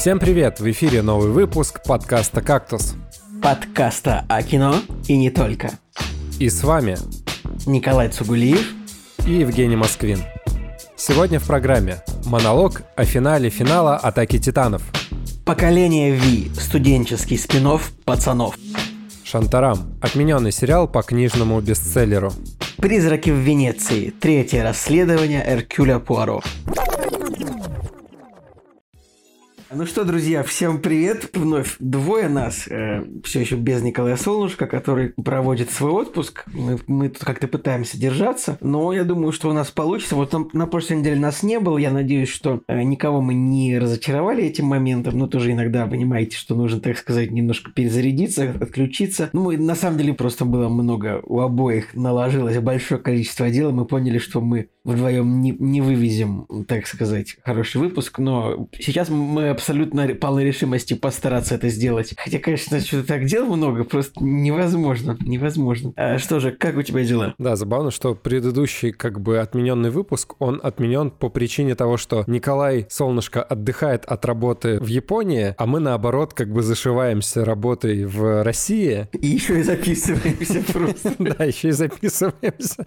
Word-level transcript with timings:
Всем 0.00 0.18
привет! 0.18 0.60
В 0.60 0.70
эфире 0.70 1.02
новый 1.02 1.28
выпуск 1.28 1.82
подкаста 1.84 2.40
«Кактус». 2.40 2.94
Подкаста 3.42 4.24
о 4.30 4.42
кино 4.42 4.76
и 5.06 5.14
не 5.14 5.28
только. 5.28 5.72
И 6.38 6.48
с 6.48 6.64
вами 6.64 6.96
Николай 7.66 8.08
Цугулиев 8.08 8.66
и 9.26 9.32
Евгений 9.32 9.76
Москвин. 9.76 10.20
Сегодня 10.96 11.38
в 11.38 11.46
программе 11.46 11.96
монолог 12.24 12.80
о 12.96 13.04
финале 13.04 13.50
финала 13.50 13.96
«Атаки 13.96 14.38
титанов». 14.38 14.82
Поколение 15.44 16.12
Ви. 16.12 16.50
Студенческий 16.58 17.36
спин 17.36 17.68
«Пацанов». 18.06 18.56
Шантарам. 19.22 19.98
Отмененный 20.00 20.50
сериал 20.50 20.88
по 20.88 21.02
книжному 21.02 21.60
бестселлеру. 21.60 22.32
Призраки 22.78 23.28
в 23.28 23.36
Венеции. 23.36 24.14
Третье 24.18 24.62
расследование 24.62 25.44
Эркюля 25.46 25.98
Пуаро. 25.98 26.40
Ну 29.72 29.86
что, 29.86 30.04
друзья, 30.04 30.42
всем 30.42 30.80
привет. 30.80 31.30
Вновь 31.32 31.76
двое 31.78 32.28
нас. 32.28 32.66
Э, 32.68 33.04
все 33.22 33.38
еще 33.38 33.54
без 33.54 33.82
Николая 33.82 34.16
Солнышка, 34.16 34.66
который 34.66 35.10
проводит 35.10 35.70
свой 35.70 35.92
отпуск. 35.92 36.42
Мы, 36.52 36.80
мы 36.88 37.08
тут 37.08 37.22
как-то 37.22 37.46
пытаемся 37.46 37.96
держаться. 37.96 38.58
Но 38.60 38.92
я 38.92 39.04
думаю, 39.04 39.30
что 39.30 39.48
у 39.48 39.52
нас 39.52 39.70
получится. 39.70 40.16
Вот 40.16 40.32
на, 40.32 40.44
на 40.54 40.66
прошлой 40.66 40.96
неделе 40.96 41.20
нас 41.20 41.44
не 41.44 41.60
было. 41.60 41.78
Я 41.78 41.92
надеюсь, 41.92 42.30
что 42.30 42.62
э, 42.66 42.82
никого 42.82 43.20
мы 43.20 43.34
не 43.34 43.78
разочаровали 43.78 44.42
этим 44.42 44.66
моментом. 44.66 45.16
Но 45.16 45.28
тоже 45.28 45.52
иногда 45.52 45.86
понимаете, 45.86 46.36
что 46.36 46.56
нужно, 46.56 46.80
так 46.80 46.98
сказать, 46.98 47.30
немножко 47.30 47.70
перезарядиться, 47.70 48.52
отключиться. 48.60 49.30
Ну, 49.32 49.52
и 49.52 49.56
на 49.56 49.76
самом 49.76 49.98
деле 49.98 50.14
просто 50.14 50.44
было 50.44 50.68
много. 50.68 51.20
У 51.22 51.38
обоих 51.38 51.94
наложилось 51.94 52.58
большое 52.58 53.00
количество 53.00 53.48
дел. 53.50 53.70
Мы 53.70 53.84
поняли, 53.84 54.18
что 54.18 54.40
мы 54.40 54.68
вдвоем 54.82 55.40
не, 55.42 55.52
не 55.52 55.80
вывезем, 55.80 56.46
так 56.66 56.86
сказать, 56.86 57.36
хороший 57.44 57.80
выпуск. 57.80 58.18
Но 58.18 58.68
сейчас 58.76 59.08
мы 59.10 59.54
абсолютно 59.60 60.08
полной 60.14 60.44
решимости 60.44 60.94
постараться 60.94 61.54
это 61.54 61.68
сделать. 61.68 62.14
Хотя, 62.16 62.38
конечно, 62.38 62.80
что-то 62.80 63.06
так 63.06 63.26
дел 63.26 63.44
много, 63.44 63.84
просто 63.84 64.24
невозможно, 64.24 65.18
невозможно. 65.20 65.92
А 65.96 66.18
что 66.18 66.40
же, 66.40 66.50
как 66.50 66.78
у 66.78 66.82
тебя 66.82 67.04
дела? 67.04 67.34
Да, 67.38 67.56
забавно, 67.56 67.90
что 67.90 68.14
предыдущий 68.14 68.92
как 68.92 69.20
бы 69.20 69.38
отмененный 69.38 69.90
выпуск, 69.90 70.34
он 70.38 70.60
отменен 70.62 71.10
по 71.10 71.28
причине 71.28 71.74
того, 71.74 71.98
что 71.98 72.24
Николай 72.26 72.86
Солнышко 72.88 73.42
отдыхает 73.42 74.06
от 74.06 74.24
работы 74.24 74.78
в 74.80 74.86
Японии, 74.86 75.54
а 75.58 75.66
мы 75.66 75.80
наоборот 75.80 76.32
как 76.32 76.50
бы 76.50 76.62
зашиваемся 76.62 77.44
работой 77.44 78.06
в 78.06 78.42
России. 78.42 79.08
И 79.12 79.26
еще 79.26 79.60
и 79.60 79.62
записываемся 79.62 80.62
просто. 80.72 81.14
Да, 81.20 81.44
еще 81.44 81.68
и 81.68 81.72
записываемся. 81.72 82.86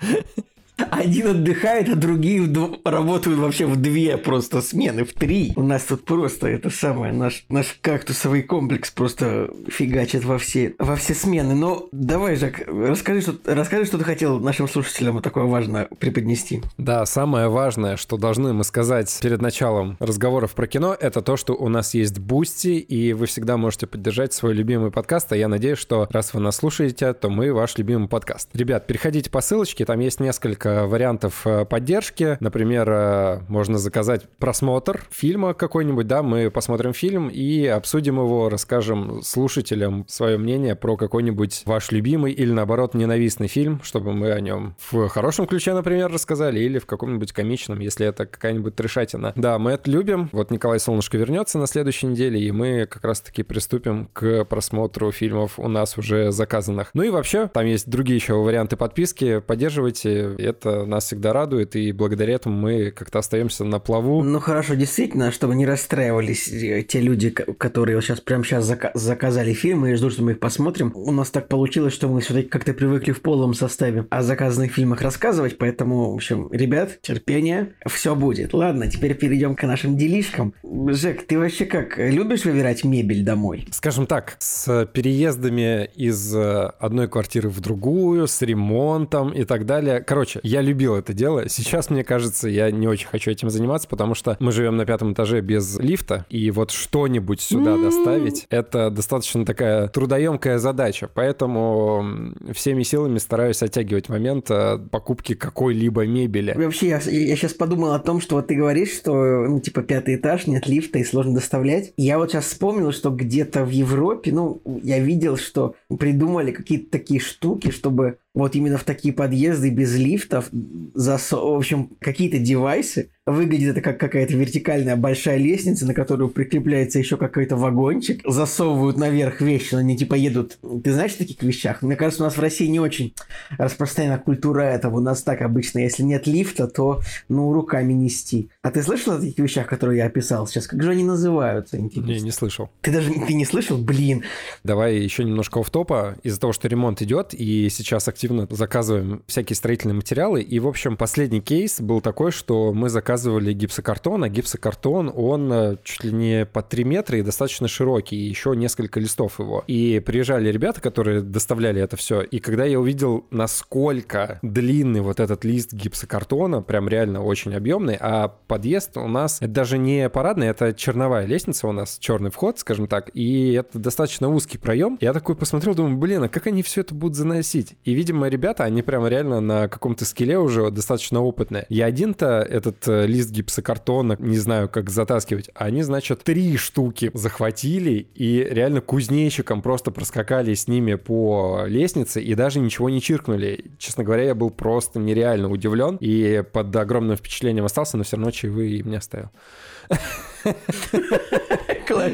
Один 0.77 1.27
отдыхает, 1.27 1.89
а 1.89 1.95
другие 1.95 2.43
работают 2.83 3.39
вообще 3.39 3.65
в 3.65 3.75
две 3.75 4.17
просто 4.17 4.61
смены, 4.61 5.05
в 5.05 5.13
три. 5.13 5.53
У 5.55 5.63
нас 5.63 5.83
тут 5.83 6.05
просто 6.05 6.47
это 6.47 6.69
самое, 6.69 7.13
наш, 7.13 7.45
наш 7.49 7.77
кактусовый 7.81 8.41
комплекс 8.41 8.91
просто 8.91 9.49
фигачит 9.67 10.23
во 10.25 10.37
все, 10.37 10.75
во 10.79 10.95
все 10.95 11.13
смены. 11.13 11.55
Но 11.55 11.87
давай, 11.91 12.35
Жак, 12.35 12.63
расскажи 12.67 13.21
что, 13.21 13.35
расскажи, 13.45 13.85
что 13.85 13.97
ты 13.97 14.03
хотел 14.03 14.39
нашим 14.39 14.67
слушателям 14.67 15.21
такое 15.21 15.45
важное 15.45 15.87
преподнести. 15.99 16.61
Да, 16.77 17.05
самое 17.05 17.49
важное, 17.49 17.97
что 17.97 18.17
должны 18.17 18.53
мы 18.53 18.63
сказать 18.63 19.15
перед 19.21 19.41
началом 19.41 19.97
разговоров 19.99 20.53
про 20.53 20.67
кино, 20.67 20.95
это 20.99 21.21
то, 21.21 21.37
что 21.37 21.53
у 21.53 21.69
нас 21.69 21.93
есть 21.93 22.19
Boosty, 22.19 22.79
и 22.79 23.13
вы 23.13 23.25
всегда 23.25 23.57
можете 23.57 23.87
поддержать 23.87 24.33
свой 24.33 24.53
любимый 24.53 24.91
подкаст, 24.91 25.31
а 25.31 25.37
я 25.37 25.47
надеюсь, 25.47 25.77
что 25.77 26.07
раз 26.11 26.33
вы 26.33 26.39
нас 26.39 26.57
слушаете, 26.57 27.13
то 27.13 27.29
мы 27.29 27.53
ваш 27.53 27.77
любимый 27.77 28.07
подкаст. 28.07 28.49
Ребят, 28.53 28.87
переходите 28.87 29.29
по 29.29 29.41
ссылочке, 29.41 29.85
там 29.85 29.99
есть 29.99 30.19
несколько 30.19 30.62
несколько 30.63 30.87
вариантов 30.87 31.45
э, 31.45 31.65
поддержки. 31.65 32.37
Например, 32.39 32.89
э, 32.89 33.39
можно 33.47 33.77
заказать 33.77 34.27
просмотр 34.39 35.01
фильма 35.11 35.53
какой-нибудь, 35.53 36.07
да, 36.07 36.23
мы 36.23 36.49
посмотрим 36.49 36.93
фильм 36.93 37.29
и 37.29 37.65
обсудим 37.65 38.17
его, 38.17 38.49
расскажем 38.49 39.21
слушателям 39.21 40.05
свое 40.07 40.37
мнение 40.37 40.75
про 40.75 40.95
какой-нибудь 40.97 41.63
ваш 41.65 41.91
любимый 41.91 42.31
или, 42.31 42.51
наоборот, 42.51 42.93
ненавистный 42.93 43.47
фильм, 43.47 43.81
чтобы 43.83 44.13
мы 44.13 44.31
о 44.31 44.39
нем 44.39 44.75
в 44.91 45.07
хорошем 45.09 45.47
ключе, 45.47 45.73
например, 45.73 46.11
рассказали, 46.11 46.59
или 46.59 46.79
в 46.79 46.85
каком-нибудь 46.85 47.31
комичном, 47.31 47.79
если 47.79 48.05
это 48.07 48.25
какая-нибудь 48.25 48.75
трешатина. 48.75 49.33
Да, 49.35 49.59
мы 49.59 49.71
это 49.71 49.89
любим. 49.89 50.29
Вот 50.31 50.51
Николай 50.51 50.79
Солнышко 50.79 51.17
вернется 51.17 51.57
на 51.57 51.67
следующей 51.67 52.07
неделе, 52.07 52.39
и 52.39 52.51
мы 52.51 52.87
как 52.89 53.03
раз-таки 53.03 53.43
приступим 53.43 54.09
к 54.13 54.45
просмотру 54.45 55.11
фильмов 55.11 55.59
у 55.59 55.67
нас 55.67 55.97
уже 55.97 56.31
заказанных. 56.31 56.91
Ну 56.93 57.03
и 57.03 57.09
вообще, 57.09 57.47
там 57.47 57.65
есть 57.65 57.89
другие 57.89 58.15
еще 58.15 58.35
варианты 58.35 58.77
подписки. 58.77 59.39
Поддерживайте 59.39 60.35
это 60.53 60.85
нас 60.85 61.05
всегда 61.05 61.33
радует, 61.33 61.75
и 61.75 61.91
благодаря 61.91 62.35
этому 62.35 62.57
мы 62.57 62.91
как-то 62.91 63.19
остаемся 63.19 63.63
на 63.63 63.79
плаву. 63.79 64.23
Ну 64.23 64.39
хорошо, 64.39 64.75
действительно, 64.75 65.31
чтобы 65.31 65.55
не 65.55 65.65
расстраивались 65.65 66.47
э, 66.47 66.83
те 66.83 67.01
люди, 67.01 67.29
которые 67.29 68.01
сейчас 68.01 68.19
прямо 68.21 68.43
сейчас 68.43 68.69
зака- 68.69 68.91
заказали 68.93 69.53
фильмы 69.53 69.91
и 69.91 69.95
ждут, 69.95 70.13
что 70.13 70.23
мы 70.23 70.31
их 70.31 70.39
посмотрим. 70.39 70.91
У 70.95 71.11
нас 71.11 71.29
так 71.29 71.47
получилось, 71.47 71.93
что 71.93 72.07
мы 72.07 72.21
все-таки 72.21 72.47
как-то 72.47 72.73
привыкли 72.73 73.11
в 73.11 73.21
полном 73.21 73.53
составе 73.53 74.05
о 74.09 74.21
заказанных 74.21 74.71
фильмах 74.71 75.01
рассказывать, 75.01 75.57
поэтому, 75.57 76.11
в 76.11 76.15
общем, 76.15 76.49
ребят, 76.51 77.01
терпение, 77.01 77.73
все 77.87 78.15
будет. 78.15 78.53
Ладно, 78.53 78.89
теперь 78.89 79.15
перейдем 79.15 79.55
к 79.55 79.63
нашим 79.63 79.97
делишкам. 79.97 80.53
Жек, 80.63 81.25
ты 81.25 81.37
вообще 81.37 81.65
как, 81.65 81.97
любишь 81.97 82.45
выбирать 82.45 82.83
мебель 82.83 83.23
домой? 83.23 83.67
Скажем 83.71 84.05
так, 84.05 84.35
с 84.39 84.85
переездами 84.93 85.89
из 85.95 86.35
э, 86.35 86.71
одной 86.79 87.07
квартиры 87.07 87.49
в 87.49 87.59
другую, 87.59 88.27
с 88.27 88.41
ремонтом 88.41 89.31
и 89.31 89.43
так 89.43 89.65
далее. 89.65 90.01
Короче, 90.01 90.39
я 90.43 90.61
любил 90.61 90.95
это 90.95 91.13
дело. 91.13 91.49
Сейчас, 91.49 91.89
мне 91.89 92.03
кажется, 92.03 92.49
я 92.49 92.69
не 92.69 92.87
очень 92.87 93.07
хочу 93.07 93.31
этим 93.31 93.49
заниматься, 93.49 93.87
потому 93.87 94.13
что 94.13 94.37
мы 94.39 94.51
живем 94.51 94.77
на 94.77 94.85
пятом 94.85 95.13
этаже 95.13 95.41
без 95.41 95.79
лифта, 95.79 96.25
и 96.29 96.51
вот 96.51 96.71
что-нибудь 96.71 97.41
сюда 97.41 97.77
доставить, 97.77 98.45
это 98.49 98.89
достаточно 98.89 99.45
такая 99.45 99.87
трудоемкая 99.87 100.57
задача. 100.57 101.09
Поэтому 101.13 102.33
всеми 102.53 102.83
силами 102.83 103.17
стараюсь 103.17 103.63
оттягивать 103.63 104.09
момент 104.09 104.51
э, 104.51 104.77
покупки 104.91 105.33
какой-либо 105.33 106.05
мебели. 106.05 106.53
Вообще, 106.55 106.89
я, 106.89 106.99
я 106.99 107.35
сейчас 107.35 107.53
подумал 107.53 107.93
о 107.93 107.99
том, 107.99 108.19
что 108.19 108.35
вот 108.35 108.47
ты 108.47 108.55
говоришь, 108.55 108.93
что, 108.93 109.13
ну, 109.47 109.59
типа, 109.59 109.81
пятый 109.81 110.15
этаж, 110.15 110.47
нет 110.47 110.67
лифта 110.67 110.99
и 110.99 111.03
сложно 111.03 111.35
доставлять. 111.35 111.93
Я 111.95 112.17
вот 112.17 112.31
сейчас 112.31 112.45
вспомнил, 112.45 112.91
что 112.91 113.09
где-то 113.09 113.63
в 113.63 113.69
Европе, 113.69 114.31
ну, 114.33 114.61
я 114.83 114.99
видел, 114.99 115.37
что 115.37 115.75
придумали 115.97 116.51
какие-то 116.51 116.91
такие 116.91 117.21
штуки, 117.21 117.71
чтобы 117.71 118.17
вот 118.33 118.55
именно 118.55 118.77
в 118.77 118.83
такие 118.83 119.13
подъезды 119.13 119.69
без 119.69 119.95
лифтов, 119.95 120.49
засо... 120.93 121.37
в 121.37 121.55
общем, 121.55 121.95
какие-то 121.99 122.39
девайсы, 122.39 123.11
Выглядит 123.25 123.71
это 123.71 123.81
как 123.81 123.97
какая-то 124.01 124.33
вертикальная 124.33 124.97
большая 124.97 125.37
лестница, 125.37 125.85
на 125.85 125.93
которую 125.93 126.27
прикрепляется 126.27 126.99
еще 126.99 127.15
какой-то 127.15 127.55
вагончик. 127.55 128.21
Засовывают 128.25 128.97
наверх 128.97 129.39
вещи, 129.39 129.69
но 129.75 129.79
они 129.79 129.95
типа 129.95 130.15
едут. 130.15 130.57
Ты 130.83 130.91
знаешь 130.91 131.13
о 131.13 131.19
таких 131.19 131.41
вещах? 131.41 131.81
Мне 131.81 131.95
кажется, 131.95 132.23
у 132.23 132.25
нас 132.25 132.35
в 132.35 132.41
России 132.41 132.67
не 132.67 132.81
очень 132.81 133.13
распространена 133.57 134.17
культура 134.17 134.63
этого. 134.63 134.97
У 134.97 134.99
нас 134.99 135.23
так 135.23 135.41
обычно, 135.41 135.79
если 135.79 136.03
нет 136.03 136.27
лифта, 136.27 136.67
то, 136.67 136.99
ну, 137.29 137.53
руками 137.53 137.93
нести. 137.93 138.49
А 138.61 138.71
ты 138.71 138.83
слышал 138.83 139.13
о 139.13 139.19
таких 139.19 139.39
вещах, 139.39 139.67
которые 139.67 139.99
я 139.99 140.07
описал 140.07 140.45
сейчас? 140.45 140.67
Как 140.67 140.83
же 140.83 140.91
они 140.91 141.05
называются, 141.05 141.77
интересно? 141.77 142.11
Не, 142.11 142.19
не 142.19 142.31
слышал. 142.31 142.71
Ты 142.81 142.91
даже 142.91 143.09
ты 143.09 143.33
не 143.33 143.45
слышал? 143.45 143.77
Блин. 143.77 144.23
Давай 144.65 144.97
еще 144.97 145.23
немножко 145.23 145.63
в 145.63 145.69
топа 145.69 146.17
Из-за 146.23 146.41
того, 146.41 146.51
что 146.51 146.67
ремонт 146.67 147.01
идет, 147.01 147.33
и 147.33 147.69
сейчас 147.69 148.09
активно 148.09 148.47
заказываем 148.49 149.23
всякие 149.27 149.55
строительные 149.55 149.95
материалы. 149.95 150.41
И, 150.41 150.59
в 150.59 150.67
общем, 150.67 150.97
последний 150.97 151.39
кейс 151.39 151.79
был 151.79 152.01
такой, 152.01 152.31
что 152.31 152.73
мы 152.73 152.89
заказывали 152.89 153.12
заказывали 153.13 153.53
гипсокартон, 153.53 154.23
а 154.23 154.29
гипсокартон, 154.29 155.11
он 155.15 155.51
э, 155.53 155.77
чуть 155.83 156.03
ли 156.03 156.11
не 156.11 156.45
по 156.45 156.61
3 156.61 156.83
метра 156.83 157.19
и 157.19 157.21
достаточно 157.21 157.67
широкий, 157.67 158.15
и 158.15 158.29
еще 158.29 158.55
несколько 158.55 158.99
листов 158.99 159.39
его. 159.39 159.63
И 159.67 160.01
приезжали 160.03 160.51
ребята, 160.51 160.81
которые 160.81 161.21
доставляли 161.21 161.81
это 161.81 161.95
все, 161.95 162.21
и 162.21 162.39
когда 162.39 162.65
я 162.65 162.79
увидел, 162.79 163.25
насколько 163.29 164.39
длинный 164.41 165.01
вот 165.01 165.19
этот 165.19 165.45
лист 165.45 165.73
гипсокартона, 165.73 166.61
прям 166.61 166.89
реально 166.89 167.23
очень 167.23 167.53
объемный, 167.53 167.97
а 167.99 168.29
подъезд 168.47 168.97
у 168.97 169.07
нас, 169.07 169.37
это 169.41 169.51
даже 169.51 169.77
не 169.77 170.09
парадный, 170.09 170.47
это 170.47 170.73
черновая 170.73 171.25
лестница 171.25 171.67
у 171.67 171.71
нас, 171.71 171.97
черный 171.99 172.31
вход, 172.31 172.59
скажем 172.59 172.87
так, 172.87 173.11
и 173.13 173.53
это 173.53 173.77
достаточно 173.77 174.29
узкий 174.29 174.57
проем. 174.57 174.97
Я 175.01 175.13
такой 175.13 175.35
посмотрел, 175.35 175.75
думаю, 175.75 175.97
блин, 175.97 176.23
а 176.23 176.29
как 176.29 176.47
они 176.47 176.63
все 176.63 176.81
это 176.81 176.95
будут 176.95 177.15
заносить? 177.15 177.75
И, 177.83 177.93
видимо, 177.93 178.27
ребята, 178.27 178.63
они 178.63 178.81
прям 178.81 179.05
реально 179.07 179.39
на 179.39 179.67
каком-то 179.67 180.03
скеле 180.05 180.39
уже 180.39 180.71
достаточно 180.71 181.21
опытные. 181.21 181.65
Я 181.69 181.85
один-то 181.85 182.39
этот 182.41 182.87
э, 182.87 183.02
лист 183.05 183.31
гипсокартона, 183.31 184.17
не 184.19 184.37
знаю, 184.37 184.69
как 184.69 184.89
затаскивать. 184.89 185.49
Они, 185.53 185.83
значит, 185.83 186.23
три 186.23 186.57
штуки 186.57 187.11
захватили 187.13 188.07
и 188.15 188.47
реально 188.49 188.81
кузнечиком 188.81 189.61
просто 189.61 189.91
проскакали 189.91 190.53
с 190.53 190.67
ними 190.67 190.95
по 190.95 191.63
лестнице 191.65 192.21
и 192.21 192.35
даже 192.35 192.59
ничего 192.59 192.89
не 192.89 193.01
чиркнули. 193.01 193.65
Честно 193.77 194.03
говоря, 194.03 194.23
я 194.23 194.35
был 194.35 194.49
просто 194.49 194.99
нереально 194.99 195.49
удивлен 195.49 195.97
и 195.99 196.43
под 196.51 196.75
огромным 196.75 197.17
впечатлением 197.17 197.65
остался, 197.65 197.97
но 197.97 198.03
все 198.03 198.17
равно 198.17 198.31
чаевые 198.31 198.77
им 198.77 198.89
не 198.89 198.97
оставил. 198.97 199.29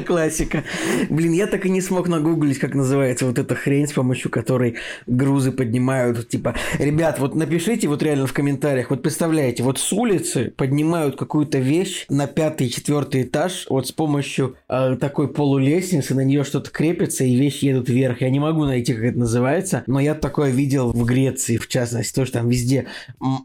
Классика. 0.06 0.64
Блин, 1.08 1.32
я 1.32 1.46
так 1.46 1.66
и 1.66 1.70
не 1.70 1.80
смог 1.80 2.08
нагуглить, 2.08 2.58
как 2.58 2.74
называется 2.74 3.26
вот 3.26 3.38
эта 3.38 3.54
хрень, 3.54 3.86
с 3.86 3.92
помощью 3.92 4.30
которой 4.30 4.76
грузы 5.06 5.52
поднимают. 5.52 6.28
Типа, 6.28 6.54
ребят, 6.78 7.18
вот 7.18 7.34
напишите 7.34 7.88
вот 7.88 8.02
реально 8.02 8.26
в 8.26 8.32
комментариях, 8.32 8.90
вот 8.90 9.02
представляете, 9.02 9.62
вот 9.62 9.78
с 9.78 9.92
улицы 9.92 10.52
поднимают 10.56 11.16
какую-то 11.16 11.58
вещь 11.58 12.06
на 12.08 12.26
пятый, 12.26 12.68
четвертый 12.68 13.22
этаж, 13.22 13.66
вот 13.68 13.88
с 13.88 13.92
помощью 13.92 14.56
э, 14.68 14.96
такой 15.00 15.28
полулестницы, 15.28 16.14
на 16.14 16.24
нее 16.24 16.44
что-то 16.44 16.70
крепится, 16.70 17.24
и 17.24 17.34
вещи 17.34 17.66
едут 17.66 17.88
вверх. 17.88 18.20
Я 18.20 18.30
не 18.30 18.40
могу 18.40 18.64
найти, 18.64 18.94
как 18.94 19.04
это 19.04 19.18
называется, 19.18 19.82
но 19.86 20.00
я 20.00 20.14
такое 20.14 20.50
видел 20.50 20.92
в 20.92 21.04
Греции, 21.04 21.56
в 21.56 21.68
частности, 21.68 22.14
то, 22.14 22.24
что 22.24 22.38
там 22.38 22.48
везде 22.48 22.86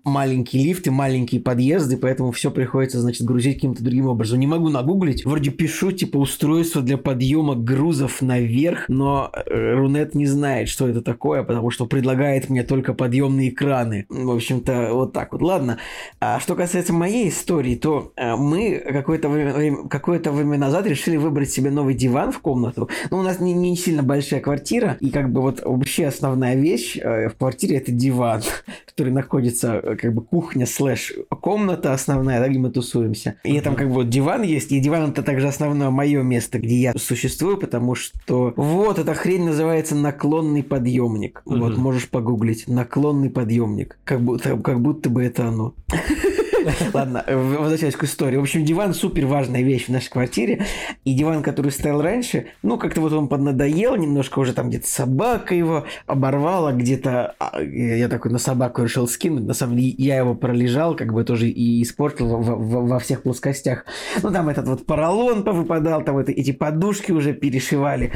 маленькие 0.04 0.64
лифты, 0.64 0.92
маленькие 0.92 1.42
подъезды, 1.42 1.98
поэтому 1.98 2.32
все 2.32 2.52
приходится, 2.52 3.02
значит, 3.02 3.26
грузить 3.26 3.56
каким-то 3.56 3.84
другим 3.84 4.08
образом. 4.08 4.40
Не 4.40 4.48
могу 4.48 4.70
нагуглить, 4.70 5.26
вроде 5.26 5.52
пишу, 5.52 5.92
типа, 5.92 6.18
устройство 6.26 6.82
для 6.82 6.98
подъема 6.98 7.56
грузов 7.56 8.22
наверх, 8.22 8.90
но 8.90 9.32
э, 9.34 9.74
Рунет 9.74 10.16
не 10.16 10.26
знает, 10.26 10.70
что 10.70 10.88
это 10.88 11.02
такое, 11.02 11.44
потому 11.44 11.70
что 11.70 11.86
предлагает 11.86 12.50
мне 12.50 12.64
только 12.64 12.94
подъемные 12.94 13.52
краны. 13.52 14.08
В 14.10 14.32
общем-то, 14.32 14.90
вот 14.94 15.14
так 15.14 15.34
вот. 15.34 15.42
Ладно. 15.42 15.78
А 16.20 16.40
что 16.40 16.56
касается 16.56 16.94
моей 16.94 17.30
истории, 17.30 17.76
то 17.76 18.12
э, 18.16 18.36
мы 18.36 18.84
какое-то 18.86 19.30
время, 19.30 19.88
какое-то 19.88 20.32
время 20.32 20.58
назад 20.58 20.88
решили 20.88 21.18
выбрать 21.18 21.52
себе 21.52 21.70
новый 21.70 21.94
диван 21.94 22.32
в 22.32 22.40
комнату. 22.40 22.90
Ну, 23.12 23.20
у 23.20 23.22
нас 23.22 23.40
не, 23.40 23.54
не 23.54 23.78
сильно 23.78 24.02
большая 24.02 24.42
квартира, 24.42 24.98
и 25.00 25.12
как 25.12 25.32
бы 25.32 25.42
вот 25.42 25.62
вообще 25.64 26.08
основная 26.08 26.56
вещь 26.56 26.98
э, 26.98 27.30
в 27.30 27.36
квартире 27.38 27.78
это 27.78 27.92
диван, 27.92 28.42
который 28.88 29.14
находится 29.14 29.82
как 30.02 30.14
бы 30.14 30.24
кухня 30.24 30.66
слэш 30.66 31.14
комната 31.42 31.94
основная, 31.94 32.40
да, 32.40 32.48
где 32.48 32.58
мы 32.58 32.72
тусуемся. 32.72 33.36
И 33.44 33.62
там 33.62 33.76
как 33.76 33.90
бы 33.90 33.94
вот 33.94 34.10
диван 34.10 34.42
есть, 34.42 34.72
и 34.72 34.80
диван 34.80 35.12
это 35.12 35.22
также 35.22 35.48
основное 35.48 35.92
мое 36.06 36.22
место, 36.22 36.60
где 36.60 36.76
я 36.76 36.94
существую, 36.98 37.58
потому 37.58 37.96
что 37.96 38.54
вот 38.56 39.00
эта 39.00 39.14
хрень 39.14 39.46
называется 39.46 39.96
наклонный 39.96 40.64
подъемник. 40.64 41.42
Угу. 41.46 41.58
Вот 41.58 41.78
можешь 41.78 42.10
погуглить 42.10 42.68
наклонный 42.68 43.30
подъемник, 43.30 43.98
как 44.04 44.22
будто 44.22 44.58
как 44.58 44.82
будто 44.82 45.10
бы 45.10 45.24
это 45.24 45.48
оно. 45.48 45.74
Ладно, 46.94 47.24
возвращаясь 47.28 47.96
к 47.96 48.04
истории. 48.04 48.38
В 48.38 48.42
общем, 48.42 48.66
диван 48.66 48.94
супер 48.94 49.26
важная 49.26 49.62
вещь 49.62 49.86
в 49.86 49.90
нашей 49.90 50.10
квартире. 50.10 50.66
И 51.04 51.14
диван, 51.14 51.44
который 51.44 51.72
стоял 51.72 52.02
раньше, 52.02 52.48
ну, 52.64 52.78
как-то 52.78 53.02
вот 53.02 53.14
он 53.14 53.28
поднадоел, 53.28 53.96
немножко 53.96 54.40
уже 54.40 54.54
там 54.54 54.70
где-то 54.70 54.88
собака 54.88 55.54
его 55.54 55.86
оборвала, 56.08 56.72
где-то 56.72 57.36
а, 57.40 57.62
я 57.62 58.08
такой 58.08 58.32
на 58.32 58.40
собаку 58.40 58.84
решил 58.84 59.08
скинуть. 59.08 59.46
На 59.46 59.54
самом 59.54 59.78
деле, 59.78 59.90
я 59.98 60.18
его 60.18 60.36
пролежал, 60.36 60.96
как 60.96 61.14
бы 61.14 61.24
тоже 61.24 61.50
и 61.50 61.82
испортил 61.84 62.38
во, 62.38 63.00
всех 63.00 63.24
плоскостях. 63.24 63.86
Ну, 64.24 64.32
там 64.32 64.50
этот 64.50 64.68
вот 64.68 64.86
поролон 64.86 65.44
повыпадал, 65.44 66.04
там 66.04 66.18
это, 66.18 66.32
эти 66.32 66.52
подушки 66.52 67.12
уже 67.12 67.34
перешивали. 67.34 68.14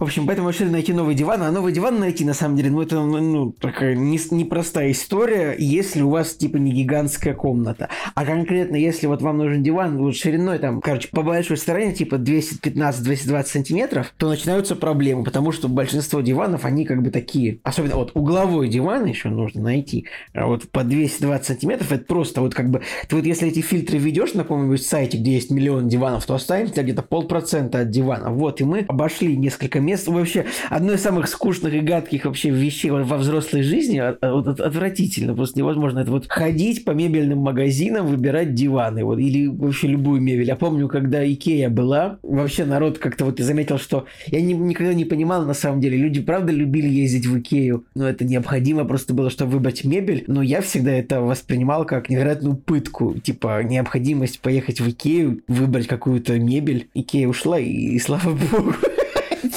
В 0.00 0.04
общем, 0.04 0.26
поэтому 0.26 0.48
решили 0.48 0.70
найти 0.70 0.94
новый 0.94 1.14
диван. 1.14 1.42
А 1.42 1.50
новый 1.50 1.74
диван 1.74 2.00
найти, 2.00 2.24
на 2.24 2.32
самом 2.32 2.56
деле, 2.56 2.70
ну, 2.70 2.80
это 2.80 3.00
ну, 3.00 3.52
такая 3.52 3.94
непростая 3.94 4.86
не 4.86 4.92
история, 4.92 5.54
если 5.58 6.00
у 6.00 6.08
вас, 6.08 6.32
типа, 6.32 6.56
не 6.56 6.72
гигантская 6.72 7.34
комната. 7.34 7.90
А 8.14 8.24
конкретно, 8.24 8.76
если 8.76 9.06
вот 9.06 9.20
вам 9.20 9.36
нужен 9.36 9.62
диван 9.62 9.98
вот 9.98 10.16
шириной, 10.16 10.58
там, 10.58 10.80
короче, 10.80 11.08
по 11.08 11.20
большой 11.20 11.58
стороне, 11.58 11.92
типа 11.92 12.14
215-220 12.14 13.44
сантиметров, 13.44 14.14
то 14.16 14.30
начинаются 14.30 14.74
проблемы, 14.74 15.22
потому 15.22 15.52
что 15.52 15.68
большинство 15.68 16.22
диванов, 16.22 16.64
они 16.64 16.86
как 16.86 17.02
бы 17.02 17.10
такие, 17.10 17.58
особенно 17.62 17.96
вот 17.96 18.12
угловой 18.14 18.68
диван 18.68 19.04
еще 19.04 19.28
нужно 19.28 19.60
найти, 19.60 20.06
а 20.32 20.46
вот 20.46 20.70
по 20.70 20.82
220 20.82 21.46
сантиметров, 21.46 21.92
это 21.92 22.06
просто 22.06 22.40
вот 22.40 22.54
как 22.54 22.70
бы, 22.70 22.80
ты 23.06 23.16
вот 23.16 23.26
если 23.26 23.48
эти 23.48 23.60
фильтры 23.60 23.98
ведешь 23.98 24.32
на 24.32 24.44
каком-нибудь 24.44 24.82
сайте, 24.82 25.18
где 25.18 25.34
есть 25.34 25.50
миллион 25.50 25.88
диванов, 25.88 26.24
то 26.24 26.32
останется 26.32 26.82
где-то 26.82 27.02
полпроцента 27.02 27.80
от 27.80 27.90
дивана. 27.90 28.30
Вот, 28.30 28.62
и 28.62 28.64
мы 28.64 28.86
обошли 28.88 29.36
несколько 29.36 29.78
мест 29.78 29.89
место 29.90 30.10
вообще 30.12 30.46
одно 30.68 30.92
из 30.92 31.02
самых 31.02 31.28
скучных 31.28 31.74
и 31.74 31.80
гадких 31.80 32.24
вообще 32.24 32.50
вещей 32.50 32.90
во 32.90 33.16
взрослой 33.16 33.62
жизни. 33.62 33.98
А, 33.98 34.16
а, 34.20 34.32
вот, 34.32 34.60
отвратительно, 34.60 35.34
просто 35.34 35.58
невозможно. 35.58 36.00
Это 36.00 36.10
вот 36.10 36.26
ходить 36.28 36.84
по 36.84 36.92
мебельным 36.92 37.38
магазинам, 37.38 38.06
выбирать 38.06 38.54
диваны, 38.54 39.04
вот, 39.04 39.18
или 39.18 39.46
вообще 39.46 39.88
любую 39.88 40.20
мебель. 40.20 40.46
Я 40.46 40.56
помню, 40.56 40.88
когда 40.88 41.26
Икея 41.30 41.68
была, 41.68 42.18
вообще 42.22 42.64
народ 42.64 42.98
как-то 42.98 43.24
вот 43.24 43.40
заметил, 43.40 43.78
что 43.78 44.06
я 44.26 44.40
не, 44.40 44.54
никогда 44.54 44.94
не 44.94 45.04
понимал 45.04 45.44
на 45.44 45.54
самом 45.54 45.80
деле. 45.80 45.96
Люди 45.96 46.20
правда 46.20 46.52
любили 46.52 46.88
ездить 46.88 47.26
в 47.26 47.38
Икею, 47.38 47.84
но 47.94 48.08
это 48.08 48.24
необходимо 48.24 48.84
просто 48.84 49.14
было, 49.14 49.30
чтобы 49.30 49.52
выбрать 49.52 49.84
мебель. 49.84 50.24
Но 50.26 50.42
я 50.42 50.60
всегда 50.60 50.92
это 50.92 51.20
воспринимал 51.20 51.84
как 51.84 52.08
невероятную 52.08 52.56
пытку. 52.56 53.14
Типа 53.18 53.62
необходимость 53.62 54.40
поехать 54.40 54.80
в 54.80 54.88
Икею, 54.88 55.42
выбрать 55.48 55.88
какую-то 55.88 56.38
мебель. 56.38 56.88
Икея 56.94 57.26
ушла, 57.28 57.58
и, 57.58 57.70
и 57.70 57.98
слава 57.98 58.30
богу. 58.30 58.74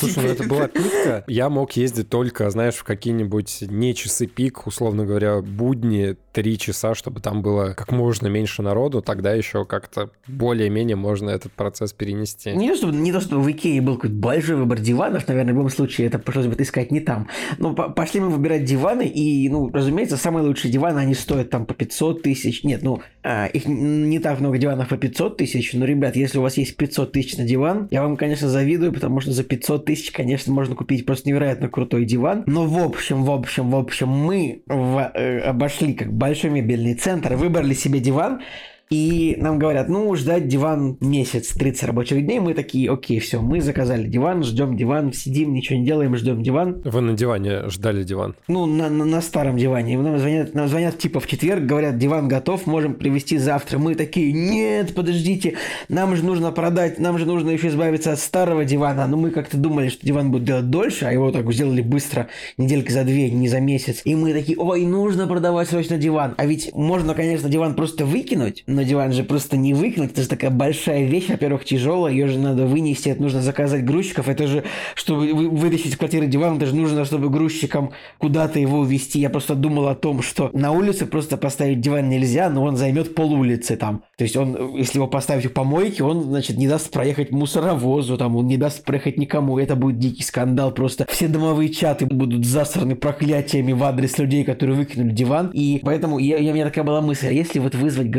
Слушай, 0.04 0.24
ну 0.24 0.30
это 0.34 0.44
была 0.44 0.68
пытка. 0.68 1.24
Я 1.28 1.50
мог 1.50 1.72
ездить 1.74 2.10
только, 2.10 2.50
знаешь, 2.50 2.76
в 2.76 2.84
какие-нибудь 2.84 3.64
не 3.70 3.96
часы 3.96 4.28
пик, 4.28 4.68
условно 4.68 5.06
говоря, 5.06 5.42
будни, 5.42 6.16
три 6.34 6.58
часа, 6.58 6.96
чтобы 6.96 7.22
там 7.22 7.42
было 7.42 7.74
как 7.74 7.92
можно 7.92 8.28
меньше 8.28 8.62
народу, 8.62 9.02
тогда 9.02 9.34
еще 9.34 9.66
как-то 9.66 10.10
более-менее 10.28 10.96
можно 10.96 11.30
этот 11.30 11.52
процесс 11.52 11.94
перенести. 11.94 12.52
Не 12.52 12.70
то, 12.70 12.76
чтобы, 12.76 12.96
не 12.96 13.12
то, 13.12 13.22
чтобы 13.22 13.44
в 13.44 13.52
Икее 13.52 13.82
был 13.82 13.96
какой-то 13.96 14.16
большой 14.16 14.56
выбор 14.56 14.80
диванов, 14.80 15.28
наверное, 15.28 15.54
в 15.54 15.58
любом 15.58 15.70
случае 15.70 16.08
это 16.08 16.20
пришлось 16.20 16.48
бы 16.48 16.56
искать 16.62 16.92
не 16.92 17.00
там. 17.00 17.30
Но 17.60 17.74
пошли 17.74 18.20
мы 18.20 18.30
выбирать 18.30 18.66
диваны, 18.66 19.08
и, 19.08 19.48
ну, 19.50 19.70
разумеется, 19.72 20.18
самые 20.18 20.46
лучшие 20.46 20.72
диваны, 20.72 21.00
они 21.00 21.14
стоят 21.14 21.52
там 21.52 21.66
по 21.66 21.74
500 21.74 22.24
тысяч. 22.24 22.64
Нет, 22.64 22.82
ну, 22.82 23.02
а, 23.22 23.46
их 23.46 23.66
не 23.68 24.20
так 24.20 24.40
много 24.40 24.58
диванов 24.58 24.90
по 24.90 24.98
500 24.98 25.38
тысяч, 25.38 25.74
но, 25.74 25.86
ребят, 25.86 26.16
если 26.16 26.40
у 26.40 26.42
вас 26.42 26.58
есть 26.58 26.76
500 26.76 27.12
тысяч 27.12 27.38
на 27.38 27.46
диван, 27.46 27.88
я 27.92 28.02
вам, 28.02 28.18
конечно, 28.18 28.50
завидую, 28.50 28.92
потому 28.92 29.22
что 29.22 29.32
за 29.32 29.44
500 29.44 29.86
тысяч, 29.86 29.93
конечно, 30.14 30.54
можно 30.54 30.76
купить 30.76 31.06
просто 31.06 31.30
невероятно 31.30 31.70
крутой 31.70 32.06
диван. 32.06 32.44
Но 32.46 32.66
в 32.66 32.78
общем, 32.78 33.24
в 33.24 33.32
общем, 33.32 33.72
в 33.72 33.76
общем, 33.76 34.10
мы 34.10 34.64
в, 34.68 35.12
э, 35.14 35.40
обошли 35.40 35.94
как 35.94 36.14
большой 36.14 36.50
мебельный 36.50 36.96
центр, 36.96 37.36
выбрали 37.36 37.74
себе 37.74 38.00
диван, 38.00 38.42
и 38.90 39.36
нам 39.40 39.58
говорят, 39.58 39.90
ну, 39.90 40.14
ждать 40.16 40.48
диван 40.48 40.98
месяц, 41.00 41.50
30 41.54 41.84
рабочих 41.86 42.26
дней. 42.26 42.40
Мы 42.40 42.54
такие, 42.54 42.92
окей, 42.92 43.20
все, 43.20 43.42
мы 43.42 43.60
заказали 43.60 44.08
диван, 44.08 44.44
ждем 44.44 44.78
диван, 44.78 45.14
сидим, 45.14 45.54
ничего 45.54 45.80
не 45.80 45.86
делаем, 45.86 46.16
ждем 46.16 46.44
диван. 46.44 46.82
Вы 46.84 47.02
на 47.02 47.14
диване 47.14 47.70
ждали 47.70 48.04
диван? 48.04 48.36
Ну, 48.48 48.66
на, 48.66 48.90
на, 48.90 49.06
на 49.06 49.22
старом 49.22 49.58
диване. 49.58 49.98
Нам 49.98 50.20
звонят, 50.20 50.54
нам 50.54 50.68
звонят 50.68 50.98
типа 51.00 51.20
в 51.20 51.28
четверг, 51.28 51.64
говорят, 51.64 51.98
диван 51.98 52.28
готов, 52.28 52.68
можем 52.68 52.94
привезти 52.94 53.38
завтра. 53.38 53.80
Мы 53.80 53.96
такие, 53.96 54.32
нет, 54.32 54.94
подождите, 54.94 55.56
нам 55.90 56.16
же 56.16 56.24
нужно 56.24 56.52
продать, 56.52 57.00
нам 57.00 57.18
же 57.18 57.26
нужно 57.26 57.50
еще 57.50 57.70
избавиться 57.70 58.12
от 58.12 58.20
старого 58.20 58.64
дивана. 58.64 59.08
Ну, 59.08 59.18
мы 59.18 59.32
как-то 59.32 59.58
думали, 59.58 59.90
что 59.90 60.06
диван 60.06 60.30
будет 60.30 60.44
делать 60.44 60.70
дольше, 60.70 61.06
а 61.06 61.12
его 61.12 61.32
так 61.32 61.52
сделали 61.52 61.82
быстро, 61.82 62.28
недельки 62.58 62.92
за 62.92 63.04
две, 63.04 63.32
не 63.32 63.48
за 63.48 63.60
месяц. 63.60 64.02
И 64.04 64.14
мы 64.14 64.34
такие, 64.34 64.58
ой, 64.58 64.86
нужно 64.86 65.26
продавать 65.26 65.70
срочно 65.70 65.98
диван. 65.98 66.36
А 66.38 66.46
ведь 66.46 66.72
можно, 66.74 67.16
конечно, 67.16 67.50
диван 67.50 67.74
просто 67.76 68.06
выкинуть, 68.06 68.64
но 68.74 68.84
диван 68.84 69.14
же 69.14 69.24
просто 69.24 69.58
не 69.58 69.74
выкинуть. 69.74 70.12
Это 70.12 70.24
же 70.24 70.28
такая 70.28 70.52
большая 70.52 71.06
вещь. 71.06 71.30
Во-первых, 71.30 71.66
тяжелая, 71.66 72.14
ее 72.14 72.28
же 72.28 72.40
надо 72.40 72.66
вынести, 72.66 73.10
это 73.10 73.22
нужно 73.22 73.42
заказать 73.42 73.86
грузчиков. 73.86 74.28
Это 74.28 74.48
же, 74.48 74.64
чтобы 74.96 75.34
вытащить 75.34 75.88
из 75.88 75.98
квартиры 75.98 76.28
диван, 76.28 76.58
это 76.58 76.66
же 76.66 76.76
нужно, 76.76 77.06
чтобы 77.06 77.30
грузчикам 77.30 77.92
куда-то 78.18 78.60
его 78.60 78.80
увезти. 78.80 79.20
Я 79.20 79.30
просто 79.30 79.56
думал 79.56 79.88
о 79.88 79.96
том, 79.96 80.22
что 80.22 80.50
на 80.54 80.72
улице 80.72 81.06
просто 81.06 81.38
поставить 81.38 81.82
диван 81.82 82.10
нельзя, 82.10 82.50
но 82.50 82.64
он 82.64 82.78
займет 82.78 83.16
пол 83.16 83.34
улицы 83.34 83.76
там. 83.76 84.04
То 84.18 84.24
есть 84.24 84.36
он, 84.36 84.76
если 84.76 84.98
его 84.98 85.08
поставить 85.08 85.46
в 85.46 85.54
помойке, 85.54 86.04
он, 86.04 86.24
значит, 86.24 86.58
не 86.58 86.68
даст 86.68 86.92
проехать 86.92 87.32
мусоровозу, 87.32 88.18
там, 88.18 88.36
он 88.36 88.48
не 88.48 88.58
даст 88.58 88.84
проехать 88.84 89.18
никому. 89.18 89.60
Это 89.60 89.76
будет 89.76 90.00
дикий 90.00 90.24
скандал. 90.24 90.72
Просто 90.72 91.06
все 91.10 91.28
домовые 91.28 91.70
чаты 91.70 92.06
будут 92.06 92.46
засраны 92.46 92.96
проклятиями 92.96 93.74
в 93.74 93.84
адрес 93.84 94.18
людей, 94.18 94.44
которые 94.44 94.76
выкинули 94.76 95.12
диван. 95.12 95.52
И 95.54 95.82
поэтому 95.84 96.20
я, 96.20 96.38
у 96.38 96.54
меня 96.54 96.66
такая 96.66 96.84
была 96.84 97.02
мысль, 97.02 97.28
а 97.28 97.32
если 97.32 97.60
вот 97.60 97.76
вызвать 97.76 98.10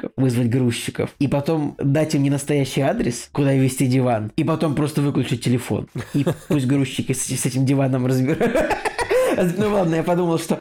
грузчиков, 0.00 0.12
вызвать 0.16 0.50
грузчиков, 0.50 1.10
и 1.18 1.28
потом 1.28 1.76
дать 1.78 2.14
им 2.14 2.22
ненастоящий 2.22 2.82
адрес, 2.82 3.28
куда 3.32 3.52
вести 3.52 3.86
диван, 3.86 4.32
и 4.36 4.44
потом 4.44 4.74
просто 4.74 5.02
выключить 5.02 5.44
телефон. 5.44 5.88
И 6.14 6.24
пусть 6.48 6.66
грузчики 6.66 7.12
с, 7.12 7.26
с 7.26 7.46
этим 7.46 7.64
диваном 7.64 8.06
разбираются. 8.06 8.76
Ну 9.56 9.72
ладно, 9.72 9.94
я 9.94 10.02
подумал, 10.02 10.38
что 10.38 10.60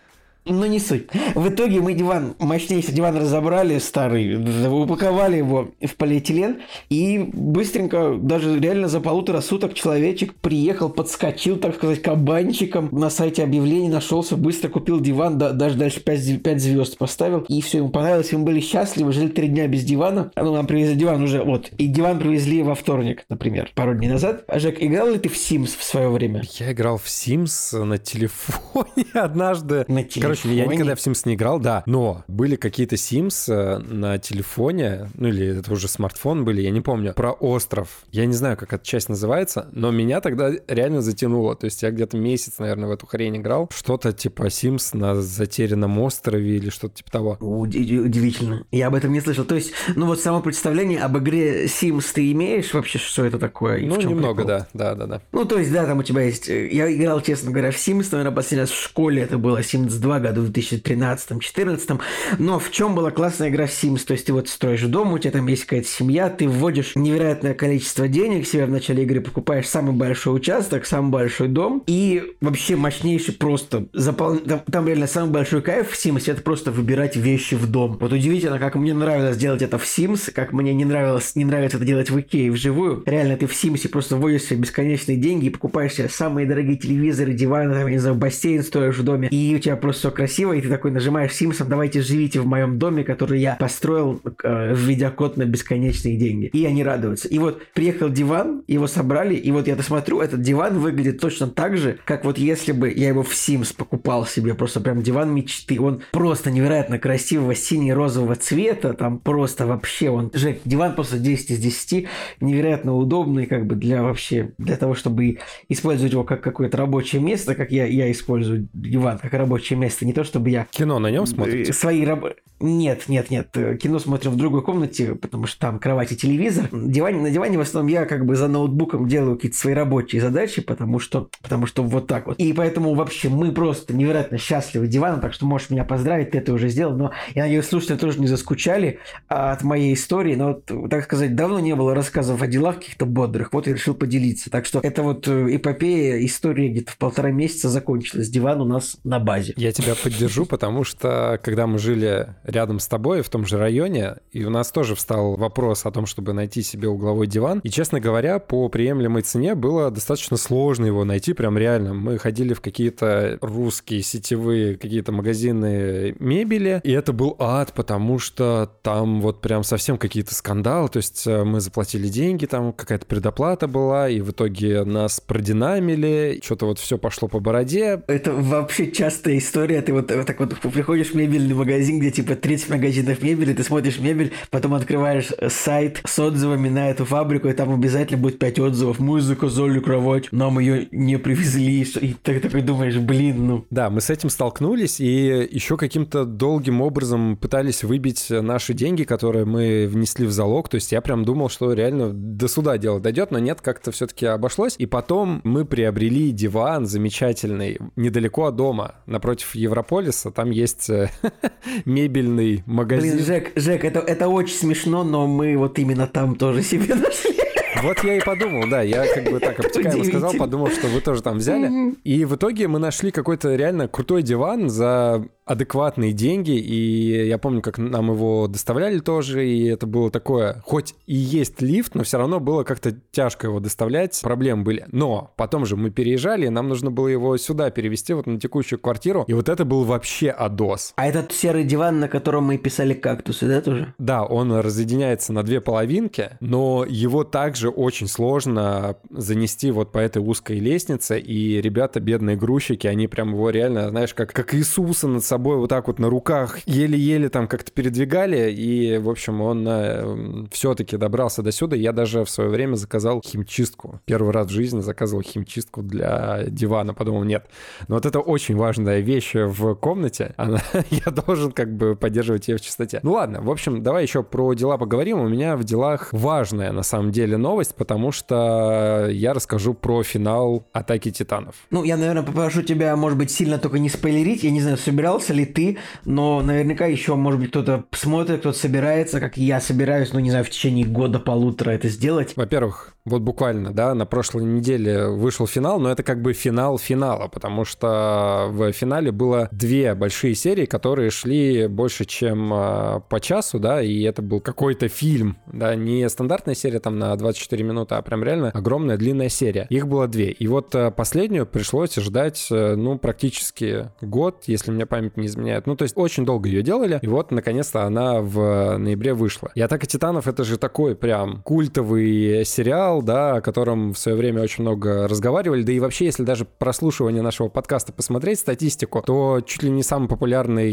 но 0.50 0.66
не 0.66 0.80
суть. 0.80 1.08
В 1.36 1.50
итоге 1.50 1.82
мы 1.82 1.94
диван, 1.94 2.36
мощнейший 2.40 2.94
диван 2.94 3.18
разобрали 3.18 3.78
старый, 3.80 4.36
упаковали 4.68 5.38
его 5.38 5.70
в 5.82 5.96
полиэтилен 5.96 6.60
и 6.90 7.30
быстренько, 7.32 8.16
даже 8.20 8.60
реально 8.60 8.88
за 8.88 9.00
полутора 9.00 9.42
суток 9.42 9.74
человечек 9.74 10.34
приехал, 10.36 10.90
подскочил, 10.90 11.58
так 11.58 11.76
сказать, 11.76 12.02
кабанчиком 12.02 12.90
на 12.92 13.10
сайте 13.10 13.44
объявлений, 13.44 13.90
нашелся, 13.90 14.36
быстро 14.36 14.70
купил 14.70 15.00
диван, 15.00 15.38
да, 15.38 15.52
даже 15.52 15.78
дальше 15.78 16.00
5, 16.02 16.44
5 16.44 16.62
звезд 16.62 16.98
поставил, 16.98 17.46
и 17.48 17.62
все, 17.62 17.80
ему 17.80 17.90
понравилось, 17.90 18.32
мы 18.32 18.40
были 18.40 18.60
счастливы, 18.60 19.14
жили 19.14 19.30
три 19.30 19.48
дня 19.48 19.68
без 19.68 19.84
дивана, 19.84 20.32
ну, 20.36 20.54
нам 20.54 20.68
привезли 20.68 20.96
диван 20.96 21.24
уже, 21.24 21.44
вот, 21.44 21.70
и 21.78 21.88
диван 21.88 22.20
привезли 22.20 22.64
во 22.64 22.76
вторник, 22.76 23.26
например, 23.30 23.72
пару 23.76 23.96
дней 23.96 24.10
назад. 24.10 24.44
А, 24.48 24.60
Жек, 24.60 24.82
играл 24.82 25.12
ли 25.12 25.20
ты 25.20 25.30
в 25.30 25.36
Sims 25.36 25.78
в 25.78 25.84
свое 25.84 26.10
время? 26.10 26.44
Я 26.60 26.72
играл 26.72 26.98
в 26.98 27.06
Sims 27.06 27.84
на 27.84 27.98
телефоне 27.98 29.06
однажды. 29.14 29.86
На 29.88 30.04
телефоне? 30.04 30.39
Очень. 30.40 30.54
Я 30.54 30.66
никогда 30.66 30.96
в 30.96 31.00
Sims 31.00 31.22
не 31.26 31.36
играл, 31.36 31.60
да. 31.60 31.84
Но 31.86 32.24
были 32.28 32.56
какие-то 32.56 32.96
Sims 32.96 33.52
э, 33.52 33.80
на 33.80 34.18
телефоне, 34.18 35.10
ну 35.16 35.28
или 35.28 35.60
это 35.60 35.72
уже 35.72 35.88
смартфон 35.88 36.46
были, 36.46 36.62
я 36.62 36.72
не 36.72 36.82
помню, 36.82 37.14
про 37.14 37.32
остров. 37.32 38.04
Я 38.12 38.26
не 38.26 38.34
знаю, 38.34 38.58
как 38.58 38.74
эта 38.74 38.86
часть 38.86 39.10
называется, 39.10 39.70
но 39.72 39.92
меня 39.92 40.22
тогда 40.22 40.52
реально 40.68 41.02
затянуло. 41.02 41.56
То 41.56 41.66
есть 41.66 41.84
я 41.84 41.92
где-то 41.92 42.18
месяц, 42.18 42.60
наверное, 42.60 42.90
в 42.90 42.92
эту 42.92 43.06
хрень 43.06 43.38
играл. 43.38 43.70
Что-то 43.74 44.14
типа 44.14 44.44
Sims 44.48 44.96
на 44.96 45.22
затерянном 45.22 46.00
острове 46.00 46.58
или 46.58 46.70
что-то 46.70 46.96
типа 46.96 47.12
того. 47.12 47.38
Удивительно. 47.40 48.66
Я 48.72 48.88
об 48.88 48.96
этом 48.96 49.12
не 49.14 49.22
слышал. 49.22 49.46
То 49.46 49.56
есть, 49.56 49.72
ну 49.96 50.06
вот 50.06 50.20
само 50.20 50.42
представление 50.42 51.00
об 51.00 51.18
игре 51.18 51.66
Sims 51.66 52.06
ты 52.14 52.32
имеешь 52.32 52.74
вообще, 52.74 53.00
что 53.00 53.26
это 53.26 53.40
такое? 53.40 53.80
ну, 53.86 54.00
немного, 54.00 54.44
прикол? 54.44 54.46
да. 54.46 54.68
Да, 54.74 54.96
да, 54.96 55.06
да. 55.06 55.22
Ну, 55.32 55.46
то 55.46 55.58
есть, 55.58 55.72
да, 55.72 55.86
там 55.86 56.00
у 56.00 56.04
тебя 56.04 56.22
есть... 56.22 56.50
Э, 56.50 56.68
я 56.70 56.92
играл, 56.94 57.22
честно 57.22 57.52
говоря, 57.52 57.72
в 57.72 57.76
Sims, 57.76 58.08
наверное, 58.12 58.36
последний 58.36 58.62
раз 58.62 58.72
в 58.72 58.82
школе 58.82 59.22
это 59.22 59.38
было 59.38 59.60
Sims 59.60 60.00
2 60.00 60.19
году 60.20 60.42
в 60.42 60.52
2013-2014. 60.52 62.00
Но 62.38 62.60
в 62.60 62.72
чем 62.72 62.96
была 62.96 63.12
классная 63.12 63.50
игра 63.50 63.66
в 63.66 63.72
Sims? 63.72 64.06
То 64.06 64.14
есть 64.14 64.26
ты 64.26 64.34
вот 64.34 64.48
строишь 64.48 64.82
дом, 64.84 65.14
у 65.14 65.18
тебя 65.18 65.32
там 65.32 65.48
есть 65.48 65.66
какая-то 65.66 65.88
семья, 65.88 66.30
ты 66.30 66.48
вводишь 66.48 66.96
невероятное 66.96 67.54
количество 67.54 68.08
денег 68.08 68.48
себе 68.48 68.66
в 68.66 68.70
начале 68.70 69.04
игры, 69.04 69.22
покупаешь 69.22 69.68
самый 69.68 69.94
большой 69.94 70.36
участок, 70.36 70.86
самый 70.86 71.12
большой 71.12 71.48
дом, 71.48 71.84
и 71.88 72.24
вообще 72.42 72.76
мощнейший 72.76 73.34
просто 73.34 73.88
запол... 73.94 74.38
там, 74.38 74.62
там 74.72 74.88
реально 74.88 75.08
самый 75.08 75.32
большой 75.32 75.62
кайф 75.62 75.90
в 75.90 75.94
Sims 75.94 76.32
это 76.32 76.42
просто 76.42 76.72
выбирать 76.72 77.16
вещи 77.16 77.56
в 77.56 77.68
дом. 77.68 77.98
Вот 78.00 78.12
удивительно, 78.12 78.60
как 78.60 78.76
мне 78.76 78.94
нравилось 78.94 79.38
делать 79.38 79.62
это 79.62 79.78
в 79.78 79.84
Sims, 79.84 80.32
как 80.32 80.54
мне 80.54 80.74
не 80.74 80.86
нравилось, 80.86 81.36
не 81.36 81.46
нравится 81.46 81.78
это 81.78 81.86
делать 81.86 82.10
в 82.10 82.20
Икее 82.20 82.52
вживую. 82.52 83.04
Реально, 83.06 83.38
ты 83.38 83.48
в 83.48 83.52
Sims 83.52 83.88
просто 83.90 84.16
вводишь 84.16 84.44
себе 84.44 84.60
бесконечные 84.60 85.18
деньги 85.18 85.48
и 85.48 85.50
покупаешь 85.50 85.94
себе 85.94 86.10
самые 86.10 86.48
дорогие 86.48 86.78
телевизоры, 86.78 87.34
диваны, 87.34 87.74
там, 87.74 87.88
не 87.88 87.98
знаю, 87.98 88.16
бассейн 88.16 88.64
строишь 88.64 88.98
в 88.98 89.04
доме, 89.04 89.28
и 89.30 89.56
у 89.56 89.60
тебя 89.60 89.76
просто 89.76 90.09
все 90.10 90.16
красиво, 90.16 90.54
и 90.54 90.62
ты 90.62 90.70
такой 90.70 90.92
нажимаешь 90.92 91.32
Sims, 91.32 91.64
давайте 91.66 92.02
живите 92.02 92.40
в 92.40 92.48
моем 92.48 92.80
доме, 92.80 93.04
который 93.04 93.40
я 93.40 93.56
построил, 93.56 94.22
э, 94.44 94.74
введя 94.76 95.12
код 95.12 95.38
на 95.38 95.46
бесконечные 95.46 96.18
деньги. 96.18 96.46
И 96.48 96.66
они 96.66 96.84
радуются. 96.84 97.28
И 97.28 97.38
вот 97.38 97.62
приехал 97.74 98.10
диван, 98.10 98.64
его 98.68 98.88
собрали, 98.88 99.36
и 99.36 99.52
вот 99.52 99.68
я 99.68 99.78
смотрю, 99.82 100.22
этот 100.22 100.42
диван 100.42 100.80
выглядит 100.80 101.20
точно 101.20 101.48
так 101.48 101.78
же, 101.78 102.00
как 102.06 102.26
вот 102.26 102.38
если 102.38 102.72
бы 102.72 102.92
я 102.92 103.10
его 103.10 103.24
в 103.24 103.32
Sims 103.32 103.76
покупал 103.76 104.26
себе, 104.26 104.54
просто 104.54 104.80
прям 104.80 105.02
диван 105.02 105.34
мечты. 105.34 105.80
Он 105.80 106.02
просто 106.12 106.52
невероятно 106.52 107.00
красивого 107.00 107.56
сине-розового 107.56 108.36
цвета, 108.36 108.94
там 108.94 109.20
просто 109.20 109.68
вообще 109.68 110.10
он... 110.10 110.32
Жек, 110.34 110.62
диван 110.66 110.96
просто 110.96 111.20
10 111.20 111.52
из 111.52 111.60
10, 111.60 112.08
невероятно 112.42 112.96
удобный, 112.96 113.46
как 113.46 113.66
бы 113.66 113.76
для 113.76 114.02
вообще, 114.02 114.54
для 114.58 114.76
того, 114.76 114.96
чтобы 114.96 115.40
использовать 115.68 116.14
его 116.14 116.24
как 116.24 116.42
какое-то 116.42 116.78
рабочее 116.78 117.22
место, 117.22 117.56
как 117.56 117.72
я, 117.72 117.86
я 117.86 118.12
использую 118.12 118.68
диван 118.74 119.20
как 119.20 119.34
рабочее 119.34 119.78
место, 119.78 119.99
не 120.06 120.14
то 120.14 120.24
чтобы 120.24 120.50
я... 120.50 120.68
Кино 120.72 121.00
на 121.00 121.12
нем 121.12 121.26
смотрите? 121.26 121.74
Свои 121.74 122.06
раб... 122.06 122.26
Нет, 122.62 123.04
нет, 123.08 123.30
нет. 123.30 123.56
Кино 123.82 124.00
смотрим 124.00 124.32
в 124.32 124.36
другой 124.36 124.62
комнате, 124.62 125.16
потому 125.16 125.48
что 125.48 125.60
там 125.60 125.80
кровать 125.80 126.12
и 126.12 126.18
телевизор. 126.18 126.68
Диван, 126.72 127.22
на 127.22 127.32
диване 127.32 127.58
в 127.58 127.62
основном 127.62 127.90
я 127.90 128.06
как 128.06 128.26
бы 128.26 128.36
за 128.36 128.50
ноутбуком 128.50 129.08
делаю 129.08 129.38
какие-то 129.38 129.58
свои 129.58 129.74
рабочие 129.74 130.22
задачи, 130.22 130.62
потому 130.62 131.00
что, 131.00 131.30
потому 131.42 131.66
что 131.68 131.84
вот 131.84 132.08
так 132.08 132.28
вот. 132.28 132.38
И 132.38 132.52
поэтому 132.52 132.96
вообще 132.96 133.30
мы 133.30 133.54
просто 133.54 133.94
невероятно 133.94 134.38
счастливы 134.38 134.88
диваном, 134.88 135.22
так 135.22 135.32
что 135.34 135.46
можешь 135.46 135.70
меня 135.70 135.86
поздравить, 135.86 136.32
ты 136.32 136.40
это 136.40 136.52
уже 136.52 136.68
сделал. 136.68 136.98
Но 136.98 137.12
я 137.34 137.44
надеюсь, 137.44 137.66
слушатели 137.66 137.96
тоже 137.96 138.20
не 138.20 138.28
заскучали 138.28 139.00
от 139.30 139.64
моей 139.64 139.94
истории. 139.94 140.36
Но, 140.36 140.62
вот, 140.70 140.90
так 140.90 141.06
сказать, 141.06 141.36
давно 141.36 141.62
не 141.62 141.76
было 141.76 141.96
рассказов 141.96 142.42
о 142.42 142.48
делах 142.48 142.80
каких-то 142.80 143.06
бодрых. 143.06 143.54
Вот 143.54 143.68
я 143.68 143.74
решил 143.74 143.94
поделиться. 143.94 144.50
Так 144.50 144.66
что 144.66 144.80
это 144.84 145.02
вот 145.02 145.30
э, 145.30 145.56
эпопея, 145.56 146.26
история 146.26 146.68
где-то 146.68 146.92
в 146.92 146.98
полтора 146.98 147.32
месяца 147.32 147.70
закончилась. 147.70 148.30
Диван 148.30 148.60
у 148.60 148.66
нас 148.66 148.98
на 149.06 149.20
базе. 149.20 149.54
Я 149.56 149.72
тебя 149.72 149.89
поддержу, 149.96 150.46
потому 150.46 150.84
что 150.84 151.40
когда 151.44 151.68
мы 151.68 151.80
жили 151.80 152.36
рядом 152.44 152.80
с 152.80 152.88
тобой, 152.88 153.22
в 153.22 153.30
том 153.30 153.46
же 153.46 153.58
районе, 153.58 154.16
и 154.32 154.44
у 154.44 154.50
нас 154.50 154.72
тоже 154.72 154.96
встал 154.96 155.36
вопрос 155.36 155.86
о 155.86 155.92
том, 155.92 156.06
чтобы 156.06 156.34
найти 156.34 156.62
себе 156.62 156.88
угловой 156.88 157.28
диван. 157.28 157.60
И, 157.64 157.70
честно 157.70 158.00
говоря, 158.00 158.40
по 158.40 158.70
приемлемой 158.70 159.22
цене 159.22 159.56
было 159.56 159.92
достаточно 159.92 160.38
сложно 160.38 160.86
его 160.86 161.06
найти, 161.06 161.34
прям 161.34 161.58
реально. 161.58 161.94
Мы 161.94 162.18
ходили 162.18 162.54
в 162.54 162.62
какие-то 162.62 163.38
русские 163.42 164.02
сетевые 164.02 164.78
какие-то 164.78 165.12
магазины 165.12 166.16
мебели, 166.20 166.82
и 166.84 166.92
это 166.92 167.14
был 167.14 167.36
ад, 167.40 167.74
потому 167.74 168.20
что 168.20 168.72
там 168.82 169.22
вот 169.22 169.42
прям 169.42 169.64
совсем 169.64 169.98
какие-то 169.98 170.34
скандалы, 170.34 170.90
то 170.90 170.98
есть 170.98 171.26
э, 171.28 171.44
мы 171.44 171.60
заплатили 171.60 172.08
деньги, 172.08 172.46
там 172.46 172.74
какая-то 172.74 173.06
предоплата 173.06 173.68
была, 173.68 174.10
и 174.10 174.22
в 174.22 174.32
итоге 174.32 174.84
нас 174.84 175.20
продинамили, 175.20 176.40
что-то 176.44 176.66
вот 176.66 176.80
все 176.80 176.98
пошло 176.98 177.28
по 177.28 177.40
бороде. 177.40 178.02
Это 178.08 178.34
вообще 178.34 178.92
частая 178.92 179.38
история, 179.38 179.79
ты 179.82 179.94
вот, 179.94 180.12
вот 180.12 180.26
так 180.26 180.40
вот 180.40 180.56
приходишь 180.60 181.12
в 181.12 181.16
мебельный 181.16 181.56
магазин, 181.56 182.00
где 182.00 182.12
типа 182.12 182.36
30 182.36 182.70
магазинов 182.70 183.22
мебели, 183.22 183.54
ты 183.54 183.64
смотришь 183.64 184.00
мебель, 184.00 184.32
потом 184.50 184.74
открываешь 184.74 185.30
сайт 185.48 186.02
с 186.06 186.20
отзывами 186.20 186.70
на 186.70 186.90
эту 186.90 187.06
фабрику, 187.06 187.48
и 187.48 187.54
там 187.54 187.74
обязательно 187.74 188.18
будет 188.18 188.40
5 188.40 188.60
отзывов. 188.60 189.00
Мы 189.00 189.22
заказали 189.22 189.80
кровать, 189.80 190.32
нам 190.32 190.60
ее 190.60 190.88
не 190.92 191.18
привезли. 191.18 191.82
И 192.02 192.16
ты 192.22 192.40
такой 192.40 192.62
думаешь, 192.62 192.98
блин, 192.98 193.48
ну. 193.48 193.66
Да, 193.70 193.90
мы 193.90 194.02
с 194.02 194.10
этим 194.10 194.30
столкнулись, 194.30 195.00
и 195.00 195.48
еще 195.52 195.78
каким-то 195.78 196.26
долгим 196.26 196.82
образом 196.82 197.38
пытались 197.38 197.84
выбить 197.84 198.28
наши 198.30 198.74
деньги, 198.74 199.04
которые 199.04 199.46
мы 199.46 199.88
внесли 199.88 200.26
в 200.26 200.32
залог. 200.32 200.70
То 200.70 200.76
есть 200.76 200.92
я 200.92 201.02
прям 201.02 201.26
думал, 201.26 201.50
что 201.50 201.74
реально 201.74 202.12
до 202.12 202.48
суда 202.48 202.78
дело 202.78 203.00
дойдет, 203.00 203.32
но 203.32 203.40
нет, 203.40 203.62
как-то 203.62 203.92
все-таки 203.92 204.26
обошлось. 204.26 204.76
И 204.78 204.86
потом 204.86 205.42
мы 205.44 205.66
приобрели 205.66 206.32
диван 206.32 206.86
замечательный 206.86 207.78
недалеко 207.96 208.46
от 208.46 208.56
дома, 208.56 208.96
напротив 209.06 209.56
Европолиса. 209.70 210.32
Там 210.32 210.50
есть 210.50 210.90
э, 210.90 211.10
мебельный 211.86 212.64
магазин. 212.66 213.14
Блин, 213.14 213.26
Жек, 213.26 213.52
Жек, 213.56 213.86
это, 213.86 214.00
это 214.00 214.28
очень 214.28 214.56
смешно, 214.56 215.04
но 215.04 215.28
мы 215.28 215.58
вот 215.58 215.80
именно 215.80 216.08
там 216.08 216.36
тоже 216.36 216.64
себе 216.64 216.96
нашли. 216.96 217.40
Вот 217.82 218.04
я 218.04 218.18
и 218.18 218.20
подумал, 218.20 218.70
да, 218.70 218.82
я 218.82 219.06
как 219.14 219.32
бы 219.32 219.40
так 219.40 219.60
обтекаемо 219.66 220.04
сказал, 220.04 220.34
подумал, 220.34 220.70
что 220.70 220.88
вы 220.88 221.02
тоже 221.02 221.22
там 221.22 221.38
взяли. 221.38 221.96
И 222.04 222.26
в 222.26 222.36
итоге 222.36 222.68
мы 222.68 222.80
нашли 222.80 223.12
какой-то 223.12 223.56
реально 223.56 223.88
крутой 223.88 224.24
диван 224.24 224.70
за 224.70 225.26
адекватные 225.50 226.14
деньги, 226.14 226.52
и 226.52 227.28
я 227.28 227.40
помню, 227.40 227.64
как 227.64 227.80
нам 227.80 228.12
его 228.12 228.48
доставляли 228.48 229.00
тоже, 229.00 229.48
и 229.48 229.66
это 229.66 229.88
было 229.88 230.12
такое, 230.12 230.62
хоть 230.64 230.94
и 231.08 231.16
есть 231.16 231.60
лифт, 231.60 231.96
но 231.96 232.04
все 232.04 232.20
равно 232.20 232.40
было 232.40 232.64
как-то 232.64 232.96
тяжко 233.12 233.48
его 233.48 233.60
доставлять, 233.60 234.20
проблемы 234.22 234.62
были. 234.62 234.86
Но 234.92 235.34
потом 235.38 235.66
же 235.66 235.76
мы 235.76 235.90
переезжали, 235.90 236.46
и 236.46 236.50
нам 236.50 236.70
нужно 236.70 236.92
было 236.92 237.08
его 237.08 237.36
сюда 237.38 237.72
перевести, 237.72 238.14
вот 238.14 238.28
на 238.28 238.40
текущую 238.40 238.78
квартиру, 238.78 239.26
и 239.28 239.34
вот 239.34 239.50
это 239.50 239.66
был 239.66 239.86
вообще 239.86 240.30
адос. 240.30 240.94
А 240.98 241.08
этот 241.08 241.32
серый 241.32 241.64
диван, 241.64 242.00
на 242.00 242.08
котором 242.08 242.44
мы 242.44 242.60
писали 242.60 242.94
кактусы, 242.94 243.48
да, 243.48 243.62
тоже? 243.62 243.96
Да, 243.98 244.26
он 244.26 244.54
разъединяется 244.54 245.34
на 245.34 245.42
две 245.42 245.62
половинки, 245.62 246.38
но 246.42 246.86
его 246.88 247.24
также 247.24 247.70
очень 247.70 248.08
сложно 248.08 248.98
занести 249.10 249.72
вот 249.72 249.92
по 249.92 249.98
этой 249.98 250.22
узкой 250.22 250.60
лестнице, 250.60 251.20
и 251.20 251.60
ребята, 251.60 252.00
бедные 252.00 252.36
грузчики, 252.36 252.86
они 252.86 253.08
прям 253.08 253.32
его 253.34 253.50
реально, 253.50 253.90
знаешь, 253.90 254.14
как, 254.14 254.32
как 254.32 254.54
Иисуса 254.54 255.08
над 255.08 255.24
собой 255.24 255.39
собой 255.40 255.56
вот 255.56 255.70
так 255.70 255.88
вот 255.88 256.00
на 256.00 256.10
руках 256.10 256.60
еле-еле 256.66 257.30
там 257.30 257.48
как-то 257.48 257.72
передвигали, 257.72 258.52
и, 258.52 258.98
в 258.98 259.10
общем, 259.10 259.42
он 259.42 259.66
э, 259.66 260.48
все-таки 260.52 260.98
добрался 260.98 261.42
до 261.42 261.54
сюда. 261.54 261.78
Я 261.78 261.94
даже 261.94 262.26
в 262.26 262.30
свое 262.30 262.50
время 262.50 262.76
заказал 262.76 263.22
химчистку. 263.26 264.02
Первый 264.04 264.34
раз 264.34 264.48
в 264.48 264.50
жизни 264.50 264.82
заказывал 264.82 265.24
химчистку 265.24 265.82
для 265.82 266.44
дивана. 266.48 266.94
Подумал, 266.94 267.24
нет. 267.24 267.46
Но 267.88 267.96
вот 267.96 268.06
это 268.06 268.20
очень 268.20 268.58
важная 268.58 269.00
вещь 269.00 269.32
в 269.34 269.76
комнате. 269.76 270.34
Она, 270.38 270.60
я 270.90 271.10
должен 271.12 271.54
как 271.54 271.74
бы 271.74 271.96
поддерживать 271.96 272.50
ее 272.50 272.58
в 272.58 272.62
чистоте. 272.62 273.00
Ну 273.04 273.14
ладно, 273.14 273.42
в 273.42 273.50
общем, 273.50 273.82
давай 273.82 274.04
еще 274.04 274.24
про 274.24 274.54
дела 274.54 274.78
поговорим. 274.78 275.22
У 275.22 275.30
меня 275.30 275.56
в 275.56 275.64
делах 275.64 276.10
важная 276.12 276.74
на 276.74 276.84
самом 276.84 277.12
деле 277.12 277.38
новость, 277.38 277.76
потому 277.76 278.12
что 278.12 279.08
я 279.10 279.34
расскажу 279.34 279.74
про 279.74 280.04
финал 280.04 280.68
Атаки 280.74 281.12
Титанов. 281.12 281.56
Ну, 281.72 281.86
я, 281.86 281.96
наверное, 281.96 282.24
попрошу 282.24 282.62
тебя, 282.62 282.94
может 282.98 283.18
быть, 283.18 283.32
сильно 283.32 283.58
только 283.58 283.80
не 283.80 283.88
спойлерить. 283.88 284.44
Я 284.44 284.52
не 284.52 284.60
знаю, 284.60 284.78
собирался 284.78 285.29
собирался 285.30 285.34
ли 285.34 285.46
ты, 285.46 285.78
но 286.06 286.42
наверняка 286.42 286.86
еще, 286.86 287.16
может 287.16 287.40
быть, 287.40 287.50
кто-то 287.50 287.86
смотрит, 287.92 288.40
кто-то 288.40 288.58
собирается, 288.58 289.20
как 289.20 289.38
я 289.38 289.62
собираюсь, 289.62 290.14
ну, 290.14 290.20
не 290.20 290.30
знаю, 290.30 290.46
в 290.46 290.50
течение 290.50 290.86
года-полутора 290.86 291.72
это 291.72 291.90
сделать. 291.90 292.34
Во-первых, 292.36 292.96
вот 293.10 293.22
буквально, 293.22 293.74
да, 293.74 293.94
на 293.94 294.06
прошлой 294.06 294.44
неделе 294.46 295.08
вышел 295.08 295.48
финал, 295.48 295.80
но 295.80 295.92
это 295.92 296.04
как 296.04 296.22
бы 296.22 296.34
финал 296.34 296.78
финала, 296.78 297.28
потому 297.28 297.66
что 297.66 298.48
в 298.50 298.72
финале 298.72 299.12
было 299.12 299.50
две 299.52 299.94
большие 299.96 300.36
серии, 300.36 300.66
которые 300.66 301.10
шли 301.10 301.68
больше, 301.68 302.06
чем 302.06 302.54
э, 302.54 303.02
по 303.10 303.20
часу, 303.20 303.60
да, 303.60 303.82
и 303.82 304.02
это 304.04 304.22
был 304.22 304.40
какой-то 304.40 304.88
фильм, 304.88 305.38
да, 305.48 305.76
не 305.76 306.08
стандартная 306.10 306.56
серия 306.56 306.80
там 306.80 307.00
на 307.00 307.16
24 307.16 307.64
минуты, 307.64 307.96
а 307.96 308.02
прям 308.02 308.24
реально 308.24 308.52
огромная 308.52 308.98
длинная 308.98 309.30
серия. 309.30 309.68
Их 309.70 309.88
было 309.88 310.08
две. 310.08 310.32
И 310.32 310.48
вот 310.48 310.74
э, 310.76 310.92
последнюю 310.92 311.46
пришлось 311.46 311.96
ждать, 311.96 312.48
э, 312.52 312.76
ну, 312.76 312.98
практически 312.98 313.90
год, 314.02 314.44
если 314.48 314.72
мне 314.72 314.86
память 314.86 315.18
не 315.18 315.28
изменяет. 315.28 315.68
Ну, 315.68 315.76
то 315.76 315.84
есть 315.84 315.98
очень 315.98 316.26
долго 316.26 316.48
ее 316.48 316.62
делали, 316.62 317.00
и 317.02 317.08
вот, 317.08 317.32
наконец-то, 317.32 317.84
она 317.84 318.22
в 318.22 318.78
ноябре 318.78 319.14
вышла. 319.14 319.52
И 319.56 319.62
«Атака 319.62 319.86
Титанов»— 319.86 320.28
это 320.30 320.44
же 320.44 320.58
такой 320.58 320.96
прям 320.96 321.42
культовый 321.44 322.46
сериал, 322.46 322.99
сериал, 323.00 323.02
да, 323.02 323.36
о 323.38 323.42
котором 323.42 323.94
в 323.94 323.98
свое 323.98 324.18
время 324.18 324.42
очень 324.42 324.64
много 324.64 325.08
разговаривали, 325.08 325.64
да 325.64 325.72
и 325.72 325.80
вообще, 325.80 326.06
если 326.06 326.24
даже 326.24 326.46
прослушивание 326.46 327.22
нашего 327.22 327.50
подкаста 327.50 327.94
посмотреть, 327.94 328.40
статистику, 328.40 329.02
то 329.02 329.42
чуть 329.46 329.64
ли 329.64 329.70
не 329.70 329.84
самый 329.84 330.08
популярный 330.08 330.70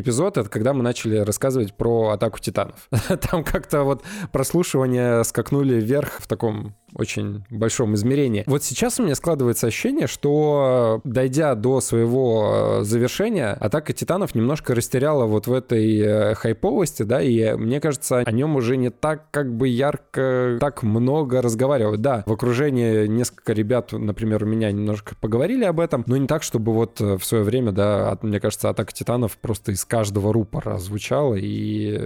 эпизод— 0.00 0.36
это 0.38 0.48
когда 0.48 0.72
мы 0.72 0.82
начали 0.82 1.16
рассказывать 1.18 1.74
про 1.74 2.10
«Атаку 2.10 2.38
титанов». 2.38 2.88
Там 3.30 3.44
как-то 3.44 3.84
вот 3.84 4.02
прослушивания 4.32 5.22
скакнули 5.24 5.80
вверх 5.80 6.20
в 6.20 6.26
таком 6.26 6.74
очень 6.94 7.44
большом 7.50 7.94
измерении. 7.94 8.44
Вот 8.46 8.62
сейчас 8.64 8.98
у 9.00 9.04
меня 9.04 9.14
складывается 9.14 9.66
ощущение, 9.66 10.06
что 10.06 11.00
дойдя 11.04 11.54
до 11.54 11.80
своего 11.80 12.80
э, 12.80 12.84
завершения, 12.84 13.52
атака 13.52 13.92
титанов 13.92 14.34
немножко 14.34 14.74
растеряла 14.74 15.26
вот 15.26 15.46
в 15.46 15.52
этой 15.52 15.98
э, 15.98 16.34
хайповости, 16.34 17.02
да, 17.02 17.22
и 17.22 17.54
мне 17.54 17.80
кажется, 17.80 18.18
о 18.18 18.32
нем 18.32 18.56
уже 18.56 18.76
не 18.76 18.90
так 18.90 19.30
как 19.30 19.52
бы 19.54 19.68
ярко, 19.68 20.58
так 20.60 20.82
много 20.82 21.42
разговаривают. 21.42 22.00
Да, 22.00 22.22
в 22.26 22.32
окружении 22.32 23.06
несколько 23.06 23.52
ребят, 23.52 23.92
например, 23.92 24.44
у 24.44 24.46
меня 24.46 24.72
немножко 24.72 25.14
поговорили 25.20 25.64
об 25.64 25.80
этом, 25.80 26.04
но 26.06 26.16
не 26.16 26.26
так, 26.26 26.42
чтобы 26.42 26.72
вот 26.72 27.00
э, 27.00 27.18
в 27.18 27.24
свое 27.24 27.44
время, 27.44 27.72
да, 27.72 28.18
мне 28.22 28.40
кажется, 28.40 28.68
атака 28.68 28.92
титанов 28.92 29.36
просто 29.38 29.72
из 29.72 29.84
каждого 29.84 30.32
рупора 30.32 30.78
звучала, 30.78 31.34
и 31.34 31.98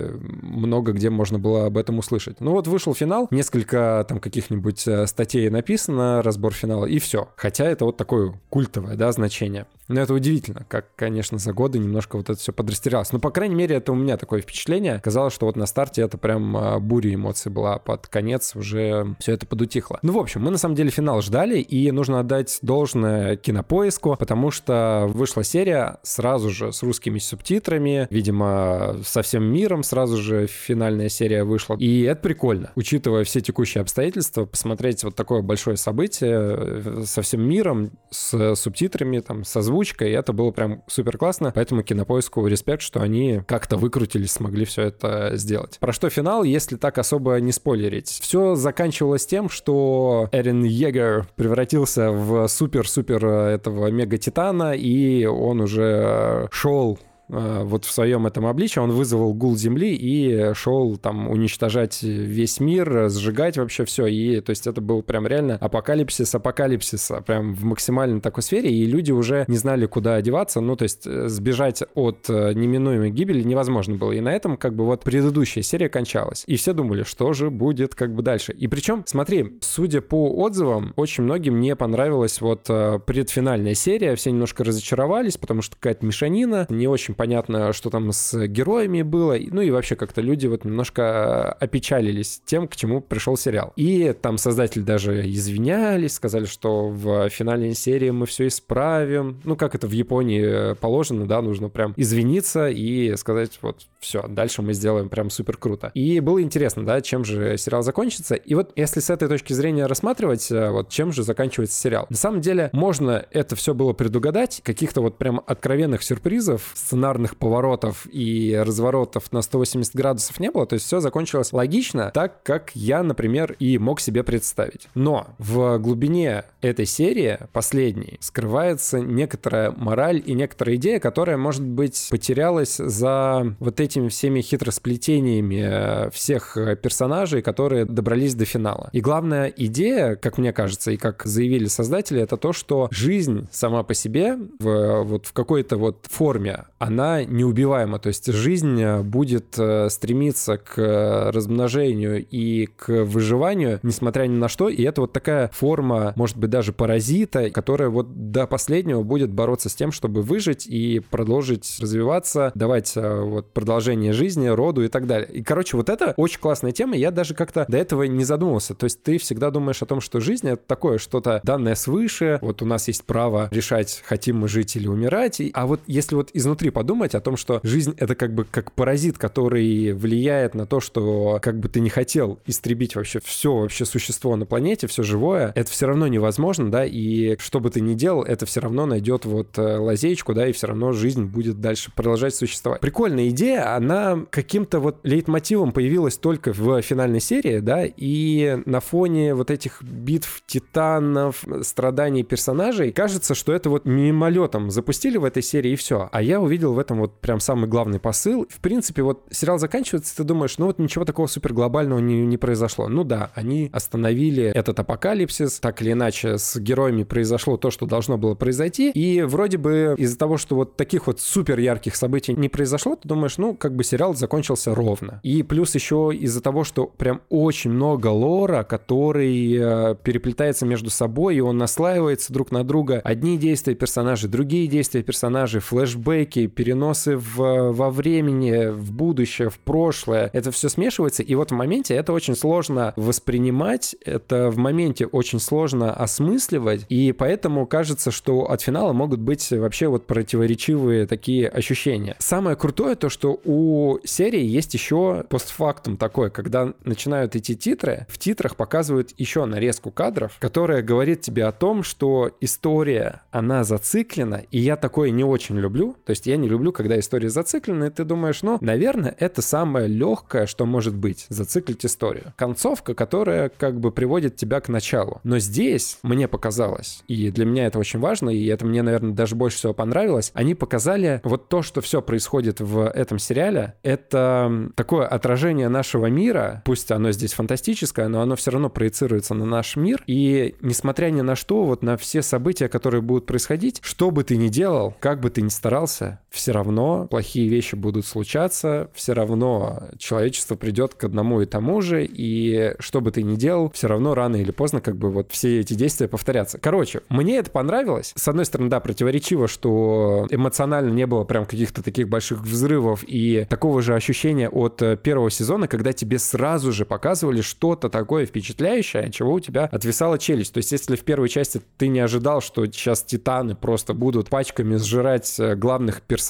много 0.43 0.93
где 0.93 1.11
можно 1.11 1.39
было 1.39 1.67
об 1.67 1.79
этом 1.79 1.99
услышать. 1.99 2.41
Ну 2.41 2.53
вот 2.53 2.67
вышел 2.67 2.95
финал, 2.95 3.29
несколько 3.31 4.05
там 4.09 4.21
каких-нибудь 4.21 4.74
э, 4.87 5.07
статье 5.07 5.51
написано, 5.51 6.23
разбор 6.23 6.53
финала, 6.53 6.87
и 6.87 6.99
все. 6.99 7.29
Хотя 7.37 7.65
это 7.67 7.85
вот 7.85 7.97
такое 7.97 8.35
культовое, 8.51 8.97
да, 8.97 9.13
значение. 9.13 9.67
Но 9.89 10.01
это 10.01 10.15
удивительно, 10.15 10.65
как, 10.69 10.95
конечно, 10.97 11.39
за 11.39 11.53
годы 11.53 11.79
немножко 11.79 12.17
вот 12.17 12.31
это 12.31 12.39
все 12.39 12.53
подрастерялось. 12.53 13.13
Но, 13.13 13.19
по 13.19 13.31
крайней 13.31 13.55
мере, 13.55 13.77
это 13.77 13.93
у 13.93 13.95
меня 13.95 14.17
такое 14.17 14.41
впечатление. 14.41 15.01
Казалось, 15.03 15.35
что 15.35 15.47
вот 15.47 15.57
на 15.57 15.67
старте 15.67 16.03
это 16.03 16.17
прям 16.19 16.57
а, 16.57 16.79
буря 16.79 17.15
эмоций 17.15 17.51
была, 17.51 17.79
под 17.79 18.07
конец 18.07 18.57
уже 18.57 19.15
все 19.19 19.33
это 19.33 19.47
подутихло. 19.47 19.99
Ну, 20.03 20.13
в 20.13 20.19
общем, 20.19 20.43
мы 20.43 20.51
на 20.51 20.59
самом 20.59 20.75
деле 20.75 20.91
финал 20.91 21.21
ждали, 21.21 21.59
и 21.59 21.91
нужно 21.91 22.21
отдать 22.21 22.59
должное 22.63 23.37
кинопоиску, 23.37 24.17
потому 24.19 24.51
что 24.51 25.07
вышла 25.09 25.45
серия 25.45 25.99
сразу 26.03 26.51
же 26.51 26.73
с 26.73 26.83
русскими 26.83 27.19
субтитрами, 27.19 28.07
видимо, 28.11 28.97
со 29.05 29.23
всем 29.23 29.45
миром 29.45 29.83
сразу 29.83 30.17
же 30.17 30.47
финальная 30.47 31.09
серия 31.09 31.45
вышла. 31.45 31.77
И 31.79 32.03
это 32.03 32.21
прикольно, 32.23 32.73
учитывая 32.75 33.25
все 33.25 33.41
текущие 33.41 33.83
обстоятельства, 33.83 34.47
посмотреть 34.47 35.05
вот 35.05 35.15
такое 35.15 35.43
большое 35.43 35.77
событие 35.77 36.33
э, 36.33 37.03
со 37.07 37.23
всем 37.23 37.43
миром, 37.43 37.91
с 38.11 38.55
субтитрами, 38.55 39.21
там, 39.21 39.45
с 39.45 39.51
озвучкой, 39.75 40.11
и 40.11 40.15
это 40.15 40.33
было 40.33 40.51
прям 40.51 40.83
супер 40.87 41.19
классно, 41.19 41.53
поэтому 41.55 41.83
Кинопоиску 41.83 42.47
респект, 42.47 42.83
что 42.83 43.01
они 43.01 43.43
как-то 43.47 43.77
выкрутились, 43.77 44.33
смогли 44.33 44.65
все 44.65 44.83
это 44.83 45.33
сделать. 45.35 45.79
Про 45.81 45.93
что 45.93 46.09
финал, 46.11 46.45
если 46.45 46.77
так 46.77 46.99
особо 46.99 47.37
не 47.41 47.53
спойлерить? 47.53 48.09
Все 48.09 48.55
заканчивалось 48.55 49.27
тем, 49.27 49.49
что 49.49 50.29
Эрин 50.33 50.63
Егер 50.63 51.27
превратился 51.37 52.11
в 52.11 52.47
супер-супер 52.47 53.27
э, 53.27 53.55
этого 53.55 53.91
мега-титана, 53.91 54.75
и 54.75 55.25
он 55.27 55.61
уже 55.61 56.49
шел 56.53 56.99
вот 57.29 57.85
в 57.85 57.91
своем 57.91 58.27
этом 58.27 58.47
обличии, 58.47 58.79
он 58.79 58.93
вызвал 58.93 59.33
гул 59.35 59.57
земли 59.57 59.95
и 59.95 60.53
шел 60.55 60.97
там 60.97 61.29
уничтожать 61.29 62.03
весь 62.03 62.61
мир, 62.61 63.09
сжигать 63.09 63.57
вообще 63.57 63.85
все. 63.85 64.07
И 64.07 64.41
то 64.41 64.51
есть 64.51 64.67
это 64.67 64.81
был 64.81 65.03
прям 65.03 65.27
реально 65.27 65.57
апокалипсис 65.61 66.35
апокалипсиса, 66.35 67.23
прям 67.23 67.55
в 67.55 67.65
максимальной 67.65 68.21
такой 68.21 68.43
сфере, 68.43 68.71
и 68.71 68.87
люди 68.87 69.13
уже 69.13 69.45
не 69.49 69.57
знали, 69.57 69.87
куда 69.87 70.17
одеваться. 70.17 70.61
Ну, 70.61 70.77
то 70.77 70.85
есть 70.85 71.07
э, 71.07 71.29
сбежать 71.29 71.83
от 71.95 72.29
э, 72.29 72.53
неминуемой 72.55 73.11
гибели 73.11 73.43
невозможно 73.43 73.97
было. 73.97 74.13
И 74.13 74.21
на 74.21 74.33
этом 74.33 74.57
как 74.57 74.75
бы 74.75 74.85
вот 74.85 75.03
предыдущая 75.03 75.63
серия 75.63 75.89
кончалась. 75.89 76.45
И 76.47 76.57
все 76.57 76.73
думали, 76.73 77.03
что 77.03 77.33
же 77.33 77.51
будет 77.51 77.95
как 77.95 78.15
бы 78.15 78.23
дальше. 78.23 78.53
И 78.53 78.69
причем, 78.69 79.05
смотри, 79.07 79.59
судя 79.61 80.01
по 80.01 80.31
отзывам, 80.43 80.93
очень 80.97 81.25
многим 81.25 81.61
не 81.61 81.75
понравилась 81.77 82.41
вот 82.41 82.65
предфинальная 82.65 83.75
серия, 83.75 84.15
все 84.17 84.31
немножко 84.31 84.65
разочаровались, 84.65 85.37
потому 85.37 85.63
что 85.63 85.77
какая-то 85.77 86.05
мешанина, 86.05 86.67
не 86.69 86.87
очень 86.87 87.14
очень 87.15 87.17
понятно, 87.17 87.73
что 87.73 87.91
там 87.91 88.13
с 88.13 88.47
героями 88.47 89.03
было. 89.03 89.37
Ну 89.39 89.61
и 89.61 89.71
вообще 89.71 89.97
как-то 89.97 90.21
люди 90.21 90.47
вот 90.47 90.65
немножко 90.65 91.53
опечалились 91.53 92.43
тем, 92.45 92.67
к 92.67 92.77
чему 92.77 93.01
пришел 93.01 93.37
сериал. 93.37 93.73
И 93.77 94.15
там 94.21 94.39
создатели 94.39 94.83
даже 94.83 95.29
извинялись, 95.31 96.15
сказали, 96.15 96.47
что 96.47 96.89
в 96.89 97.29
финальной 97.29 97.75
серии 97.75 98.11
мы 98.11 98.27
все 98.27 98.49
исправим. 98.49 99.41
Ну, 99.45 99.57
как 99.57 99.75
это 99.75 99.87
в 99.87 99.93
Японии 99.93 100.75
положено, 100.75 101.27
да, 101.27 101.41
нужно 101.41 101.69
прям 101.69 101.95
извиниться 101.97 102.69
и 102.69 103.17
сказать, 103.17 103.59
вот, 103.63 103.87
все, 104.01 104.27
дальше 104.29 104.63
мы 104.63 104.75
сделаем 104.75 105.09
прям 105.09 105.31
супер 105.31 105.57
круто. 105.57 105.91
И 105.95 106.21
было 106.21 106.43
интересно, 106.43 106.85
да, 106.85 107.01
чем 107.01 107.25
же 107.25 107.57
сериал 107.57 107.83
закончится. 107.83 108.35
И 108.35 108.55
вот 108.55 108.73
если 108.77 109.01
с 109.01 109.11
этой 109.11 109.29
точки 109.29 109.53
зрения 109.53 109.87
рассматривать, 109.87 110.51
э, 110.51 110.71
вот 110.71 110.91
чем 110.91 111.13
же 111.13 111.23
заканчивается 111.23 111.79
сериал. 111.79 112.07
На 112.11 112.17
самом 112.17 112.41
деле, 112.41 112.71
можно 112.73 113.25
это 113.31 113.57
все 113.57 113.73
было 113.73 113.93
предугадать, 113.93 114.61
каких-то 114.65 115.01
вот 115.01 115.17
прям 115.17 115.41
откровенных 115.47 116.03
сюрпризов, 116.03 116.73
сценарий 116.75 117.04
сценарных 117.05 117.37
поворотов 117.37 118.07
и 118.11 118.59
разворотов 118.65 119.31
на 119.31 119.43
180 119.43 119.95
градусов 119.95 120.41
не 120.41 120.51
было, 120.51 120.65
то 120.65 120.75
есть 120.75 120.87
все 120.87 121.01
закончилось 121.01 121.53
логично, 121.53 122.11
так 122.15 122.43
как 122.43 122.71
я, 122.75 123.03
например, 123.03 123.57
и 123.59 123.77
мог 123.77 124.01
себе 124.01 124.23
представить. 124.23 124.89
Но 124.95 125.27
в 125.39 125.79
глубине 125.79 126.45
этой 126.63 126.87
серии, 126.87 127.39
последней, 127.53 128.17
скрывается 128.21 129.01
некоторая 129.01 129.71
мораль 129.71 130.23
и 130.25 130.33
некоторая 130.33 130.77
идея, 130.77 130.99
которая, 130.99 131.37
может 131.37 131.63
быть, 131.63 132.09
потерялась 132.11 132.77
за 132.77 133.55
вот 133.61 133.81
этими 133.81 134.09
всеми 134.09 134.41
хитросплетениями 134.41 136.07
э, 136.07 136.11
всех 136.11 136.57
персонажей, 136.83 137.43
которые 137.43 137.85
добрались 137.85 138.35
до 138.35 138.47
финала. 138.47 138.89
И 138.93 139.03
главная 139.03 139.49
идея, 139.49 140.17
как 140.17 140.39
мне 140.39 140.55
кажется, 140.55 140.91
и 140.91 140.97
как 140.97 141.25
заявили 141.27 141.67
создатели, 141.67 142.23
это 142.23 142.39
то, 142.39 142.55
что 142.55 142.89
жизнь 142.91 143.47
сама 143.53 143.83
по 143.83 143.93
себе 143.93 144.39
в, 144.59 145.03
вот 145.03 145.27
в 145.27 145.35
какой-то 145.35 145.77
вот 145.77 146.07
форме, 146.09 146.65
она 146.79 146.94
она 146.95 147.25
неубиваема. 147.25 147.99
То 147.99 148.09
есть 148.09 148.33
жизнь 148.33 148.81
э, 148.81 149.03
будет 149.03 149.59
э, 149.59 149.89
стремиться 149.91 150.57
к 150.57 150.79
э, 150.79 151.31
размножению 151.31 152.25
и 152.25 152.67
к 152.67 153.05
выживанию, 153.05 153.81
несмотря 153.83 154.25
ни 154.25 154.37
на 154.37 154.49
что. 154.49 154.69
И 154.69 154.83
это 154.83 155.03
вот 155.03 155.13
такая 155.13 155.51
форма, 155.53 156.13
может 156.17 156.37
быть, 156.37 156.51
даже 156.51 156.73
паразита, 156.73 157.51
которая 157.51 157.89
вот 157.89 158.31
до 158.31 158.47
последнего 158.47 159.03
будет 159.03 159.31
бороться 159.31 159.69
с 159.69 159.75
тем, 159.75 159.93
чтобы 159.93 160.23
выжить 160.23 160.67
и 160.67 161.01
продолжить 161.11 161.79
развиваться, 161.81 162.53
давать 162.55 162.95
вот 162.95 163.53
продолжение 163.53 164.13
жизни, 164.13 164.47
роду 164.47 164.85
и 164.85 164.89
так 164.89 165.07
далее. 165.07 165.29
И, 165.31 165.43
короче, 165.43 165.77
вот 165.77 165.89
это 165.89 166.15
очень 166.17 166.41
классная 166.41 166.73
тема. 166.73 166.97
Я 166.97 167.11
даже 167.11 167.35
как-то 167.35 167.65
до 167.69 167.77
этого 167.77 168.05
не 168.05 168.25
задумывался. 168.25 168.75
То 168.75 168.85
есть 168.85 169.03
ты 169.03 169.19
всегда 169.19 169.51
думаешь 169.51 169.83
о 169.83 169.87
том, 169.87 170.01
что 170.01 170.21
жизнь— 170.21 170.49
это 170.49 170.63
такое 170.67 170.99
что-то 170.99 171.41
данное 171.43 171.75
свыше. 171.75 172.39
Вот 172.41 172.63
у 172.63 172.67
нас 172.67 172.89
есть 172.89 173.05
право 173.05 173.49
решать, 173.51 174.03
хотим 174.07 174.39
мы 174.39 174.49
жить 174.49 174.77
или 174.77 174.87
умирать. 174.87 175.41
А 175.53 175.67
вот 175.67 175.81
если 175.87 176.15
вот 176.15 176.31
изнутри 176.33 176.71
подумать, 176.71 176.84
подумать 176.85 177.15
о 177.15 177.21
том, 177.23 177.39
что 177.39 177.61
жизнь— 177.63 177.95
это 177.99 178.15
как 178.15 178.35
бы 178.35 178.45
как 178.45 178.73
паразит, 178.73 179.17
который 179.17 179.95
влияет 179.95 180.55
на 180.55 180.67
то, 180.67 180.81
что 180.81 181.39
как 181.41 181.59
бы 181.59 181.71
ты 181.71 181.81
не 181.81 181.89
хотел 181.89 182.41
истребить 182.45 182.95
вообще 182.95 183.21
все 183.25 183.55
вообще 183.55 183.87
существо 183.87 184.37
на 184.37 184.45
планете, 184.45 184.87
все 184.87 185.03
живое, 185.03 185.51
это 185.55 185.71
все 185.71 185.87
равно 185.87 186.09
невозможно, 186.09 186.71
да, 186.71 186.85
и 186.85 187.39
что 187.39 187.61
бы 187.61 187.71
ты 187.71 187.81
ни 187.81 187.95
делал, 187.95 188.23
это 188.23 188.45
все 188.45 188.61
равно 188.61 188.85
найдет 188.85 189.25
вот 189.25 189.57
э, 189.57 189.79
лазейку, 189.79 190.35
да, 190.35 190.47
и 190.47 190.53
все 190.53 190.67
равно 190.67 190.93
жизнь 190.93 191.25
будет 191.25 191.59
дальше 191.59 191.91
продолжать 191.91 192.35
существовать. 192.35 192.83
Прикольная 192.83 193.31
идея, 193.31 193.75
она 193.75 194.27
каким-то 194.29 194.79
вот 194.79 194.99
лейтмотивом 195.05 195.73
появилась 195.73 196.19
только 196.19 196.53
в 196.53 196.83
финальной 196.83 197.21
серии, 197.21 197.61
да, 197.61 197.85
и 197.87 198.59
на 198.67 198.81
фоне 198.81 199.35
вот 199.35 199.51
этих 199.51 199.83
битв 199.83 200.43
титанов, 200.47 201.47
страданий 201.63 202.25
персонажей, 202.25 202.93
кажется, 202.93 203.35
что 203.35 203.55
это 203.55 203.71
вот 203.71 203.87
мимолетом 203.87 204.71
запустили 204.71 205.17
в 205.17 205.25
этой 205.25 205.43
серии 205.43 205.73
и 205.73 205.77
все. 205.77 206.11
А 206.13 206.21
я 206.21 206.43
увидел 206.43 206.74
в 206.75 206.79
этом 206.79 206.99
вот 206.99 207.21
прям 207.21 207.41
самый 207.41 207.69
главный 207.69 207.99
посыл. 207.99 208.47
В 208.51 208.61
принципе, 208.61 209.03
вот 209.03 209.25
сериал 209.31 209.59
заканчивается, 209.59 210.17
ты 210.17 210.25
думаешь, 210.25 210.59
ну 210.59 210.67
вот 210.67 210.79
ничего 210.79 211.05
такого 211.05 211.27
супер 211.27 211.53
глобального 211.53 211.99
не, 211.99 212.27
не 212.27 212.37
произошло. 212.37 212.89
Ну 212.89 213.05
да, 213.05 213.31
они 213.35 213.71
остановили 213.73 214.45
этот 214.45 214.79
апокалипсис, 214.79 215.61
так 215.61 215.83
или 215.83 215.93
иначе 215.93 216.39
с 216.39 216.57
героями 216.59 217.05
произошло 217.05 217.57
то, 217.57 217.71
что 217.71 217.87
должно 217.87 218.19
было 218.19 218.35
произойти, 218.35 218.91
и 218.91 219.23
вроде 219.23 219.59
бы 219.59 219.95
из-за 219.99 220.19
того, 220.19 220.37
что 220.37 220.57
вот 220.57 220.77
таких 220.77 221.07
вот 221.07 221.21
супер 221.21 221.59
ярких 221.59 221.97
событий 221.97 222.35
не 222.35 222.49
произошло, 222.49 222.97
ты 222.97 223.09
думаешь, 223.09 223.39
ну 223.39 223.55
как 223.55 223.75
бы 223.75 223.85
сериал 223.85 224.15
закончился 224.15 224.75
ровно. 224.75 225.21
И 225.23 225.43
плюс 225.43 225.75
еще 225.75 226.11
из-за 226.13 226.41
того, 226.41 226.65
что 226.65 226.87
прям 226.87 227.23
очень 227.29 227.71
много 227.71 228.09
лора, 228.09 228.65
который 228.65 229.57
э, 229.57 229.97
переплетается 230.03 230.67
между 230.67 230.91
собой, 230.91 231.37
и 231.37 231.41
он 231.41 231.59
наслаивается 231.59 232.33
друг 232.33 232.51
на 232.51 232.65
друга. 232.65 233.01
Одни 233.05 233.39
действия 233.39 233.75
персонажей, 233.75 234.29
другие 234.31 234.67
действия 234.67 235.03
персонажей, 235.03 235.61
флешбеки, 235.61 236.47
переносы 236.65 237.19
в, 237.19 237.73
во 237.73 237.91
времени, 237.91 238.71
в 238.71 238.91
будущее, 238.91 239.51
в 239.51 239.59
прошлое. 239.59 240.31
Это 240.33 240.51
все 240.51 240.71
смешивается, 240.71 241.23
и 241.23 241.35
вот 241.35 241.51
в 241.51 241.55
моменте 241.55 241.95
это 241.95 242.15
очень 242.15 242.35
сложно 242.35 242.95
воспринимать, 242.97 243.95
это 244.03 244.51
в 244.51 244.57
моменте 244.57 245.05
очень 245.05 245.41
сложно 245.41 245.93
осмысливать, 245.93 246.87
и 246.89 247.13
поэтому 247.13 247.67
кажется, 247.67 248.11
что 248.11 248.51
от 248.51 248.63
финала 248.63 248.95
могут 248.95 249.21
быть 249.21 249.51
вообще 249.51 249.89
вот 249.89 250.07
противоречивые 250.07 251.07
такие 251.07 251.49
ощущения. 251.49 252.17
Самое 252.19 252.57
крутое 252.57 252.95
то, 252.95 253.11
что 253.11 253.39
у 253.45 253.99
серии 254.05 254.43
есть 254.43 254.73
еще 254.73 255.25
постфактум 255.29 255.99
такой, 255.99 256.31
когда 256.31 256.73
начинают 256.85 257.37
идти 257.37 257.55
титры, 257.57 258.07
в 258.09 258.17
титрах 258.19 258.57
показывают 258.57 259.13
еще 259.19 259.45
нарезку 259.45 259.91
кадров, 259.91 260.39
которая 260.39 260.81
говорит 260.81 261.21
тебе 261.21 261.45
о 261.45 261.53
том, 261.53 261.83
что 261.83 262.31
история, 262.41 263.21
она 263.31 263.65
зациклена, 263.65 264.45
и 264.51 264.59
я 264.59 264.77
такое 264.77 265.11
не 265.11 265.25
очень 265.25 265.59
люблю. 265.59 265.97
То 266.07 266.11
есть 266.11 266.27
я 266.27 266.39
не 266.39 266.49
люблю, 266.55 266.73
когда 266.73 266.99
история 266.99 267.29
зациклена, 267.29 267.85
и 267.85 267.91
ты 267.91 268.05
думаешь, 268.05 268.43
ну, 268.43 268.59
наверное, 268.61 269.15
это 269.19 269.43
самое 269.43 269.89
легкое, 269.89 270.47
что 270.47 270.67
может 270.67 270.95
быть, 270.95 271.27
зациклить 271.29 271.85
историю. 271.85 272.33
Концовка, 272.37 272.95
которая 272.95 273.49
как 273.49 273.81
бы 273.81 273.91
приводит 273.91 274.37
тебя 274.37 274.61
к 274.61 274.69
началу. 274.69 275.21
Но 275.25 275.39
здесь 275.39 275.99
мне 276.03 276.29
показалось, 276.29 277.03
и 277.09 277.31
для 277.31 277.45
меня 277.45 277.67
это 277.67 277.79
очень 277.79 277.99
важно, 277.99 278.31
и 278.31 278.47
это 278.47 278.65
мне, 278.65 278.83
наверное, 278.83 279.13
даже 279.13 279.35
больше 279.35 279.59
всего 279.59 279.75
понравилось, 279.75 280.31
они 280.35 280.55
показали 280.55 281.21
вот 281.25 281.49
то, 281.49 281.63
что 281.63 281.81
все 281.81 282.01
происходит 282.01 282.61
в 282.61 282.89
этом 282.89 283.19
сериале, 283.19 283.75
это 283.83 284.71
такое 284.77 285.07
отражение 285.07 285.69
нашего 285.69 286.07
мира, 286.07 286.63
пусть 286.65 286.91
оно 286.91 287.13
здесь 287.13 287.33
фантастическое, 287.33 288.09
но 288.09 288.21
оно 288.21 288.37
все 288.37 288.51
равно 288.53 288.71
проецируется 288.71 289.35
на 289.35 289.45
наш 289.45 289.77
мир, 289.77 290.03
и 290.07 290.55
несмотря 290.61 291.11
ни 291.11 291.21
на 291.21 291.35
что, 291.35 291.65
вот 291.65 291.83
на 291.83 291.97
все 291.97 292.23
события, 292.23 292.69
которые 292.69 293.03
будут 293.03 293.27
происходить, 293.27 293.81
что 293.83 294.11
бы 294.11 294.25
ты 294.25 294.37
ни 294.37 294.49
делал, 294.49 294.95
как 295.01 295.21
бы 295.21 295.31
ты 295.31 295.43
ни 295.43 295.49
старался, 295.49 296.21
все 296.35 296.53
равно 296.53 297.07
плохие 297.07 297.49
вещи 297.49 297.75
будут 297.75 298.07
случаться, 298.07 298.91
все 298.93 299.13
равно 299.13 299.85
человечество 299.99 300.57
придет 300.57 300.95
к 300.95 301.05
одному 301.05 301.41
и 301.41 301.47
тому 301.47 301.81
же, 301.81 302.05
и 302.05 302.75
что 302.81 303.01
бы 303.01 303.11
ты 303.11 303.23
ни 303.23 303.37
делал, 303.37 303.71
все 303.71 303.87
равно 303.87 304.15
рано 304.15 304.37
или 304.37 304.51
поздно 304.51 304.81
как 304.81 304.97
бы 304.97 305.11
вот 305.11 305.31
все 305.31 305.61
эти 305.61 305.75
действия 305.75 306.09
повторятся. 306.09 306.59
Короче, 306.59 307.03
мне 307.09 307.39
это 307.39 307.51
понравилось. 307.51 308.13
С 308.17 308.27
одной 308.29 308.45
стороны, 308.45 308.69
да, 308.69 308.81
противоречиво, 308.81 309.49
что 309.49 310.27
эмоционально 310.31 310.91
не 310.91 311.07
было 311.07 311.25
прям 311.25 311.47
каких-то 311.47 311.83
таких 311.83 312.09
больших 312.09 312.43
взрывов 312.43 313.05
и 313.07 313.47
такого 313.49 313.81
же 313.81 313.95
ощущения 313.95 314.49
от 314.49 314.83
э, 314.83 314.97
первого 314.97 315.31
сезона, 315.31 315.69
когда 315.69 315.93
тебе 315.93 316.19
сразу 316.19 316.73
же 316.73 316.85
показывали 316.85 317.41
что-то 317.41 317.89
такое 317.89 318.27
впечатляющее, 318.27 319.11
чего 319.13 319.35
у 319.35 319.41
тебя 319.41 319.67
отвисала 319.67 320.19
челюсть. 320.19 320.53
То 320.53 320.59
есть 320.59 320.73
если 320.73 320.97
в 320.97 321.05
первой 321.05 321.29
части 321.29 321.61
ты 321.79 321.89
не 321.89 322.01
ожидал, 322.01 322.41
что 322.41 322.67
сейчас 322.67 323.03
титаны 323.05 323.55
просто 323.55 323.95
будут 323.95 324.29
пачками 324.29 324.77
сжирать 324.77 325.39
э, 325.39 325.55
главных 325.55 326.03
персонажей, 326.03 326.24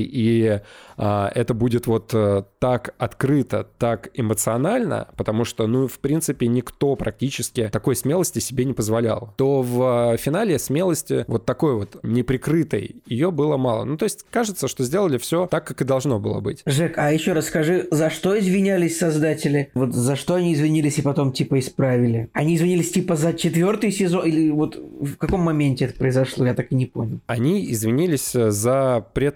и 0.00 0.60
а, 0.96 1.30
это 1.34 1.54
будет 1.54 1.86
вот 1.86 2.10
а, 2.14 2.44
так 2.58 2.94
открыто, 2.98 3.66
так 3.78 4.10
эмоционально, 4.14 5.08
потому 5.16 5.44
что, 5.44 5.66
ну, 5.66 5.86
в 5.86 5.98
принципе, 5.98 6.46
никто 6.46 6.96
практически 6.96 7.68
такой 7.72 7.96
смелости 7.96 8.38
себе 8.38 8.64
не 8.64 8.72
позволял, 8.72 9.34
то 9.36 9.62
в 9.62 9.82
а, 9.82 10.16
финале 10.16 10.58
смелости 10.58 11.24
вот 11.28 11.44
такой 11.44 11.74
вот 11.74 11.98
неприкрытой 12.02 12.96
ее 13.06 13.30
было 13.30 13.56
мало. 13.56 13.84
Ну, 13.84 13.96
то 13.96 14.04
есть 14.04 14.24
кажется, 14.30 14.68
что 14.68 14.84
сделали 14.84 15.18
все 15.18 15.46
так, 15.46 15.66
как 15.66 15.82
и 15.82 15.84
должно 15.84 16.18
было 16.18 16.40
быть. 16.40 16.62
Жек, 16.66 16.98
а 16.98 17.12
еще 17.12 17.32
раз 17.32 17.46
скажи, 17.46 17.86
за 17.90 18.10
что 18.10 18.38
извинялись 18.38 18.98
создатели? 18.98 19.70
Вот 19.74 19.94
за 19.94 20.16
что 20.16 20.34
они 20.34 20.54
извинились 20.54 20.98
и 20.98 21.02
потом 21.02 21.32
типа 21.32 21.58
исправили? 21.58 22.30
Они 22.32 22.56
извинились 22.56 22.90
типа 22.92 23.16
за 23.16 23.32
четвертый 23.34 23.92
сезон 23.92 24.26
или 24.26 24.50
вот 24.50 24.76
в 24.76 25.16
каком 25.16 25.40
моменте 25.40 25.86
это 25.86 25.94
произошло? 25.94 26.46
Я 26.46 26.54
так 26.54 26.72
и 26.72 26.74
не 26.74 26.86
понял. 26.86 27.20
Они 27.26 27.70
извинились 27.70 28.34
э, 28.34 28.50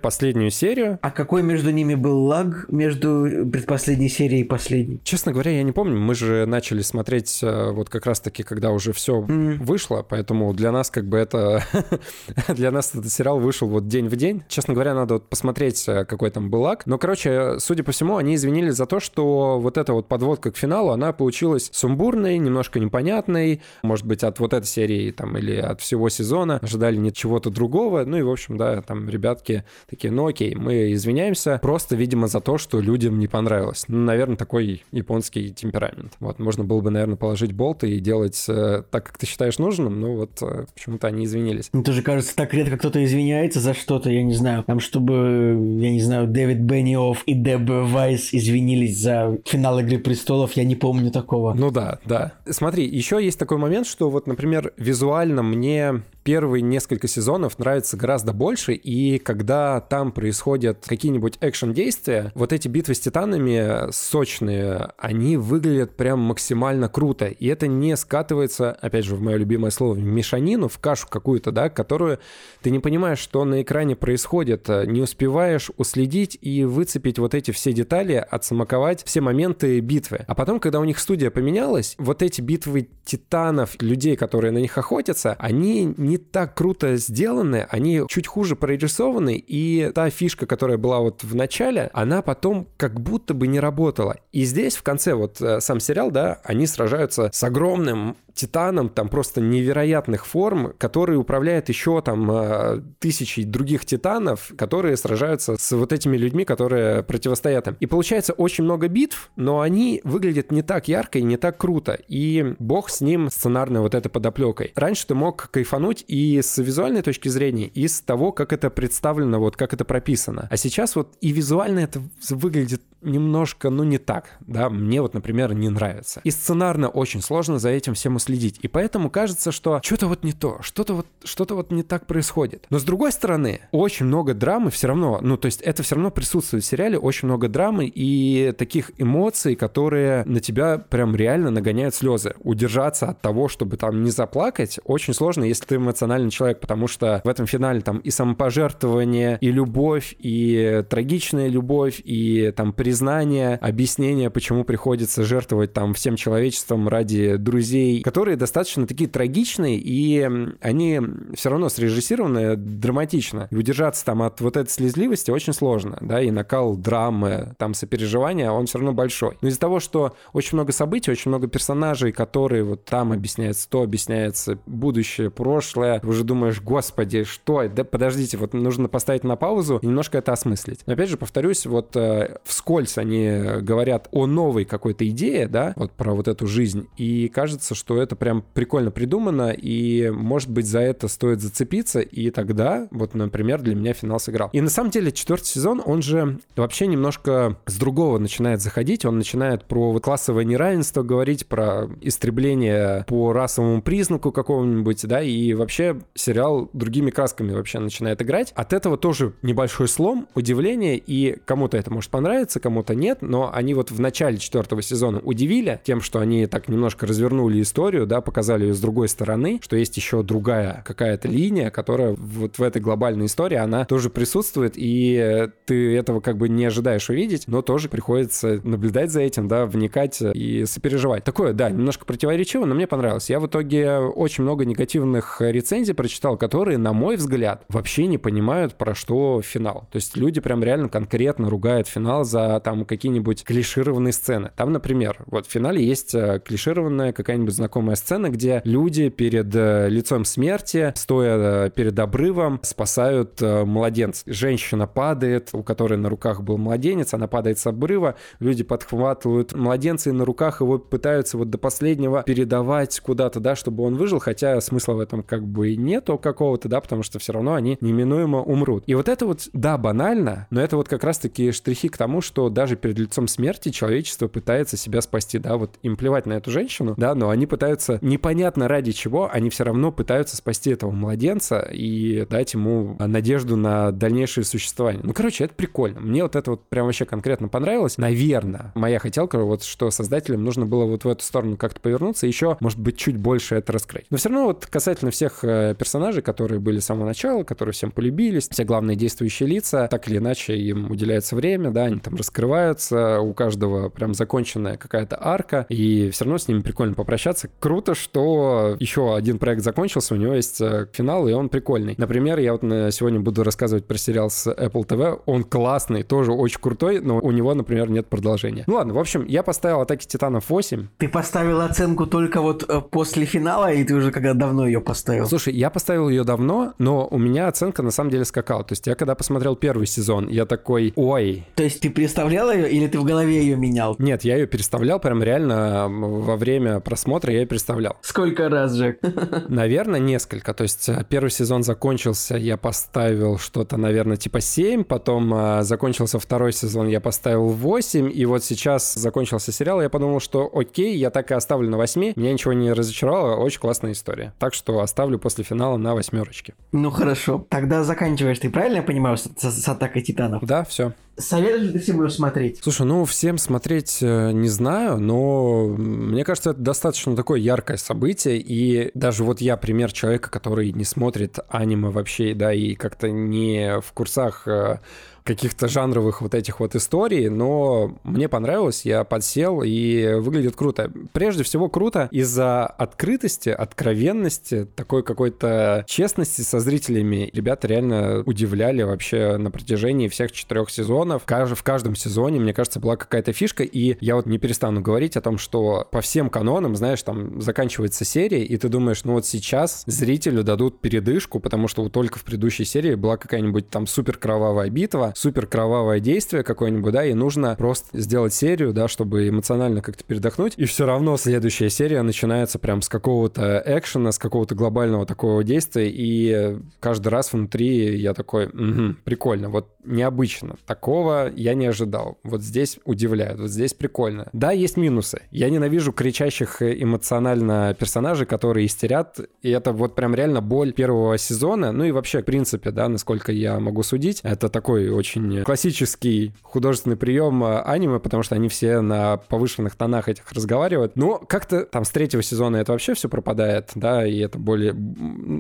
за 0.00 0.10
предпоследнюю 0.10 0.50
серию. 0.50 0.98
А 1.02 1.10
какой 1.10 1.42
между 1.42 1.70
ними 1.70 1.94
был 1.94 2.24
лаг 2.24 2.66
между 2.68 3.46
предпоследней 3.52 4.08
серией 4.08 4.42
и 4.42 4.44
последней? 4.44 5.00
Честно 5.04 5.32
говоря, 5.32 5.52
я 5.52 5.62
не 5.62 5.72
помню. 5.72 5.98
Мы 5.98 6.14
же 6.14 6.46
начали 6.46 6.82
смотреть 6.82 7.40
э, 7.42 7.70
вот 7.70 7.90
как 7.90 8.06
раз-таки, 8.06 8.42
когда 8.42 8.70
уже 8.70 8.92
все 8.92 9.20
mm. 9.20 9.62
вышло, 9.62 10.04
поэтому 10.08 10.52
для 10.54 10.72
нас 10.72 10.90
как 10.90 11.06
бы 11.06 11.18
это... 11.18 11.62
для 12.48 12.70
нас 12.70 12.94
этот 12.94 13.12
сериал 13.12 13.38
вышел 13.40 13.68
вот 13.68 13.88
день 13.88 14.08
в 14.08 14.16
день. 14.16 14.42
Честно 14.48 14.74
говоря, 14.74 14.94
надо 14.94 15.14
вот 15.14 15.28
посмотреть, 15.28 15.86
э, 15.86 16.04
какой 16.04 16.30
там 16.30 16.50
был 16.50 16.62
лаг. 16.62 16.86
Но, 16.86 16.98
короче, 16.98 17.58
судя 17.58 17.82
по 17.82 17.92
всему, 17.92 18.16
они 18.16 18.34
извинились 18.34 18.74
за 18.74 18.86
то, 18.86 19.00
что 19.00 19.60
вот 19.60 19.76
эта 19.76 19.92
вот 19.92 20.08
подводка 20.08 20.50
к 20.50 20.56
финалу, 20.56 20.90
она 20.90 21.12
получилась 21.12 21.68
сумбурной, 21.72 22.38
немножко 22.38 22.80
непонятной. 22.80 23.60
Может 23.82 24.06
быть, 24.06 24.24
от 24.24 24.38
вот 24.40 24.54
этой 24.54 24.66
серии 24.66 25.10
там 25.10 25.36
или 25.36 25.56
от 25.56 25.80
всего 25.80 26.08
сезона 26.08 26.58
ожидали 26.62 26.96
не 26.96 27.12
чего-то 27.12 27.50
другого. 27.50 28.04
Ну 28.04 28.16
и, 28.16 28.22
в 28.22 28.30
общем, 28.30 28.56
да, 28.56 28.80
там 28.82 29.08
ребятки 29.08 29.64
такие, 29.90 30.12
ну 30.12 30.26
окей, 30.26 30.55
мы 30.55 30.92
извиняемся, 30.92 31.59
просто, 31.62 31.96
видимо, 31.96 32.29
за 32.29 32.40
то, 32.40 32.59
что 32.59 32.81
людям 32.81 33.18
не 33.18 33.29
понравилось. 33.29 33.85
Ну, 33.88 33.98
наверное, 33.98 34.37
такой 34.37 34.83
японский 34.92 35.50
темперамент. 35.50 36.14
Вот, 36.20 36.38
можно 36.38 36.64
было 36.64 36.81
бы, 36.81 36.90
наверное, 36.90 37.16
положить 37.16 37.53
болты 37.53 37.90
и 37.90 38.00
делать 38.00 38.42
э, 38.48 38.83
так, 38.90 39.07
как 39.07 39.18
ты 39.18 39.26
считаешь 39.26 39.59
нужным, 39.59 40.00
но 40.00 40.14
вот 40.14 40.42
э, 40.42 40.66
почему-то 40.74 41.09
они 41.09 41.24
извинились. 41.24 41.70
Мне 41.72 41.83
тоже 41.83 42.03
кажется, 42.03 42.35
так 42.35 42.55
редко 42.55 42.76
кто-то 42.76 43.05
извиняется 43.05 43.61
за 43.61 43.74
что-то, 43.74 44.11
я 44.11 44.22
не 44.22 44.35
знаю, 44.35 44.64
там, 44.64 44.81
чтобы, 44.81 45.59
я 45.81 45.90
не 45.90 46.00
знаю, 46.00 46.26
Дэвид 46.26 46.59
Бенниофф 46.59 47.22
и 47.26 47.35
Деб 47.35 47.68
Вайс 47.68 48.33
извинились 48.33 48.98
за 48.98 49.38
финал 49.44 49.81
«Игры 49.81 49.98
престолов», 49.98 50.53
я 50.53 50.64
не 50.64 50.76
помню 50.76 51.11
такого. 51.11 51.55
Ну 51.55 51.70
да, 51.70 51.98
да. 52.05 52.33
Смотри, 52.48 52.87
еще 52.87 53.22
есть 53.22 53.38
такой 53.38 53.59
момент, 53.59 53.87
что 53.87 54.11
вот, 54.11 54.26
например, 54.26 54.72
визуально 54.76 55.42
мне 55.42 56.03
первые 56.24 56.62
несколько 56.62 57.09
сезонов 57.09 57.59
нравится 57.59 57.96
гораздо 57.96 58.33
больше, 58.33 58.74
и 58.74 59.18
когда 59.18 59.79
там 59.80 60.12
происходят 60.12 60.84
какие-нибудь 60.86 61.38
экшен-действия, 61.40 62.32
вот 62.34 62.52
эти 62.52 62.68
битвы 62.68 62.94
с 62.94 63.00
титанами 63.00 63.90
сочные, 63.92 64.90
они 64.98 65.36
выглядят 65.36 65.96
прям 65.96 66.20
максимально 66.20 66.88
круто, 66.88 67.26
и 67.26 67.46
это 67.46 67.66
не 67.66 67.96
скатывается, 67.96 68.72
опять 68.72 69.04
же, 69.04 69.14
в 69.14 69.20
мое 69.20 69.36
любимое 69.36 69.70
слово, 69.70 69.94
в 69.94 70.02
мешанину, 70.02 70.68
в 70.68 70.78
кашу 70.78 71.06
какую-то, 71.08 71.52
да, 71.52 71.68
которую 71.68 72.18
ты 72.62 72.70
не 72.70 72.78
понимаешь, 72.78 73.18
что 73.18 73.44
на 73.44 73.62
экране 73.62 73.96
происходит, 73.96 74.68
не 74.68 75.00
успеваешь 75.00 75.70
уследить 75.76 76.38
и 76.40 76.64
выцепить 76.64 77.18
вот 77.18 77.34
эти 77.34 77.50
все 77.50 77.72
детали, 77.72 78.24
отсамаковать 78.30 79.04
все 79.04 79.20
моменты 79.20 79.80
битвы. 79.80 80.24
А 80.26 80.34
потом, 80.34 80.60
когда 80.60 80.80
у 80.80 80.84
них 80.84 80.98
студия 80.98 81.30
поменялась, 81.30 81.94
вот 81.98 82.22
эти 82.22 82.40
битвы 82.40 82.88
титанов, 83.04 83.80
людей, 83.80 84.16
которые 84.16 84.52
на 84.52 84.58
них 84.58 84.76
охотятся, 84.76 85.36
они 85.38 85.94
не 85.96 86.18
так 86.18 86.54
круто 86.54 86.96
сделаны, 86.96 87.66
они 87.70 88.02
чуть 88.08 88.26
хуже 88.26 88.56
прорисованы, 88.56 89.36
и 89.36 89.69
та 89.94 90.11
фишка, 90.11 90.46
которая 90.46 90.78
была 90.78 91.00
вот 91.00 91.22
в 91.22 91.35
начале, 91.35 91.90
она 91.92 92.22
потом 92.22 92.68
как 92.76 93.00
будто 93.00 93.35
бы 93.35 93.46
не 93.46 93.61
работала. 93.61 94.16
И 94.33 94.44
здесь 94.44 94.76
в 94.76 94.83
конце 94.83 95.14
вот 95.14 95.40
э, 95.40 95.61
сам 95.61 95.80
сериал, 95.80 96.11
да, 96.11 96.40
они 96.44 96.66
сражаются 96.66 97.30
с 97.33 97.42
огромным 97.42 98.16
титаном 98.34 98.88
там 98.88 99.08
просто 99.08 99.40
невероятных 99.40 100.26
форм, 100.26 100.72
который 100.78 101.16
управляет 101.16 101.68
еще 101.68 102.00
там 102.02 102.30
э, 102.30 102.82
тысячей 102.98 103.44
других 103.44 103.84
титанов, 103.84 104.52
которые 104.56 104.96
сражаются 104.96 105.56
с 105.58 105.72
вот 105.72 105.92
этими 105.92 106.16
людьми, 106.16 106.44
которые 106.44 107.02
противостоят 107.02 107.68
им. 107.68 107.76
И 107.80 107.86
получается 107.86 108.32
очень 108.32 108.64
много 108.64 108.88
битв, 108.88 109.30
но 109.36 109.60
они 109.60 110.00
выглядят 110.04 110.52
не 110.52 110.62
так 110.62 110.88
ярко 110.88 111.18
и 111.18 111.22
не 111.22 111.36
так 111.36 111.58
круто. 111.58 111.98
И 112.08 112.54
бог 112.58 112.90
с 112.90 113.00
ним 113.00 113.30
сценарной 113.30 113.80
вот 113.80 113.94
этой 113.94 114.08
подоплекой. 114.08 114.72
Раньше 114.74 115.06
ты 115.06 115.14
мог 115.14 115.48
кайфануть 115.50 116.04
и 116.08 116.40
с 116.42 116.58
визуальной 116.58 117.02
точки 117.02 117.28
зрения, 117.28 117.66
и 117.66 117.88
с 117.88 118.00
того, 118.00 118.32
как 118.32 118.52
это 118.52 118.70
представлено, 118.70 119.38
вот 119.40 119.56
как 119.56 119.72
это 119.72 119.84
прописано. 119.84 120.48
А 120.50 120.56
сейчас 120.56 120.96
вот 120.96 121.16
и 121.20 121.32
визуально 121.32 121.80
это 121.80 122.02
выглядит 122.30 122.82
немножко, 123.02 123.70
ну, 123.70 123.84
не 123.84 123.98
так, 123.98 124.36
да, 124.40 124.68
мне 124.68 125.00
вот, 125.00 125.14
например, 125.14 125.54
не 125.54 125.68
нравится. 125.68 126.20
И 126.24 126.30
сценарно 126.30 126.88
очень 126.88 127.22
сложно 127.22 127.58
за 127.58 127.70
этим 127.70 127.94
всем 127.94 128.16
уследить, 128.20 128.59
и 128.62 128.68
поэтому 128.68 129.11
кажется, 129.11 129.50
что 129.50 129.80
что-то 129.83 130.06
вот 130.06 130.22
не 130.22 130.33
то, 130.33 130.59
что-то 130.62 130.94
вот, 130.94 131.06
что-то 131.24 131.54
вот 131.54 131.72
не 131.72 131.83
так 131.83 132.06
происходит. 132.06 132.66
Но 132.70 132.78
с 132.78 132.85
другой 132.85 133.12
стороны, 133.12 133.61
очень 133.72 134.06
много 134.06 134.35
драмы 134.35 134.70
все 134.70 134.88
равно, 134.88 135.20
ну, 135.22 135.37
то 135.37 135.46
есть 135.46 135.62
это 135.62 135.83
все 135.83 135.94
равно 135.94 136.11
присутствует 136.11 136.62
в 136.62 136.66
сериале, 136.66 136.98
очень 136.98 137.26
много 137.26 137.48
драмы 137.48 137.90
и 137.92 138.52
таких 138.56 138.92
эмоций, 138.98 139.54
которые 139.54 140.24
на 140.24 140.40
тебя 140.40 140.78
прям 140.78 141.16
реально 141.16 141.50
нагоняют 141.50 141.94
слезы. 141.94 142.35
Удержаться 142.40 143.09
от 143.09 143.20
того, 143.20 143.48
чтобы 143.48 143.76
там 143.76 144.02
не 144.02 144.11
заплакать, 144.11 144.78
очень 144.85 145.14
сложно, 145.14 145.44
если 145.44 145.64
ты 145.64 145.76
эмоциональный 145.76 146.30
человек, 146.30 146.61
потому 146.61 146.87
что 146.87 147.22
в 147.24 147.28
этом 147.28 147.46
финале 147.46 147.80
там 147.80 147.98
и 147.98 148.11
самопожертвование, 148.11 149.38
и 149.40 149.50
любовь, 149.50 150.14
и 150.18 150.85
трагичная 150.88 151.48
любовь, 151.48 152.00
и 152.04 152.52
там 152.54 152.72
при 152.74 152.90
признание, 152.90 153.54
объяснение, 153.54 154.30
почему 154.30 154.64
приходится 154.64 155.22
жертвовать 155.22 155.72
там 155.72 155.94
всем 155.94 156.16
человечеством 156.16 156.88
ради 156.88 157.37
друзей, 157.37 158.02
которые 158.10 158.36
достаточно 158.36 158.88
такие 158.88 159.08
трагичные, 159.08 159.78
и 159.78 160.28
они 160.60 161.00
все 161.34 161.48
равно 161.48 161.68
срежиссированы 161.68 162.56
драматично. 162.56 163.46
И 163.52 163.54
удержаться 163.54 164.04
там 164.04 164.22
от 164.22 164.40
вот 164.40 164.56
этой 164.56 164.68
слезливости 164.68 165.30
очень 165.30 165.52
сложно, 165.52 165.96
да, 166.00 166.20
и 166.20 166.32
накал 166.32 166.76
драмы, 166.76 167.54
там 167.56 167.72
сопереживания, 167.72 168.50
он 168.50 168.66
все 168.66 168.78
равно 168.78 168.92
большой. 168.92 169.38
Но 169.42 169.48
из-за 169.48 169.60
того, 169.60 169.78
что 169.78 170.16
очень 170.32 170.56
много 170.56 170.72
событий, 170.72 171.12
очень 171.12 171.28
много 171.28 171.46
персонажей, 171.46 172.10
которые 172.10 172.64
вот 172.64 172.84
там 172.84 173.12
объясняется 173.12 173.70
то, 173.70 173.84
объясняется 173.84 174.58
будущее, 174.66 175.30
прошлое, 175.30 176.00
уже 176.02 176.24
думаешь, 176.24 176.60
господи, 176.60 177.22
что? 177.22 177.68
Да 177.68 177.84
подождите, 177.84 178.38
вот 178.38 178.54
нужно 178.54 178.88
поставить 178.88 179.22
на 179.22 179.36
паузу 179.36 179.78
и 179.82 179.86
немножко 179.86 180.18
это 180.18 180.32
осмыслить. 180.32 180.80
Но 180.86 180.94
опять 180.94 181.10
же, 181.10 181.16
повторюсь, 181.16 181.64
вот 181.64 181.94
э, 181.94 182.38
вскользь 182.42 182.98
они 182.98 183.60
говорят 183.60 184.08
о 184.10 184.26
новой 184.26 184.64
какой-то 184.64 185.08
идее, 185.08 185.46
да, 185.46 185.74
вот 185.76 185.92
про 185.92 186.12
вот 186.12 186.26
эту 186.26 186.48
жизнь, 186.48 186.88
и 186.96 187.28
кажется, 187.28 187.76
что 187.76 187.99
это 188.00 188.16
прям 188.16 188.44
прикольно 188.54 188.90
придумано, 188.90 189.50
и, 189.50 190.10
может 190.10 190.50
быть, 190.50 190.66
за 190.66 190.80
это 190.80 191.08
стоит 191.08 191.40
зацепиться, 191.40 192.00
и 192.00 192.30
тогда, 192.30 192.88
вот, 192.90 193.14
например, 193.14 193.62
для 193.62 193.74
меня 193.74 193.92
финал 193.92 194.20
сыграл. 194.20 194.50
И 194.52 194.60
на 194.60 194.70
самом 194.70 194.90
деле 194.90 195.12
четвертый 195.12 195.46
сезон, 195.46 195.82
он 195.84 196.02
же 196.02 196.38
вообще 196.56 196.86
немножко 196.86 197.58
с 197.66 197.76
другого 197.78 198.18
начинает 198.18 198.60
заходить, 198.60 199.04
он 199.04 199.18
начинает 199.18 199.64
про 199.64 199.92
вот 199.92 200.04
классовое 200.04 200.44
неравенство 200.44 201.02
говорить, 201.02 201.46
про 201.46 201.88
истребление 202.00 203.04
по 203.06 203.32
расовому 203.32 203.82
признаку 203.82 204.32
какому-нибудь, 204.32 205.06
да, 205.06 205.22
и 205.22 205.54
вообще 205.54 206.00
сериал 206.14 206.70
другими 206.72 207.10
красками 207.10 207.52
вообще 207.52 207.78
начинает 207.78 208.22
играть. 208.22 208.52
От 208.54 208.72
этого 208.72 208.96
тоже 208.96 209.34
небольшой 209.42 209.88
слом, 209.88 210.28
удивление, 210.34 210.96
и 210.96 211.38
кому-то 211.44 211.76
это 211.76 211.90
может 211.92 212.10
понравиться, 212.10 212.60
кому-то 212.60 212.94
нет, 212.94 213.18
но 213.22 213.50
они 213.52 213.74
вот 213.74 213.90
в 213.90 214.00
начале 214.00 214.38
четвертого 214.38 214.82
сезона 214.82 215.20
удивили 215.20 215.80
тем, 215.84 216.00
что 216.00 216.20
они 216.20 216.46
так 216.46 216.68
немножко 216.68 217.06
развернули 217.06 217.60
историю, 217.60 217.89
да, 218.07 218.20
показали 218.20 218.64
ее 218.66 218.74
с 218.74 218.81
другой 218.81 219.09
стороны, 219.09 219.61
что 219.62 219.76
есть 219.76 219.96
еще 219.96 220.22
другая 220.22 220.83
какая-то 220.87 221.29
линия, 221.29 221.70
которая 221.70 222.14
вот 222.14 222.59
в 222.59 222.62
этой 222.62 222.81
глобальной 222.81 223.26
истории, 223.26 223.57
она 223.57 223.85
тоже 223.85 224.11
присутствует, 224.11 224.74
и 224.76 225.48
ты 225.66 225.96
этого 225.96 226.20
как 226.20 226.37
бы 226.37 226.48
не 226.48 226.64
ожидаешь 226.64 227.09
увидеть, 227.11 227.44
но 227.46 227.62
тоже 227.62 227.88
приходится 227.88 228.61
наблюдать 228.64 229.11
за 229.11 229.20
этим, 229.20 229.48
да, 229.48 229.66
вникать 229.66 230.20
и 230.20 230.64
сопереживать. 230.66 231.24
Такое, 231.24 231.53
да, 231.53 231.70
немножко 231.70 232.05
противоречиво, 232.05 232.64
но 232.64 232.74
мне 232.74 232.87
понравилось. 232.87 233.31
Я 233.31 233.40
в 233.40 233.46
итоге 233.46 233.98
очень 233.98 234.44
много 234.44 234.64
негативных 234.64 235.40
рецензий 235.40 235.94
прочитал, 235.94 236.37
которые, 236.37 236.79
на 236.79 236.92
мой 236.92 237.16
взгляд, 237.16 237.64
вообще 237.68 238.07
не 238.07 238.18
понимают, 238.18 238.74
про 238.74 238.94
что 238.94 239.40
финал. 239.42 239.88
То 239.90 239.96
есть 239.96 240.16
люди 240.16 240.40
прям 240.40 240.62
реально 240.62 240.88
конкретно 240.88 241.48
ругают 241.50 241.88
финал 241.88 242.24
за 242.24 242.61
там 242.61 242.85
какие-нибудь 242.85 243.44
клишированные 243.44 244.12
сцены. 244.12 244.50
Там, 244.57 244.72
например, 244.72 245.18
вот 245.26 245.46
в 245.46 245.50
финале 245.50 245.85
есть 245.85 246.14
э, 246.14 246.40
клишированная 246.44 247.12
какая-нибудь 247.12 247.55
знакомая 247.55 247.79
сцена, 247.94 248.30
где 248.30 248.60
люди 248.64 249.08
перед 249.08 249.54
э, 249.54 249.88
лицом 249.88 250.24
смерти, 250.24 250.92
стоя 250.96 251.66
э, 251.66 251.70
перед 251.70 251.98
обрывом, 251.98 252.60
спасают 252.62 253.40
младенца. 253.40 254.22
Женщина 254.26 254.86
падает, 254.86 255.50
у 255.52 255.62
которой 255.62 255.96
на 255.96 256.08
руках 256.08 256.42
был 256.42 256.58
младенец, 256.58 257.14
она 257.14 257.26
падает 257.26 257.58
с 257.58 257.66
обрыва, 257.66 258.16
люди 258.38 258.62
подхватывают 258.62 259.54
младенца 259.54 260.10
и 260.10 260.12
на 260.12 260.24
руках 260.24 260.60
его 260.60 260.78
пытаются 260.78 261.38
вот 261.38 261.50
до 261.50 261.58
последнего 261.58 262.22
передавать 262.22 263.00
куда-то, 263.00 263.40
да, 263.40 263.56
чтобы 263.56 263.84
он 263.84 263.96
выжил, 263.96 264.18
хотя 264.18 264.60
смысла 264.60 264.94
в 264.94 265.00
этом 265.00 265.22
как 265.22 265.44
бы 265.46 265.70
и 265.70 265.76
нету 265.76 266.18
какого-то, 266.18 266.68
да, 266.68 266.80
потому 266.80 267.02
что 267.02 267.18
все 267.18 267.32
равно 267.32 267.54
они 267.54 267.78
неминуемо 267.80 268.42
умрут. 268.42 268.84
И 268.86 268.94
вот 268.94 269.08
это 269.08 269.26
вот, 269.26 269.48
да, 269.52 269.78
банально, 269.78 270.46
но 270.50 270.60
это 270.60 270.76
вот 270.76 270.88
как 270.88 271.04
раз-таки 271.04 271.52
штрихи 271.52 271.88
к 271.88 271.96
тому, 271.96 272.20
что 272.20 272.48
даже 272.48 272.76
перед 272.76 272.98
лицом 272.98 273.28
смерти 273.28 273.70
человечество 273.70 274.28
пытается 274.28 274.76
себя 274.76 275.00
спасти, 275.00 275.38
да, 275.38 275.56
вот 275.56 275.78
им 275.82 275.96
плевать 275.96 276.26
на 276.26 276.34
эту 276.34 276.50
женщину, 276.50 276.94
да, 276.96 277.14
но 277.14 277.30
они 277.30 277.46
пытаются, 277.46 277.69
непонятно 278.00 278.68
ради 278.68 278.92
чего, 278.92 279.28
они 279.30 279.50
все 279.50 279.64
равно 279.64 279.92
пытаются 279.92 280.37
спасти 280.37 280.70
этого 280.70 280.90
младенца 280.90 281.61
и 281.72 282.26
дать 282.28 282.54
ему 282.54 282.96
надежду 282.98 283.56
на 283.56 283.92
дальнейшее 283.92 284.44
существование. 284.44 285.02
Ну, 285.04 285.12
короче, 285.12 285.44
это 285.44 285.54
прикольно. 285.54 286.00
Мне 286.00 286.22
вот 286.22 286.37
это 286.37 286.52
вот 286.52 286.68
прям 286.68 286.87
вообще 286.87 287.04
конкретно 287.04 287.48
понравилось. 287.48 287.98
Наверное, 287.98 288.72
моя 288.74 288.98
хотелка 288.98 289.38
вот, 289.38 289.62
что 289.62 289.90
создателям 289.90 290.44
нужно 290.44 290.66
было 290.66 290.85
вот 290.85 291.04
в 291.04 291.09
эту 291.09 291.24
сторону 291.24 291.56
как-то 291.56 291.80
повернуться, 291.80 292.26
еще, 292.26 292.56
может 292.61 292.78
быть, 292.78 292.96
чуть 292.96 293.16
больше 293.16 293.56
это 293.56 293.72
раскрыть. 293.72 294.06
Но 294.11 294.16
все 294.16 294.28
равно 294.28 294.46
вот 294.46 294.66
касательно 294.66 295.11
всех 295.11 295.44
э, 295.44 295.74
персонажей, 295.78 296.22
которые 296.22 296.61
были 296.61 296.78
с 296.78 296.87
самого 296.87 297.06
начала, 297.06 297.42
которые 297.44 297.72
всем 297.72 297.90
полюбились, 297.90 298.48
все 298.48 298.64
главные 298.64 298.96
действующие 298.96 299.48
лица, 299.48 299.88
так 299.88 300.09
или 300.09 300.18
иначе 300.18 300.56
им 300.56 300.90
уделяется 300.90 301.37
время, 301.37 301.70
да, 301.70 301.85
они 301.85 301.98
там 301.98 302.16
раскрываются, 302.16 303.20
у 303.20 303.33
каждого 303.35 303.88
прям 303.88 304.14
законченная 304.14 304.76
какая-то 304.76 305.18
арка, 305.20 305.66
и 305.68 306.11
все 306.11 306.24
равно 306.24 306.38
с 306.38 306.48
ними 306.48 306.61
прикольно 306.61 306.94
попрощаться. 306.94 307.48
Круто, 307.60 307.94
что 307.94 308.76
еще 308.80 309.14
один 309.14 309.38
проект 309.38 309.62
закончился, 309.62 310.14
у 310.14 310.16
него 310.16 310.34
есть 310.34 310.60
э, 310.60 310.86
финал, 310.92 311.28
и 311.28 311.32
он 311.32 311.50
прикольный. 311.50 311.94
Например, 311.98 312.38
я 312.38 312.52
вот 312.52 312.62
сегодня 312.62 313.20
буду 313.20 313.44
рассказывать 313.44 313.84
про 313.84 313.98
сериал 313.98 314.30
с 314.30 314.50
Apple 314.50 314.86
TV, 314.86 315.20
он 315.26 315.44
классный, 315.44 316.02
тоже 316.02 316.32
очень 316.32 316.60
крутой, 316.60 317.00
но 317.00 317.18
у 317.18 317.30
него, 317.30 317.52
например, 317.54 317.90
нет 317.90 318.06
продолжения. 318.06 318.64
Ну 318.66 318.74
ладно, 318.76 318.94
в 318.94 318.98
общем, 318.98 319.26
я 319.26 319.42
поставил 319.42 319.82
Атаки 319.82 320.06
Титанов 320.06 320.48
8. 320.48 320.88
Ты 320.96 321.08
поставил 321.08 321.60
оценку 321.60 322.06
только 322.06 322.40
вот 322.40 322.64
э, 322.66 322.80
после 322.80 323.26
финала, 323.26 323.70
и 323.72 323.84
ты 323.84 323.94
уже 323.94 324.10
когда 324.10 324.32
давно 324.32 324.66
ее 324.66 324.80
поставил? 324.80 325.26
Слушай, 325.26 325.54
я 325.54 325.68
поставил 325.68 326.08
ее 326.08 326.24
давно, 326.24 326.72
но 326.78 327.06
у 327.10 327.18
меня 327.18 327.46
оценка 327.48 327.82
на 327.82 327.90
самом 327.90 328.10
деле 328.10 328.24
скакала. 328.24 328.64
То 328.64 328.72
есть 328.72 328.86
я 328.86 328.94
когда 328.94 329.14
посмотрел 329.14 329.54
первый 329.54 329.86
сезон, 329.86 330.28
я 330.28 330.46
такой, 330.46 330.94
ой. 330.96 331.46
То 331.56 331.62
есть 331.62 331.80
ты 331.80 331.90
переставлял 331.90 332.50
ее 332.50 332.70
или 332.70 332.86
ты 332.86 332.98
в 332.98 333.04
голове 333.04 333.40
ее 333.40 333.56
менял? 333.56 333.96
Нет, 333.98 334.24
я 334.24 334.36
ее 334.36 334.46
переставлял 334.46 334.98
прям 334.98 335.22
реально 335.22 335.88
во 335.90 336.36
время 336.36 336.80
просмотра 336.80 337.32
я 337.32 337.49
ее 337.50 337.60
переставлял. 337.60 337.96
Сколько 338.02 338.48
раз, 338.48 338.74
Джек? 338.74 339.00
Наверное, 339.48 340.00
несколько. 340.00 340.54
То 340.54 340.62
есть 340.62 340.88
э, 340.88 341.04
первый 341.08 341.30
сезон 341.30 341.62
закончился, 341.62 342.36
я 342.36 342.56
поставил 342.56 343.38
что-то, 343.38 343.76
наверное, 343.76 344.16
типа 344.16 344.40
7, 344.40 344.84
потом 344.84 345.32
а, 345.34 345.62
закончился 345.62 346.18
второй 346.18 346.52
сезон, 346.52 346.88
я 346.88 347.00
поставил 347.00 347.48
8, 347.48 348.10
и 348.12 348.26
вот 348.26 348.44
сейчас 348.44 348.94
закончился 348.94 349.52
сериал, 349.52 349.82
я 349.82 349.88
подумал, 349.88 350.20
что 350.20 350.50
окей, 350.52 350.96
я 350.96 351.10
так 351.10 351.30
и 351.30 351.34
оставлю 351.34 351.68
на 351.70 351.76
8, 351.76 352.12
меня 352.16 352.32
ничего 352.32 352.52
не 352.52 352.72
разочаровало, 352.72 353.36
очень 353.36 353.60
классная 353.60 353.92
история. 353.92 354.32
Так 354.38 354.54
что 354.54 354.80
оставлю 354.80 355.18
после 355.18 355.44
финала 355.44 355.76
на 355.76 355.94
восьмерочке. 355.94 356.54
Ну 356.72 356.90
хорошо, 356.90 357.46
тогда 357.48 357.84
заканчиваешь, 357.84 358.38
ты 358.38 358.50
правильно 358.50 358.76
я 358.76 358.82
понимаю, 358.82 359.16
с, 359.16 359.24
с, 359.24 359.62
с 359.62 359.68
атакой 359.68 360.02
титанов? 360.02 360.44
Да, 360.44 360.64
все. 360.64 360.92
Советуешь 361.20 361.66
ли 361.66 361.72
ты 361.72 361.78
всем 361.78 362.02
ее 362.02 362.11
смотреть? 362.11 362.61
Слушай, 362.62 362.87
ну 362.87 363.04
всем 363.04 363.38
смотреть 363.38 363.98
э, 364.00 364.33
не 364.33 364.48
знаю, 364.48 364.98
но 364.98 365.68
мне 365.68 366.24
кажется, 366.24 366.50
это 366.50 366.61
достаточно 366.61 367.14
такое 367.14 367.40
яркое 367.40 367.76
событие, 367.76 368.38
и 368.38 368.90
даже 368.94 369.24
вот 369.24 369.40
я 369.40 369.56
пример 369.56 369.92
человека, 369.92 370.30
который 370.30 370.72
не 370.72 370.85
смотрит 370.85 371.38
аниме 371.48 371.90
вообще, 371.90 372.35
да, 372.35 372.52
и 372.52 372.74
как-то 372.74 373.11
не 373.11 373.80
в 373.80 373.92
курсах 373.92 374.46
э, 374.46 374.78
каких-то 375.24 375.68
жанровых 375.68 376.20
вот 376.20 376.35
этих 376.35 376.61
вот 376.61 376.74
историй, 376.74 377.28
но 377.28 377.98
мне 378.04 378.28
понравилось, 378.28 378.85
я 378.85 379.04
подсел 379.04 379.62
и 379.62 380.14
выглядит 380.14 380.56
круто. 380.56 380.90
Прежде 381.12 381.42
всего 381.42 381.68
круто 381.68 382.09
из-за 382.11 382.66
открытости, 382.66 383.48
откровенности, 383.48 384.66
такой 384.74 385.02
какой-то 385.02 385.85
честности 385.87 386.42
со 386.42 386.61
зрителями. 386.61 387.30
Ребята 387.33 387.68
реально 387.68 388.22
удивляли 388.26 388.83
вообще 388.83 389.37
на 389.37 389.50
протяжении 389.50 390.09
всех 390.09 390.33
четырех 390.33 390.70
сезонов. 390.70 391.22
В 391.26 391.62
каждом 391.62 391.94
сезоне, 391.94 392.40
мне 392.40 392.54
кажется, 392.54 392.80
была 392.80 392.96
какая-то 392.96 393.33
фишка, 393.33 393.62
и 393.62 393.96
я 394.00 394.16
вот 394.16 394.26
не 394.26 394.38
перестану 394.38 394.80
говорить 394.80 395.16
о 395.16 395.20
том, 395.20 395.38
что 395.38 395.88
по 395.90 396.00
всем 396.00 396.30
канонам, 396.30 396.76
знаешь, 396.76 397.02
там 397.02 397.40
заканчивается 397.40 398.04
серия, 398.04 398.44
и 398.44 398.56
ты 398.56 398.68
думаешь, 398.68 399.04
ну 399.04 399.14
вот 399.14 399.26
сейчас 399.26 399.83
зрителю 399.87 400.42
дадут 400.42 400.80
передышку, 400.80 401.40
потому 401.40 401.68
что 401.68 401.83
вот 401.83 401.92
только 401.92 402.18
в 402.18 402.24
предыдущей 402.24 402.64
серии 402.64 402.94
была 402.94 403.16
какая-нибудь 403.16 403.68
там 403.68 403.87
супер 403.87 404.16
кровавая 404.16 404.70
битва, 404.70 405.09
супер 405.14 405.46
кровавое 405.46 406.00
действие 406.00 406.42
какое-нибудь, 406.42 406.92
да, 406.92 407.04
и 407.04 407.14
нужно 407.14 407.54
просто 407.56 408.00
сделать 408.00 408.34
серию, 408.34 408.72
да, 408.72 408.88
чтобы 408.88 409.28
эмоционально 409.28 409.82
как-то 409.82 410.04
передохнуть. 410.04 410.54
И 410.56 410.64
все 410.64 410.86
равно 410.86 411.16
следующая 411.16 411.70
серия 411.70 412.02
начинается 412.02 412.58
прям 412.58 412.82
с 412.82 412.88
какого-то 412.88 413.62
экшена, 413.64 414.12
с 414.12 414.18
какого-то 414.18 414.54
глобального 414.54 415.06
такого 415.06 415.44
действия, 415.44 415.90
и 415.90 416.58
каждый 416.80 417.08
раз 417.08 417.32
внутри 417.32 417.96
я 417.98 418.14
такой, 418.14 418.46
угу, 418.46 418.96
прикольно, 419.04 419.48
вот 419.48 419.68
необычно. 419.84 420.56
Такого 420.66 421.30
я 421.34 421.54
не 421.54 421.66
ожидал. 421.66 422.18
Вот 422.22 422.42
здесь 422.42 422.78
удивляют, 422.84 423.40
вот 423.40 423.50
здесь 423.50 423.74
прикольно. 423.74 424.28
Да, 424.32 424.52
есть 424.52 424.76
минусы. 424.76 425.22
Я 425.30 425.50
ненавижу 425.50 425.92
кричащих 425.92 426.62
эмоционально 426.62 427.74
персонажей, 427.78 428.26
которые 428.26 428.66
истерят, 428.66 429.20
и 429.42 429.50
это 429.50 429.72
вот 429.72 429.94
прям 429.94 430.14
реально 430.14 430.40
боль 430.40 430.72
первого 430.72 431.18
сезона, 431.18 431.72
ну 431.72 431.84
и 431.84 431.92
вообще, 431.92 432.22
в 432.22 432.24
принципе, 432.24 432.70
да, 432.70 432.88
насколько 432.88 433.32
я 433.32 433.58
могу 433.58 433.82
судить, 433.82 434.20
это 434.22 434.48
такой 434.48 434.90
очень 435.00 435.42
классический 435.42 436.32
художественный 436.42 436.96
прием 436.96 437.42
а, 437.42 437.62
аниме, 437.62 437.98
потому 437.98 438.22
что 438.22 438.34
они 438.34 438.48
все 438.48 438.80
на 438.80 439.16
повышенных 439.16 439.76
тонах 439.76 440.08
этих 440.08 440.30
разговаривают. 440.32 440.96
Но 440.96 441.18
как-то 441.18 441.64
там 441.64 441.84
с 441.84 441.90
третьего 441.90 442.22
сезона 442.22 442.56
это 442.56 442.72
вообще 442.72 442.94
все 442.94 443.08
пропадает, 443.08 443.70
да, 443.74 444.06
и 444.06 444.18
это 444.18 444.38
более 444.38 444.72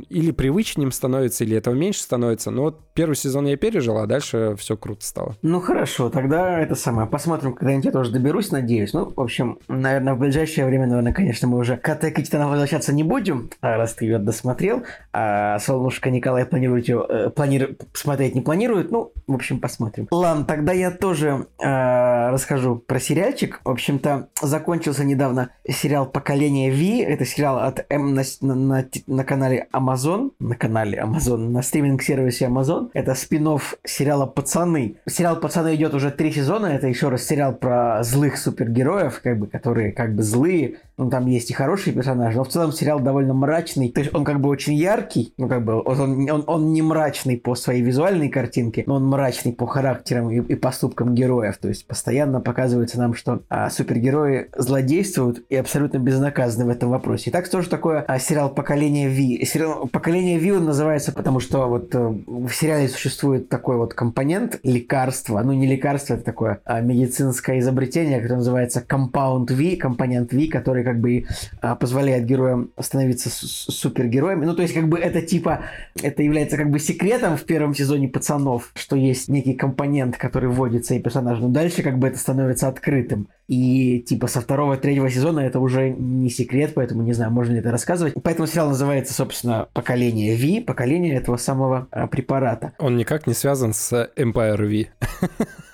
или 0.08 0.30
привычнее 0.30 0.90
становится, 0.90 1.44
или 1.44 1.56
этого 1.56 1.74
меньше 1.74 2.00
становится. 2.00 2.50
Но 2.50 2.62
вот 2.62 2.80
первый 2.94 3.14
сезон 3.14 3.46
я 3.46 3.56
пережил, 3.56 3.98
а 3.98 4.06
дальше 4.06 4.54
все 4.58 4.76
круто 4.76 5.04
стало. 5.04 5.36
Ну 5.42 5.60
хорошо, 5.60 6.10
тогда 6.10 6.58
это 6.58 6.74
самое. 6.74 7.08
Посмотрим, 7.08 7.54
когда-нибудь 7.54 7.84
я 7.84 7.92
тоже 7.92 8.10
доберусь, 8.10 8.50
надеюсь. 8.50 8.92
Ну, 8.92 9.12
в 9.14 9.20
общем, 9.20 9.58
наверное, 9.68 10.14
в 10.14 10.18
ближайшее 10.18 10.66
время, 10.66 10.86
наверное, 10.86 11.12
конечно, 11.12 11.48
мы 11.48 11.58
уже 11.58 11.76
к 11.76 11.88
Атаке 11.88 12.24
возвращаться 12.38 12.92
не 12.92 13.02
будем, 13.02 13.50
а 13.60 13.76
раз 13.76 13.94
ты 13.94 14.04
ее 14.06 14.18
досмотрел. 14.18 14.84
А 15.12 15.58
Солнышко 15.58 16.10
Николай 16.10 16.46
планирует 16.46 16.88
ее, 16.88 17.04
э, 17.08 17.30
планирует, 17.30 17.82
смотреть 17.92 18.34
не 18.34 18.40
планирует. 18.40 18.90
Ну, 18.90 19.12
в 19.26 19.34
общем, 19.34 19.49
посмотрим. 19.58 20.06
Ладно, 20.10 20.44
тогда 20.44 20.72
я 20.72 20.90
тоже 20.90 21.46
э, 21.58 22.30
расскажу 22.30 22.76
про 22.76 23.00
сериальчик. 23.00 23.60
В 23.64 23.70
общем-то, 23.70 24.28
закончился 24.40 25.04
недавно 25.04 25.50
сериал 25.68 26.06
«Поколение 26.06 26.70
Ви». 26.70 27.00
Это 27.00 27.24
сериал 27.24 27.58
от 27.58 27.84
М 27.90 28.14
на, 28.14 28.22
на, 28.40 28.86
на 29.06 29.24
канале 29.24 29.66
Amazon. 29.72 30.32
На 30.38 30.54
канале 30.54 30.98
Amazon, 30.98 31.48
на 31.48 31.62
стриминг-сервисе 31.62 32.46
Amazon. 32.46 32.90
Это 32.94 33.14
спин 33.14 33.40
сериала 33.84 34.26
«Пацаны». 34.26 34.96
Сериал 35.08 35.40
«Пацаны» 35.40 35.74
идет 35.74 35.94
уже 35.94 36.10
три 36.10 36.30
сезона. 36.30 36.66
Это 36.66 36.86
еще 36.86 37.08
раз 37.08 37.22
сериал 37.22 37.54
про 37.54 38.02
злых 38.02 38.36
супергероев, 38.36 39.20
как 39.22 39.38
бы, 39.38 39.46
которые 39.46 39.92
как 39.92 40.14
бы 40.14 40.22
злые. 40.22 40.76
Ну, 41.00 41.08
там 41.08 41.24
есть 41.26 41.50
и 41.50 41.54
хорошие 41.54 41.94
персонажи, 41.94 42.36
но 42.36 42.44
в 42.44 42.48
целом 42.48 42.72
сериал 42.72 43.00
довольно 43.00 43.32
мрачный. 43.32 43.90
То 43.90 44.00
есть 44.00 44.14
он 44.14 44.22
как 44.22 44.38
бы 44.38 44.50
очень 44.50 44.74
яркий, 44.74 45.32
ну, 45.38 45.48
как 45.48 45.64
бы 45.64 45.80
он, 45.82 46.30
он, 46.30 46.44
он 46.46 46.72
не 46.74 46.82
мрачный 46.82 47.38
по 47.38 47.54
своей 47.54 47.80
визуальной 47.80 48.28
картинке, 48.28 48.84
но 48.86 48.96
он 48.96 49.06
мрачный 49.06 49.54
по 49.54 49.66
характерам 49.66 50.30
и, 50.30 50.36
и 50.40 50.54
поступкам 50.56 51.14
героев. 51.14 51.56
То 51.56 51.68
есть 51.68 51.86
постоянно 51.86 52.42
показывается 52.42 52.98
нам, 52.98 53.14
что 53.14 53.40
а, 53.48 53.70
супергерои 53.70 54.50
злодействуют 54.54 55.42
и 55.48 55.56
абсолютно 55.56 55.96
безнаказаны 55.96 56.66
в 56.66 56.68
этом 56.68 56.90
вопросе. 56.90 57.30
И 57.30 57.32
так 57.32 57.46
что 57.46 57.62
же 57.62 57.70
такое 57.70 58.04
а, 58.06 58.18
сериал 58.18 58.50
«Поколение 58.50 59.08
Ви»? 59.08 59.42
Сериал 59.46 59.88
«Поколение 59.88 60.38
Ви» 60.38 60.52
он 60.52 60.66
называется, 60.66 61.12
потому 61.12 61.40
что 61.40 61.66
вот 61.66 61.94
а, 61.94 62.14
в 62.26 62.50
сериале 62.50 62.88
существует 62.88 63.48
такой 63.48 63.78
вот 63.78 63.94
компонент 63.94 64.60
лекарства. 64.64 65.40
Ну, 65.40 65.54
не 65.54 65.66
лекарство, 65.66 66.12
это 66.12 66.24
такое 66.24 66.60
а, 66.66 66.82
медицинское 66.82 67.58
изобретение, 67.58 68.20
которое 68.20 68.40
называется 68.40 68.84
Compound 68.86 69.50
V, 69.50 69.76
компонент 69.76 70.34
V, 70.34 70.48
который 70.48 70.89
как 70.90 71.00
бы 71.00 71.26
а, 71.60 71.76
позволяет 71.76 72.26
героям 72.26 72.70
становиться 72.78 73.30
супергероями. 73.30 74.44
Ну, 74.44 74.54
то 74.54 74.62
есть, 74.62 74.74
как 74.74 74.88
бы 74.88 74.98
это 74.98 75.22
типа, 75.22 75.60
это 76.02 76.22
является 76.22 76.56
как 76.56 76.70
бы 76.70 76.78
секретом 76.78 77.36
в 77.36 77.44
первом 77.44 77.74
сезоне 77.74 78.08
пацанов, 78.08 78.72
что 78.74 78.96
есть 78.96 79.28
некий 79.28 79.54
компонент, 79.54 80.16
который 80.16 80.48
вводится 80.48 80.94
и 80.94 80.98
персонаж. 80.98 81.38
Но 81.38 81.48
дальше 81.48 81.82
как 81.82 81.98
бы 81.98 82.08
это 82.08 82.18
становится 82.18 82.68
открытым. 82.68 83.28
И 83.46 84.00
типа 84.00 84.26
со 84.26 84.40
второго, 84.40 84.76
третьего 84.76 85.10
сезона 85.10 85.40
это 85.40 85.60
уже 85.60 85.90
не 85.90 86.30
секрет, 86.30 86.72
поэтому 86.74 87.02
не 87.02 87.12
знаю, 87.12 87.30
можно 87.30 87.52
ли 87.52 87.58
это 87.58 87.70
рассказывать. 87.70 88.14
Поэтому 88.22 88.46
сериал 88.46 88.68
называется, 88.68 89.14
собственно, 89.14 89.68
«Поколение 89.72 90.36
V», 90.36 90.64
поколение 90.64 91.14
этого 91.16 91.36
самого 91.36 91.88
а, 91.90 92.06
препарата. 92.06 92.72
Он 92.78 92.96
никак 92.96 93.26
не 93.26 93.34
связан 93.34 93.72
с 93.74 94.10
Empire 94.16 94.66
V. 94.66 95.46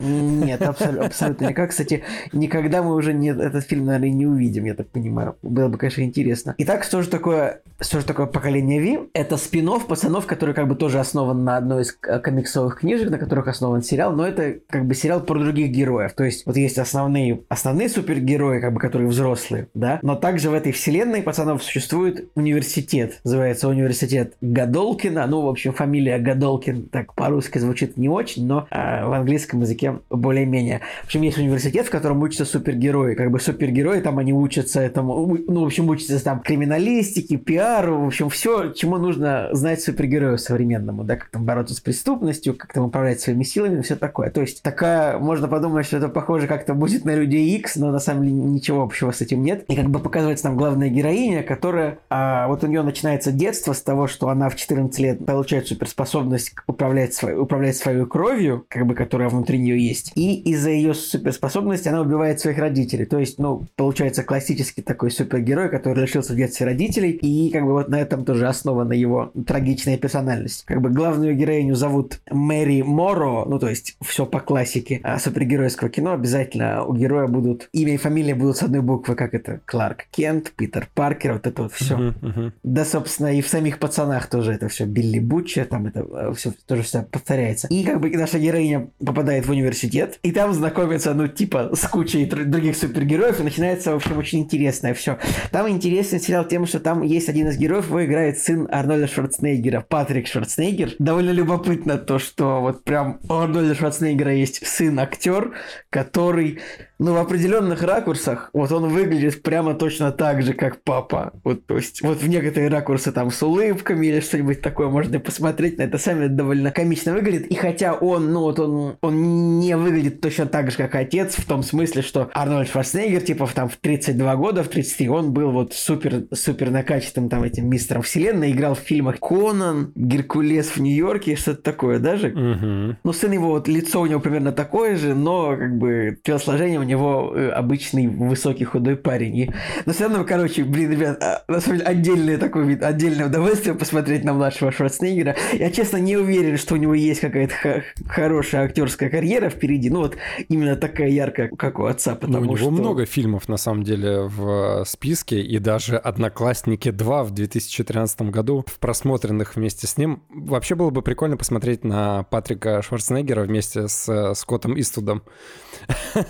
Нет, 0.00 0.62
абсолютно, 0.62 1.06
абсолютно 1.06 1.46
никак. 1.46 1.70
Кстати, 1.70 2.02
никогда 2.32 2.82
мы 2.82 2.94
уже 2.94 3.12
не, 3.12 3.28
этот 3.28 3.64
фильм, 3.64 3.86
наверное, 3.86 4.10
не 4.10 4.26
увидим, 4.26 4.64
я 4.64 4.74
так 4.74 4.88
понимаю. 4.88 5.36
Было 5.42 5.68
бы, 5.68 5.78
конечно, 5.78 6.02
интересно. 6.02 6.54
Итак, 6.58 6.84
что 6.84 7.02
же 7.02 7.08
такое, 7.08 7.60
что 7.80 8.00
же 8.00 8.06
такое 8.06 8.26
«Поколение 8.26 8.80
Ви»? 8.80 8.98
Это 9.14 9.36
спин 9.36 9.70
пацанов, 9.86 10.26
который 10.26 10.54
как 10.54 10.66
бы 10.66 10.74
тоже 10.74 10.98
основан 10.98 11.44
на 11.44 11.56
одной 11.58 11.82
из 11.82 11.92
комиксовых 11.92 12.80
книжек, 12.80 13.10
на 13.10 13.18
которых 13.18 13.46
основан 13.46 13.82
сериал, 13.82 14.12
но 14.12 14.26
это 14.26 14.56
как 14.68 14.86
бы 14.86 14.94
сериал 14.94 15.20
про 15.20 15.38
других 15.38 15.70
героев. 15.70 16.14
То 16.14 16.24
есть 16.24 16.46
вот 16.46 16.56
есть 16.56 16.78
основные, 16.78 17.42
основные 17.48 17.88
супергерои, 17.88 18.60
как 18.60 18.72
бы, 18.72 18.80
которые 18.80 19.08
взрослые, 19.08 19.68
да, 19.74 20.00
но 20.02 20.16
также 20.16 20.50
в 20.50 20.54
этой 20.54 20.72
вселенной 20.72 21.22
пацанов 21.22 21.62
существует 21.62 22.30
университет. 22.34 23.20
Называется 23.24 23.68
университет 23.68 24.34
Гадолкина. 24.40 25.26
Ну, 25.26 25.42
в 25.42 25.48
общем, 25.48 25.72
фамилия 25.72 26.18
Гадолкин 26.18 26.88
так 26.88 27.14
по-русски 27.14 27.58
звучит 27.58 27.96
не 27.96 28.08
очень, 28.08 28.46
но 28.46 28.66
э, 28.70 29.04
в 29.04 29.12
английском 29.12 29.60
языке 29.60 29.89
более-менее. 30.10 30.80
В 31.02 31.06
общем, 31.06 31.22
есть 31.22 31.38
университет, 31.38 31.86
в 31.86 31.90
котором 31.90 32.22
учатся 32.22 32.44
супергерои. 32.44 33.14
Как 33.14 33.30
бы 33.30 33.40
супергерои, 33.40 34.00
там 34.00 34.18
они 34.18 34.32
учатся 34.32 34.80
этому, 34.80 35.38
ну, 35.46 35.62
в 35.62 35.66
общем, 35.66 35.88
учатся 35.88 36.22
там 36.22 36.40
криминалистике, 36.40 37.36
пиару, 37.36 38.02
в 38.02 38.06
общем, 38.06 38.28
все, 38.28 38.72
чему 38.72 38.96
нужно 38.98 39.48
знать 39.52 39.82
супергерою 39.82 40.38
современному, 40.38 41.04
да, 41.04 41.16
как 41.16 41.30
там 41.30 41.44
бороться 41.44 41.74
с 41.74 41.80
преступностью, 41.80 42.54
как 42.54 42.72
там 42.72 42.84
управлять 42.84 43.20
своими 43.20 43.42
силами, 43.42 43.82
все 43.82 43.96
такое. 43.96 44.30
То 44.30 44.40
есть 44.40 44.62
такая, 44.62 45.18
можно 45.18 45.48
подумать, 45.48 45.86
что 45.86 45.96
это 45.96 46.08
похоже 46.08 46.46
как-то 46.46 46.74
будет 46.74 47.04
на 47.04 47.14
Людей 47.14 47.56
X, 47.56 47.76
но 47.76 47.90
на 47.90 47.98
самом 47.98 48.24
деле 48.24 48.34
ничего 48.34 48.82
общего 48.82 49.10
с 49.10 49.20
этим 49.20 49.42
нет. 49.42 49.64
И 49.68 49.76
как 49.76 49.90
бы 49.90 49.98
показывается 49.98 50.44
там 50.44 50.56
главная 50.56 50.88
героиня, 50.88 51.42
которая, 51.42 51.98
а, 52.08 52.48
вот 52.48 52.64
у 52.64 52.66
нее 52.66 52.82
начинается 52.82 53.32
детство 53.32 53.72
с 53.72 53.82
того, 53.82 54.06
что 54.06 54.28
она 54.28 54.48
в 54.48 54.56
14 54.56 54.98
лет 55.00 55.26
получает 55.26 55.66
суперспособность 55.66 56.54
управлять, 56.66 57.14
свой, 57.14 57.38
управлять 57.38 57.76
своей 57.76 58.04
кровью, 58.04 58.64
как 58.68 58.86
бы, 58.86 58.94
которая 58.94 59.28
внутри 59.28 59.58
нее 59.58 59.79
есть. 59.80 60.12
И 60.14 60.40
из-за 60.50 60.70
ее 60.70 60.94
суперспособности 60.94 61.88
она 61.88 62.00
убивает 62.00 62.40
своих 62.40 62.58
родителей. 62.58 63.04
То 63.04 63.18
есть, 63.18 63.38
ну, 63.38 63.66
получается 63.76 64.22
классический 64.22 64.82
такой 64.82 65.10
супергерой, 65.10 65.68
который 65.68 66.02
лишился 66.02 66.32
в 66.32 66.36
детстве 66.36 66.66
родителей. 66.66 67.10
И 67.10 67.50
как 67.50 67.64
бы 67.64 67.72
вот 67.72 67.88
на 67.88 68.00
этом 68.00 68.24
тоже 68.24 68.46
основана 68.46 68.92
его 68.92 69.32
трагичная 69.46 69.96
персональность. 69.96 70.64
Как 70.64 70.80
бы 70.80 70.90
главную 70.90 71.34
героиню 71.34 71.74
зовут 71.74 72.20
Мэри 72.30 72.82
Моро, 72.82 73.44
ну, 73.46 73.58
то 73.58 73.68
есть 73.68 73.96
все 74.00 74.26
по 74.26 74.40
классике 74.40 75.00
а 75.02 75.18
супергеройского 75.18 75.90
кино. 75.90 76.12
Обязательно 76.12 76.84
у 76.84 76.94
героя 76.94 77.26
будут 77.26 77.68
имя 77.72 77.94
и 77.94 77.96
фамилия 77.96 78.34
будут 78.34 78.56
с 78.56 78.62
одной 78.62 78.82
буквы, 78.82 79.14
как 79.14 79.34
это 79.34 79.60
Кларк 79.64 80.06
Кент, 80.10 80.52
Питер 80.52 80.88
Паркер, 80.94 81.34
вот 81.34 81.46
это 81.46 81.62
вот 81.62 81.72
все. 81.72 81.94
Uh-huh, 81.94 82.20
uh-huh. 82.20 82.52
Да, 82.62 82.84
собственно, 82.84 83.34
и 83.34 83.40
в 83.40 83.48
самих 83.48 83.78
пацанах 83.78 84.28
тоже 84.28 84.52
это 84.52 84.68
все 84.68 84.84
Билли 84.84 85.18
Бутча, 85.18 85.64
там 85.64 85.86
это 85.86 86.00
э, 86.00 86.32
все 86.34 86.52
тоже 86.66 86.82
все 86.82 87.02
повторяется. 87.02 87.68
И 87.68 87.84
как 87.84 88.00
бы 88.00 88.10
наша 88.10 88.38
героиня 88.38 88.88
попадает 89.04 89.46
в 89.46 89.50
университет 89.50 89.69
университет, 89.70 90.18
и 90.22 90.32
там 90.32 90.52
знакомится, 90.52 91.14
ну, 91.14 91.28
типа, 91.28 91.70
с 91.74 91.86
кучей 91.86 92.26
других 92.26 92.76
супергероев, 92.76 93.40
и 93.40 93.42
начинается, 93.42 93.92
в 93.92 93.96
общем, 93.96 94.18
очень 94.18 94.40
интересное 94.40 94.94
все. 94.94 95.18
Там 95.50 95.68
интересный 95.68 96.20
сериал 96.20 96.44
тем, 96.44 96.66
что 96.66 96.80
там 96.80 97.02
есть 97.02 97.28
один 97.28 97.48
из 97.48 97.56
героев, 97.56 97.86
его 97.86 98.04
играет 98.04 98.38
сын 98.38 98.68
Арнольда 98.70 99.06
Шварценеггера, 99.06 99.84
Патрик 99.88 100.26
Шварценеггер. 100.26 100.94
Довольно 100.98 101.30
любопытно 101.30 101.98
то, 101.98 102.18
что 102.18 102.60
вот 102.60 102.84
прям 102.84 103.20
у 103.28 103.34
Арнольда 103.34 103.74
Шварценеггера 103.74 104.34
есть 104.34 104.66
сын-актер, 104.66 105.52
который 105.88 106.60
ну, 107.00 107.14
в 107.14 107.16
определенных 107.16 107.82
ракурсах, 107.82 108.50
вот 108.52 108.70
он 108.72 108.90
выглядит 108.90 109.42
прямо 109.42 109.72
точно 109.72 110.12
так 110.12 110.42
же, 110.42 110.52
как 110.52 110.82
папа. 110.82 111.32
Вот, 111.44 111.64
то 111.64 111.76
есть, 111.76 112.02
вот 112.02 112.18
в 112.18 112.28
некоторые 112.28 112.68
ракурсы 112.68 113.10
там 113.10 113.30
с 113.30 113.42
улыбками 113.42 114.06
или 114.06 114.20
что-нибудь 114.20 114.60
такое 114.60 114.90
можно 114.90 115.18
посмотреть 115.18 115.78
на 115.78 115.84
это, 115.84 115.96
сами 115.96 116.26
довольно 116.26 116.70
комично 116.70 117.14
выглядит. 117.14 117.46
И 117.46 117.54
хотя 117.54 117.94
он, 117.94 118.34
ну, 118.34 118.40
вот 118.40 118.60
он, 118.60 118.98
он 119.00 119.59
не 119.60 119.76
выглядит 119.76 120.20
точно 120.20 120.46
так 120.46 120.70
же, 120.70 120.76
как 120.76 120.94
отец, 120.94 121.34
в 121.36 121.46
том 121.46 121.62
смысле, 121.62 122.02
что 122.02 122.30
Арнольд 122.34 122.68
Шварценеггер, 122.68 123.20
типа, 123.20 123.48
там, 123.54 123.68
в 123.68 123.76
32 123.76 124.36
года, 124.36 124.62
в 124.62 124.68
33, 124.68 125.08
он 125.08 125.32
был 125.32 125.50
вот 125.50 125.74
супер, 125.74 126.24
супер 126.32 126.70
накачанным 126.70 127.28
там 127.28 127.42
этим 127.42 127.68
мистером 127.68 128.02
вселенной, 128.02 128.52
играл 128.52 128.74
в 128.74 128.80
фильмах 128.80 129.18
Конан, 129.20 129.92
Геркулес 129.94 130.68
в 130.68 130.80
Нью-Йорке, 130.80 131.36
что-то 131.36 131.62
такое 131.62 131.98
даже. 131.98 132.28
Угу. 132.28 132.96
Ну, 133.04 133.12
сын 133.12 133.32
его, 133.32 133.50
вот 133.50 133.68
лицо 133.68 134.00
у 134.00 134.06
него 134.06 134.20
примерно 134.20 134.52
такое 134.52 134.96
же, 134.96 135.14
но, 135.14 135.56
как 135.56 135.76
бы, 135.76 136.18
телосложение 136.22 136.80
у 136.80 136.84
него 136.84 137.32
э, 137.34 137.50
обычный 137.50 138.06
высокий 138.06 138.64
худой 138.64 138.96
парень. 138.96 139.36
И... 139.36 139.50
Но 139.86 139.92
все 139.92 140.04
равно, 140.04 140.24
короче, 140.24 140.64
блин, 140.64 140.92
ребят, 140.92 141.22
а, 141.22 141.42
на 141.48 141.60
самом 141.60 141.78
деле 141.78 141.90
отдельное 141.90 142.38
такое 142.38 142.64
вид, 142.64 142.82
отдельное 142.82 143.26
удовольствие 143.26 143.74
посмотреть 143.74 144.24
на 144.24 144.32
младшего 144.32 144.72
Шварценеггера. 144.72 145.36
Я, 145.52 145.70
честно, 145.70 145.98
не 145.98 146.16
уверен, 146.16 146.56
что 146.56 146.74
у 146.74 146.78
него 146.78 146.94
есть 146.94 147.20
какая-то 147.20 147.84
хорошая 148.08 148.64
актерская 148.64 149.10
карьера 149.10 149.49
впереди. 149.50 149.90
Ну, 149.90 150.00
вот 150.00 150.16
именно 150.48 150.76
такая 150.76 151.08
яркая, 151.08 151.48
как 151.48 151.78
у 151.78 151.84
отца. 151.84 152.14
Потому 152.14 152.34
Но 152.34 152.40
у 152.40 152.44
него 152.44 152.56
что... 152.56 152.70
много 152.70 153.06
фильмов, 153.06 153.48
на 153.48 153.56
самом 153.56 153.82
деле, 153.82 154.22
в 154.22 154.84
списке. 154.86 155.40
И 155.42 155.58
даже 155.58 155.96
«Одноклассники 155.96 156.88
2» 156.88 157.24
в 157.24 157.30
2013 157.32 158.22
году 158.22 158.64
в 158.66 158.78
просмотренных 158.78 159.56
вместе 159.56 159.86
с 159.86 159.96
ним. 159.96 160.22
Вообще 160.30 160.74
было 160.74 160.90
бы 160.90 161.02
прикольно 161.02 161.36
посмотреть 161.36 161.84
на 161.84 162.24
Патрика 162.24 162.82
Шварценеггера 162.82 163.42
вместе 163.42 163.88
с 163.88 164.34
Скоттом 164.34 164.78
Иствудом. 164.78 165.22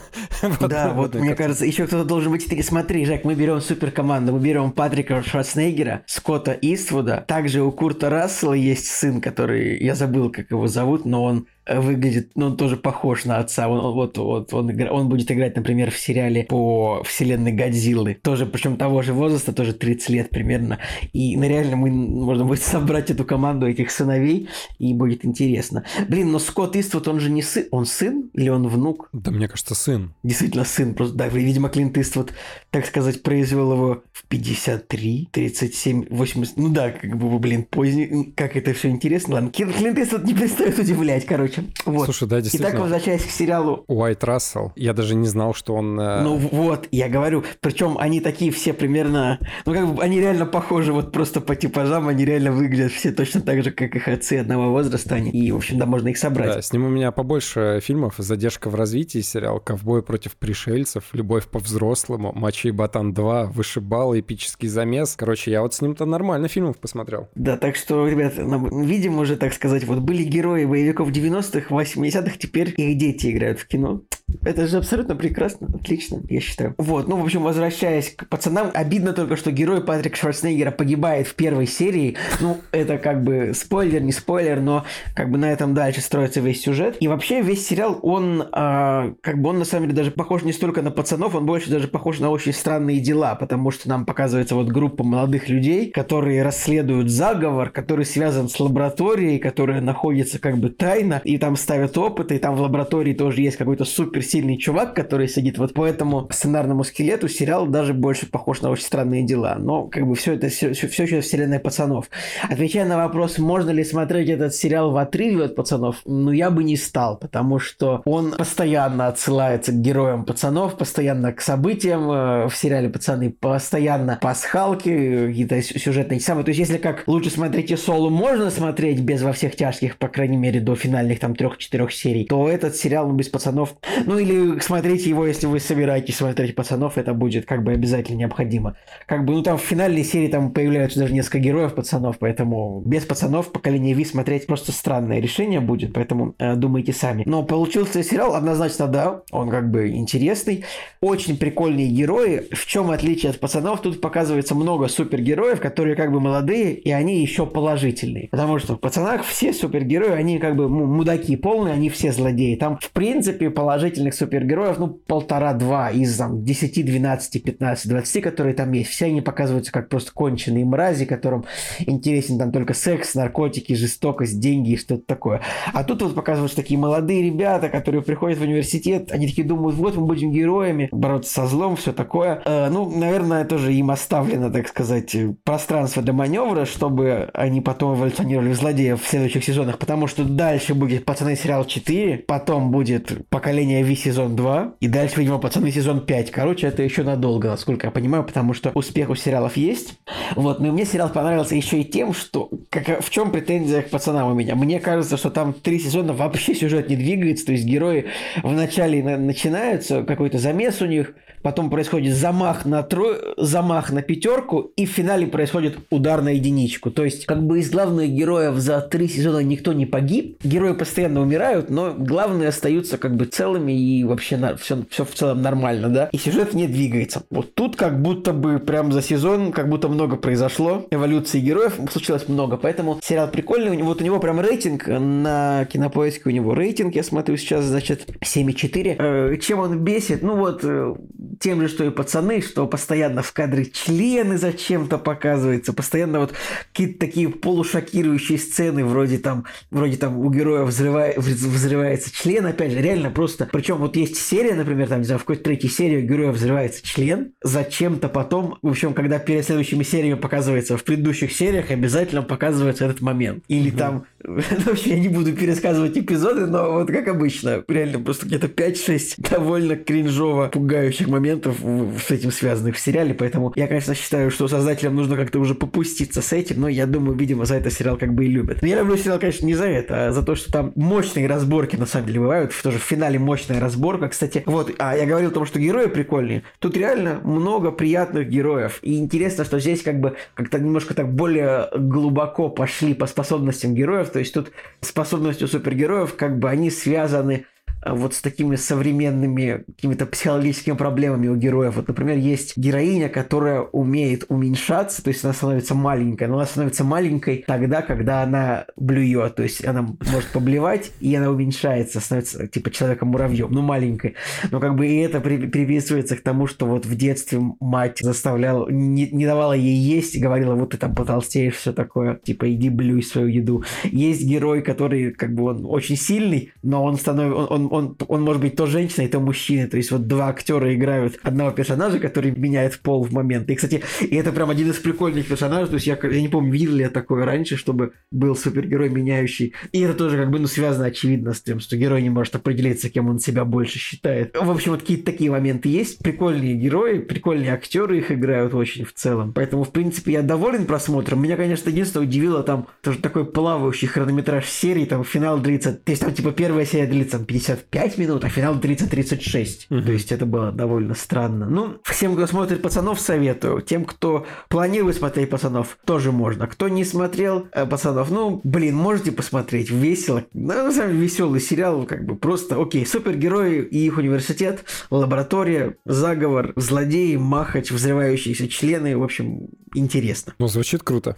Да, 0.60 0.92
вот 0.94 1.14
мне 1.14 1.34
кажется, 1.34 1.66
еще 1.66 1.86
кто-то 1.86 2.04
должен 2.04 2.32
быть. 2.32 2.46
Ты 2.46 2.62
смотри, 2.62 3.04
Жак, 3.04 3.24
мы 3.24 3.34
берем 3.34 3.60
супер 3.60 3.90
команду, 3.90 4.32
мы 4.32 4.40
берем 4.40 4.70
Патрика 4.72 5.22
Шварценеггера, 5.22 6.02
Скотта 6.06 6.52
Иствуда. 6.52 7.24
Также 7.26 7.62
у 7.62 7.72
Курта 7.72 8.10
Рассела 8.10 8.52
есть 8.52 8.86
сын, 8.86 9.20
который, 9.20 9.82
я 9.82 9.94
забыл, 9.94 10.30
как 10.30 10.50
его 10.50 10.66
зовут, 10.66 11.04
но 11.04 11.24
он 11.24 11.46
выглядит, 11.78 12.32
ну, 12.34 12.46
он 12.46 12.56
тоже 12.56 12.76
похож 12.76 13.24
на 13.24 13.38
отца. 13.38 13.68
Он, 13.68 13.94
вот, 13.94 14.18
вот, 14.18 14.52
он, 14.52 14.70
он 14.90 15.08
будет 15.08 15.30
играть, 15.30 15.56
например, 15.56 15.90
в 15.90 15.98
сериале 15.98 16.44
по 16.44 17.02
вселенной 17.04 17.52
Годзиллы. 17.52 18.14
Тоже, 18.14 18.46
причем 18.46 18.76
того 18.76 19.02
же 19.02 19.12
возраста, 19.12 19.52
тоже 19.52 19.72
30 19.72 20.08
лет 20.08 20.30
примерно. 20.30 20.78
И 21.12 21.36
ну, 21.36 21.44
реально 21.44 21.76
мы, 21.76 21.90
можно 21.90 22.44
будет 22.44 22.62
собрать 22.62 23.10
эту 23.10 23.24
команду 23.24 23.68
этих 23.68 23.90
сыновей, 23.90 24.48
и 24.78 24.92
будет 24.94 25.24
интересно. 25.24 25.84
Блин, 26.08 26.32
но 26.32 26.38
Скотт 26.38 26.76
Иствуд, 26.76 27.06
он 27.06 27.20
же 27.20 27.30
не 27.30 27.42
сын, 27.42 27.66
он 27.70 27.86
сын 27.86 28.30
или 28.34 28.48
он 28.48 28.66
внук? 28.66 29.08
Да, 29.12 29.30
мне 29.30 29.46
кажется, 29.46 29.74
сын. 29.74 30.14
Действительно 30.22 30.64
сын, 30.64 30.94
просто, 30.94 31.14
да, 31.16 31.28
видимо, 31.28 31.68
Клинт 31.68 31.96
Иствуд, 31.98 32.32
так 32.70 32.86
сказать, 32.86 33.22
произвел 33.22 33.72
его 33.72 34.02
в 34.12 34.24
53, 34.26 35.28
37, 35.30 36.06
80, 36.10 36.56
ну 36.56 36.68
да, 36.70 36.90
как 36.90 37.16
бы, 37.16 37.38
блин, 37.38 37.64
поздний, 37.64 38.32
как 38.34 38.56
это 38.56 38.72
все 38.72 38.88
интересно. 38.88 39.34
Ладно, 39.34 39.50
Клинт 39.50 39.98
Иствуд 39.98 40.24
не 40.24 40.34
перестает 40.34 40.78
удивлять, 40.78 41.26
короче 41.26 41.59
короче. 41.60 41.72
Вот. 41.84 42.04
Слушай, 42.04 42.28
да, 42.28 42.40
действительно. 42.40 42.70
Итак, 42.70 42.80
возвращаясь 42.80 43.24
к 43.24 43.30
сериалу... 43.30 43.84
Уайт 43.88 44.24
Рассел. 44.24 44.72
Я 44.76 44.92
даже 44.92 45.14
не 45.14 45.26
знал, 45.26 45.54
что 45.54 45.74
он... 45.74 45.98
Э... 45.98 46.22
Ну 46.22 46.36
вот, 46.36 46.88
я 46.90 47.08
говорю. 47.08 47.44
Причем 47.60 47.96
они 47.98 48.20
такие 48.20 48.50
все 48.50 48.72
примерно... 48.72 49.38
Ну 49.66 49.74
как 49.74 49.94
бы 49.94 50.02
они 50.02 50.20
реально 50.20 50.46
похожи 50.46 50.92
вот 50.92 51.12
просто 51.12 51.40
по 51.40 51.56
типажам, 51.56 52.08
они 52.08 52.24
реально 52.24 52.52
выглядят 52.52 52.92
все 52.92 53.12
точно 53.12 53.40
так 53.40 53.62
же, 53.62 53.70
как 53.70 53.94
их 53.94 54.08
отцы 54.08 54.34
одного 54.34 54.70
возраста. 54.70 55.14
Они, 55.14 55.30
и, 55.30 55.50
в 55.52 55.56
общем, 55.56 55.78
да, 55.78 55.86
можно 55.86 56.08
их 56.08 56.18
собрать. 56.18 56.54
Да, 56.54 56.62
с 56.62 56.72
ним 56.72 56.84
у 56.84 56.88
меня 56.88 57.12
побольше 57.12 57.80
фильмов. 57.82 58.14
«Задержка 58.18 58.70
в 58.70 58.74
развитии», 58.74 59.20
сериал 59.20 59.60
«Ковбой 59.60 60.02
против 60.02 60.36
пришельцев», 60.36 61.04
«Любовь 61.12 61.46
по-взрослому», 61.46 62.32
«Мачи 62.34 62.68
и 62.68 62.70
Батан 62.70 63.12
2», 63.12 63.52
«Вышибал», 63.52 64.18
«Эпический 64.18 64.68
замес». 64.68 65.14
Короче, 65.16 65.50
я 65.50 65.62
вот 65.62 65.74
с 65.74 65.80
ним-то 65.80 66.04
нормально 66.04 66.48
фильмов 66.48 66.78
посмотрел. 66.78 67.28
Да, 67.34 67.56
так 67.56 67.76
что, 67.76 68.06
ребят, 68.06 68.34
видим 68.36 69.18
уже, 69.18 69.36
так 69.36 69.52
сказать, 69.52 69.84
вот 69.84 69.98
были 69.98 70.22
герои 70.22 70.64
боевиков 70.64 71.10
90-х, 71.40 71.74
80-х, 71.74 72.36
теперь 72.38 72.74
их 72.76 72.98
дети 72.98 73.30
играют 73.30 73.60
в 73.60 73.66
кино. 73.66 74.02
Это 74.44 74.66
же 74.66 74.78
абсолютно 74.78 75.16
прекрасно, 75.16 75.68
отлично, 75.74 76.20
я 76.28 76.40
считаю. 76.40 76.74
Вот, 76.78 77.08
ну, 77.08 77.16
в 77.16 77.24
общем, 77.24 77.42
возвращаясь 77.42 78.14
к 78.14 78.28
пацанам, 78.28 78.70
обидно 78.72 79.12
только, 79.12 79.36
что 79.36 79.50
герой 79.50 79.84
Патрика 79.84 80.16
Шварценеггера 80.16 80.70
погибает 80.70 81.26
в 81.26 81.34
первой 81.34 81.66
серии. 81.66 82.16
Ну, 82.40 82.58
это 82.72 82.98
как 82.98 83.22
бы 83.24 83.52
спойлер, 83.54 84.00
не 84.00 84.12
спойлер, 84.12 84.60
но 84.60 84.84
как 85.14 85.30
бы 85.30 85.38
на 85.38 85.50
этом 85.50 85.74
дальше 85.74 86.00
строится 86.00 86.40
весь 86.40 86.62
сюжет. 86.62 86.96
И 87.00 87.08
вообще 87.08 87.42
весь 87.42 87.66
сериал, 87.66 87.98
он 88.02 88.48
а, 88.52 89.12
как 89.20 89.40
бы 89.40 89.50
он 89.50 89.58
на 89.58 89.64
самом 89.64 89.86
деле 89.86 89.96
даже 89.96 90.10
похож 90.10 90.42
не 90.42 90.52
столько 90.52 90.82
на 90.82 90.90
пацанов, 90.90 91.34
он 91.34 91.44
больше 91.44 91.70
даже 91.70 91.88
похож 91.88 92.20
на 92.20 92.30
очень 92.30 92.52
странные 92.52 93.00
дела, 93.00 93.34
потому 93.34 93.70
что 93.70 93.88
нам 93.88 94.06
показывается 94.06 94.54
вот 94.54 94.68
группа 94.68 95.02
молодых 95.04 95.48
людей, 95.48 95.90
которые 95.90 96.42
расследуют 96.42 97.10
заговор, 97.10 97.70
который 97.70 98.04
связан 98.04 98.48
с 98.48 98.58
лабораторией, 98.60 99.38
которая 99.38 99.80
находится 99.80 100.38
как 100.38 100.58
бы 100.58 100.70
тайно, 100.70 101.20
и 101.30 101.38
там 101.38 101.56
ставят 101.56 101.96
опыты, 101.96 102.36
и 102.36 102.38
там 102.38 102.56
в 102.56 102.60
лаборатории 102.60 103.14
тоже 103.14 103.40
есть 103.42 103.56
какой-то 103.56 103.84
суперсильный 103.84 104.56
чувак, 104.56 104.94
который 104.94 105.28
сидит. 105.28 105.58
Вот 105.58 105.74
по 105.74 105.86
этому 105.86 106.28
сценарному 106.32 106.82
скелету 106.82 107.28
сериал 107.28 107.66
даже 107.66 107.94
больше 107.94 108.26
похож 108.26 108.62
на 108.62 108.70
очень 108.70 108.84
странные 108.84 109.22
дела. 109.22 109.56
Но 109.58 109.84
как 109.84 110.06
бы 110.06 110.16
все 110.16 110.34
это 110.34 110.48
все, 110.48 110.72
все 110.72 111.02
еще 111.04 111.20
вселенная 111.20 111.60
пацанов. 111.60 112.10
Отвечая 112.48 112.84
на 112.84 112.96
вопрос, 112.96 113.38
можно 113.38 113.70
ли 113.70 113.84
смотреть 113.84 114.28
этот 114.28 114.54
сериал 114.54 114.90
в 114.90 114.96
отрыве 114.96 115.44
от 115.44 115.54
пацанов, 115.54 115.98
ну 116.04 116.32
я 116.32 116.50
бы 116.50 116.64
не 116.64 116.76
стал, 116.76 117.16
потому 117.16 117.60
что 117.60 118.02
он 118.04 118.32
постоянно 118.32 119.06
отсылается 119.06 119.70
к 119.70 119.80
героям 119.80 120.24
пацанов, 120.24 120.76
постоянно 120.76 121.32
к 121.32 121.40
событиям 121.40 122.10
э, 122.10 122.48
в 122.48 122.56
сериале 122.56 122.88
«Пацаны», 122.88 123.30
постоянно 123.30 124.18
пасхалки, 124.20 125.28
какие-то 125.28 125.62
сюжетные 125.62 126.18
самые. 126.18 126.44
То 126.44 126.50
есть 126.50 126.58
если 126.58 126.78
как 126.78 127.04
лучше 127.06 127.30
смотреть 127.30 127.70
и 127.70 127.76
Солу 127.76 128.10
можно 128.10 128.50
смотреть 128.50 129.00
без 129.00 129.22
во 129.22 129.32
всех 129.32 129.54
тяжких, 129.54 129.96
по 129.96 130.08
крайней 130.08 130.36
мере, 130.36 130.60
до 130.60 130.74
финальных 130.74 131.19
там 131.20 131.34
трех-четырех 131.34 131.92
серий, 131.92 132.24
то 132.24 132.48
этот 132.48 132.76
сериал 132.76 133.08
ну, 133.08 133.14
без 133.14 133.28
пацанов, 133.28 133.76
ну 134.06 134.18
или 134.18 134.58
смотрите 134.60 135.08
его, 135.10 135.26
если 135.26 135.46
вы 135.46 135.60
собираетесь 135.60 136.16
смотреть 136.16 136.54
пацанов, 136.54 136.98
это 136.98 137.14
будет 137.14 137.46
как 137.46 137.62
бы 137.62 137.72
обязательно 137.72 138.18
необходимо. 138.18 138.76
Как 139.06 139.24
бы, 139.24 139.34
ну 139.34 139.42
там 139.42 139.58
в 139.58 139.62
финальной 139.62 140.04
серии 140.04 140.28
там 140.28 140.52
появляются 140.52 140.98
даже 140.98 141.12
несколько 141.12 141.38
героев 141.38 141.74
пацанов, 141.74 142.18
поэтому 142.18 142.82
без 142.84 143.04
пацанов 143.04 143.52
поколение 143.52 143.94
Ви 143.94 144.04
смотреть 144.04 144.46
просто 144.46 144.72
странное 144.72 145.20
решение 145.20 145.60
будет, 145.60 145.92
поэтому 145.92 146.34
э, 146.38 146.54
думайте 146.56 146.92
сами. 146.92 147.22
Но 147.26 147.42
получился 147.42 148.02
сериал 148.02 148.34
однозначно 148.34 148.88
да, 148.88 149.22
он 149.30 149.50
как 149.50 149.70
бы 149.70 149.90
интересный, 149.90 150.64
очень 151.00 151.36
прикольные 151.36 151.88
герои. 151.88 152.48
В 152.52 152.66
чем 152.66 152.90
отличие 152.90 153.30
от 153.30 153.40
пацанов? 153.40 153.80
Тут 153.80 154.00
показывается 154.00 154.54
много 154.54 154.88
супергероев, 154.88 155.60
которые 155.60 155.96
как 155.96 156.12
бы 156.12 156.20
молодые, 156.20 156.74
и 156.74 156.90
они 156.90 157.20
еще 157.20 157.46
положительные. 157.46 158.28
Потому 158.28 158.58
что 158.58 158.74
в 158.74 158.80
пацанах 158.80 159.24
все 159.24 159.52
супергерои, 159.52 160.12
они 160.12 160.38
как 160.38 160.56
бы 160.56 160.68
мудаки 160.68 161.09
полные, 161.36 161.74
они 161.74 161.90
все 161.90 162.12
злодеи. 162.12 162.56
Там, 162.56 162.78
в 162.80 162.90
принципе, 162.90 163.50
положительных 163.50 164.14
супергероев, 164.14 164.78
ну, 164.78 164.88
полтора-два 164.88 165.90
из 165.90 166.16
там 166.16 166.44
10, 166.44 166.84
12, 166.84 167.42
15, 167.42 167.88
20, 167.88 168.22
которые 168.22 168.54
там 168.54 168.72
есть. 168.72 168.90
Все 168.90 169.06
они 169.06 169.20
показываются 169.20 169.72
как 169.72 169.88
просто 169.88 170.12
конченые 170.12 170.64
мрази, 170.64 171.04
которым 171.04 171.44
интересен 171.80 172.38
там 172.38 172.52
только 172.52 172.74
секс, 172.74 173.14
наркотики, 173.14 173.74
жестокость, 173.74 174.40
деньги 174.40 174.72
и 174.72 174.76
что-то 174.76 175.02
такое. 175.06 175.40
А 175.72 175.84
тут 175.84 176.02
вот 176.02 176.14
показываются 176.14 176.56
такие 176.56 176.78
молодые 176.78 177.22
ребята, 177.22 177.68
которые 177.68 178.02
приходят 178.02 178.38
в 178.38 178.42
университет, 178.42 179.12
они 179.12 179.28
такие 179.28 179.46
думают, 179.46 179.76
вот 179.76 179.96
мы 179.96 180.06
будем 180.06 180.32
героями, 180.32 180.88
бороться 180.92 181.32
со 181.32 181.46
злом, 181.46 181.76
все 181.76 181.92
такое. 181.92 182.42
Э, 182.44 182.68
ну, 182.70 182.88
наверное, 182.90 183.44
тоже 183.44 183.72
им 183.72 183.90
оставлено, 183.90 184.50
так 184.50 184.68
сказать, 184.68 185.14
пространство 185.44 186.02
для 186.02 186.12
маневра, 186.12 186.64
чтобы 186.64 187.30
они 187.34 187.60
потом 187.60 187.96
эволюционировали 187.96 188.52
в 188.52 188.56
злодеев 188.56 189.02
в 189.02 189.08
следующих 189.08 189.44
сезонах, 189.44 189.78
потому 189.78 190.06
что 190.06 190.24
дальше 190.24 190.74
будет 190.74 190.99
«Пацаны» 191.04 191.36
сериал 191.36 191.64
4, 191.64 192.18
потом 192.18 192.70
будет 192.70 193.28
«Поколение 193.28 193.82
Ви» 193.82 193.96
сезон 193.96 194.36
2, 194.36 194.74
и 194.80 194.88
дальше, 194.88 195.20
видимо, 195.20 195.38
«Пацаны» 195.38 195.70
сезон 195.70 196.04
5. 196.04 196.30
Короче, 196.30 196.66
это 196.66 196.82
еще 196.82 197.02
надолго, 197.02 197.48
насколько 197.48 197.86
я 197.86 197.90
понимаю, 197.90 198.24
потому 198.24 198.54
что 198.54 198.70
успех 198.74 199.10
у 199.10 199.14
сериалов 199.14 199.56
есть. 199.56 199.98
Вот, 200.36 200.60
но 200.60 200.72
мне 200.72 200.84
сериал 200.84 201.10
понравился 201.10 201.54
еще 201.54 201.80
и 201.80 201.84
тем, 201.84 202.12
что 202.12 202.50
как, 202.70 203.04
в 203.04 203.10
чем 203.10 203.30
претензия 203.30 203.82
к 203.82 203.90
«Пацанам» 203.90 204.30
у 204.30 204.34
меня? 204.34 204.54
Мне 204.54 204.80
кажется, 204.80 205.16
что 205.16 205.30
там 205.30 205.52
три 205.52 205.78
сезона 205.78 206.12
вообще 206.12 206.54
сюжет 206.54 206.88
не 206.88 206.96
двигается, 206.96 207.46
то 207.46 207.52
есть 207.52 207.64
герои 207.64 208.06
вначале 208.42 209.02
начинаются, 209.16 210.02
какой-то 210.02 210.38
замес 210.38 210.80
у 210.82 210.86
них, 210.86 211.14
потом 211.42 211.70
происходит 211.70 212.14
замах 212.14 212.64
на 212.64 212.82
трой, 212.82 213.18
замах 213.36 213.90
на 213.90 214.02
пятерку, 214.02 214.72
и 214.76 214.86
в 214.86 214.90
финале 214.90 215.26
происходит 215.26 215.78
удар 215.90 216.22
на 216.22 216.30
единичку. 216.30 216.90
То 216.90 217.04
есть, 217.04 217.26
как 217.26 217.42
бы 217.42 217.60
из 217.60 217.70
главных 217.70 218.10
героев 218.10 218.56
за 218.56 218.80
три 218.80 219.08
сезона 219.08 219.38
никто 219.38 219.72
не 219.72 219.86
погиб, 219.86 220.38
герои 220.42 220.72
постоянно 220.72 221.20
умирают, 221.20 221.70
но 221.70 221.94
главные 221.94 222.48
остаются 222.48 222.98
как 222.98 223.16
бы 223.16 223.24
целыми 223.24 223.72
и 223.72 224.04
вообще 224.04 224.36
на, 224.36 224.56
все, 224.56 224.84
все 224.90 225.04
в 225.04 225.14
целом 225.14 225.42
нормально, 225.42 225.88
да? 225.88 226.08
И 226.12 226.18
сюжет 226.18 226.54
не 226.54 226.66
двигается. 226.66 227.22
Вот 227.30 227.54
тут 227.54 227.76
как 227.76 228.00
будто 228.02 228.32
бы 228.32 228.58
прям 228.58 228.92
за 228.92 229.02
сезон 229.02 229.52
как 229.52 229.68
будто 229.68 229.88
много 229.88 230.16
произошло, 230.16 230.86
эволюции 230.90 231.40
героев 231.40 231.78
случилось 231.90 232.28
много, 232.28 232.56
поэтому 232.56 232.98
сериал 233.02 233.28
прикольный, 233.28 233.82
вот 233.82 234.00
у 234.00 234.04
него 234.04 234.18
прям 234.20 234.40
рейтинг 234.40 234.86
на 234.86 235.66
кинопоиске, 235.66 236.22
у 236.26 236.30
него 236.30 236.54
рейтинг, 236.54 236.94
я 236.94 237.02
смотрю 237.02 237.36
сейчас, 237.36 237.64
значит, 237.64 238.06
7,4. 238.20 238.96
Э, 238.98 239.36
чем 239.38 239.60
он 239.60 239.78
бесит? 239.80 240.22
Ну 240.22 240.36
вот, 240.36 240.60
э, 240.64 240.94
тем 241.38 241.60
же, 241.60 241.68
что 241.68 241.84
и 241.84 241.90
пацаны, 241.90 242.42
что 242.42 242.66
постоянно 242.66 243.22
в 243.22 243.32
кадре 243.32 243.66
члены 243.66 244.38
зачем-то 244.38 244.98
показываются, 244.98 245.72
постоянно 245.72 246.20
вот 246.20 246.32
какие-то 246.72 247.00
такие 247.00 247.28
полушокирующие 247.28 248.38
сцены, 248.38 248.84
вроде 248.84 249.18
там, 249.18 249.44
вроде 249.70 249.96
там 249.96 250.18
у 250.18 250.30
героя 250.30 250.64
взрывает, 250.64 251.18
взрывается 251.18 252.12
член, 252.12 252.46
опять 252.46 252.72
же, 252.72 252.80
реально 252.80 253.10
просто. 253.10 253.48
Причем 253.50 253.76
вот 253.76 253.96
есть 253.96 254.16
серия, 254.16 254.54
например, 254.54 254.88
там, 254.88 255.00
не 255.00 255.04
знаю, 255.04 255.18
в 255.18 255.24
какой-то 255.24 255.44
третьей 255.44 255.70
серии 255.70 256.02
у 256.02 256.06
героя 256.06 256.32
взрывается 256.32 256.84
член, 256.84 257.32
зачем-то 257.42 258.08
потом, 258.08 258.58
в 258.62 258.68
общем, 258.68 258.94
когда 258.94 259.18
перед 259.18 259.44
следующими 259.44 259.82
сериями 259.82 260.18
показывается 260.18 260.76
в 260.76 260.84
предыдущих 260.84 261.32
сериях, 261.32 261.70
обязательно 261.70 262.22
показывается 262.22 262.84
этот 262.84 263.00
момент. 263.00 263.44
Или 263.48 263.70
угу. 263.70 263.78
там 263.78 264.04
Вообще, 264.66 264.90
я 264.90 264.98
не 264.98 265.08
буду 265.08 265.32
пересказывать 265.32 265.96
эпизоды, 265.96 266.46
но 266.46 266.72
вот 266.72 266.88
как 266.88 267.08
обычно, 267.08 267.64
реально 267.68 268.00
просто 268.00 268.26
где-то 268.26 268.46
5-6 268.46 269.14
довольно 269.30 269.76
кринжово 269.76 270.48
пугающих 270.48 271.08
моментов 271.08 271.56
с 271.60 272.10
этим 272.10 272.30
связанных 272.30 272.76
в 272.76 272.80
сериале, 272.80 273.14
поэтому 273.14 273.52
я, 273.56 273.66
конечно, 273.66 273.94
считаю, 273.94 274.30
что 274.30 274.48
создателям 274.48 274.94
нужно 274.94 275.16
как-то 275.16 275.40
уже 275.40 275.54
попуститься 275.54 276.22
с 276.22 276.32
этим, 276.32 276.60
но 276.60 276.68
я 276.68 276.86
думаю, 276.86 277.16
видимо, 277.16 277.44
за 277.44 277.56
это 277.56 277.70
сериал 277.70 277.96
как 277.96 278.14
бы 278.14 278.24
и 278.24 278.28
любят. 278.28 278.62
Но 278.62 278.68
я 278.68 278.78
люблю 278.78 278.96
сериал, 278.96 279.18
конечно, 279.18 279.46
не 279.46 279.54
за 279.54 279.66
это, 279.66 280.08
а 280.08 280.12
за 280.12 280.22
то, 280.22 280.34
что 280.34 280.52
там 280.52 280.72
мощные 280.76 281.26
разборки 281.26 281.76
на 281.76 281.86
самом 281.86 282.06
деле 282.06 282.20
бывают, 282.20 282.52
тоже 282.62 282.78
в 282.78 282.82
финале 282.82 283.18
мощная 283.18 283.60
разборка, 283.60 284.08
кстати. 284.08 284.42
Вот, 284.46 284.72
а 284.78 284.96
я 284.96 285.06
говорил 285.06 285.30
о 285.30 285.32
том, 285.32 285.46
что 285.46 285.58
герои 285.58 285.86
прикольные. 285.86 286.42
Тут 286.58 286.76
реально 286.76 287.20
много 287.24 287.72
приятных 287.72 288.28
героев, 288.28 288.78
и 288.82 288.98
интересно, 288.98 289.44
что 289.44 289.58
здесь 289.58 289.82
как 289.82 290.00
бы 290.00 290.16
как-то 290.34 290.58
немножко 290.58 290.94
так 290.94 291.12
более 291.12 291.68
глубоко 291.76 292.48
пошли 292.48 292.94
по 292.94 293.06
способностям 293.06 293.74
героев, 293.74 294.10
то 294.10 294.19
есть 294.20 294.34
тут 294.34 294.52
способности 294.80 295.44
у 295.44 295.48
супергероев 295.48 296.16
как 296.16 296.38
бы 296.38 296.48
они 296.48 296.70
связаны 296.70 297.46
вот 297.84 298.14
с 298.14 298.20
такими 298.20 298.56
современными 298.56 299.64
какими-то 299.66 300.06
психологическими 300.06 300.76
проблемами 300.76 301.28
у 301.28 301.36
героев. 301.36 301.76
Вот, 301.76 301.88
например, 301.88 302.18
есть 302.18 302.56
героиня, 302.56 303.08
которая 303.08 303.62
умеет 303.62 304.24
уменьшаться, 304.28 305.02
то 305.02 305.08
есть 305.08 305.24
она 305.24 305.32
становится 305.32 305.74
маленькой, 305.74 306.28
но 306.28 306.36
она 306.36 306.46
становится 306.46 306.84
маленькой 306.84 307.44
тогда, 307.46 307.82
когда 307.82 308.22
она 308.22 308.66
блюет, 308.76 309.36
то 309.36 309.42
есть 309.42 309.64
она 309.64 309.82
может 309.82 310.28
поблевать, 310.32 310.92
и 311.00 311.14
она 311.14 311.30
уменьшается, 311.30 312.00
становится 312.00 312.46
типа 312.46 312.70
человеком-муравьем, 312.70 313.48
ну 313.50 313.62
маленькой. 313.62 314.14
Но 314.50 314.60
как 314.60 314.76
бы 314.76 314.86
и 314.86 314.96
это 314.98 315.20
при- 315.20 315.46
приписывается 315.46 316.16
к 316.16 316.20
тому, 316.20 316.46
что 316.46 316.66
вот 316.66 316.84
в 316.86 316.94
детстве 316.96 317.40
мать 317.60 317.98
заставляла, 318.00 318.68
не, 318.70 319.08
не 319.10 319.24
давала 319.24 319.52
ей 319.54 319.76
есть, 319.76 320.20
говорила, 320.20 320.54
вот 320.54 320.70
ты 320.70 320.76
там 320.76 320.94
потолстеешь, 320.94 321.54
все 321.54 321.72
такое, 321.72 322.16
типа 322.16 322.52
иди 322.52 322.68
блюй 322.68 323.02
свою 323.02 323.28
еду. 323.28 323.64
Есть 323.84 324.24
герой, 324.24 324.62
который 324.62 325.12
как 325.12 325.34
бы 325.34 325.44
он 325.44 325.64
очень 325.64 325.96
сильный, 325.96 326.52
но 326.62 326.84
он 326.84 326.96
становится, 326.96 327.36
он, 327.36 327.68
он 327.69 327.69
он, 327.70 327.96
он 328.08 328.22
может 328.22 328.42
быть 328.42 328.56
то 328.56 328.66
женщина, 328.66 329.04
и 329.04 329.08
то 329.08 329.20
мужчина. 329.20 329.68
То 329.68 329.76
есть 329.76 329.90
вот 329.90 330.06
два 330.06 330.28
актера 330.28 330.74
играют 330.74 331.18
одного 331.22 331.52
персонажа, 331.52 331.98
который 331.98 332.32
меняет 332.32 332.78
пол 332.80 333.04
в 333.04 333.12
момент. 333.12 333.48
И, 333.48 333.54
кстати, 333.54 333.82
и 334.00 334.16
это 334.16 334.32
прям 334.32 334.50
один 334.50 334.70
из 334.70 334.76
прикольных 334.76 335.26
персонажей. 335.26 335.68
То 335.68 335.74
есть 335.74 335.86
я, 335.86 335.98
я 336.02 336.20
не 336.20 336.28
помню, 336.28 336.52
видел 336.52 336.74
ли 336.74 336.82
я 336.82 336.90
такое 336.90 337.24
раньше, 337.24 337.56
чтобы 337.56 337.92
был 338.10 338.36
супергерой 338.36 338.88
меняющий. 338.88 339.54
И 339.72 339.80
это 339.80 339.94
тоже 339.94 340.16
как 340.16 340.30
бы 340.30 340.38
ну, 340.38 340.46
связано 340.46 340.86
очевидно 340.86 341.32
с 341.32 341.40
тем, 341.40 341.60
что 341.60 341.76
герой 341.76 342.02
не 342.02 342.10
может 342.10 342.34
определиться, 342.34 342.90
кем 342.90 343.08
он 343.08 343.20
себя 343.20 343.44
больше 343.44 343.78
считает. 343.78 344.36
В 344.36 344.50
общем, 344.50 344.72
вот 344.72 344.80
какие-то 344.80 345.04
такие 345.04 345.30
моменты 345.30 345.68
есть. 345.68 346.00
Прикольные 346.00 346.54
герои, 346.54 346.98
прикольные 346.98 347.52
актеры 347.52 347.98
их 347.98 348.10
играют 348.10 348.52
очень 348.54 348.84
в 348.84 348.92
целом. 348.92 349.32
Поэтому, 349.32 349.64
в 349.64 349.70
принципе, 349.70 350.12
я 350.12 350.22
доволен 350.22 350.66
просмотром. 350.66 351.22
Меня, 351.22 351.36
конечно, 351.36 351.70
единственное 351.70 352.06
удивило 352.06 352.42
там 352.42 352.66
тоже 352.82 352.98
такой 352.98 353.24
плавающий 353.24 353.86
хронометраж 353.88 354.46
серии, 354.46 354.84
там 354.84 355.04
финал 355.04 355.38
длится, 355.38 355.72
то 355.72 355.90
есть 355.92 356.02
там 356.02 356.12
типа 356.12 356.32
первая 356.32 356.66
серия 356.66 356.86
длится 356.86 357.18
там, 357.18 357.26
55 357.68 357.98
минут, 357.98 358.24
а 358.24 358.28
финал 358.28 358.54
длится 358.54 358.88
36. 358.88 359.66
Угу. 359.70 359.82
То 359.82 359.92
есть 359.92 360.12
это 360.12 360.26
было 360.26 360.52
довольно 360.52 360.94
странно. 360.94 361.46
Ну, 361.48 361.78
всем, 361.84 362.14
кто 362.14 362.26
смотрит 362.26 362.62
пацанов, 362.62 363.00
советую. 363.00 363.62
Тем, 363.62 363.84
кто 363.84 364.26
планирует 364.48 364.96
смотреть 364.96 365.30
пацанов, 365.30 365.78
тоже 365.84 366.12
можно. 366.12 366.46
Кто 366.46 366.68
не 366.68 366.84
смотрел 366.84 367.48
э, 367.52 367.66
пацанов, 367.66 368.10
ну, 368.10 368.40
блин, 368.44 368.76
можете 368.76 369.12
посмотреть. 369.12 369.70
Весело. 369.70 370.24
Ну, 370.32 370.48
на 370.48 370.72
самом 370.72 370.92
деле, 370.92 371.02
веселый 371.02 371.40
сериал, 371.40 371.84
как 371.84 372.04
бы 372.04 372.16
просто, 372.16 372.60
окей, 372.60 372.86
супергерои 372.86 373.62
и 373.62 373.86
их 373.86 373.98
университет, 373.98 374.64
лаборатория, 374.90 375.76
заговор, 375.84 376.52
злодеи, 376.56 377.16
махач, 377.16 377.70
взрывающиеся 377.70 378.48
члены. 378.48 378.96
В 378.96 379.02
общем, 379.02 379.48
интересно. 379.74 380.34
Ну, 380.38 380.48
звучит 380.48 380.82
круто. 380.82 381.16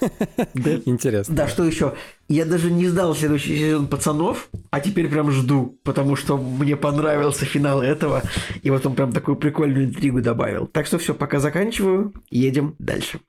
Интересно. 0.84 1.34
Да, 1.34 1.48
что 1.48 1.64
еще? 1.64 1.94
Я 2.28 2.44
даже 2.44 2.70
не 2.70 2.86
ждал 2.86 3.14
следующий 3.14 3.56
сезон 3.56 3.88
пацанов, 3.88 4.48
а 4.70 4.80
теперь 4.80 5.08
прям 5.08 5.30
жду, 5.30 5.78
потому 5.84 6.16
что 6.16 6.36
мне 6.36 6.76
понравился 6.76 7.44
финал 7.44 7.82
этого, 7.82 8.22
и 8.62 8.70
вот 8.70 8.84
он 8.86 8.94
прям 8.94 9.12
такую 9.12 9.36
прикольную 9.36 9.86
интригу 9.86 10.20
добавил. 10.20 10.66
Так 10.66 10.86
что 10.86 10.98
все, 10.98 11.14
пока 11.14 11.40
заканчиваю, 11.40 12.12
едем 12.30 12.74
дальше. 12.78 13.20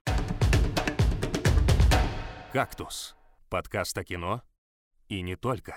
«Кактус»— 2.52 3.16
подкаст 3.50 3.96
о 3.98 4.04
кино 4.04 4.42
и 5.08 5.22
не 5.22 5.36
только. 5.36 5.74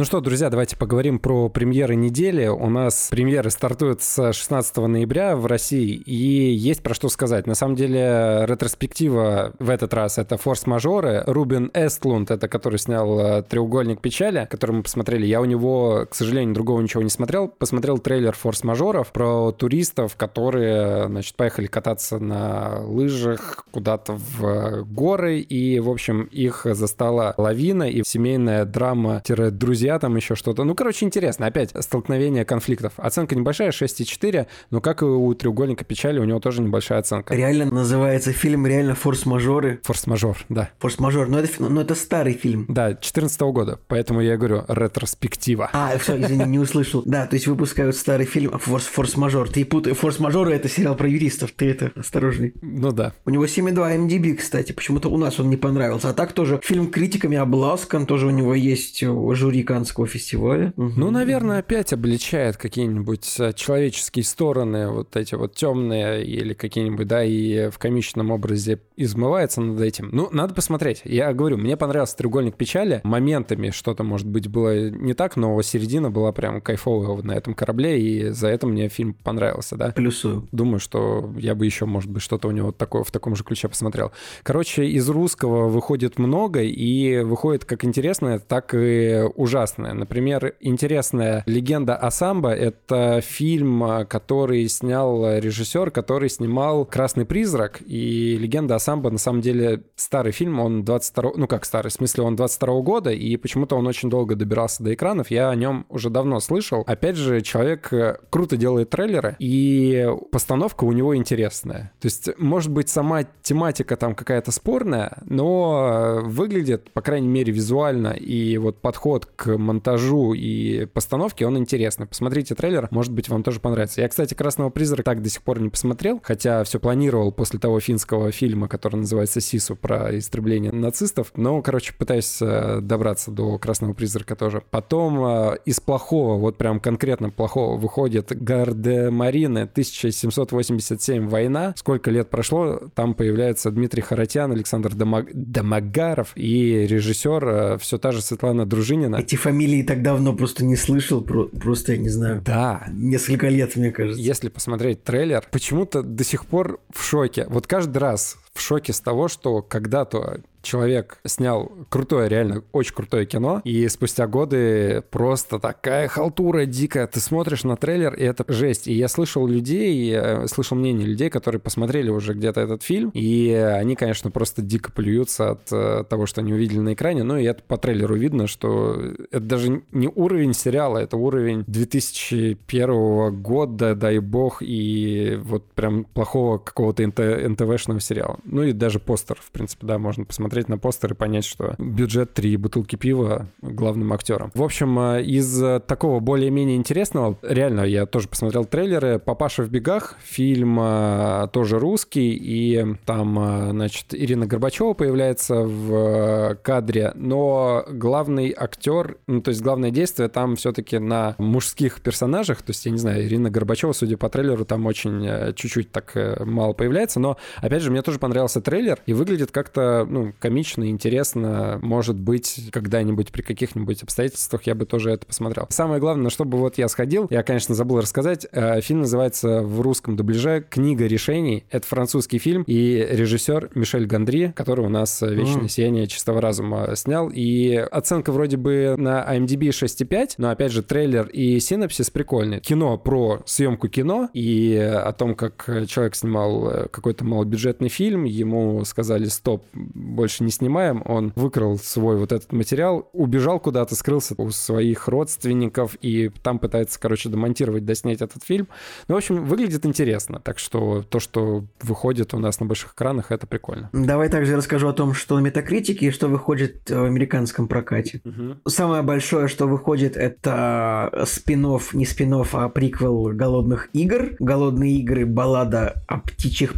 Ну 0.00 0.06
что, 0.06 0.22
друзья, 0.22 0.48
давайте 0.48 0.78
поговорим 0.78 1.18
про 1.18 1.50
премьеры 1.50 1.94
недели. 1.94 2.46
У 2.46 2.70
нас 2.70 3.08
премьеры 3.10 3.50
стартуют 3.50 4.00
с 4.00 4.32
16 4.32 4.78
ноября 4.78 5.36
в 5.36 5.44
России, 5.44 5.92
и 5.92 6.54
есть 6.54 6.82
про 6.82 6.94
что 6.94 7.10
сказать. 7.10 7.46
На 7.46 7.54
самом 7.54 7.76
деле, 7.76 8.46
ретроспектива 8.46 9.52
в 9.58 9.68
этот 9.68 9.92
раз— 9.92 10.16
это 10.16 10.38
«Форс-мажоры». 10.38 11.22
Рубин 11.26 11.70
Эстлунд— 11.74 12.30
это 12.30 12.48
который 12.48 12.78
снял 12.78 13.20
э, 13.20 13.42
«Треугольник 13.42 14.00
печали», 14.00 14.48
который 14.50 14.76
мы 14.76 14.82
посмотрели. 14.84 15.26
Я 15.26 15.42
у 15.42 15.44
него, 15.44 16.06
к 16.10 16.14
сожалению, 16.14 16.54
другого 16.54 16.80
ничего 16.80 17.02
не 17.02 17.10
смотрел. 17.10 17.48
Посмотрел 17.48 17.98
трейлер 17.98 18.32
«Форс-мажоров» 18.32 19.12
про 19.12 19.52
туристов, 19.52 20.16
которые, 20.16 21.08
значит, 21.08 21.36
поехали 21.36 21.66
кататься 21.66 22.18
на 22.18 22.80
лыжах 22.86 23.66
куда-то 23.70 24.14
в 24.14 24.82
горы, 24.84 25.40
и, 25.40 25.78
в 25.78 25.90
общем, 25.90 26.22
их 26.22 26.62
застала 26.64 27.34
лавина 27.36 27.82
и 27.82 28.02
семейная 28.02 28.64
драма-друзья 28.64 29.89
друзья, 29.90 29.98
там 29.98 30.14
еще 30.16 30.36
что-то. 30.36 30.62
Ну, 30.64 30.74
короче, 30.74 31.04
интересно. 31.04 31.46
Опять 31.46 31.72
столкновение 31.80 32.44
конфликтов. 32.44 32.92
Оценка 32.96 33.34
небольшая, 33.34 33.70
6,4, 33.70 34.46
но 34.70 34.80
как 34.80 35.02
и 35.02 35.04
у 35.04 35.34
«Треугольника 35.34 35.84
печали», 35.84 36.20
у 36.20 36.24
него 36.24 36.38
тоже 36.38 36.62
небольшая 36.62 37.00
оценка. 37.00 37.34
Реально 37.34 37.64
называется 37.66 38.32
фильм 38.32 38.66
реально 38.66 38.94
«Форс-мажоры». 38.94 39.80
«Форс-мажор», 39.82 40.36
да. 40.48 40.70
«Форс-мажор», 40.78 41.28
но 41.28 41.40
это, 41.40 41.48
но 41.62 41.80
это 41.80 41.96
старый 41.96 42.34
фильм. 42.34 42.66
Да, 42.68 42.94
14 42.94 43.40
года, 43.40 43.80
поэтому 43.88 44.20
я 44.20 44.36
говорю 44.36 44.64
ретроспектива. 44.68 45.70
А, 45.72 45.98
все, 45.98 46.20
извини, 46.20 46.44
не 46.44 46.58
услышал. 46.58 47.02
Да, 47.04 47.26
то 47.26 47.34
есть 47.34 47.48
выпускают 47.48 47.96
старый 47.96 48.26
фильм 48.26 48.56
«Форс, 48.58 48.84
«Форс-мажор». 48.84 49.48
Ты 49.48 49.64
путаешь. 49.64 49.96
«Форс-мажоры»— 49.96 50.52
это 50.54 50.68
сериал 50.68 50.94
про 50.94 51.08
юристов, 51.08 51.50
ты 51.50 51.70
это 51.70 51.90
осторожный. 51.96 52.54
Ну 52.62 52.92
да. 52.92 53.12
У 53.24 53.30
него 53.30 53.44
7,2 53.44 54.06
MDB, 54.06 54.34
кстати, 54.34 54.70
почему-то 54.70 55.08
у 55.08 55.16
нас 55.16 55.40
он 55.40 55.50
не 55.50 55.56
понравился. 55.56 56.10
А 56.10 56.12
так 56.12 56.32
тоже 56.32 56.60
фильм 56.62 56.90
критиками 56.90 57.36
обласкан, 57.36 58.06
тоже 58.06 58.26
у 58.26 58.30
него 58.30 58.54
есть 58.54 59.00
жюри 59.00 59.64
Каннского 59.70 60.08
фестиваля. 60.08 60.72
Ну, 60.76 61.12
наверное, 61.12 61.60
опять 61.60 61.92
обличает 61.92 62.56
какие-нибудь 62.56 63.36
э, 63.38 63.52
человеческие 63.52 64.24
стороны, 64.24 64.88
вот 64.90 65.14
эти 65.14 65.36
вот 65.36 65.54
темные 65.54 66.24
или 66.24 66.54
какие-нибудь, 66.54 67.06
да, 67.06 67.22
и 67.22 67.70
в 67.70 67.78
комичном 67.78 68.32
образе 68.32 68.80
измывается 68.96 69.60
над 69.60 69.80
этим. 69.80 70.08
Ну, 70.10 70.28
надо 70.32 70.54
посмотреть. 70.54 71.02
Я 71.04 71.32
говорю, 71.32 71.56
мне 71.56 71.76
понравился 71.76 72.16
«Треугольник 72.16 72.56
печали». 72.56 73.00
Моментами 73.04 73.70
что-то, 73.70 74.02
может 74.02 74.26
быть, 74.26 74.48
было 74.48 74.90
не 74.90 75.14
так, 75.14 75.36
но 75.36 75.62
середина 75.62 76.10
была 76.10 76.32
прям 76.32 76.60
кайфовая 76.60 77.22
на 77.22 77.32
этом 77.32 77.54
корабле, 77.54 78.00
и 78.00 78.30
за 78.30 78.48
это 78.48 78.66
мне 78.66 78.88
фильм 78.88 79.14
понравился, 79.14 79.76
да. 79.76 79.92
Плюсую. 79.92 80.48
Думаю, 80.50 80.80
что 80.80 81.32
я 81.38 81.54
бы 81.54 81.64
еще, 81.64 81.86
может 81.86 82.10
быть, 82.10 82.24
что-то 82.24 82.48
у 82.48 82.50
него 82.50 82.72
такое, 82.72 83.04
в 83.04 83.12
таком 83.12 83.36
же 83.36 83.44
ключе 83.44 83.68
посмотрел. 83.68 84.10
Короче, 84.42 84.84
из 84.86 85.08
русского 85.08 85.68
выходит 85.68 86.18
много, 86.18 86.60
и 86.60 87.20
выходит 87.20 87.64
как 87.64 87.84
интересное, 87.84 88.40
так 88.40 88.74
и 88.74 89.22
ужасное 89.36 89.59
ужасное. 89.60 89.92
Например, 89.92 90.54
интересная 90.60 91.42
легенда 91.46 91.96
о 91.96 92.10
самбо— 92.10 92.50
это 92.50 93.20
фильм, 93.22 94.06
который 94.08 94.68
снял 94.68 95.38
режиссер, 95.38 95.90
который 95.90 96.28
снимал 96.30 96.84
«Красный 96.84 97.24
призрак». 97.24 97.82
И 97.84 98.36
легенда 98.38 98.76
о 98.76 98.78
самбо, 98.78 99.10
на 99.10 99.18
самом 99.18 99.40
деле, 99.40 99.82
старый 99.96 100.32
фильм, 100.32 100.60
он 100.60 100.84
22... 100.84 101.32
Ну, 101.36 101.46
как 101.46 101.64
старый, 101.64 101.90
в 101.90 101.92
смысле, 101.92 102.24
он 102.24 102.36
22 102.36 102.80
года, 102.80 103.10
и 103.10 103.36
почему-то 103.36 103.76
он 103.76 103.86
очень 103.86 104.08
долго 104.08 104.34
добирался 104.34 104.82
до 104.82 104.94
экранов. 104.94 105.30
Я 105.30 105.50
о 105.50 105.54
нем 105.54 105.84
уже 105.88 106.10
давно 106.10 106.40
слышал. 106.40 106.82
Опять 106.86 107.16
же, 107.16 107.40
человек 107.42 107.92
э, 107.92 108.16
круто 108.30 108.56
делает 108.56 108.90
трейлеры, 108.90 109.36
и 109.38 110.08
постановка 110.32 110.84
у 110.84 110.92
него 110.92 111.14
интересная. 111.14 111.92
То 112.00 112.06
есть, 112.06 112.30
может 112.38 112.70
быть, 112.70 112.88
сама 112.88 113.24
тематика 113.42 113.96
там 113.96 114.14
какая-то 114.14 114.52
спорная, 114.52 115.18
но 115.26 116.20
выглядит, 116.22 116.90
по 116.92 117.02
крайней 117.02 117.28
мере, 117.28 117.52
визуально, 117.52 118.08
и 118.08 118.56
вот 118.58 118.80
подход 118.80 119.26
к 119.26 119.49
монтажу 119.58 120.34
и 120.34 120.86
постановке 120.86 121.46
он 121.46 121.58
интересный. 121.58 122.06
Посмотрите 122.06 122.54
трейлер, 122.54 122.88
может 122.90 123.12
быть, 123.12 123.28
вам 123.28 123.42
тоже 123.42 123.60
понравится. 123.60 124.00
Я, 124.00 124.08
кстати, 124.08 124.34
«Красного 124.34 124.70
призрака» 124.70 125.02
так 125.02 125.22
до 125.22 125.28
сих 125.28 125.42
пор 125.42 125.60
не 125.60 125.68
посмотрел, 125.68 126.20
хотя 126.22 126.64
все 126.64 126.78
планировал 126.78 127.32
после 127.32 127.58
того 127.58 127.80
финского 127.80 128.32
фильма, 128.32 128.68
который 128.68 128.96
называется 128.96 129.40
«Сису» 129.40 129.76
про 129.76 130.16
истребление 130.18 130.72
нацистов. 130.72 131.32
Но, 131.36 131.62
короче, 131.62 131.94
пытаюсь 131.94 132.38
э, 132.40 132.80
добраться 132.80 133.30
до 133.30 133.58
«Красного 133.58 133.92
призрака» 133.92 134.36
тоже. 134.36 134.62
Потом 134.70 135.24
э, 135.24 135.56
из 135.64 135.80
плохого, 135.80 136.38
вот 136.38 136.56
прям 136.56 136.80
конкретно 136.80 137.30
плохого, 137.30 137.76
выходит 137.76 138.32
«Гардемарины» 138.40 139.60
1787 139.60 141.28
«Война». 141.28 141.74
Сколько 141.76 142.10
лет 142.10 142.30
прошло, 142.30 142.80
там 142.94 143.14
появляется 143.14 143.70
Дмитрий 143.70 144.02
Харатьян, 144.02 144.52
Александр 144.52 144.94
Домаг... 144.94 145.26
Домогаров 145.32 146.32
и 146.34 146.86
режиссер 146.86 147.48
э, 147.48 147.78
все 147.78 147.98
та 147.98 148.12
же 148.12 148.22
Светлана 148.22 148.66
Дружинина. 148.66 149.16
Эти 149.16 149.36
фамилии 149.40 149.82
так 149.82 150.02
давно 150.02 150.34
просто 150.34 150.64
не 150.64 150.76
слышал, 150.76 151.22
просто, 151.22 151.92
я 151.92 151.98
не 151.98 152.08
знаю. 152.08 152.42
Да. 152.44 152.86
Несколько 152.92 153.48
лет, 153.48 153.76
мне 153.76 153.90
кажется. 153.90 154.20
Если 154.20 154.48
посмотреть 154.48 155.02
трейлер, 155.02 155.44
почему-то 155.50 156.02
до 156.02 156.24
сих 156.24 156.46
пор 156.46 156.80
в 156.92 157.02
шоке. 157.02 157.46
Вот 157.48 157.66
каждый 157.66 157.98
раз 157.98 158.36
в 158.54 158.60
шоке 158.60 158.92
с 158.92 159.00
того, 159.00 159.28
что 159.28 159.62
когда-то 159.62 160.40
человек 160.62 161.18
снял 161.24 161.72
крутое, 161.88 162.28
реально 162.28 162.62
очень 162.72 162.94
крутое 162.94 163.26
кино, 163.26 163.60
и 163.64 163.88
спустя 163.88 164.26
годы 164.26 165.02
просто 165.10 165.58
такая 165.58 166.08
халтура 166.08 166.66
дикая. 166.66 167.06
Ты 167.06 167.20
смотришь 167.20 167.64
на 167.64 167.76
трейлер, 167.76 168.14
и 168.14 168.22
это 168.22 168.44
жесть. 168.48 168.86
И 168.86 168.92
я 168.92 169.08
слышал 169.08 169.46
людей, 169.46 169.94
я 170.10 170.46
слышал 170.48 170.76
мнение 170.76 171.06
людей, 171.06 171.30
которые 171.30 171.60
посмотрели 171.60 172.10
уже 172.10 172.34
где-то 172.34 172.60
этот 172.60 172.82
фильм, 172.82 173.10
и 173.14 173.50
они, 173.50 173.96
конечно, 173.96 174.30
просто 174.30 174.62
дико 174.62 174.92
плюются 174.92 175.52
от 175.52 175.72
э, 175.72 176.04
того, 176.08 176.26
что 176.26 176.40
они 176.40 176.52
увидели 176.52 176.78
на 176.78 176.94
экране. 176.94 177.22
Ну 177.22 177.38
и 177.38 177.44
это 177.44 177.62
по 177.62 177.76
трейлеру 177.76 178.16
видно, 178.16 178.46
что 178.46 179.00
это 179.30 179.40
даже 179.40 179.82
не 179.92 180.08
уровень 180.08 180.54
сериала, 180.54 180.98
это 180.98 181.16
уровень 181.16 181.64
2001 181.66 183.42
года, 183.42 183.94
дай 183.94 184.18
бог, 184.18 184.62
и 184.62 185.38
вот 185.42 185.70
прям 185.72 186.04
плохого 186.04 186.58
какого-то 186.58 187.06
НТВшного 187.06 188.00
сериала. 188.00 188.38
Ну 188.44 188.62
и 188.62 188.72
даже 188.72 188.98
постер, 188.98 189.38
в 189.40 189.50
принципе, 189.50 189.86
да, 189.86 189.98
можно 189.98 190.24
посмотреть 190.24 190.49
на 190.68 190.78
постер 190.78 191.12
и 191.12 191.14
понять, 191.14 191.44
что 191.44 191.74
бюджет 191.78 192.34
три 192.34 192.56
бутылки 192.56 192.96
пива 192.96 193.48
главным 193.62 194.12
актером. 194.12 194.50
В 194.54 194.62
общем, 194.62 194.98
э, 194.98 195.22
из 195.22 195.62
такого 195.86 196.20
более-менее 196.20 196.76
интересного, 196.76 197.38
реально, 197.42 197.82
я 197.82 198.06
тоже 198.06 198.28
посмотрел 198.28 198.64
трейлеры. 198.64 199.18
«Папаша 199.18 199.62
в 199.62 199.70
бегах», 199.70 200.16
фильм 200.22 200.78
э, 200.80 201.48
тоже 201.52 201.78
русский, 201.78 202.32
и 202.32 202.96
там, 203.04 203.38
э, 203.38 203.70
значит, 203.70 204.06
Ирина 204.10 204.46
Горбачева 204.46 204.94
появляется 204.94 205.60
в 205.60 206.56
кадре, 206.62 207.12
но 207.14 207.84
главный 207.88 208.54
актер, 208.56 209.18
ну, 209.26 209.40
то 209.40 209.50
есть 209.50 209.62
главное 209.62 209.90
действие 209.90 210.28
там 210.28 210.56
все-таки 210.56 210.98
на 210.98 211.36
мужских 211.38 212.00
персонажах, 212.00 212.62
то 212.62 212.70
есть, 212.70 212.84
я 212.84 212.92
не 212.92 212.98
знаю, 212.98 213.24
Ирина 213.24 213.50
Горбачева, 213.50 213.92
судя 213.92 214.16
по 214.16 214.28
трейлеру, 214.28 214.64
там 214.64 214.86
очень 214.86 215.54
чуть-чуть 215.54 215.92
так 215.92 216.12
мало 216.44 216.72
появляется, 216.72 217.20
но, 217.20 217.36
опять 217.58 217.82
же, 217.82 217.90
мне 217.90 218.02
тоже 218.02 218.18
понравился 218.18 218.60
трейлер, 218.60 219.00
и 219.06 219.12
выглядит 219.12 219.50
как-то, 219.52 220.06
ну, 220.08 220.32
комично, 220.40 220.88
интересно. 220.88 221.78
Может 221.82 222.18
быть, 222.18 222.70
когда-нибудь 222.72 223.30
при 223.30 223.42
каких-нибудь 223.42 224.02
обстоятельствах 224.02 224.62
я 224.64 224.74
бы 224.74 224.86
тоже 224.86 225.10
это 225.10 225.26
посмотрел. 225.26 225.66
Самое 225.70 226.00
главное, 226.00 226.24
на 226.24 226.30
что 226.30 226.44
бы 226.44 226.58
вот 226.58 226.78
я 226.78 226.88
сходил, 226.88 227.28
я, 227.30 227.42
конечно, 227.42 227.74
забыл 227.74 228.00
рассказать. 228.00 228.46
Э, 228.50 228.80
фильм 228.80 229.00
называется 229.00 229.62
в 229.62 229.80
русском 229.80 230.16
дубляже 230.16 230.64
«Книга 230.68 231.06
решений». 231.06 231.64
Это 231.70 231.86
французский 231.86 232.38
фильм, 232.38 232.64
и 232.66 233.06
режиссер 233.10 233.70
Мишель 233.74 234.06
Гандри, 234.06 234.52
который 234.56 234.84
у 234.84 234.88
нас 234.88 235.22
«Вечное 235.22 235.68
сияние 235.68 236.06
чистого 236.06 236.40
разума» 236.40 236.94
снял. 236.96 237.30
И 237.32 237.74
оценка 237.74 238.32
вроде 238.32 238.56
бы 238.56 238.94
на 238.96 239.24
IMDb 239.36 239.68
6,5, 239.68 240.34
но, 240.38 240.50
опять 240.50 240.72
же, 240.72 240.82
трейлер 240.82 241.26
и 241.26 241.60
синопсис 241.60 242.10
прикольный. 242.10 242.60
Кино 242.60 242.96
про 242.98 243.42
съемку 243.44 243.88
кино 243.88 244.30
и 244.32 244.76
о 244.76 245.12
том, 245.12 245.34
как 245.34 245.68
человек 245.86 246.14
снимал 246.14 246.70
э, 246.70 246.88
какой-то 246.88 247.24
малобюджетный 247.24 247.88
фильм, 247.88 248.24
ему 248.24 248.84
сказали 248.84 249.26
«стоп, 249.26 249.64
больше 249.72 250.29
не 250.38 250.50
снимаем», 250.50 251.02
он 251.04 251.32
выкрал 251.34 251.78
свой 251.78 252.16
вот 252.16 252.32
этот 252.32 252.52
материал, 252.52 253.08
убежал 253.12 253.58
куда-то, 253.58 253.94
скрылся 253.94 254.34
у 254.36 254.50
своих 254.50 255.08
родственников 255.08 255.96
и 256.00 256.30
там 256.42 256.58
пытается, 256.58 257.00
короче, 257.00 257.28
демонтировать, 257.28 257.84
доснять 257.84 258.22
этот 258.22 258.44
фильм. 258.44 258.68
Ну, 259.08 259.14
в 259.14 259.18
общем, 259.18 259.44
выглядит 259.44 259.84
интересно, 259.86 260.40
так 260.40 260.58
что 260.58 261.02
то, 261.02 261.20
что 261.20 261.64
выходит 261.80 262.34
у 262.34 262.38
нас 262.38 262.60
на 262.60 262.66
больших 262.66 262.92
экранах, 262.94 263.32
это 263.32 263.46
прикольно. 263.46 263.90
Давай 263.92 264.28
также 264.28 264.56
расскажу 264.56 264.88
о 264.88 264.92
том, 264.92 265.14
что 265.14 265.36
на 265.36 265.40
Метакритике 265.40 266.06
и 266.06 266.10
что 266.10 266.28
выходит 266.28 266.88
в 266.88 267.04
американском 267.04 267.68
прокате. 267.68 268.20
Угу. 268.24 268.70
Самое 268.70 269.02
большое, 269.02 269.48
что 269.48 269.66
выходит, 269.66 270.16
это 270.16 271.24
спин 271.26 271.60
не 271.92 272.06
спин 272.06 272.30
а 272.52 272.68
приквел 272.68 273.24
«Голодных 273.32 273.90
игр». 273.92 274.30
«Голодные 274.38 274.98
игры. 274.98 275.26
Баллада 275.26 276.02
о 276.06 276.18
птичьих 276.18 276.74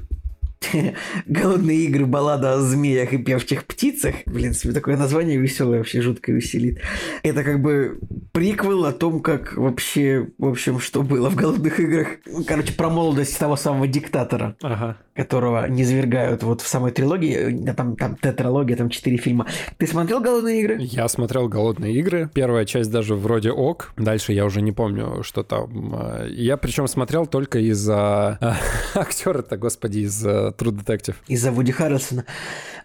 Голодные 1.27 1.85
игры, 1.85 2.07
баллада 2.07 2.55
о 2.55 2.61
змеях 2.61 3.13
и 3.13 3.19
певчих 3.19 3.65
птицах. 3.65 4.15
Блин, 4.27 4.55
себе 4.55 4.73
такое 4.73 4.97
название 4.97 5.39
веселое 5.39 5.79
вообще 5.79 6.01
жутко 6.01 6.33
веселит. 6.33 6.81
Это 7.23 7.45
как 7.45 7.61
бы 7.61 7.99
приквел 8.33 8.85
о 8.85 8.93
том, 8.93 9.21
как 9.21 9.57
вообще, 9.57 10.29
в 10.39 10.47
общем, 10.47 10.81
что 10.81 11.03
было 11.03 11.31
в 11.31 11.37
голодных 11.37 11.81
играх. 11.81 12.09
Короче, 12.47 12.73
про 12.73 12.91
молодость 12.91 13.39
того 13.39 13.57
самого 13.57 13.87
диктатора, 13.87 14.57
ага. 14.63 14.99
Которого 15.15 15.67
не 15.67 15.85
свергают 15.85 16.43
вот 16.43 16.61
в 16.63 16.67
самой 16.67 16.91
трилогии. 16.91 17.73
Там, 17.77 17.97
там 17.97 18.17
тетралогия, 18.17 18.77
там 18.77 18.89
четыре 18.89 19.19
фильма. 19.19 19.47
Ты 19.77 19.87
смотрел 19.87 20.21
голодные 20.21 20.61
игры? 20.61 20.79
Я 20.81 21.09
смотрел 21.09 21.49
голодные 21.49 21.95
игры. 21.95 22.31
Первая 22.33 22.65
часть 22.65 22.91
даже 22.91 23.15
вроде 23.15 23.51
ок. 23.51 23.93
Дальше 23.97 24.33
я 24.33 24.45
уже 24.45 24.63
не 24.63 24.73
помню, 24.73 25.23
что 25.23 25.43
там. 25.43 26.27
Я 26.29 26.57
причем 26.57 26.89
смотрел 26.89 27.27
только 27.27 27.59
из-за 27.59 28.39
актера-то, 28.95 29.57
господи, 29.57 30.01
из 30.01 30.25
True 30.25 30.73
Detective. 30.73 31.17
Из-за 31.29 31.53
Вуди 31.53 31.73
Харрельсона. 31.73 32.25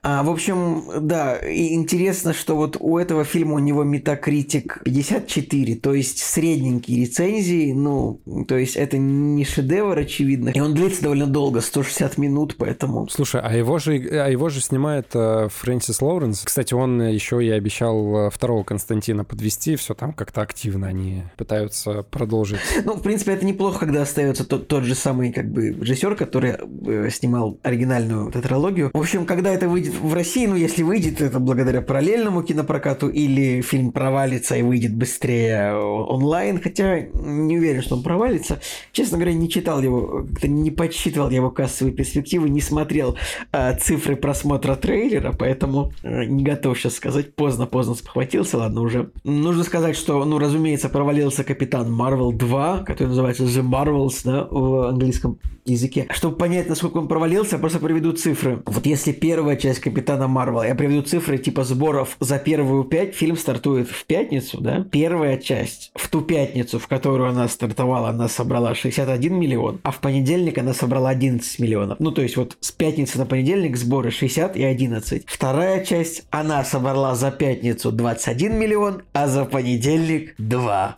А, 0.09 0.23
в 0.23 0.29
общем, 0.29 0.85
да, 1.01 1.35
и 1.35 1.73
интересно, 1.73 2.33
что 2.33 2.55
вот 2.55 2.77
у 2.79 2.97
этого 2.97 3.25
фильма 3.25 3.55
у 3.55 3.59
него 3.59 3.83
метакритик 3.83 4.79
54, 4.85 5.75
то 5.75 5.93
есть 5.93 6.19
средненькие 6.19 7.01
рецензии, 7.01 7.73
ну, 7.73 8.21
то 8.47 8.55
есть 8.55 8.77
это 8.77 8.97
не 8.97 9.43
шедевр, 9.43 9.97
очевидно. 9.97 10.51
И 10.55 10.61
он 10.61 10.73
длится 10.73 11.03
довольно 11.03 11.27
долго, 11.27 11.59
160 11.59 12.17
минут, 12.19 12.55
поэтому... 12.57 13.09
Слушай, 13.09 13.41
а 13.43 13.53
его 13.53 13.79
же, 13.79 13.97
а 13.97 14.29
его 14.29 14.47
же 14.47 14.61
снимает 14.61 15.07
э, 15.13 15.49
Фрэнсис 15.51 16.01
Лоуренс. 16.01 16.41
Кстати, 16.41 16.73
он 16.73 17.01
еще 17.01 17.45
и 17.45 17.49
обещал 17.49 18.27
э, 18.27 18.29
второго 18.29 18.63
Константина 18.63 19.25
подвести, 19.25 19.75
все 19.75 19.93
там 19.93 20.13
как-то 20.13 20.41
активно 20.41 20.87
они 20.87 21.23
пытаются 21.35 22.03
продолжить. 22.03 22.59
Ну, 22.85 22.93
в 22.93 23.01
принципе, 23.01 23.33
это 23.33 23.45
неплохо, 23.45 23.79
когда 23.79 24.03
остается 24.03 24.45
тот, 24.45 24.69
тот 24.69 24.85
же 24.85 24.95
самый, 24.95 25.33
как 25.33 25.51
бы, 25.51 25.71
режиссер, 25.71 26.15
который 26.15 26.55
э, 26.85 27.09
снимал 27.09 27.59
оригинальную 27.61 28.31
тетралогию. 28.31 28.89
В 28.93 28.99
общем, 29.01 29.25
когда 29.25 29.51
это 29.51 29.67
выйдет 29.67 29.96
в 30.01 30.13
России, 30.13 30.45
ну, 30.45 30.55
если 30.55 30.83
выйдет, 30.83 31.21
это 31.21 31.39
благодаря 31.39 31.81
параллельному 31.81 32.43
кинопрокату, 32.43 33.09
или 33.09 33.61
фильм 33.61 33.91
провалится 33.91 34.55
и 34.55 34.61
выйдет 34.61 34.95
быстрее 34.95 35.73
онлайн, 35.75 36.59
хотя 36.61 37.01
не 37.01 37.57
уверен, 37.57 37.81
что 37.81 37.95
он 37.95 38.03
провалится. 38.03 38.59
Честно 38.91 39.17
говоря, 39.17 39.33
не 39.33 39.49
читал 39.49 39.81
его, 39.81 40.25
не 40.43 40.71
подсчитывал 40.71 41.29
его 41.29 41.49
кассовые 41.49 41.93
перспективы, 41.93 42.49
не 42.49 42.61
смотрел 42.61 43.17
а, 43.51 43.73
цифры 43.75 44.15
просмотра 44.15 44.75
трейлера, 44.75 45.33
поэтому 45.37 45.91
а, 46.03 46.25
не 46.25 46.43
готов 46.43 46.79
сейчас 46.79 46.95
сказать. 46.95 47.35
Поздно-поздно 47.35 47.95
спохватился, 47.95 48.57
ладно, 48.57 48.81
уже. 48.81 49.11
Нужно 49.23 49.63
сказать, 49.63 49.95
что, 49.95 50.23
ну, 50.25 50.39
разумеется, 50.39 50.89
провалился 50.89 51.43
Капитан 51.43 51.91
Марвел 51.91 52.31
2, 52.31 52.79
который 52.79 53.09
называется 53.09 53.43
The 53.43 53.61
Marvels, 53.61 54.21
да, 54.23 54.47
в 54.49 54.87
английском 54.87 55.39
языке. 55.69 56.07
Чтобы 56.11 56.37
понять, 56.37 56.69
насколько 56.69 56.97
он 56.97 57.07
провалился, 57.07 57.55
я 57.55 57.59
просто 57.59 57.79
приведу 57.79 58.11
цифры. 58.13 58.61
Вот 58.65 58.85
если 58.85 59.11
первая 59.11 59.55
часть 59.57 59.76
Капитана 59.79 60.27
Марвела, 60.27 60.67
я 60.67 60.75
приведу 60.75 61.01
цифры 61.01 61.37
типа 61.37 61.63
сборов 61.63 62.17
за 62.19 62.39
первую 62.39 62.83
пять, 62.83 63.15
фильм 63.15 63.37
стартует 63.37 63.89
в 63.89 64.05
пятницу, 64.05 64.59
да? 64.61 64.85
Первая 64.91 65.37
часть 65.37 65.91
в 65.95 66.09
ту 66.09 66.21
пятницу, 66.21 66.79
в 66.79 66.87
которую 66.87 67.29
она 67.29 67.47
стартовала, 67.47 68.09
она 68.09 68.27
собрала 68.27 68.75
61 68.75 69.33
миллион, 69.33 69.79
а 69.83 69.91
в 69.91 69.99
понедельник 69.99 70.57
она 70.57 70.73
собрала 70.73 71.09
11 71.09 71.59
миллионов. 71.59 71.99
Ну, 71.99 72.11
то 72.11 72.21
есть 72.21 72.37
вот 72.37 72.57
с 72.59 72.71
пятницы 72.71 73.17
на 73.17 73.25
понедельник 73.25 73.77
сборы 73.77 74.11
60 74.11 74.55
и 74.57 74.63
11. 74.63 75.23
Вторая 75.27 75.83
часть, 75.83 76.25
она 76.29 76.63
собрала 76.63 77.15
за 77.15 77.31
пятницу 77.31 77.91
21 77.91 78.57
миллион, 78.57 79.03
а 79.13 79.27
за 79.27 79.45
понедельник 79.45 80.35
2. 80.37 80.97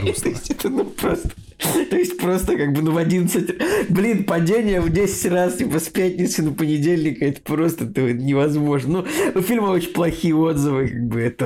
Грустно. 0.00 0.28
Это 0.48 0.68
ну 0.68 0.84
просто 0.84 1.30
То 1.90 1.96
есть 1.96 2.18
просто 2.18 2.56
как 2.56 2.72
бы 2.72 2.82
ну 2.82 2.92
в 2.92 2.98
11... 2.98 3.88
Блин, 3.88 4.24
падение 4.24 4.80
в 4.80 4.90
10 4.90 5.32
раз 5.32 5.56
типа 5.56 5.78
с 5.78 5.88
пятницы 5.88 6.42
на 6.42 6.52
понедельник, 6.52 7.22
это 7.22 7.40
просто 7.42 7.84
это 7.84 8.12
невозможно. 8.12 9.04
Ну, 9.04 9.04
у 9.34 9.42
фильма 9.42 9.66
очень 9.66 9.92
плохие 9.92 10.34
отзывы, 10.34 10.88
как 10.88 11.06
бы 11.06 11.20
это 11.20 11.44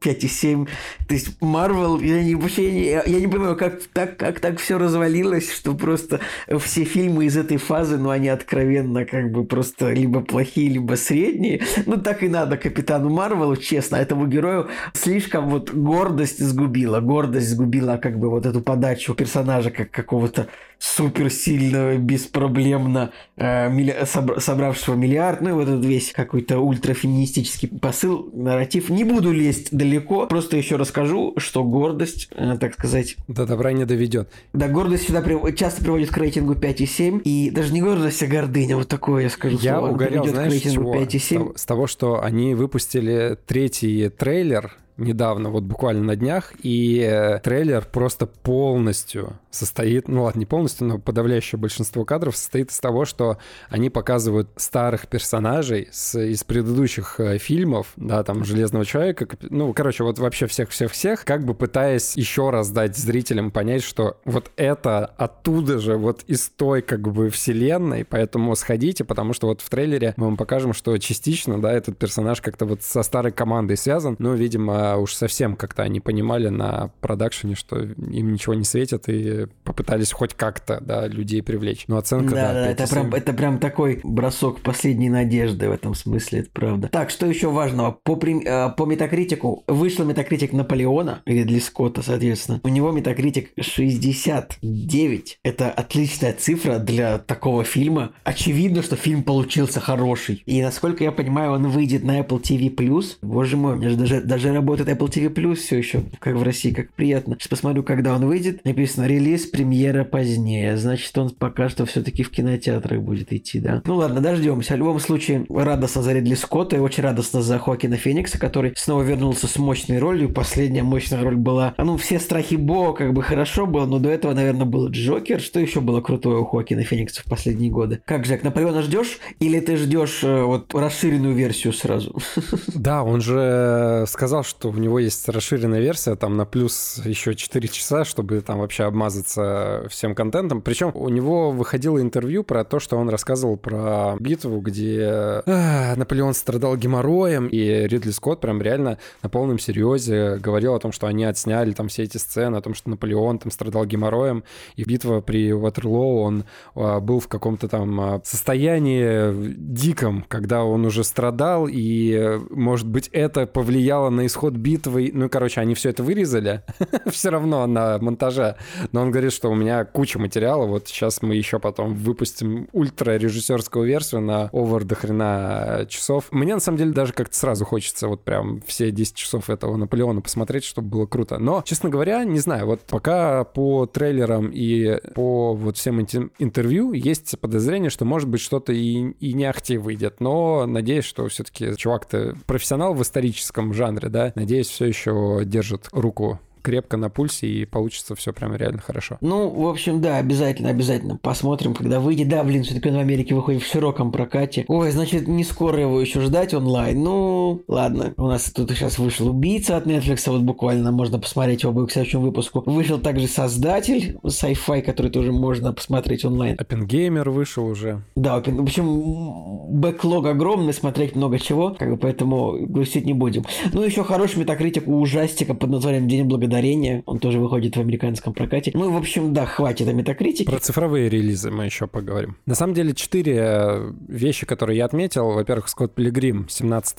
5,7. 0.00 0.68
То 1.08 1.14
есть 1.14 1.40
Марвел, 1.40 2.00
я 2.00 2.22
не, 2.22 2.34
вообще, 2.34 2.90
я, 2.90 3.02
я 3.04 3.20
не 3.20 3.26
понимаю, 3.26 3.56
как 3.56 3.80
так, 3.92 4.16
как 4.16 4.40
так 4.40 4.58
все 4.58 4.78
развалилось, 4.78 5.52
что 5.52 5.74
просто 5.74 6.20
все 6.58 6.84
фильмы 6.84 7.26
из 7.26 7.36
этой 7.36 7.56
фазы, 7.56 7.96
ну 7.98 8.10
они 8.10 8.28
откровенно 8.28 9.04
как 9.04 9.30
бы 9.30 9.44
просто 9.44 9.92
либо 9.92 10.20
плохие, 10.20 10.68
либо 10.68 10.94
средние. 10.94 11.62
Ну 11.86 11.96
так 11.96 12.22
и 12.22 12.28
надо 12.28 12.56
Капитану 12.56 13.10
Марвелу, 13.10 13.56
честно, 13.56 13.96
этому 13.96 14.26
герою 14.26 14.68
слишком 14.94 15.48
вот 15.48 15.70
гордость 15.70 16.42
сгубила, 16.42 17.00
гордость 17.00 17.50
сгубила 17.50 17.96
как 17.96 18.18
бы 18.18 18.30
вот 18.30 18.46
эту 18.46 18.60
подачу 18.60 19.14
персонажа 19.26 19.70
как 19.70 19.90
какого-то 19.90 20.46
суперсильного, 20.78 21.96
беспроблемно 21.96 23.10
э, 23.36 23.68
милли... 23.70 23.96
собр... 24.04 24.40
собравшего 24.40 24.94
миллиард, 24.94 25.40
ну 25.40 25.50
и 25.50 25.52
вот 25.52 25.68
этот 25.68 25.84
весь 25.84 26.12
какой-то 26.12 26.60
ультрафеминистический 26.60 27.66
посыл, 27.68 28.30
нарратив. 28.32 28.88
Не 28.88 29.02
буду 29.02 29.32
лезть 29.32 29.76
далеко, 29.76 30.26
просто 30.26 30.56
еще 30.56 30.76
расскажу, 30.76 31.34
что 31.38 31.64
гордость, 31.64 32.28
э, 32.36 32.56
так 32.60 32.74
сказать... 32.74 33.16
До 33.26 33.46
добра 33.46 33.72
не 33.72 33.84
доведет. 33.84 34.28
Да, 34.52 34.68
гордость 34.68 35.04
всегда 35.04 35.22
при... 35.22 35.52
часто 35.56 35.82
приводит 35.82 36.10
к 36.10 36.16
рейтингу 36.16 36.54
5,7, 36.54 37.22
и 37.22 37.50
даже 37.50 37.72
не 37.72 37.80
гордость, 37.80 38.22
а 38.22 38.26
гордыня, 38.26 38.76
вот 38.76 38.88
такое 38.88 39.24
я 39.24 39.30
скажу. 39.30 39.58
Я 39.60 39.78
слово. 39.78 39.92
угорел, 39.92 40.24
знаешь, 40.26 40.50
к 40.50 40.52
рейтингу 40.52 40.92
чего? 40.92 41.02
5,7. 41.02 41.58
С 41.58 41.64
того, 41.64 41.88
что 41.88 42.22
они 42.22 42.54
выпустили 42.54 43.36
третий 43.46 44.08
трейлер 44.08 44.76
недавно, 44.96 45.50
вот 45.50 45.64
буквально 45.64 46.02
на 46.02 46.16
днях, 46.16 46.52
и 46.62 47.00
э, 47.00 47.38
трейлер 47.40 47.86
просто 47.90 48.26
полностью 48.26 49.38
состоит, 49.56 50.08
ну 50.08 50.24
ладно, 50.24 50.40
не 50.40 50.46
полностью, 50.46 50.86
но 50.86 50.98
подавляющее 50.98 51.58
большинство 51.58 52.04
кадров 52.04 52.36
состоит 52.36 52.70
из 52.70 52.78
того, 52.78 53.04
что 53.04 53.38
они 53.68 53.90
показывают 53.90 54.48
старых 54.56 55.08
персонажей 55.08 55.88
с, 55.90 56.18
из 56.18 56.44
предыдущих 56.44 57.18
э, 57.18 57.38
фильмов, 57.38 57.92
да, 57.96 58.22
там, 58.22 58.44
Железного 58.44 58.84
Человека, 58.84 59.26
ну, 59.42 59.72
короче, 59.72 60.04
вот 60.04 60.18
вообще 60.18 60.46
всех-всех-всех, 60.46 61.24
как 61.24 61.44
бы 61.44 61.54
пытаясь 61.54 62.16
еще 62.16 62.50
раз 62.50 62.70
дать 62.70 62.96
зрителям 62.96 63.50
понять, 63.50 63.82
что 63.82 64.18
вот 64.24 64.50
это 64.56 65.06
оттуда 65.06 65.78
же, 65.78 65.96
вот 65.96 66.22
из 66.26 66.48
той, 66.48 66.82
как 66.82 67.00
бы, 67.08 67.30
вселенной, 67.30 68.04
поэтому 68.04 68.54
сходите, 68.56 69.04
потому 69.04 69.32
что 69.32 69.48
вот 69.48 69.60
в 69.60 69.70
трейлере 69.70 70.14
мы 70.16 70.26
вам 70.26 70.36
покажем, 70.36 70.72
что 70.72 70.96
частично, 70.98 71.60
да, 71.60 71.72
этот 71.72 71.98
персонаж 71.98 72.40
как-то 72.40 72.66
вот 72.66 72.82
со 72.82 73.02
старой 73.02 73.32
командой 73.32 73.76
связан, 73.76 74.16
но, 74.18 74.34
видимо, 74.34 74.96
уж 74.96 75.14
совсем 75.14 75.56
как-то 75.56 75.82
они 75.82 76.00
понимали 76.00 76.48
на 76.48 76.90
продакшене, 77.00 77.54
что 77.54 77.78
им 77.78 78.32
ничего 78.32 78.54
не 78.54 78.64
светит, 78.64 79.08
и 79.08 79.45
попытались 79.64 80.12
хоть 80.12 80.34
как-то, 80.34 80.80
да, 80.80 81.06
людей 81.06 81.42
привлечь. 81.42 81.84
Но 81.88 81.96
оценка, 81.96 82.34
да, 82.34 82.52
да, 82.52 82.52
да 82.52 82.70
это, 82.70 82.86
прям, 82.86 83.14
это 83.14 83.32
прям 83.32 83.58
такой 83.58 84.00
бросок 84.02 84.60
последней 84.60 85.10
надежды 85.10 85.68
в 85.68 85.72
этом 85.72 85.94
смысле, 85.94 86.40
это 86.40 86.50
правда. 86.52 86.88
Так, 86.88 87.10
что 87.10 87.26
еще 87.26 87.50
важного? 87.50 87.98
По, 88.02 88.16
э, 88.16 88.70
по 88.70 88.86
метакритику, 88.86 89.64
вышел 89.66 90.04
метакритик 90.04 90.52
Наполеона, 90.52 91.22
Ридли 91.26 91.58
Скотта, 91.58 92.02
соответственно. 92.02 92.60
У 92.62 92.68
него 92.68 92.92
метакритик 92.92 93.50
69. 93.60 95.38
Это 95.42 95.70
отличная 95.70 96.32
цифра 96.32 96.78
для 96.78 97.18
такого 97.18 97.64
фильма. 97.64 98.12
Очевидно, 98.24 98.82
что 98.82 98.96
фильм 98.96 99.22
получился 99.22 99.80
хороший. 99.80 100.42
И 100.46 100.62
насколько 100.62 101.04
я 101.04 101.12
понимаю, 101.12 101.52
он 101.52 101.68
выйдет 101.68 102.04
на 102.04 102.20
Apple 102.20 102.40
TV+. 102.40 103.04
Боже 103.22 103.56
мой, 103.56 103.74
у 103.74 103.76
меня 103.76 103.90
же 103.90 103.96
даже, 103.96 104.20
даже 104.20 104.52
работает 104.52 104.88
Apple 104.88 105.08
TV 105.08 105.54
все 105.54 105.78
еще, 105.78 106.02
как 106.18 106.36
в 106.36 106.42
России, 106.42 106.72
как 106.72 106.92
приятно. 106.92 107.36
Сейчас 107.38 107.48
посмотрю, 107.48 107.82
когда 107.82 108.14
он 108.14 108.26
выйдет. 108.26 108.64
Написано 108.64 109.06
релиз, 109.06 109.25
премьера 109.50 110.04
позднее. 110.04 110.76
Значит, 110.76 111.16
он 111.18 111.30
пока 111.30 111.68
что 111.68 111.84
все-таки 111.86 112.22
в 112.22 112.30
кинотеатрах 112.30 113.00
будет 113.00 113.32
идти, 113.32 113.60
да. 113.60 113.82
Ну 113.84 113.96
ладно, 113.96 114.20
дождемся. 114.20 114.74
В 114.74 114.78
любом 114.78 115.00
случае, 115.00 115.46
радостно 115.48 116.02
за 116.02 116.12
Ридли 116.12 116.34
Скотта 116.34 116.76
и 116.76 116.78
очень 116.78 117.02
радостно 117.02 117.42
за 117.42 117.58
Хоакина 117.58 117.96
Феникса, 117.96 118.38
который 118.38 118.72
снова 118.76 119.02
вернулся 119.02 119.46
с 119.46 119.56
мощной 119.56 119.98
ролью. 119.98 120.32
Последняя 120.32 120.82
мощная 120.82 121.22
роль 121.22 121.36
была... 121.36 121.74
Ну, 121.78 121.96
все 121.96 122.18
страхи 122.20 122.56
Бо 122.56 122.92
как 122.92 123.12
бы 123.12 123.22
хорошо 123.22 123.66
было, 123.66 123.86
но 123.86 123.98
до 123.98 124.10
этого, 124.10 124.32
наверное, 124.32 124.66
был 124.66 124.88
Джокер. 124.88 125.40
Что 125.40 125.60
еще 125.60 125.80
было 125.80 126.00
крутое 126.00 126.38
у 126.38 126.44
Хоакина 126.44 126.82
Феникса 126.82 127.22
в 127.22 127.24
последние 127.24 127.70
годы? 127.70 128.00
Как, 128.04 128.26
Жек, 128.26 128.42
Наполеона 128.42 128.82
ждешь? 128.82 129.18
Или 129.40 129.60
ты 129.60 129.76
ждешь 129.76 130.22
э, 130.22 130.42
вот 130.42 130.74
расширенную 130.74 131.34
версию 131.34 131.72
сразу? 131.72 132.16
Да, 132.74 133.02
он 133.02 133.20
же 133.20 134.04
сказал, 134.06 134.44
что 134.44 134.70
у 134.70 134.74
него 134.74 134.98
есть 134.98 135.28
расширенная 135.28 135.80
версия, 135.80 136.14
там 136.14 136.36
на 136.36 136.44
плюс 136.44 137.00
еще 137.04 137.34
4 137.34 137.68
часа, 137.68 138.04
чтобы 138.04 138.40
там 138.40 138.58
вообще 138.58 138.84
обмазаться 139.16 139.86
всем 139.88 140.14
контентом. 140.14 140.60
Причем 140.60 140.90
у 140.94 141.08
него 141.08 141.50
выходило 141.50 142.00
интервью 142.00 142.44
про 142.44 142.64
то, 142.64 142.78
что 142.78 142.96
он 142.96 143.08
рассказывал 143.08 143.56
про 143.56 144.16
битву, 144.18 144.60
где 144.60 145.42
а, 145.46 145.94
Наполеон 145.96 146.34
страдал 146.34 146.76
геморроем, 146.76 147.48
и 147.48 147.58
Ридли 147.58 148.10
Скотт 148.10 148.40
прям 148.40 148.60
реально 148.62 148.98
на 149.22 149.28
полном 149.28 149.58
серьезе 149.58 150.36
говорил 150.36 150.74
о 150.74 150.78
том, 150.78 150.92
что 150.92 151.06
они 151.06 151.24
отсняли 151.24 151.72
там 151.72 151.88
все 151.88 152.04
эти 152.04 152.18
сцены, 152.18 152.56
о 152.56 152.60
том, 152.60 152.74
что 152.74 152.90
Наполеон 152.90 153.38
там 153.38 153.50
страдал 153.50 153.84
геморроем, 153.86 154.44
и 154.76 154.84
битва 154.84 155.20
при 155.20 155.52
Ватерлоу, 155.52 156.20
он 156.20 156.44
а, 156.74 157.00
был 157.00 157.20
в 157.20 157.28
каком-то 157.28 157.68
там 157.68 158.00
а, 158.00 158.20
состоянии 158.24 159.32
диком, 159.56 160.24
когда 160.28 160.64
он 160.64 160.84
уже 160.84 161.04
страдал, 161.04 161.66
и, 161.70 162.38
может 162.50 162.86
быть, 162.86 163.08
это 163.12 163.46
повлияло 163.46 164.10
на 164.10 164.26
исход 164.26 164.54
битвы. 164.54 165.10
Ну, 165.12 165.28
короче, 165.28 165.60
они 165.60 165.74
все 165.74 165.90
это 165.90 166.02
вырезали 166.02 166.62
все 167.10 167.30
равно 167.30 167.66
на 167.66 167.98
монтаже, 167.98 168.56
но 168.92 169.05
он 169.06 169.12
говорит, 169.12 169.32
что 169.32 169.50
у 169.50 169.54
меня 169.54 169.84
куча 169.84 170.18
материала, 170.18 170.66
вот 170.66 170.88
сейчас 170.88 171.22
мы 171.22 171.36
еще 171.36 171.60
потом 171.60 171.94
выпустим 171.94 172.68
ультра 172.72 173.16
режиссерскую 173.16 173.86
версию 173.86 174.22
на 174.22 174.50
овер 174.52 174.84
до 174.84 174.96
хрена 174.96 175.86
часов. 175.88 176.26
Мне, 176.32 176.54
на 176.54 176.60
самом 176.60 176.78
деле, 176.78 176.92
даже 176.92 177.12
как-то 177.12 177.36
сразу 177.36 177.64
хочется 177.64 178.08
вот 178.08 178.24
прям 178.24 178.60
все 178.66 178.90
10 178.90 179.14
часов 179.14 179.48
этого 179.48 179.76
Наполеона 179.76 180.20
посмотреть, 180.20 180.64
чтобы 180.64 180.88
было 180.88 181.06
круто. 181.06 181.38
Но, 181.38 181.62
честно 181.64 181.88
говоря, 181.88 182.24
не 182.24 182.40
знаю, 182.40 182.66
вот 182.66 182.80
пока 182.80 183.44
по 183.44 183.86
трейлерам 183.86 184.50
и 184.52 184.98
по 185.14 185.54
вот 185.54 185.76
всем 185.76 186.00
этим 186.00 186.32
интервью 186.40 186.92
есть 186.92 187.38
подозрение, 187.38 187.90
что, 187.90 188.04
может 188.04 188.28
быть, 188.28 188.40
что-то 188.40 188.72
и, 188.72 189.12
и 189.20 189.34
не 189.34 189.44
ахти 189.44 189.78
выйдет. 189.78 190.16
Но 190.18 190.66
надеюсь, 190.66 191.04
что 191.04 191.28
все-таки 191.28 191.76
чувак-то 191.76 192.34
профессионал 192.46 192.94
в 192.94 193.02
историческом 193.02 193.72
жанре, 193.72 194.08
да, 194.08 194.32
надеюсь, 194.34 194.68
все 194.68 194.86
еще 194.86 195.42
держит 195.44 195.88
руку 195.92 196.40
крепко 196.66 196.96
на 196.96 197.10
пульсе 197.10 197.46
и 197.46 197.64
получится 197.64 198.16
все 198.16 198.32
прям 198.32 198.52
реально 198.56 198.80
хорошо. 198.80 199.18
Ну, 199.20 199.48
в 199.48 199.68
общем, 199.68 200.00
да, 200.00 200.16
обязательно, 200.16 200.70
обязательно 200.70 201.16
посмотрим, 201.16 201.74
когда 201.74 202.00
выйдет. 202.00 202.26
Да, 202.28 202.42
блин, 202.42 202.64
все-таки 202.64 202.88
он 202.88 202.96
в 202.96 202.98
Америке 202.98 203.36
выходит 203.36 203.62
в 203.62 203.70
широком 203.70 204.10
прокате. 204.10 204.64
Ой, 204.66 204.90
значит, 204.90 205.28
не 205.28 205.44
скоро 205.44 205.80
его 205.80 206.00
еще 206.00 206.20
ждать 206.22 206.54
онлайн. 206.54 207.00
Ну, 207.00 207.62
ладно. 207.68 208.14
У 208.16 208.26
нас 208.26 208.50
тут 208.50 208.72
сейчас 208.72 208.98
вышел 208.98 209.28
убийца 209.28 209.76
от 209.76 209.86
Netflix, 209.86 210.28
вот 210.28 210.40
буквально 210.40 210.90
можно 210.90 211.20
посмотреть 211.20 211.62
его 211.62 211.86
к 211.86 211.92
следующему 211.92 212.22
выпуску. 212.22 212.64
Вышел 212.66 212.98
также 212.98 213.28
создатель 213.28 214.18
sci-fi, 214.24 214.82
который 214.82 215.12
тоже 215.12 215.30
можно 215.30 215.72
посмотреть 215.72 216.24
онлайн. 216.24 216.56
Опенгеймер 216.58 217.30
вышел 217.30 217.64
уже. 217.64 218.02
Да, 218.16 218.42
в 218.44 218.62
общем, 218.62 219.80
бэклог 219.80 220.26
огромный, 220.26 220.72
смотреть 220.72 221.14
много 221.14 221.38
чего, 221.38 221.76
как 221.78 221.90
бы 221.90 221.96
поэтому 221.96 222.56
грустить 222.66 223.06
не 223.06 223.14
будем. 223.14 223.44
Ну, 223.72 223.84
еще 223.84 224.02
хороший 224.02 224.40
метакритик 224.40 224.88
у 224.88 224.98
ужастика 224.98 225.54
под 225.54 225.70
названием 225.70 226.08
День 226.08 226.24
благодарности 226.24 226.55
ударение. 226.56 227.02
Он 227.06 227.18
тоже 227.18 227.38
выходит 227.38 227.76
в 227.76 227.80
американском 227.80 228.32
прокате. 228.32 228.70
Ну, 228.74 228.90
в 228.90 228.96
общем, 228.96 229.32
да, 229.32 229.46
хватит 229.46 229.88
о 229.88 229.92
метакритике. 229.92 230.50
Про 230.50 230.58
цифровые 230.58 231.08
релизы 231.08 231.50
мы 231.50 231.66
еще 231.66 231.86
поговорим. 231.86 232.36
На 232.46 232.54
самом 232.54 232.74
деле, 232.74 232.94
четыре 232.94 233.36
э, 233.38 233.92
вещи, 234.08 234.46
которые 234.46 234.78
я 234.78 234.86
отметил. 234.86 235.32
Во-первых, 235.32 235.68
Скотт 235.68 235.94
Пилигрим 235.94 236.48
17 236.48 236.98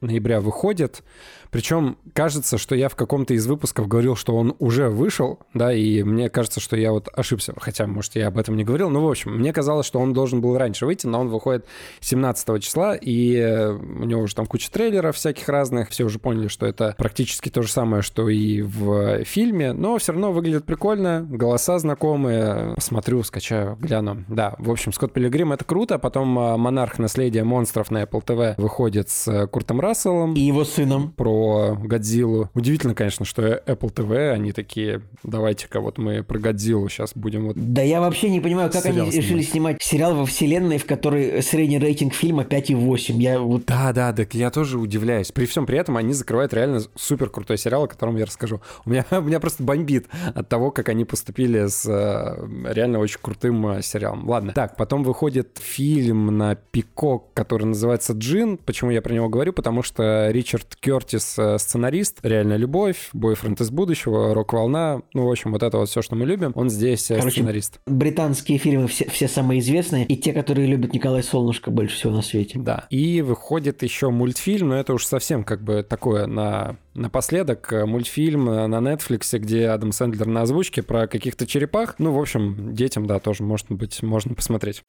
ноября 0.00 0.40
выходит. 0.40 1.02
Причем 1.50 1.96
кажется, 2.12 2.58
что 2.58 2.74
я 2.74 2.88
в 2.88 2.96
каком-то 2.96 3.34
из 3.34 3.46
выпусков 3.46 3.88
говорил, 3.88 4.16
что 4.16 4.36
он 4.36 4.54
уже 4.58 4.88
вышел, 4.88 5.38
да, 5.54 5.72
и 5.72 6.02
мне 6.02 6.28
кажется, 6.28 6.60
что 6.60 6.76
я 6.76 6.92
вот 6.92 7.08
ошибся. 7.14 7.54
Хотя, 7.58 7.86
может, 7.86 8.16
я 8.16 8.28
об 8.28 8.38
этом 8.38 8.56
не 8.56 8.64
говорил. 8.64 8.90
Ну, 8.90 9.04
в 9.04 9.10
общем, 9.10 9.38
мне 9.38 9.52
казалось, 9.52 9.86
что 9.86 9.98
он 9.98 10.12
должен 10.12 10.40
был 10.40 10.56
раньше 10.58 10.86
выйти, 10.86 11.06
но 11.06 11.20
он 11.20 11.28
выходит 11.28 11.66
17 12.00 12.62
числа, 12.62 12.94
и 12.94 13.38
у 13.40 14.04
него 14.04 14.22
уже 14.22 14.34
там 14.34 14.46
куча 14.46 14.70
трейлеров 14.70 15.16
всяких 15.16 15.48
разных. 15.48 15.90
Все 15.90 16.04
уже 16.04 16.18
поняли, 16.18 16.48
что 16.48 16.66
это 16.66 16.94
практически 16.98 17.48
то 17.48 17.62
же 17.62 17.70
самое, 17.70 18.02
что 18.02 18.28
и 18.28 18.62
в 18.62 19.24
фильме, 19.24 19.72
но 19.72 19.98
все 19.98 20.12
равно 20.12 20.32
выглядит 20.32 20.64
прикольно, 20.64 21.26
голоса 21.28 21.78
знакомые. 21.78 22.74
Посмотрю, 22.74 23.22
скачаю, 23.22 23.76
гляну. 23.76 24.24
Да, 24.28 24.54
в 24.58 24.70
общем, 24.70 24.92
Скотт 24.92 25.12
Пилигрим— 25.12 25.52
это 25.54 25.64
круто. 25.64 25.98
Потом 25.98 26.38
а, 26.38 26.56
«Монарх. 26.56 26.98
Наследие 26.98 27.44
монстров» 27.44 27.90
на 27.90 28.02
Apple 28.02 28.24
TV 28.24 28.54
выходит 28.58 29.08
с 29.08 29.46
Куртом 29.46 29.80
Расселом. 29.80 30.34
И 30.34 30.40
его 30.40 30.64
сыном. 30.64 31.12
Про 31.12 31.37
Годзиллу. 31.82 32.50
Удивительно, 32.54 32.94
конечно, 32.94 33.24
что 33.24 33.42
Apple 33.42 33.92
TV, 33.92 34.30
они 34.30 34.52
такие, 34.52 35.02
давайте-ка 35.22 35.80
вот 35.80 35.98
мы 35.98 36.22
про 36.22 36.38
Годзиллу 36.38 36.88
сейчас 36.88 37.12
будем 37.14 37.48
вот... 37.48 37.56
Да 37.56 37.82
я 37.82 38.00
вообще 38.00 38.30
не 38.30 38.40
понимаю, 38.40 38.70
как 38.70 38.86
они 38.86 38.98
снимать. 38.98 39.14
решили 39.14 39.42
снимать 39.42 39.82
сериал 39.82 40.14
во 40.14 40.26
вселенной, 40.26 40.78
в 40.78 40.86
которой 40.86 41.42
средний 41.42 41.78
рейтинг 41.78 42.14
фильма 42.14 42.42
5,8. 42.42 43.12
Я 43.14 43.40
вот... 43.40 43.66
Да, 43.66 43.92
да, 43.92 44.12
так 44.12 44.34
я 44.34 44.50
тоже 44.50 44.78
удивляюсь. 44.78 45.32
При 45.32 45.46
всем 45.46 45.66
при 45.66 45.78
этом 45.78 45.96
они 45.96 46.12
закрывают 46.12 46.52
реально 46.54 46.80
супер 46.96 47.30
крутой 47.30 47.58
сериал, 47.58 47.84
о 47.84 47.88
котором 47.88 48.16
я 48.16 48.24
расскажу. 48.24 48.60
У 48.84 48.90
меня, 48.90 49.04
у 49.10 49.20
меня 49.20 49.40
просто 49.40 49.62
бомбит 49.62 50.06
от 50.34 50.48
того, 50.48 50.70
как 50.70 50.88
они 50.88 51.04
поступили 51.04 51.66
с 51.66 51.86
э, 51.86 52.72
реально 52.72 52.98
очень 52.98 53.18
крутым 53.20 53.66
э, 53.68 53.82
сериалом. 53.82 54.28
Ладно. 54.28 54.52
Так, 54.52 54.76
потом 54.76 55.02
выходит 55.02 55.58
фильм 55.60 56.36
на 56.38 56.54
Пикок, 56.54 57.32
который 57.34 57.64
называется 57.64 58.12
«Джин». 58.12 58.56
Почему 58.58 58.90
я 58.90 59.02
про 59.02 59.12
него 59.12 59.28
говорю? 59.28 59.52
Потому 59.52 59.82
что 59.82 60.30
Ричард 60.30 60.76
Кертис 60.76 61.27
Э, 61.36 61.58
сценарист, 61.58 62.20
реальная 62.22 62.56
любовь, 62.56 63.08
бойфренд 63.12 63.60
из 63.60 63.70
будущего, 63.70 64.34
рок-волна, 64.34 65.02
ну, 65.14 65.26
в 65.26 65.30
общем, 65.30 65.52
вот 65.52 65.62
это 65.62 65.78
вот 65.78 65.88
все, 65.88 66.02
что 66.02 66.14
мы 66.14 66.26
любим, 66.26 66.52
он 66.54 66.70
здесь 66.70 67.10
э, 67.10 67.16
Короче, 67.16 67.36
сценарист. 67.36 67.80
британские 67.86 68.58
фильмы 68.58 68.86
все, 68.86 69.08
все 69.10 69.26
самые 69.26 69.60
известные, 69.60 70.06
и 70.06 70.16
те, 70.16 70.32
которые 70.32 70.66
любят 70.68 70.92
Николай 70.92 71.22
Солнышко 71.22 71.70
больше 71.70 71.96
всего 71.96 72.12
на 72.12 72.22
свете. 72.22 72.58
Да. 72.58 72.86
И 72.90 73.20
выходит 73.22 73.82
еще 73.82 74.10
мультфильм, 74.10 74.68
но 74.68 74.76
это 74.76 74.94
уж 74.94 75.04
совсем 75.04 75.44
как 75.44 75.62
бы 75.62 75.82
такое 75.82 76.26
на 76.26 76.76
Напоследок 76.94 77.72
э, 77.72 77.86
мультфильм 77.86 78.46
на 78.46 78.78
Netflix, 78.78 79.38
где 79.38 79.68
Адам 79.68 79.92
Сэндлер 79.92 80.26
на 80.26 80.42
озвучке 80.42 80.82
про 80.82 81.06
каких-то 81.06 81.46
черепах. 81.46 81.94
Ну, 81.98 82.12
в 82.12 82.20
общем, 82.20 82.74
детям, 82.74 83.06
да, 83.06 83.18
тоже, 83.18 83.42
может 83.42 83.70
быть, 83.70 84.02
можно 84.02 84.34
посмотреть. 84.34 84.82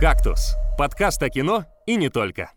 «Кактус»— 0.00 0.54
подкаст 0.78 1.22
о 1.22 1.28
кино 1.28 1.64
и 1.86 1.96
не 1.96 2.08
только. 2.08 2.52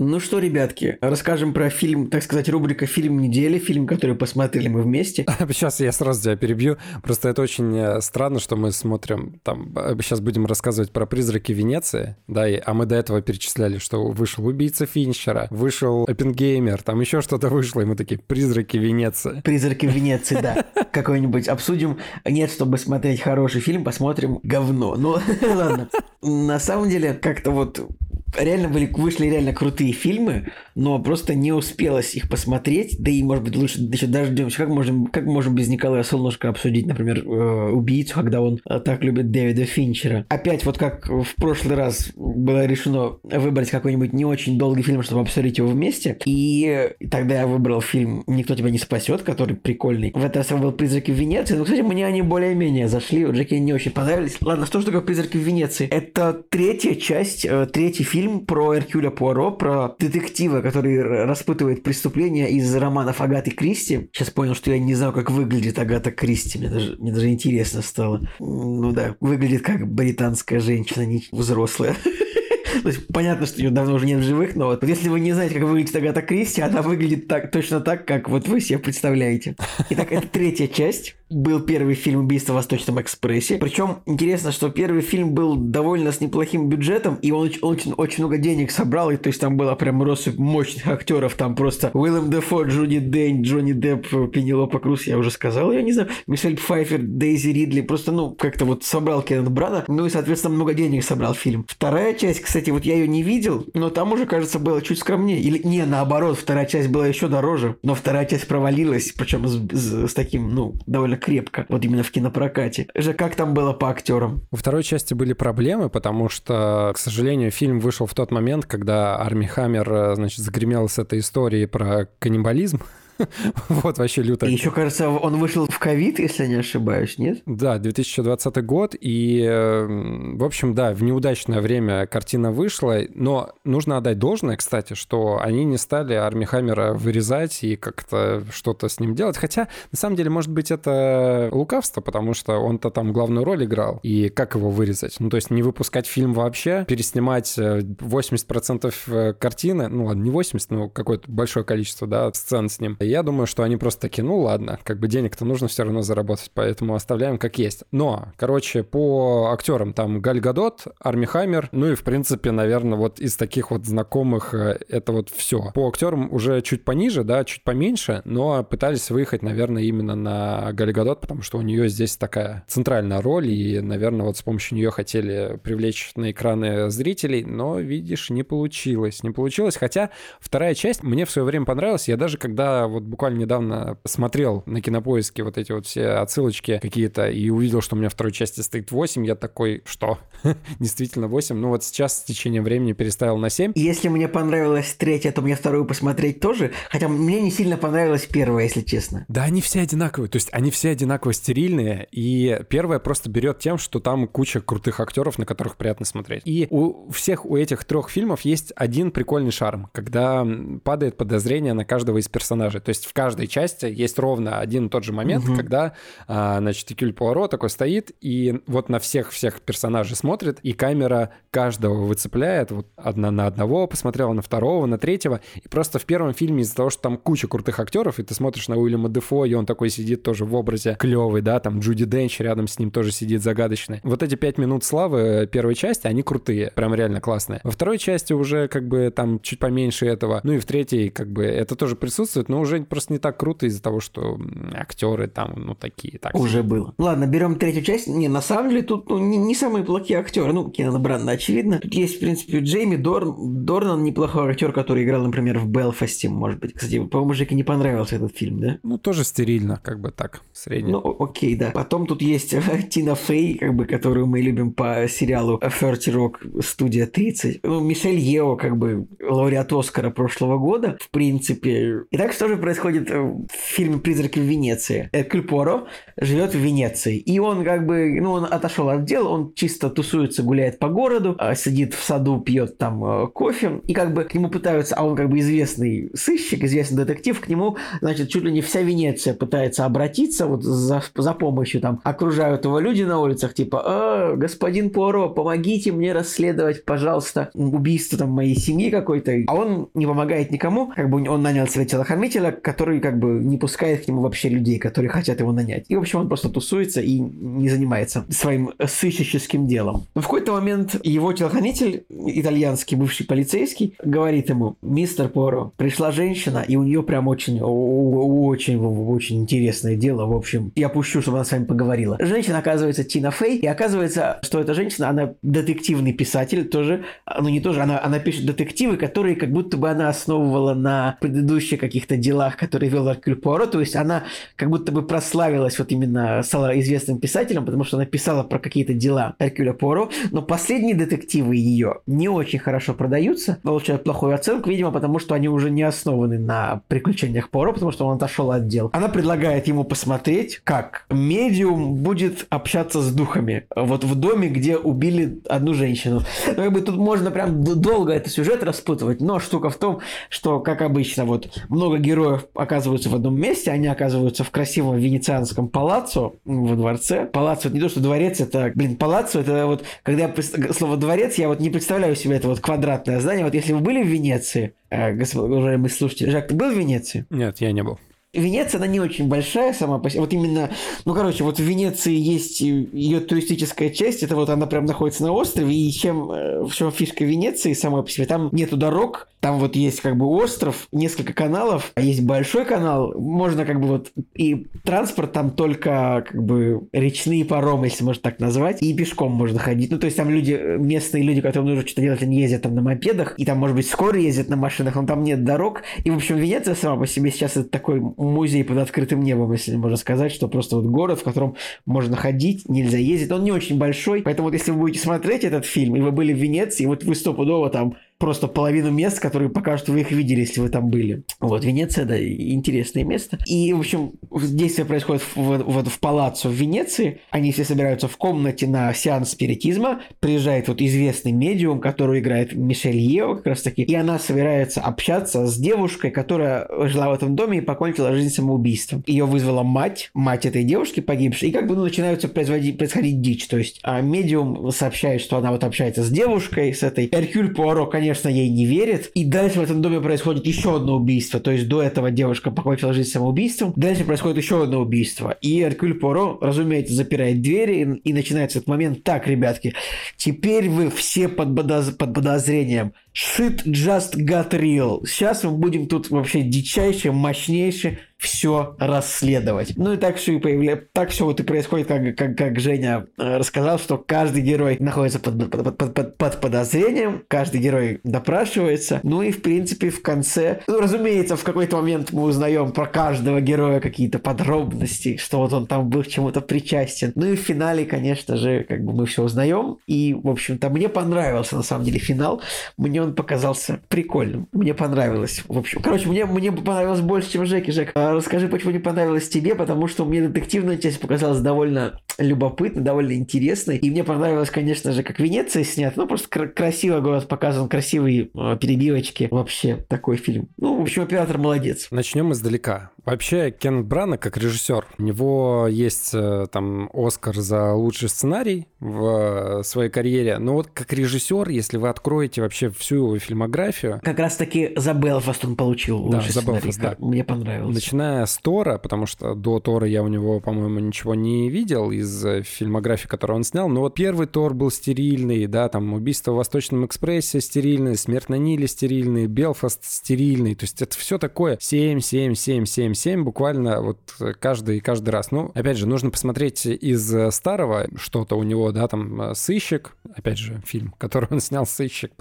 Ну 0.00 0.20
что, 0.20 0.38
ребятки, 0.38 0.98
расскажем 1.00 1.52
про 1.52 1.70
фильм, 1.70 2.08
так 2.08 2.22
сказать, 2.22 2.48
рубрика 2.48 2.86
«Фильм 2.86 3.18
недели», 3.20 3.58
фильм, 3.58 3.86
который 3.86 4.14
посмотрели 4.14 4.68
мы 4.68 4.82
вместе. 4.82 5.26
Сейчас 5.50 5.80
я 5.80 5.90
сразу 5.90 6.22
тебя 6.22 6.36
перебью. 6.36 6.76
Просто 7.02 7.28
это 7.28 7.42
очень 7.42 7.76
э, 7.76 8.00
странно, 8.00 8.38
что 8.38 8.54
мы 8.56 8.70
смотрим, 8.70 9.40
там, 9.42 9.74
сейчас 10.00 10.20
будем 10.20 10.46
рассказывать 10.46 10.92
про 10.92 11.06
«Призраки 11.06 11.52
Венеции», 11.52 12.16
да, 12.28 12.48
и, 12.48 12.60
а 12.64 12.74
мы 12.74 12.86
до 12.86 12.94
этого 12.94 13.22
перечисляли, 13.22 13.78
что 13.78 14.08
вышел 14.08 14.46
«Убийца 14.46 14.86
Финчера», 14.86 15.48
вышел 15.50 16.04
«Оппенгеймер», 16.04 16.82
там 16.82 17.00
еще 17.00 17.20
что-то 17.20 17.48
вышло, 17.48 17.80
и 17.80 17.84
мы 17.84 17.96
такие 17.96 18.20
«Призраки 18.20 18.76
Венеции». 18.76 19.40
«Призраки 19.44 19.86
Венеции», 19.86 20.38
да. 20.40 20.64
Какой-нибудь 20.92 21.48
обсудим. 21.48 21.98
Нет, 22.24 22.50
чтобы 22.52 22.78
смотреть 22.78 23.20
хороший 23.20 23.60
фильм, 23.60 23.84
посмотрим 23.84 24.38
говно. 24.42 24.94
Ну, 24.96 25.18
ладно. 25.42 25.88
На 26.22 26.60
самом 26.60 26.88
деле, 26.88 27.14
как-то 27.14 27.50
вот 27.50 27.88
реально 28.36 28.68
были, 28.68 28.86
вышли 28.86 29.26
реально 29.26 29.52
крутые 29.52 29.67
фильмы, 29.76 30.52
но 30.74 30.98
просто 30.98 31.34
не 31.34 31.52
успелось 31.52 32.14
их 32.14 32.28
посмотреть, 32.28 32.96
да 32.98 33.10
и, 33.10 33.22
может 33.22 33.44
быть, 33.44 33.56
лучше 33.56 33.80
еще 33.80 34.06
дождемся. 34.06 34.58
Как 34.58 34.68
можем, 34.68 35.06
как 35.06 35.24
можем 35.26 35.54
без 35.54 35.68
Николая 35.68 36.02
Солнышко 36.02 36.48
обсудить, 36.48 36.86
например, 36.86 37.24
э, 37.24 37.70
«Убийцу», 37.72 38.14
когда 38.14 38.40
он 38.40 38.60
э, 38.68 38.80
так 38.80 39.02
любит 39.02 39.30
Дэвида 39.30 39.64
Финчера. 39.64 40.26
Опять, 40.28 40.64
вот 40.64 40.78
как 40.78 41.08
в 41.08 41.34
прошлый 41.36 41.76
раз 41.76 42.10
было 42.14 42.66
решено 42.66 43.18
выбрать 43.22 43.70
какой-нибудь 43.70 44.12
не 44.12 44.24
очень 44.24 44.58
долгий 44.58 44.82
фильм, 44.82 45.02
чтобы 45.02 45.22
обсудить 45.22 45.58
его 45.58 45.68
вместе, 45.68 46.18
и 46.24 46.90
тогда 47.10 47.40
я 47.40 47.46
выбрал 47.46 47.80
фильм 47.80 48.24
«Никто 48.26 48.54
тебя 48.54 48.70
не 48.70 48.78
спасет», 48.78 49.22
который 49.22 49.56
прикольный. 49.56 50.12
В 50.14 50.24
этот 50.24 50.36
раз 50.36 50.50
я 50.50 50.70
«Призраки 50.70 51.10
в 51.10 51.14
Венеции», 51.14 51.54
но, 51.54 51.64
кстати, 51.64 51.80
мне 51.80 52.06
они 52.06 52.22
более-менее 52.22 52.88
зашли, 52.88 53.24
Джеки 53.24 53.54
не 53.54 53.72
очень 53.72 53.90
понравились. 53.90 54.38
Ладно, 54.40 54.66
что 54.66 54.80
же 54.80 54.86
такое 54.86 55.00
«Призраки 55.00 55.36
в 55.36 55.40
Венеции»? 55.40 55.88
Это 55.88 56.32
третья 56.48 56.94
часть, 56.94 57.44
э, 57.44 57.66
третий 57.66 58.04
фильм 58.04 58.46
про 58.46 58.76
Эркюля 58.76 59.10
Пуаро, 59.10 59.50
про 59.58 59.94
детектива, 59.98 60.60
который 60.60 61.02
распутывает 61.02 61.82
преступления 61.82 62.48
из 62.48 62.74
романов 62.74 63.20
Агаты 63.20 63.50
Кристи. 63.50 64.08
Сейчас 64.12 64.30
понял, 64.30 64.54
что 64.54 64.70
я 64.70 64.78
не 64.78 64.94
знаю, 64.94 65.12
как 65.12 65.30
выглядит 65.30 65.78
Агата 65.78 66.10
Кристи. 66.10 66.58
Мне 66.58 66.70
даже, 66.70 66.96
мне 66.98 67.12
даже 67.12 67.28
интересно 67.28 67.82
стало. 67.82 68.26
Ну 68.38 68.92
да, 68.92 69.16
выглядит 69.20 69.62
как 69.62 69.86
британская 69.86 70.60
женщина, 70.60 71.02
не 71.02 71.24
взрослая. 71.32 71.96
То 72.82 72.88
есть 72.88 73.06
понятно, 73.08 73.46
что 73.46 73.58
ее 73.58 73.70
давно 73.70 73.94
уже 73.94 74.06
нет 74.06 74.20
в 74.20 74.22
живых, 74.22 74.54
но 74.54 74.66
вот 74.66 74.84
если 74.84 75.08
вы 75.08 75.20
не 75.20 75.32
знаете, 75.32 75.54
как 75.54 75.64
выглядит 75.64 75.94
Агата 75.96 76.22
Кристи, 76.22 76.60
она 76.62 76.82
выглядит 76.82 77.26
так, 77.26 77.50
точно 77.50 77.80
так, 77.80 78.06
как 78.06 78.28
вот 78.28 78.46
вы 78.46 78.60
себе 78.60 78.78
представляете. 78.78 79.56
Итак, 79.90 80.12
это 80.12 80.28
третья 80.28 80.68
часть. 80.68 81.17
Был 81.30 81.60
первый 81.60 81.94
фильм 81.94 82.20
«Убийство 82.20 82.52
в 82.52 82.56
Восточном 82.56 83.00
экспрессе». 83.00 83.58
Причем 83.58 83.98
интересно, 84.06 84.50
что 84.50 84.70
первый 84.70 85.02
фильм 85.02 85.34
был 85.34 85.56
довольно 85.56 86.10
с 86.10 86.22
неплохим 86.22 86.68
бюджетом, 86.70 87.16
и 87.16 87.32
он 87.32 87.50
очень, 87.60 87.92
очень, 87.92 88.24
много 88.24 88.38
денег 88.38 88.70
собрал, 88.70 89.10
и 89.10 89.16
то 89.18 89.28
есть 89.28 89.40
там 89.40 89.58
была 89.58 89.76
прям 89.76 90.02
россыпь 90.02 90.38
мощных 90.38 90.86
актеров, 90.86 91.34
там 91.34 91.54
просто 91.54 91.90
Уиллем 91.92 92.30
Дефо, 92.30 92.62
Джуди 92.62 92.98
Дэйн, 92.98 93.42
Джонни 93.42 93.72
Депп, 93.72 94.08
Пенелопа 94.32 94.78
Круз, 94.78 95.06
я 95.06 95.18
уже 95.18 95.30
сказал, 95.30 95.70
я 95.72 95.82
не 95.82 95.92
знаю, 95.92 96.08
Мишель 96.26 96.56
Пфайфер, 96.56 97.02
Дейзи 97.02 97.50
Ридли, 97.50 97.82
просто, 97.82 98.10
ну, 98.10 98.30
как-то 98.30 98.64
вот 98.64 98.84
собрал 98.84 99.22
Кеннет 99.22 99.50
Брана, 99.50 99.84
ну 99.86 100.06
и, 100.06 100.10
соответственно, 100.10 100.54
много 100.54 100.72
денег 100.72 101.04
собрал 101.04 101.34
фильм. 101.34 101.66
Вторая 101.68 102.14
часть, 102.14 102.40
кстати, 102.40 102.70
вот 102.70 102.84
я 102.86 102.94
ее 102.94 103.06
не 103.06 103.22
видел, 103.22 103.66
но 103.74 103.90
там 103.90 104.12
уже, 104.12 104.24
кажется, 104.24 104.58
было 104.58 104.80
чуть 104.80 104.98
скромнее. 104.98 105.40
Или 105.40 105.60
не, 105.62 105.84
наоборот, 105.84 106.38
вторая 106.38 106.64
часть 106.64 106.88
была 106.88 107.06
еще 107.06 107.28
дороже, 107.28 107.76
но 107.82 107.94
вторая 107.94 108.24
часть 108.24 108.48
провалилась, 108.48 109.12
причем 109.12 109.46
с, 109.46 109.58
с, 109.76 110.10
с 110.10 110.14
таким, 110.14 110.54
ну, 110.54 110.74
довольно 110.86 111.17
крепко, 111.18 111.66
вот 111.68 111.84
именно 111.84 112.02
в 112.02 112.10
кинопрокате. 112.10 112.88
Же 112.94 113.12
как 113.12 113.34
там 113.34 113.54
было 113.54 113.72
по 113.72 113.90
актерам? 113.90 114.46
Во 114.50 114.56
второй 114.56 114.82
части 114.82 115.14
были 115.14 115.32
проблемы, 115.32 115.90
потому 115.90 116.28
что, 116.28 116.92
к 116.94 116.98
сожалению, 116.98 117.50
фильм 117.50 117.80
вышел 117.80 118.06
в 118.06 118.14
тот 118.14 118.30
момент, 118.30 118.66
когда 118.66 119.16
Арми 119.16 119.46
Хаммер, 119.46 119.92
э, 119.92 120.14
значит, 120.14 120.38
загремел 120.38 120.88
с 120.88 120.98
этой 120.98 121.18
историей 121.18 121.66
про 121.66 122.08
каннибализм. 122.18 122.80
Вот 123.68 123.98
вообще 123.98 124.22
люто. 124.22 124.46
И 124.46 124.52
еще, 124.52 124.70
кажется, 124.70 125.08
он 125.08 125.38
вышел 125.38 125.66
в 125.66 125.78
ковид, 125.78 126.18
если 126.18 126.46
не 126.46 126.56
ошибаюсь, 126.56 127.18
нет? 127.18 127.42
Да, 127.46 127.78
2020 127.78 128.64
год, 128.64 128.94
и, 128.98 129.46
в 129.48 130.44
общем, 130.44 130.74
да, 130.74 130.92
в 130.92 131.02
неудачное 131.02 131.60
время 131.60 132.06
картина 132.06 132.52
вышла, 132.52 133.00
но 133.14 133.54
нужно 133.64 133.98
отдать 133.98 134.18
должное, 134.18 134.56
кстати, 134.56 134.94
что 134.94 135.40
они 135.40 135.64
не 135.64 135.78
стали 135.78 136.14
Арми 136.14 136.44
Хаммера 136.44 136.94
вырезать 136.94 137.62
и 137.62 137.76
как-то 137.76 138.44
что-то 138.52 138.88
с 138.88 139.00
ним 139.00 139.14
делать, 139.14 139.36
хотя, 139.36 139.68
на 139.92 139.98
самом 139.98 140.16
деле, 140.16 140.30
может 140.30 140.50
быть, 140.50 140.70
это 140.70 141.48
лукавство, 141.52 142.00
потому 142.00 142.34
что 142.34 142.58
он-то 142.58 142.90
там 142.90 143.12
главную 143.12 143.44
роль 143.44 143.64
играл, 143.64 144.00
и 144.02 144.28
как 144.28 144.54
его 144.54 144.70
вырезать? 144.70 145.16
Ну, 145.18 145.30
то 145.30 145.36
есть 145.36 145.50
не 145.50 145.62
выпускать 145.62 146.06
фильм 146.06 146.32
вообще, 146.32 146.84
переснимать 146.86 147.58
80% 147.58 148.86
э, 149.08 149.12
э, 149.12 149.32
картины, 149.34 149.88
ну 149.88 150.06
ладно, 150.06 150.22
не 150.22 150.30
80, 150.30 150.70
но 150.70 150.88
какое-то 150.88 151.30
большое 151.30 151.64
количество, 151.64 152.06
да, 152.06 152.32
сцен 152.32 152.68
с 152.68 152.80
ним, 152.80 152.96
я 153.08 153.22
думаю, 153.22 153.46
что 153.46 153.62
они 153.62 153.76
просто 153.76 154.02
такие, 154.02 154.24
ну 154.24 154.38
ладно, 154.40 154.78
как 154.82 154.98
бы 154.98 155.08
денег-то 155.08 155.44
нужно 155.44 155.68
все 155.68 155.84
равно 155.84 156.02
заработать, 156.02 156.50
поэтому 156.54 156.94
оставляем 156.94 157.38
как 157.38 157.58
есть. 157.58 157.84
Но, 157.92 158.28
короче, 158.36 158.82
по 158.82 159.50
актерам 159.52 159.92
там 159.92 160.20
Галь 160.20 160.40
Гадот, 160.40 160.86
Арми 161.00 161.26
Хаммер, 161.26 161.68
ну 161.72 161.92
и, 161.92 161.94
в 161.94 162.04
принципе, 162.04 162.50
наверное, 162.50 162.98
вот 162.98 163.20
из 163.20 163.36
таких 163.36 163.70
вот 163.70 163.86
знакомых 163.86 164.54
э, 164.54 164.78
это 164.88 165.12
вот 165.12 165.30
все. 165.30 165.70
По 165.74 165.88
актерам 165.88 166.32
уже 166.32 166.60
чуть 166.62 166.84
пониже, 166.84 167.24
да, 167.24 167.44
чуть 167.44 167.64
поменьше, 167.64 168.22
но 168.24 168.64
пытались 168.64 169.10
выехать, 169.10 169.42
наверное, 169.42 169.82
именно 169.82 170.14
на 170.14 170.72
Галь 170.72 170.92
Гадот, 170.92 171.20
потому 171.20 171.42
что 171.42 171.58
у 171.58 171.62
нее 171.62 171.88
здесь 171.88 172.16
такая 172.16 172.64
центральная 172.68 173.20
роль, 173.20 173.48
и, 173.48 173.80
наверное, 173.80 174.26
вот 174.26 174.36
с 174.36 174.42
помощью 174.42 174.76
нее 174.76 174.90
хотели 174.90 175.58
привлечь 175.62 176.12
на 176.16 176.30
экраны 176.30 176.90
зрителей, 176.90 177.44
но, 177.44 177.78
видишь, 177.78 178.30
не 178.30 178.42
получилось. 178.42 179.22
Не 179.22 179.30
получилось, 179.30 179.76
хотя 179.76 180.10
вторая 180.40 180.74
часть 180.74 181.02
мне 181.02 181.24
в 181.24 181.30
свое 181.30 181.46
время 181.46 181.66
понравилась. 181.66 182.08
Я 182.08 182.16
даже 182.16 182.38
когда 182.38 182.86
вот 182.86 182.97
буквально 183.00 183.38
недавно 183.38 183.98
смотрел 184.04 184.62
на 184.66 184.80
кинопоиске 184.80 185.42
вот 185.42 185.58
эти 185.58 185.72
вот 185.72 185.86
все 185.86 186.08
отсылочки 186.08 186.78
какие-то 186.80 187.28
и 187.28 187.50
увидел, 187.50 187.80
что 187.80 187.96
у 187.96 187.98
меня 187.98 188.08
второй 188.08 188.32
части 188.32 188.60
стоит 188.60 188.90
8, 188.90 189.26
я 189.26 189.34
такой, 189.34 189.82
что? 189.84 190.18
Действительно 190.78 191.28
8? 191.28 191.56
Ну 191.56 191.68
вот 191.68 191.84
сейчас 191.84 192.18
с 192.18 192.24
течением 192.24 192.64
времени 192.64 192.92
переставил 192.92 193.38
на 193.38 193.50
7. 193.50 193.72
Если 193.74 194.08
мне 194.08 194.28
понравилась 194.28 194.94
третья, 194.94 195.32
то 195.32 195.42
мне 195.42 195.56
вторую 195.56 195.84
посмотреть 195.84 196.40
тоже, 196.40 196.72
хотя 196.90 197.08
мне 197.08 197.40
не 197.40 197.50
сильно 197.50 197.76
понравилась 197.76 198.26
первая, 198.26 198.64
если 198.64 198.82
честно. 198.82 199.24
Да, 199.28 199.44
они 199.44 199.60
все 199.60 199.80
одинаковые, 199.80 200.28
то 200.28 200.36
есть 200.36 200.48
они 200.52 200.70
все 200.70 200.90
одинаково 200.90 201.32
стерильные, 201.32 202.08
и 202.10 202.60
первая 202.68 202.98
просто 202.98 203.30
берет 203.30 203.58
тем, 203.58 203.78
что 203.78 204.00
там 204.00 204.26
куча 204.26 204.60
крутых 204.60 205.00
актеров, 205.00 205.38
на 205.38 205.46
которых 205.46 205.76
приятно 205.76 206.04
смотреть. 206.04 206.42
И 206.44 206.66
у 206.70 207.10
всех 207.10 207.44
у 207.44 207.56
этих 207.56 207.84
трех 207.84 208.10
фильмов 208.10 208.42
есть 208.42 208.72
один 208.76 209.10
прикольный 209.10 209.50
шарм, 209.50 209.88
когда 209.92 210.46
падает 210.84 211.16
подозрение 211.16 211.72
на 211.72 211.84
каждого 211.84 212.18
из 212.18 212.28
персонажей. 212.28 212.80
То 212.88 212.90
есть 212.90 213.04
в 213.04 213.12
каждой 213.12 213.48
части 213.48 213.84
есть 213.84 214.18
ровно 214.18 214.60
один 214.60 214.86
и 214.86 214.88
тот 214.88 215.04
же 215.04 215.12
момент, 215.12 215.44
угу. 215.46 215.56
когда, 215.56 215.92
а, 216.26 216.58
значит, 216.58 216.90
Экюль 216.90 217.12
Пуаро 217.12 217.46
такой 217.46 217.68
стоит, 217.68 218.12
и 218.22 218.62
вот 218.66 218.88
на 218.88 218.98
всех-всех 218.98 219.60
персонажей 219.60 220.16
смотрит, 220.16 220.58
и 220.62 220.72
камера 220.72 221.32
каждого 221.50 222.06
выцепляет, 222.06 222.70
вот 222.70 222.86
одна 222.96 223.30
на 223.30 223.46
одного 223.46 223.86
посмотрела, 223.88 224.32
на 224.32 224.40
второго, 224.40 224.86
на 224.86 224.96
третьего, 224.96 225.42
и 225.62 225.68
просто 225.68 225.98
в 225.98 226.06
первом 226.06 226.32
фильме 226.32 226.62
из-за 226.62 226.76
того, 226.76 226.88
что 226.88 227.02
там 227.02 227.18
куча 227.18 227.46
крутых 227.46 227.78
актеров, 227.78 228.18
и 228.18 228.22
ты 228.22 228.32
смотришь 228.32 228.68
на 228.68 228.78
Уильяма 228.78 229.10
Дефо, 229.10 229.44
и 229.44 229.52
он 229.52 229.66
такой 229.66 229.90
сидит 229.90 230.22
тоже 230.22 230.46
в 230.46 230.54
образе 230.54 230.96
клевый, 230.98 231.42
да, 231.42 231.60
там 231.60 231.80
Джуди 231.80 232.06
Денч 232.06 232.40
рядом 232.40 232.68
с 232.68 232.78
ним 232.78 232.90
тоже 232.90 233.12
сидит 233.12 233.42
загадочный. 233.42 234.00
Вот 234.02 234.22
эти 234.22 234.34
пять 234.34 234.56
минут 234.56 234.82
славы 234.82 235.46
первой 235.52 235.74
части, 235.74 236.06
они 236.06 236.22
крутые, 236.22 236.72
прям 236.74 236.94
реально 236.94 237.20
классные. 237.20 237.60
Во 237.64 237.70
второй 237.70 237.98
части 237.98 238.32
уже 238.32 238.66
как 238.66 238.88
бы 238.88 239.12
там 239.14 239.40
чуть 239.40 239.58
поменьше 239.58 240.06
этого, 240.06 240.40
ну 240.42 240.54
и 240.54 240.58
в 240.58 240.64
третьей 240.64 241.10
как 241.10 241.30
бы 241.30 241.44
это 241.44 241.76
тоже 241.76 241.94
присутствует, 241.94 242.48
но 242.48 242.60
уже 242.60 242.77
просто 242.84 243.12
не 243.12 243.18
так 243.18 243.36
круто 243.38 243.66
из-за 243.66 243.82
того, 243.82 244.00
что 244.00 244.38
актеры 244.74 245.28
там, 245.28 245.54
ну, 245.56 245.74
такие. 245.74 246.18
Так 246.18 246.34
Уже 246.34 246.62
было. 246.62 246.94
Ладно, 246.98 247.26
берем 247.26 247.56
третью 247.56 247.82
часть. 247.82 248.06
Не, 248.06 248.28
на 248.28 248.42
самом 248.42 248.70
деле 248.70 248.82
тут 248.82 249.08
ну, 249.08 249.18
не, 249.18 249.36
не 249.36 249.54
самые 249.54 249.84
плохие 249.84 250.18
актеры. 250.18 250.52
Ну, 250.52 250.70
Кеннет 250.70 250.98
Бранда, 251.00 251.32
очевидно. 251.32 251.78
Тут 251.78 251.94
есть, 251.94 252.16
в 252.16 252.20
принципе, 252.20 252.58
Джейми 252.58 252.96
Дорн. 252.96 253.64
Дорнан 253.64 254.02
неплохой 254.02 254.50
актер, 254.50 254.72
который 254.72 255.04
играл, 255.04 255.22
например, 255.22 255.58
в 255.58 255.68
Белфасте, 255.68 256.28
может 256.28 256.60
быть. 256.60 256.74
Кстати, 256.74 257.04
по-моему, 257.04 257.34
Жеке 257.34 257.54
не 257.54 257.64
понравился 257.64 258.16
этот 258.16 258.36
фильм, 258.36 258.60
да? 258.60 258.78
Ну, 258.82 258.98
тоже 258.98 259.24
стерильно, 259.24 259.80
как 259.82 260.00
бы 260.00 260.10
так, 260.10 260.42
средний. 260.52 260.92
Ну, 260.92 261.16
окей, 261.18 261.56
да. 261.56 261.70
Потом 261.70 262.06
тут 262.06 262.22
есть 262.22 262.54
Тина 262.90 263.14
Фей, 263.14 263.58
как 263.58 263.74
бы, 263.74 263.86
которую 263.86 264.26
мы 264.26 264.40
любим 264.40 264.72
по 264.72 265.06
сериалу 265.08 265.58
30 265.58 266.08
Rock 266.14 266.62
студия 266.62 267.06
30. 267.06 267.60
Ну, 267.62 267.80
Мишель 267.80 268.18
Ео, 268.18 268.56
как 268.56 268.76
бы, 268.76 269.06
лауреат 269.20 269.72
Оскара 269.72 270.10
прошлого 270.10 270.58
года, 270.58 270.96
в 271.00 271.10
принципе. 271.10 272.04
И 272.10 272.16
так 272.16 272.32
что 272.32 272.48
же 272.48 272.56
происходит 272.68 273.10
э, 273.10 273.18
в 273.18 273.46
фильме 273.50 273.96
«Призраки 273.96 274.38
в 274.38 274.42
Венеции». 274.42 275.08
Эркюль 275.12 275.40
Поро 275.40 275.86
живет 276.20 276.54
в 276.54 276.58
Венеции. 276.58 277.16
И 277.16 277.38
он 277.38 277.64
как 277.64 277.86
бы, 277.86 278.20
ну, 278.20 278.32
он 278.32 278.44
отошел 278.44 278.90
от 278.90 279.06
дела, 279.06 279.30
он 279.30 279.54
чисто 279.54 279.88
тусуется, 279.88 280.42
гуляет 280.42 280.78
по 280.78 280.88
городу, 280.88 281.34
а, 281.38 281.54
сидит 281.54 281.94
в 281.94 282.04
саду, 282.04 282.40
пьет 282.40 282.76
там 282.76 283.02
э, 283.02 283.26
кофе. 283.28 283.80
И 283.86 283.94
как 283.94 284.12
бы 284.12 284.24
к 284.24 284.34
нему 284.34 284.50
пытаются, 284.50 284.96
а 284.96 285.04
он 285.04 285.16
как 285.16 285.30
бы 285.30 285.38
известный 285.38 286.10
сыщик, 286.14 286.62
известный 286.62 286.98
детектив, 286.98 287.40
к 287.40 287.48
нему, 287.48 287.78
значит, 288.02 288.28
чуть 288.28 288.44
ли 288.44 288.52
не 288.52 288.60
вся 288.60 288.82
Венеция 288.82 289.32
пытается 289.32 289.86
обратиться 289.86 290.46
вот 290.46 290.62
за, 290.62 291.02
за 291.16 291.32
помощью. 291.32 291.80
Там 291.80 292.02
окружают 292.04 292.66
его 292.66 292.80
люди 292.80 293.02
на 293.02 293.18
улицах, 293.18 293.54
типа, 293.54 293.82
«А, 293.82 294.36
господин 294.36 294.90
Поро, 294.90 295.30
помогите 295.30 295.90
мне 295.90 296.12
расследовать, 296.12 296.84
пожалуйста, 296.84 297.50
убийство 297.54 298.18
там 298.18 298.32
моей 298.32 298.56
семьи 298.56 298.90
какой-то. 298.90 299.32
А 299.46 299.54
он 299.54 299.88
не 299.94 300.04
помогает 300.04 300.50
никому, 300.50 300.92
как 300.94 301.08
бы 301.08 301.26
он 301.26 301.40
нанял 301.40 301.66
себе 301.66 301.86
телохранителя, 301.86 302.47
который 302.52 303.00
как 303.00 303.18
бы 303.18 303.28
не 303.28 303.58
пускает 303.58 304.04
к 304.04 304.08
нему 304.08 304.22
вообще 304.22 304.48
людей, 304.48 304.78
которые 304.78 305.10
хотят 305.10 305.40
его 305.40 305.52
нанять. 305.52 305.84
И, 305.88 305.96
в 305.96 306.00
общем, 306.00 306.20
он 306.20 306.28
просто 306.28 306.48
тусуется 306.48 307.00
и 307.00 307.18
не 307.18 307.68
занимается 307.68 308.24
своим 308.30 308.72
сыщическим 308.84 309.66
делом. 309.66 310.06
Но 310.14 310.20
в 310.20 310.24
какой-то 310.24 310.52
момент 310.52 310.96
его 311.02 311.32
телохранитель, 311.32 312.04
итальянский 312.08 312.96
бывший 312.96 313.26
полицейский, 313.26 313.96
говорит 314.02 314.48
ему, 314.48 314.76
мистер 314.82 315.28
Поро, 315.28 315.72
пришла 315.76 316.10
женщина, 316.12 316.64
и 316.66 316.76
у 316.76 316.82
нее 316.82 317.02
прям 317.02 317.28
очень, 317.28 317.60
очень, 317.60 318.78
очень 318.78 319.40
интересное 319.40 319.96
дело, 319.96 320.26
в 320.26 320.34
общем, 320.34 320.72
я 320.74 320.88
пущу, 320.88 321.22
чтобы 321.22 321.38
она 321.38 321.44
с 321.44 321.52
вами 321.52 321.64
поговорила. 321.64 322.16
Женщина 322.20 322.58
оказывается 322.58 323.04
Тина 323.04 323.30
Фей, 323.30 323.58
и 323.58 323.66
оказывается, 323.66 324.38
что 324.42 324.60
эта 324.60 324.74
женщина, 324.74 325.08
она 325.08 325.34
детективный 325.42 326.12
писатель 326.12 326.68
тоже, 326.68 327.04
ну 327.40 327.48
не 327.48 327.60
тоже, 327.60 327.80
она, 327.82 328.02
она 328.02 328.18
пишет 328.18 328.46
детективы, 328.46 328.96
которые 328.96 329.36
как 329.36 329.50
будто 329.50 329.76
бы 329.76 329.90
она 329.90 330.08
основывала 330.08 330.74
на 330.74 331.16
предыдущих 331.20 331.80
каких-то 331.80 332.16
делах, 332.16 332.37
которые 332.56 332.90
вел 332.90 333.08
Эркюль 333.08 333.36
Пуаро, 333.36 333.66
то 333.66 333.80
есть 333.80 333.96
она 333.96 334.24
как 334.56 334.70
будто 334.70 334.92
бы 334.92 335.02
прославилась 335.02 335.78
вот 335.78 335.90
именно, 335.92 336.42
стала 336.42 336.78
известным 336.80 337.18
писателем, 337.18 337.64
потому 337.64 337.84
что 337.84 337.96
она 337.96 338.06
писала 338.06 338.42
про 338.42 338.58
какие-то 338.58 338.94
дела 338.94 339.34
Эркюля 339.38 339.72
Пуаро, 339.72 340.10
но 340.30 340.42
последние 340.42 340.94
детективы 340.94 341.56
ее 341.56 342.00
не 342.06 342.28
очень 342.28 342.58
хорошо 342.58 342.94
продаются, 342.94 343.58
получают 343.62 344.04
плохую 344.04 344.34
оценку, 344.34 344.70
видимо, 344.70 344.90
потому 344.90 345.18
что 345.18 345.34
они 345.34 345.48
уже 345.48 345.70
не 345.70 345.82
основаны 345.82 346.38
на 346.38 346.82
приключениях 346.88 347.50
Пуаро, 347.50 347.72
потому 347.72 347.92
что 347.92 348.06
он 348.06 348.16
отошел 348.16 348.50
от 348.50 348.68
дел. 348.68 348.90
Она 348.92 349.08
предлагает 349.08 349.66
ему 349.66 349.84
посмотреть, 349.84 350.60
как 350.64 351.06
медиум 351.10 351.96
будет 351.96 352.46
общаться 352.50 353.00
с 353.00 353.12
духами 353.12 353.66
вот 353.74 354.04
в 354.04 354.14
доме, 354.14 354.48
где 354.48 354.76
убили 354.76 355.40
одну 355.48 355.74
женщину. 355.74 356.22
Ну, 356.46 356.54
как 356.54 356.72
бы 356.72 356.80
тут 356.80 356.96
можно 356.96 357.30
прям 357.30 357.62
долго 357.62 358.12
этот 358.12 358.32
сюжет 358.32 358.62
распутывать, 358.62 359.20
но 359.20 359.38
штука 359.38 359.70
в 359.70 359.76
том, 359.76 360.00
что, 360.28 360.60
как 360.60 360.82
обычно, 360.82 361.24
вот 361.24 361.64
много 361.68 361.98
героев 361.98 362.27
героев 362.28 362.46
оказываются 362.54 363.08
в 363.08 363.14
одном 363.14 363.38
месте, 363.38 363.70
они 363.70 363.86
оказываются 363.86 364.44
в 364.44 364.50
красивом 364.50 364.96
венецианском 364.96 365.68
палаццо 365.68 366.32
во 366.44 366.76
дворце. 366.76 367.26
Палаццо, 367.26 367.68
это 367.68 367.76
не 367.76 367.80
то, 367.80 367.88
что 367.88 368.00
дворец, 368.00 368.40
это, 368.40 368.72
блин, 368.74 368.96
палаццо, 368.96 369.40
это 369.40 369.66
вот, 369.66 369.84
когда 370.02 370.24
я 370.24 370.72
слово 370.72 370.96
дворец, 370.96 371.36
я 371.36 371.48
вот 371.48 371.60
не 371.60 371.70
представляю 371.70 372.14
себе 372.16 372.36
это 372.36 372.48
вот 372.48 372.60
квадратное 372.60 373.20
здание. 373.20 373.44
Вот 373.44 373.54
если 373.54 373.72
вы 373.72 373.80
были 373.80 374.02
в 374.02 374.06
Венеции, 374.06 374.74
э, 374.90 375.12
уважаемые 375.12 375.90
слушатели, 375.90 376.30
Жак, 376.30 376.48
ты 376.48 376.54
был 376.54 376.70
в 376.70 376.78
Венеции? 376.78 377.26
Нет, 377.30 377.60
я 377.60 377.72
не 377.72 377.82
был. 377.82 377.98
Венеция, 378.34 378.76
она 378.78 378.86
не 378.86 379.00
очень 379.00 379.26
большая 379.26 379.72
сама 379.72 379.98
по 379.98 380.10
себе. 380.10 380.20
Вот 380.20 380.34
именно, 380.34 380.70
ну, 381.06 381.14
короче, 381.14 381.44
вот 381.44 381.58
в 381.58 381.62
Венеции 381.62 382.14
есть 382.14 382.60
ее 382.60 383.20
туристическая 383.20 383.88
часть, 383.88 384.22
это 384.22 384.36
вот 384.36 384.50
она 384.50 384.66
прям 384.66 384.84
находится 384.84 385.22
на 385.22 385.32
острове, 385.32 385.74
и 385.74 385.90
чем, 385.90 386.30
э, 386.30 386.62
в 386.64 386.74
чем 386.74 386.92
фишка 386.92 387.24
Венеции 387.24 387.72
самой 387.72 388.02
по 388.02 388.10
себе, 388.10 388.26
там 388.26 388.50
нету 388.52 388.76
дорог, 388.76 389.28
там 389.40 389.58
вот 389.58 389.76
есть 389.76 390.00
как 390.00 390.16
бы 390.16 390.26
остров, 390.26 390.88
несколько 390.92 391.32
каналов, 391.32 391.92
а 391.94 392.02
есть 392.02 392.22
большой 392.22 392.64
канал, 392.64 393.14
можно 393.18 393.64
как 393.64 393.80
бы 393.80 393.88
вот, 393.88 394.12
и 394.34 394.66
транспорт 394.84 395.32
там 395.32 395.50
только 395.50 396.24
как 396.28 396.42
бы 396.42 396.88
речные 396.92 397.44
паромы, 397.44 397.86
если 397.86 398.04
можно 398.04 398.20
так 398.20 398.40
назвать, 398.40 398.82
и 398.82 398.92
пешком 398.94 399.32
можно 399.32 399.58
ходить. 399.58 399.90
Ну, 399.90 399.98
то 399.98 400.06
есть 400.06 400.16
там 400.16 400.28
люди, 400.28 400.52
местные 400.78 401.22
люди, 401.22 401.40
которым 401.40 401.68
нужно 401.68 401.86
что-то 401.86 402.02
делать, 402.02 402.22
они 402.22 402.40
ездят 402.40 402.62
там 402.62 402.74
на 402.74 402.82
мопедах, 402.82 403.34
и 403.38 403.46
там, 403.46 403.58
может 403.58 403.76
быть, 403.76 403.88
скоро 403.88 404.18
ездят 404.18 404.48
на 404.48 404.56
машинах, 404.56 404.96
но 404.96 405.06
там 405.06 405.22
нет 405.22 405.44
дорог. 405.44 405.82
И, 406.04 406.10
в 406.10 406.16
общем, 406.16 406.36
Венеция 406.36 406.74
сама 406.74 406.96
по 406.96 407.06
себе 407.06 407.30
сейчас 407.30 407.52
это 407.52 407.68
такой 407.68 408.00
музей 408.18 408.64
под 408.64 408.78
открытым 408.78 409.20
небом, 409.20 409.52
если 409.52 409.76
можно 409.76 409.96
сказать, 409.96 410.32
что 410.32 410.48
просто 410.48 410.76
вот 410.76 410.86
город, 410.86 411.20
в 411.20 411.24
котором 411.24 411.56
можно 411.86 412.16
ходить, 412.16 412.68
нельзя 412.68 412.98
ездить. 412.98 413.30
Он 413.30 413.44
не 413.44 413.52
очень 413.52 413.78
большой, 413.78 414.22
поэтому 414.22 414.48
вот 414.48 414.54
если 414.54 414.72
вы 414.72 414.78
будете 414.78 415.00
смотреть 415.00 415.44
этот 415.44 415.64
фильм, 415.64 415.96
и 415.96 416.00
вы 416.00 416.10
были 416.10 416.32
в 416.32 416.38
Венеции, 416.38 416.86
вот 416.86 417.04
вы 417.04 417.14
стопудово 417.14 417.70
там 417.70 417.96
просто 418.18 418.48
половину 418.48 418.90
мест, 418.90 419.20
которые 419.20 419.48
покажут, 419.48 419.84
что 419.84 419.92
вы 419.92 420.00
их 420.00 420.10
видели, 420.10 420.40
если 420.40 420.60
вы 420.60 420.68
там 420.68 420.88
были. 420.88 421.22
Вот, 421.40 421.64
Венеция, 421.64 422.04
да, 422.04 422.20
интересное 422.20 423.04
место. 423.04 423.38
И, 423.46 423.72
в 423.72 423.78
общем, 423.78 424.12
действие 424.32 424.84
происходит 424.84 425.22
в, 425.22 425.36
в, 425.36 425.84
в, 425.84 426.00
палаццо 426.00 426.48
в 426.48 426.52
Венеции. 426.52 427.20
Они 427.30 427.52
все 427.52 427.64
собираются 427.64 428.08
в 428.08 428.16
комнате 428.16 428.66
на 428.66 428.92
сеанс 428.92 429.30
спиритизма. 429.30 430.02
Приезжает 430.20 430.68
вот 430.68 430.80
известный 430.80 431.32
медиум, 431.32 431.80
который 431.80 432.20
играет 432.20 432.54
Мишель 432.54 432.98
Ео 432.98 433.36
как 433.36 433.46
раз 433.46 433.62
таки. 433.62 433.82
И 433.82 433.94
она 433.94 434.18
собирается 434.18 434.80
общаться 434.80 435.46
с 435.46 435.56
девушкой, 435.56 436.10
которая 436.10 436.66
жила 436.88 437.10
в 437.10 437.14
этом 437.14 437.36
доме 437.36 437.58
и 437.58 437.62
покончила 437.62 438.12
жизнь 438.12 438.34
самоубийством. 438.34 439.04
Ее 439.06 439.26
вызвала 439.26 439.62
мать, 439.62 440.10
мать 440.12 440.44
этой 440.44 440.64
девушки 440.64 441.00
погибшей. 441.00 441.50
И 441.50 441.52
как 441.52 441.68
бы 441.68 441.76
ну, 441.76 441.84
начинаются 441.84 442.28
происходить 442.28 443.20
дичь. 443.20 443.46
То 443.46 443.58
есть 443.58 443.78
а 443.82 444.00
медиум 444.00 444.72
сообщает, 444.72 445.20
что 445.20 445.36
она 445.36 445.52
вот 445.52 445.62
общается 445.62 446.02
с 446.02 446.10
девушкой, 446.10 446.74
с 446.74 446.82
этой 446.82 447.08
Эркюль 447.10 447.54
Пуаро, 447.54 447.86
конечно, 447.86 448.07
конечно, 448.08 448.28
ей 448.28 448.48
не 448.48 448.64
верит. 448.64 449.10
И 449.14 449.24
дальше 449.24 449.60
в 449.60 449.62
этом 449.62 449.82
доме 449.82 450.00
происходит 450.00 450.46
еще 450.46 450.76
одно 450.76 450.96
убийство. 450.96 451.40
То 451.40 451.50
есть 451.50 451.68
до 451.68 451.82
этого 451.82 452.10
девушка 452.10 452.50
покончила 452.50 452.94
жизнь 452.94 453.10
самоубийством. 453.10 453.74
Дальше 453.76 454.04
происходит 454.04 454.38
еще 454.38 454.62
одно 454.62 454.80
убийство. 454.80 455.36
И 455.42 455.62
Эркюль 455.62 455.94
Поро, 455.94 456.38
разумеется, 456.40 456.94
запирает 456.94 457.42
двери. 457.42 457.82
И, 457.82 458.10
и 458.10 458.12
начинается 458.14 458.58
этот 458.58 458.68
момент. 458.68 459.04
Так, 459.04 459.28
ребятки, 459.28 459.74
теперь 460.16 460.70
вы 460.70 460.90
все 460.90 461.28
под, 461.28 461.54
подоз... 461.54 461.90
под 461.90 462.14
подозрением. 462.14 462.94
Shit 463.18 463.64
just 463.64 464.14
got 464.16 464.50
real. 464.50 465.04
Сейчас 465.04 465.42
мы 465.42 465.50
будем 465.50 465.88
тут 465.88 466.08
вообще 466.08 466.42
дичайше, 466.42 467.10
мощнейше 467.10 467.98
все 468.18 468.74
расследовать. 468.80 469.74
Ну 469.76 469.92
и 469.92 469.96
так 469.96 470.16
все 470.16 470.34
и 470.34 470.38
появляется, 470.40 470.86
так 470.92 471.10
все 471.10 471.24
вот 471.24 471.38
и 471.38 471.44
происходит, 471.44 471.86
как, 471.86 472.16
как, 472.16 472.36
как 472.36 472.58
Женя 472.58 473.06
э, 473.16 473.36
рассказал, 473.36 473.78
что 473.78 473.96
каждый 473.96 474.42
герой 474.42 474.76
находится 474.80 475.20
под, 475.20 475.50
под, 475.50 475.78
под, 475.78 475.94
под, 475.94 476.16
под 476.16 476.40
подозрением, 476.40 477.22
каждый 477.28 477.60
герой 477.60 478.00
допрашивается. 478.02 478.98
Ну 479.04 479.22
и 479.22 479.30
в 479.30 479.40
принципе 479.40 479.90
в 479.90 480.02
конце, 480.02 480.62
ну 480.66 480.80
разумеется, 480.80 481.36
в 481.36 481.44
какой-то 481.44 481.76
момент 481.76 482.12
мы 482.12 482.22
узнаем 482.22 482.72
про 482.72 482.86
каждого 482.86 483.40
героя 483.40 483.78
какие-то 483.78 484.18
подробности, 484.18 485.16
что 485.16 485.38
вот 485.38 485.52
он 485.52 485.68
там 485.68 485.88
был 485.88 486.02
к 486.02 486.08
чему-то 486.08 486.40
причастен. 486.40 487.12
Ну 487.14 487.26
и 487.26 487.36
в 487.36 487.40
финале, 487.40 487.84
конечно 487.84 488.36
же, 488.36 488.64
как 488.68 488.82
бы 488.82 488.92
мы 488.92 489.06
все 489.06 489.22
узнаем. 489.22 489.78
И, 489.86 490.12
в 490.14 490.28
общем-то, 490.28 490.70
мне 490.70 490.88
понравился 490.88 491.54
на 491.54 491.62
самом 491.62 491.84
деле 491.84 492.00
финал. 492.00 492.42
Мне 492.76 493.00
он 493.00 493.07
показался 493.12 493.80
прикольным. 493.88 494.48
Мне 494.52 494.74
понравилось. 494.74 495.42
В 495.48 495.58
общем, 495.58 495.80
короче, 495.82 496.08
мне, 496.08 496.24
мне 496.26 496.52
понравилось 496.52 497.00
больше, 497.00 497.32
чем 497.32 497.46
Жеки. 497.46 497.70
Жек, 497.70 497.92
а 497.94 498.14
расскажи, 498.14 498.48
почему 498.48 498.72
не 498.72 498.78
понравилось 498.78 499.28
тебе, 499.28 499.54
потому 499.54 499.88
что 499.88 500.04
мне 500.04 500.26
детективная 500.26 500.76
часть 500.76 501.00
показалась 501.00 501.40
довольно 501.40 502.00
любопытной, 502.18 502.82
довольно 502.82 503.12
интересной. 503.12 503.76
И 503.78 503.90
мне 503.90 504.04
понравилось, 504.04 504.50
конечно 504.50 504.92
же, 504.92 505.02
как 505.02 505.20
Венеция 505.20 505.64
снят. 505.64 505.96
Ну, 505.96 506.06
просто 506.06 506.28
кр- 506.28 506.48
красиво 506.48 507.00
город 507.00 507.28
показан, 507.28 507.68
красивые 507.68 508.30
э, 508.34 508.56
перебивочки. 508.60 509.28
Вообще, 509.30 509.84
такой 509.88 510.16
фильм. 510.16 510.48
Ну, 510.56 510.78
в 510.78 510.82
общем, 510.82 511.02
оператор 511.02 511.38
молодец. 511.38 511.88
Начнем 511.90 512.32
издалека. 512.32 512.90
Вообще, 513.04 513.50
Кеннет 513.50 513.86
Брана 513.86 514.18
как 514.18 514.36
режиссер, 514.36 514.84
у 514.98 515.02
него 515.02 515.66
есть 515.68 516.10
э, 516.12 516.46
там 516.52 516.90
Оскар 516.92 517.36
за 517.36 517.72
лучший 517.72 518.08
сценарий 518.10 518.66
в 518.80 519.60
э, 519.60 519.62
своей 519.62 519.88
карьере, 519.90 520.38
но 520.38 520.52
вот 520.52 520.68
как 520.68 520.92
режиссер, 520.92 521.48
если 521.48 521.78
вы 521.78 521.88
откроете 521.88 522.42
вообще 522.42 522.68
всю 522.70 522.97
его 523.06 523.18
фильмографию... 523.18 524.00
Как 524.02 524.18
раз-таки 524.18 524.72
за 524.76 524.94
Белфаст 524.94 525.44
он 525.44 525.56
получил 525.56 526.08
да, 526.08 526.18
лучший 526.18 526.32
за. 526.32 526.42
Белфаст, 526.42 526.80
да. 526.80 526.96
Мне 526.98 527.24
понравилось. 527.24 527.74
Начиная 527.74 528.26
с 528.26 528.38
Тора, 528.38 528.78
потому 528.78 529.06
что 529.06 529.34
до 529.34 529.60
Тора 529.60 529.86
я 529.86 530.02
у 530.02 530.08
него, 530.08 530.40
по-моему, 530.40 530.78
ничего 530.80 531.14
не 531.14 531.48
видел 531.48 531.90
из 531.90 532.24
э, 532.24 532.42
фильмографии, 532.42 533.08
которую 533.08 533.38
он 533.38 533.44
снял, 533.44 533.68
но 533.68 533.80
вот 533.80 533.94
первый 533.94 534.26
Тор 534.26 534.54
был 534.54 534.70
стерильный, 534.70 535.46
да, 535.46 535.68
там 535.68 535.92
«Убийство 535.92 536.32
в 536.32 536.36
Восточном 536.36 536.86
экспрессе» 536.86 537.40
стерильный, 537.40 537.96
«Смерть 537.96 538.28
на 538.28 538.36
Ниле» 538.36 538.66
стерильный, 538.66 539.26
«Белфаст» 539.26 539.84
стерильный, 539.84 540.54
то 540.54 540.64
есть 540.64 540.80
это 540.82 540.96
все 540.96 541.18
такое 541.18 541.58
7, 541.60 542.00
7, 542.00 542.34
7, 542.34 542.64
7, 542.64 542.94
7 542.94 543.24
буквально 543.24 543.80
вот 543.80 543.98
каждый, 544.40 544.80
каждый 544.80 545.10
раз. 545.10 545.30
Ну, 545.30 545.50
опять 545.54 545.76
же, 545.76 545.86
нужно 545.86 546.10
посмотреть 546.10 546.66
из 546.66 547.34
старого 547.34 547.88
что-то 547.96 548.36
у 548.36 548.42
него, 548.42 548.72
да, 548.72 548.88
там 548.88 549.34
«Сыщик», 549.34 549.96
опять 550.14 550.38
же, 550.38 550.60
фильм, 550.64 550.94
который 550.98 551.28
он 551.30 551.40
снял 551.40 551.66
«Сыщик», 551.66 552.12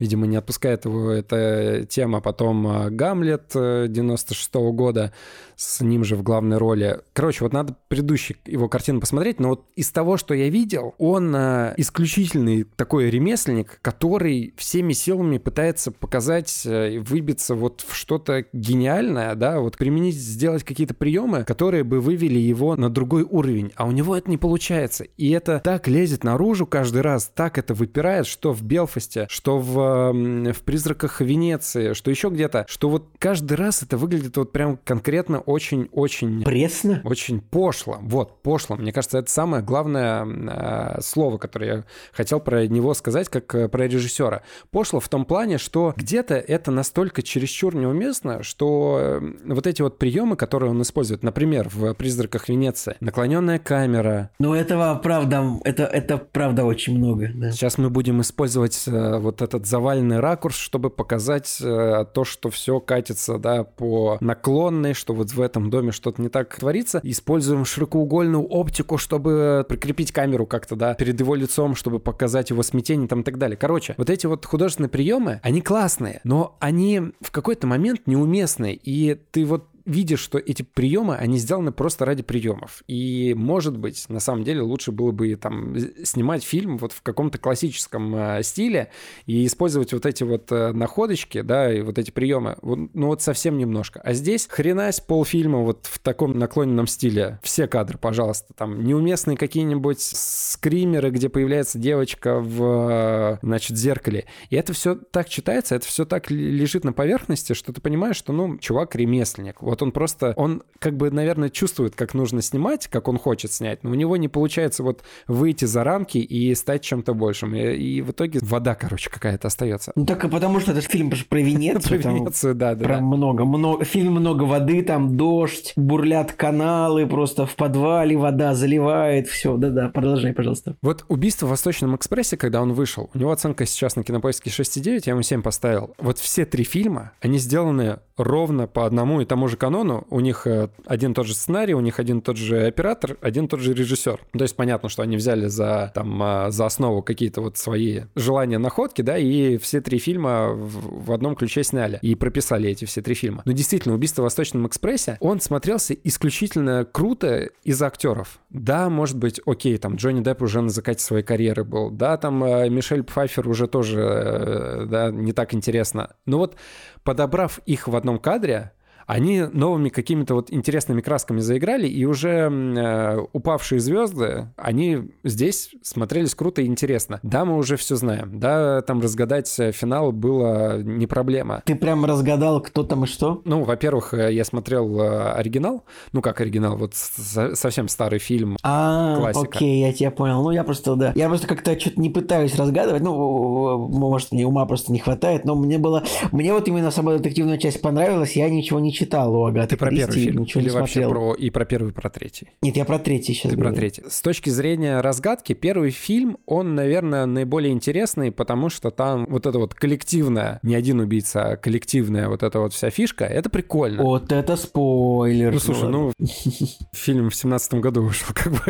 Видимо, 0.00 0.26
не 0.26 0.36
отпускает 0.36 0.84
его 0.84 1.10
эта 1.10 1.84
тема. 1.88 2.20
Потом 2.20 2.94
«Гамлет» 2.96 3.50
96 3.54 4.54
-го 4.54 4.72
года, 4.72 5.12
с 5.56 5.80
ним 5.80 6.04
же 6.04 6.16
в 6.16 6.22
главной 6.22 6.58
роли. 6.58 7.00
Короче, 7.12 7.44
вот 7.44 7.52
надо 7.52 7.76
предыдущий 7.88 8.36
его 8.46 8.68
картину 8.68 9.00
посмотреть, 9.00 9.40
но 9.40 9.50
вот 9.50 9.66
из 9.76 9.90
того, 9.90 10.16
что 10.16 10.34
я 10.34 10.48
видел, 10.48 10.94
он 10.98 11.34
э, 11.34 11.74
исключительный 11.76 12.64
такой 12.64 13.10
ремесленник, 13.10 13.78
который 13.82 14.54
всеми 14.56 14.92
силами 14.92 15.38
пытается 15.38 15.92
показать, 15.92 16.62
э, 16.64 16.98
выбиться 16.98 17.54
вот 17.54 17.84
в 17.86 17.94
что-то 17.94 18.44
гениальное, 18.52 19.34
да, 19.34 19.60
вот 19.60 19.76
применить, 19.76 20.16
сделать 20.16 20.64
какие-то 20.64 20.94
приемы, 20.94 21.44
которые 21.44 21.84
бы 21.84 22.00
вывели 22.00 22.38
его 22.38 22.76
на 22.76 22.90
другой 22.90 23.22
уровень, 23.22 23.72
а 23.76 23.86
у 23.86 23.92
него 23.92 24.16
это 24.16 24.30
не 24.30 24.38
получается. 24.38 25.04
И 25.16 25.30
это 25.30 25.60
так 25.62 25.88
лезет 25.88 26.24
наружу 26.24 26.66
каждый 26.66 27.02
раз, 27.02 27.30
так 27.34 27.58
это 27.58 27.74
выпирает, 27.74 28.26
что 28.26 28.52
в 28.52 28.62
Белфасте, 28.62 29.26
что 29.28 29.58
в, 29.58 30.12
в 30.52 30.62
«Призраках 30.62 31.20
Венеции», 31.20 31.92
что 31.92 32.10
еще 32.10 32.28
где-то, 32.28 32.66
что 32.68 32.88
вот 32.88 33.08
каждый 33.18 33.54
раз 33.54 33.82
это 33.82 33.96
выглядит 33.96 34.36
вот 34.36 34.52
прям 34.52 34.78
конкретно 34.84 35.40
очень-очень... 35.46 36.42
Пресно? 36.42 37.00
Очень 37.04 37.40
пошло. 37.40 37.98
Вот, 38.00 38.42
пошло. 38.42 38.76
Мне 38.76 38.92
кажется, 38.92 39.18
это 39.18 39.30
самое 39.30 39.62
главное 39.62 40.26
э, 40.26 41.00
слово, 41.00 41.38
которое 41.38 41.76
я 41.76 41.84
хотел 42.12 42.40
про 42.40 42.66
него 42.66 42.94
сказать, 42.94 43.28
как 43.28 43.54
э, 43.54 43.68
про 43.68 43.86
режиссера. 43.86 44.42
Пошло 44.70 45.00
в 45.00 45.08
том 45.08 45.24
плане, 45.24 45.58
что 45.58 45.94
где-то 45.96 46.34
это 46.34 46.70
настолько 46.70 47.22
чересчур 47.22 47.74
неуместно, 47.74 48.42
что 48.42 49.20
вот 49.44 49.66
эти 49.66 49.82
вот 49.82 49.98
приемы, 49.98 50.36
которые 50.36 50.70
он 50.70 50.82
использует, 50.82 51.22
например, 51.22 51.68
в 51.72 51.94
«Призраках 51.94 52.48
Венеции», 52.48 52.96
наклоненная 53.00 53.58
камера. 53.58 54.30
Ну, 54.38 54.54
этого 54.54 54.94
правда, 55.02 55.58
это, 55.64 55.84
это 55.84 56.18
правда 56.18 56.64
очень 56.64 56.96
много. 56.96 57.30
Да. 57.34 57.50
Сейчас 57.52 57.78
мы 57.78 57.90
будем 57.90 58.20
использовать 58.20 58.84
э, 58.86 59.18
вот 59.18 59.42
этот 59.42 59.66
заваленный 59.66 60.20
ракурс, 60.20 60.56
чтобы 60.56 60.90
показать 60.90 61.58
то, 61.60 62.24
что 62.24 62.50
все 62.50 62.80
катится, 62.80 63.38
да, 63.38 63.64
по 63.64 64.18
наклонной, 64.20 64.94
что 64.94 65.14
вот 65.14 65.28
в 65.34 65.40
этом 65.40 65.70
доме 65.70 65.92
что-то 65.92 66.22
не 66.22 66.28
так 66.28 66.56
творится. 66.56 67.00
Используем 67.02 67.64
широкоугольную 67.64 68.44
оптику, 68.44 68.98
чтобы 68.98 69.64
прикрепить 69.68 70.12
камеру 70.12 70.46
как-то, 70.46 70.76
да, 70.76 70.94
перед 70.94 71.18
его 71.18 71.34
лицом, 71.34 71.74
чтобы 71.74 72.00
показать 72.00 72.50
его 72.50 72.62
смятение 72.62 73.08
там 73.08 73.20
и 73.20 73.24
так 73.24 73.38
далее. 73.38 73.56
Короче, 73.56 73.94
вот 73.96 74.10
эти 74.10 74.26
вот 74.26 74.46
художественные 74.46 74.90
приемы, 74.90 75.40
они 75.42 75.60
классные, 75.60 76.20
но 76.24 76.56
они 76.60 77.00
в 77.20 77.30
какой-то 77.30 77.66
момент 77.66 78.02
неуместные, 78.06 78.74
и 78.74 79.14
ты 79.30 79.44
вот 79.44 79.68
видишь, 79.86 80.20
что 80.20 80.38
эти 80.38 80.62
приемы, 80.62 81.16
они 81.16 81.38
сделаны 81.38 81.72
просто 81.72 82.04
ради 82.04 82.22
приемов. 82.22 82.82
И, 82.86 83.34
может 83.36 83.76
быть, 83.76 84.08
на 84.08 84.20
самом 84.20 84.44
деле 84.44 84.62
лучше 84.62 84.92
было 84.92 85.12
бы 85.12 85.34
там 85.36 85.76
снимать 86.04 86.42
фильм 86.44 86.78
вот 86.78 86.92
в 86.92 87.02
каком-то 87.02 87.38
классическом 87.38 88.14
э, 88.14 88.42
стиле 88.42 88.90
и 89.26 89.46
использовать 89.46 89.92
вот 89.92 90.06
эти 90.06 90.22
вот 90.22 90.50
э, 90.50 90.72
находочки, 90.72 91.42
да, 91.42 91.72
и 91.72 91.82
вот 91.82 91.98
эти 91.98 92.10
приемы, 92.10 92.56
вот, 92.62 92.94
ну 92.94 93.08
вот 93.08 93.22
совсем 93.22 93.58
немножко. 93.58 94.00
А 94.00 94.14
здесь 94.14 94.46
хренась 94.50 95.00
полфильма 95.00 95.58
вот 95.58 95.86
в 95.90 95.98
таком 95.98 96.38
наклоненном 96.38 96.86
стиле. 96.86 97.38
Все 97.42 97.66
кадры, 97.66 97.98
пожалуйста. 97.98 98.54
Там 98.54 98.84
неуместные 98.84 99.36
какие-нибудь 99.36 100.00
скримеры, 100.00 101.10
где 101.10 101.28
появляется 101.28 101.78
девочка 101.78 102.40
в, 102.40 103.38
значит, 103.42 103.76
зеркале. 103.76 104.26
И 104.50 104.56
это 104.56 104.72
все 104.72 104.94
так 104.94 105.28
читается, 105.28 105.74
это 105.74 105.86
все 105.86 106.04
так 106.04 106.30
лежит 106.30 106.84
на 106.84 106.92
поверхности, 106.92 107.52
что 107.52 107.72
ты 107.72 107.80
понимаешь, 107.80 108.16
что, 108.16 108.32
ну, 108.32 108.58
чувак 108.58 108.94
ремесленник. 108.96 109.60
Вот 109.60 109.73
он 109.82 109.92
просто, 109.92 110.34
он 110.36 110.62
как 110.78 110.96
бы, 110.96 111.10
наверное, 111.10 111.50
чувствует, 111.50 111.94
как 111.94 112.14
нужно 112.14 112.42
снимать, 112.42 112.88
как 112.88 113.08
он 113.08 113.18
хочет 113.18 113.52
снять, 113.52 113.82
но 113.82 113.90
у 113.90 113.94
него 113.94 114.16
не 114.16 114.28
получается 114.28 114.82
вот 114.82 115.02
выйти 115.26 115.64
за 115.64 115.84
рамки 115.84 116.18
и 116.18 116.54
стать 116.54 116.82
чем-то 116.82 117.14
большим. 117.14 117.54
И, 117.54 117.74
и 117.74 118.02
в 118.02 118.10
итоге 118.10 118.40
вода, 118.42 118.74
короче, 118.74 119.10
какая-то 119.10 119.48
остается. 119.48 119.92
Ну, 119.94 120.06
так 120.06 120.24
и 120.24 120.28
потому 120.28 120.60
что 120.60 120.72
это 120.72 120.80
фильм 120.80 121.12
про 121.28 121.40
Венецию. 121.40 122.02
Про 122.02 122.10
Венецию, 122.10 122.54
да, 122.54 122.74
да. 122.74 122.84
Про 122.84 123.00
много, 123.00 123.44
много, 123.44 123.84
фильм 123.84 124.14
много 124.14 124.44
воды, 124.44 124.82
там 124.82 125.16
дождь, 125.16 125.72
бурлят 125.76 126.32
каналы, 126.32 127.06
просто 127.06 127.46
в 127.46 127.54
подвале 127.56 128.16
вода 128.16 128.54
заливает, 128.54 129.28
все, 129.28 129.56
да-да, 129.56 129.88
продолжай, 129.88 130.32
пожалуйста. 130.32 130.76
Вот 130.82 131.04
«Убийство 131.08 131.46
в 131.46 131.50
Восточном 131.50 131.96
экспрессе», 131.96 132.36
когда 132.36 132.62
он 132.62 132.72
вышел, 132.72 133.10
у 133.14 133.18
него 133.18 133.30
оценка 133.30 133.66
сейчас 133.66 133.96
на 133.96 134.04
кинопоиске 134.04 134.50
6,9, 134.50 135.02
я 135.06 135.12
ему 135.12 135.22
7 135.22 135.42
поставил. 135.42 135.94
Вот 135.98 136.18
все 136.18 136.44
три 136.44 136.64
фильма, 136.64 137.12
они 137.20 137.38
сделаны 137.38 137.98
ровно 138.16 138.66
по 138.66 138.86
одному 138.86 139.20
и 139.20 139.24
тому 139.24 139.48
же 139.48 139.56
канону. 139.64 140.06
У 140.10 140.20
них 140.20 140.46
э, 140.46 140.68
один 140.84 141.14
тот 141.14 141.26
же 141.26 141.34
сценарий, 141.34 141.72
у 141.72 141.80
них 141.80 141.98
один 141.98 142.20
тот 142.20 142.36
же 142.36 142.66
оператор, 142.66 143.16
один 143.22 143.48
тот 143.48 143.60
же 143.60 143.72
режиссер. 143.72 144.20
То 144.36 144.42
есть 144.42 144.56
понятно, 144.56 144.90
что 144.90 145.00
они 145.00 145.16
взяли 145.16 145.46
за, 145.46 145.90
там, 145.94 146.22
а, 146.22 146.50
за 146.50 146.66
основу 146.66 147.00
какие-то 147.00 147.40
вот 147.40 147.56
свои 147.56 148.02
желания, 148.14 148.58
находки, 148.58 149.00
да, 149.00 149.16
и 149.16 149.56
все 149.56 149.80
три 149.80 149.98
фильма 149.98 150.50
в, 150.52 151.12
одном 151.12 151.34
ключе 151.34 151.64
сняли 151.64 151.98
и 152.02 152.14
прописали 152.14 152.68
эти 152.68 152.84
все 152.84 153.00
три 153.00 153.14
фильма. 153.14 153.40
Но 153.46 153.52
действительно, 153.52 153.94
«Убийство 153.94 154.20
в 154.20 154.24
Восточном 154.24 154.66
экспрессе», 154.66 155.16
он 155.20 155.40
смотрелся 155.40 155.94
исключительно 155.94 156.84
круто 156.84 157.48
из-за 157.62 157.86
актеров. 157.86 158.40
Да, 158.50 158.90
может 158.90 159.16
быть, 159.16 159.40
окей, 159.46 159.78
там 159.78 159.94
Джонни 159.94 160.22
Депп 160.22 160.42
уже 160.42 160.60
на 160.60 160.68
закате 160.68 161.02
своей 161.02 161.24
карьеры 161.24 161.64
был, 161.64 161.90
да, 161.90 162.18
там 162.18 162.44
э, 162.44 162.68
Мишель 162.68 163.02
Пфайфер 163.02 163.48
уже 163.48 163.66
тоже, 163.66 164.00
э, 164.00 164.86
да, 164.90 165.10
не 165.10 165.32
так 165.32 165.54
интересно. 165.54 166.10
Но 166.26 166.36
вот 166.36 166.56
подобрав 167.02 167.60
их 167.64 167.88
в 167.88 167.96
одном 167.96 168.18
кадре, 168.18 168.72
они 169.06 169.42
новыми 169.42 169.88
какими-то 169.88 170.34
вот 170.34 170.52
интересными 170.52 171.00
красками 171.00 171.40
заиграли, 171.40 171.86
и 171.86 172.04
уже 172.04 172.50
э, 172.50 173.18
упавшие 173.32 173.80
звезды, 173.80 174.48
они 174.56 175.10
здесь 175.22 175.70
смотрелись 175.82 176.34
круто 176.34 176.62
и 176.62 176.66
интересно. 176.66 177.20
Да, 177.22 177.44
мы 177.44 177.56
уже 177.56 177.76
все 177.76 177.96
знаем. 177.96 178.38
Да, 178.38 178.82
там 178.82 179.00
разгадать 179.00 179.48
финал 179.48 180.12
было 180.12 180.82
не 180.82 181.06
проблема. 181.06 181.62
Ты 181.64 181.74
прям 181.74 182.04
разгадал, 182.04 182.60
кто 182.60 182.82
там 182.82 183.04
и 183.04 183.06
что? 183.06 183.42
Ну, 183.44 183.64
во-первых, 183.64 184.14
э, 184.14 184.32
я 184.32 184.44
смотрел 184.44 185.00
э, 185.00 185.32
оригинал. 185.32 185.84
Ну, 186.12 186.22
как 186.22 186.40
оригинал, 186.40 186.76
вот 186.76 186.94
совсем 186.94 187.88
старый 187.88 188.18
фильм. 188.18 188.56
А, 188.62 189.16
классика. 189.16 189.48
окей, 189.48 189.80
я 189.80 189.92
тебя 189.92 190.10
понял. 190.10 190.42
Ну, 190.42 190.50
я 190.50 190.64
просто, 190.64 190.94
да. 190.96 191.12
Я 191.14 191.28
просто 191.28 191.46
как-то 191.46 191.78
что-то 191.78 192.00
не 192.00 192.10
пытаюсь 192.10 192.54
разгадывать. 192.56 193.02
Ну, 193.02 193.88
может, 193.88 194.32
мне 194.32 194.46
ума 194.46 194.64
просто 194.66 194.92
не 194.92 194.98
хватает, 194.98 195.44
но 195.44 195.54
мне 195.54 195.78
было... 195.78 196.04
Мне 196.32 196.52
вот 196.52 196.68
именно 196.68 196.90
самая 196.90 197.18
детективная 197.18 197.58
часть 197.58 197.80
понравилась, 197.80 198.36
я 198.36 198.48
ничего 198.48 198.80
не 198.80 198.92
читал 198.94 199.34
у 199.34 199.44
Агаты 199.44 199.70
Ты 199.70 199.76
про 199.76 199.88
Кристи, 199.90 200.06
первый 200.06 200.24
фильм? 200.24 200.40
ничего 200.42 200.60
Или 200.60 200.68
не 200.70 200.74
вообще 200.74 201.02
смотрел. 201.02 201.10
про 201.10 201.34
и 201.34 201.50
про 201.50 201.64
первый, 201.64 201.90
и 201.90 201.92
про 201.92 202.08
третий? 202.10 202.48
Нет, 202.62 202.76
я 202.76 202.84
про 202.84 202.98
третий 202.98 203.34
сейчас 203.34 203.50
Ты 203.50 203.56
говорю. 203.56 203.70
про 203.72 203.76
третий. 203.76 204.02
С 204.08 204.20
точки 204.22 204.50
зрения 204.50 205.00
разгадки, 205.00 205.52
первый 205.52 205.90
фильм, 205.90 206.38
он, 206.46 206.74
наверное, 206.74 207.26
наиболее 207.26 207.72
интересный, 207.72 208.32
потому 208.32 208.70
что 208.70 208.90
там 208.90 209.26
вот 209.28 209.46
это 209.46 209.58
вот 209.58 209.74
коллективное, 209.74 210.60
не 210.62 210.74
один 210.74 211.00
убийца, 211.00 211.52
а 211.52 211.56
коллективная 211.56 212.28
вот 212.28 212.42
эта 212.42 212.60
вот 212.60 212.72
вся 212.72 212.90
фишка, 212.90 213.24
это 213.24 213.50
прикольно. 213.50 214.02
Вот 214.02 214.32
это 214.32 214.56
спойлер. 214.56 215.52
Ну, 215.52 215.58
слушай, 215.58 215.88
ну, 215.88 216.12
фильм 216.92 217.30
в 217.30 217.34
семнадцатом 217.34 217.80
году 217.80 218.02
вышел, 218.02 218.28
как 218.34 218.52
бы. 218.52 218.60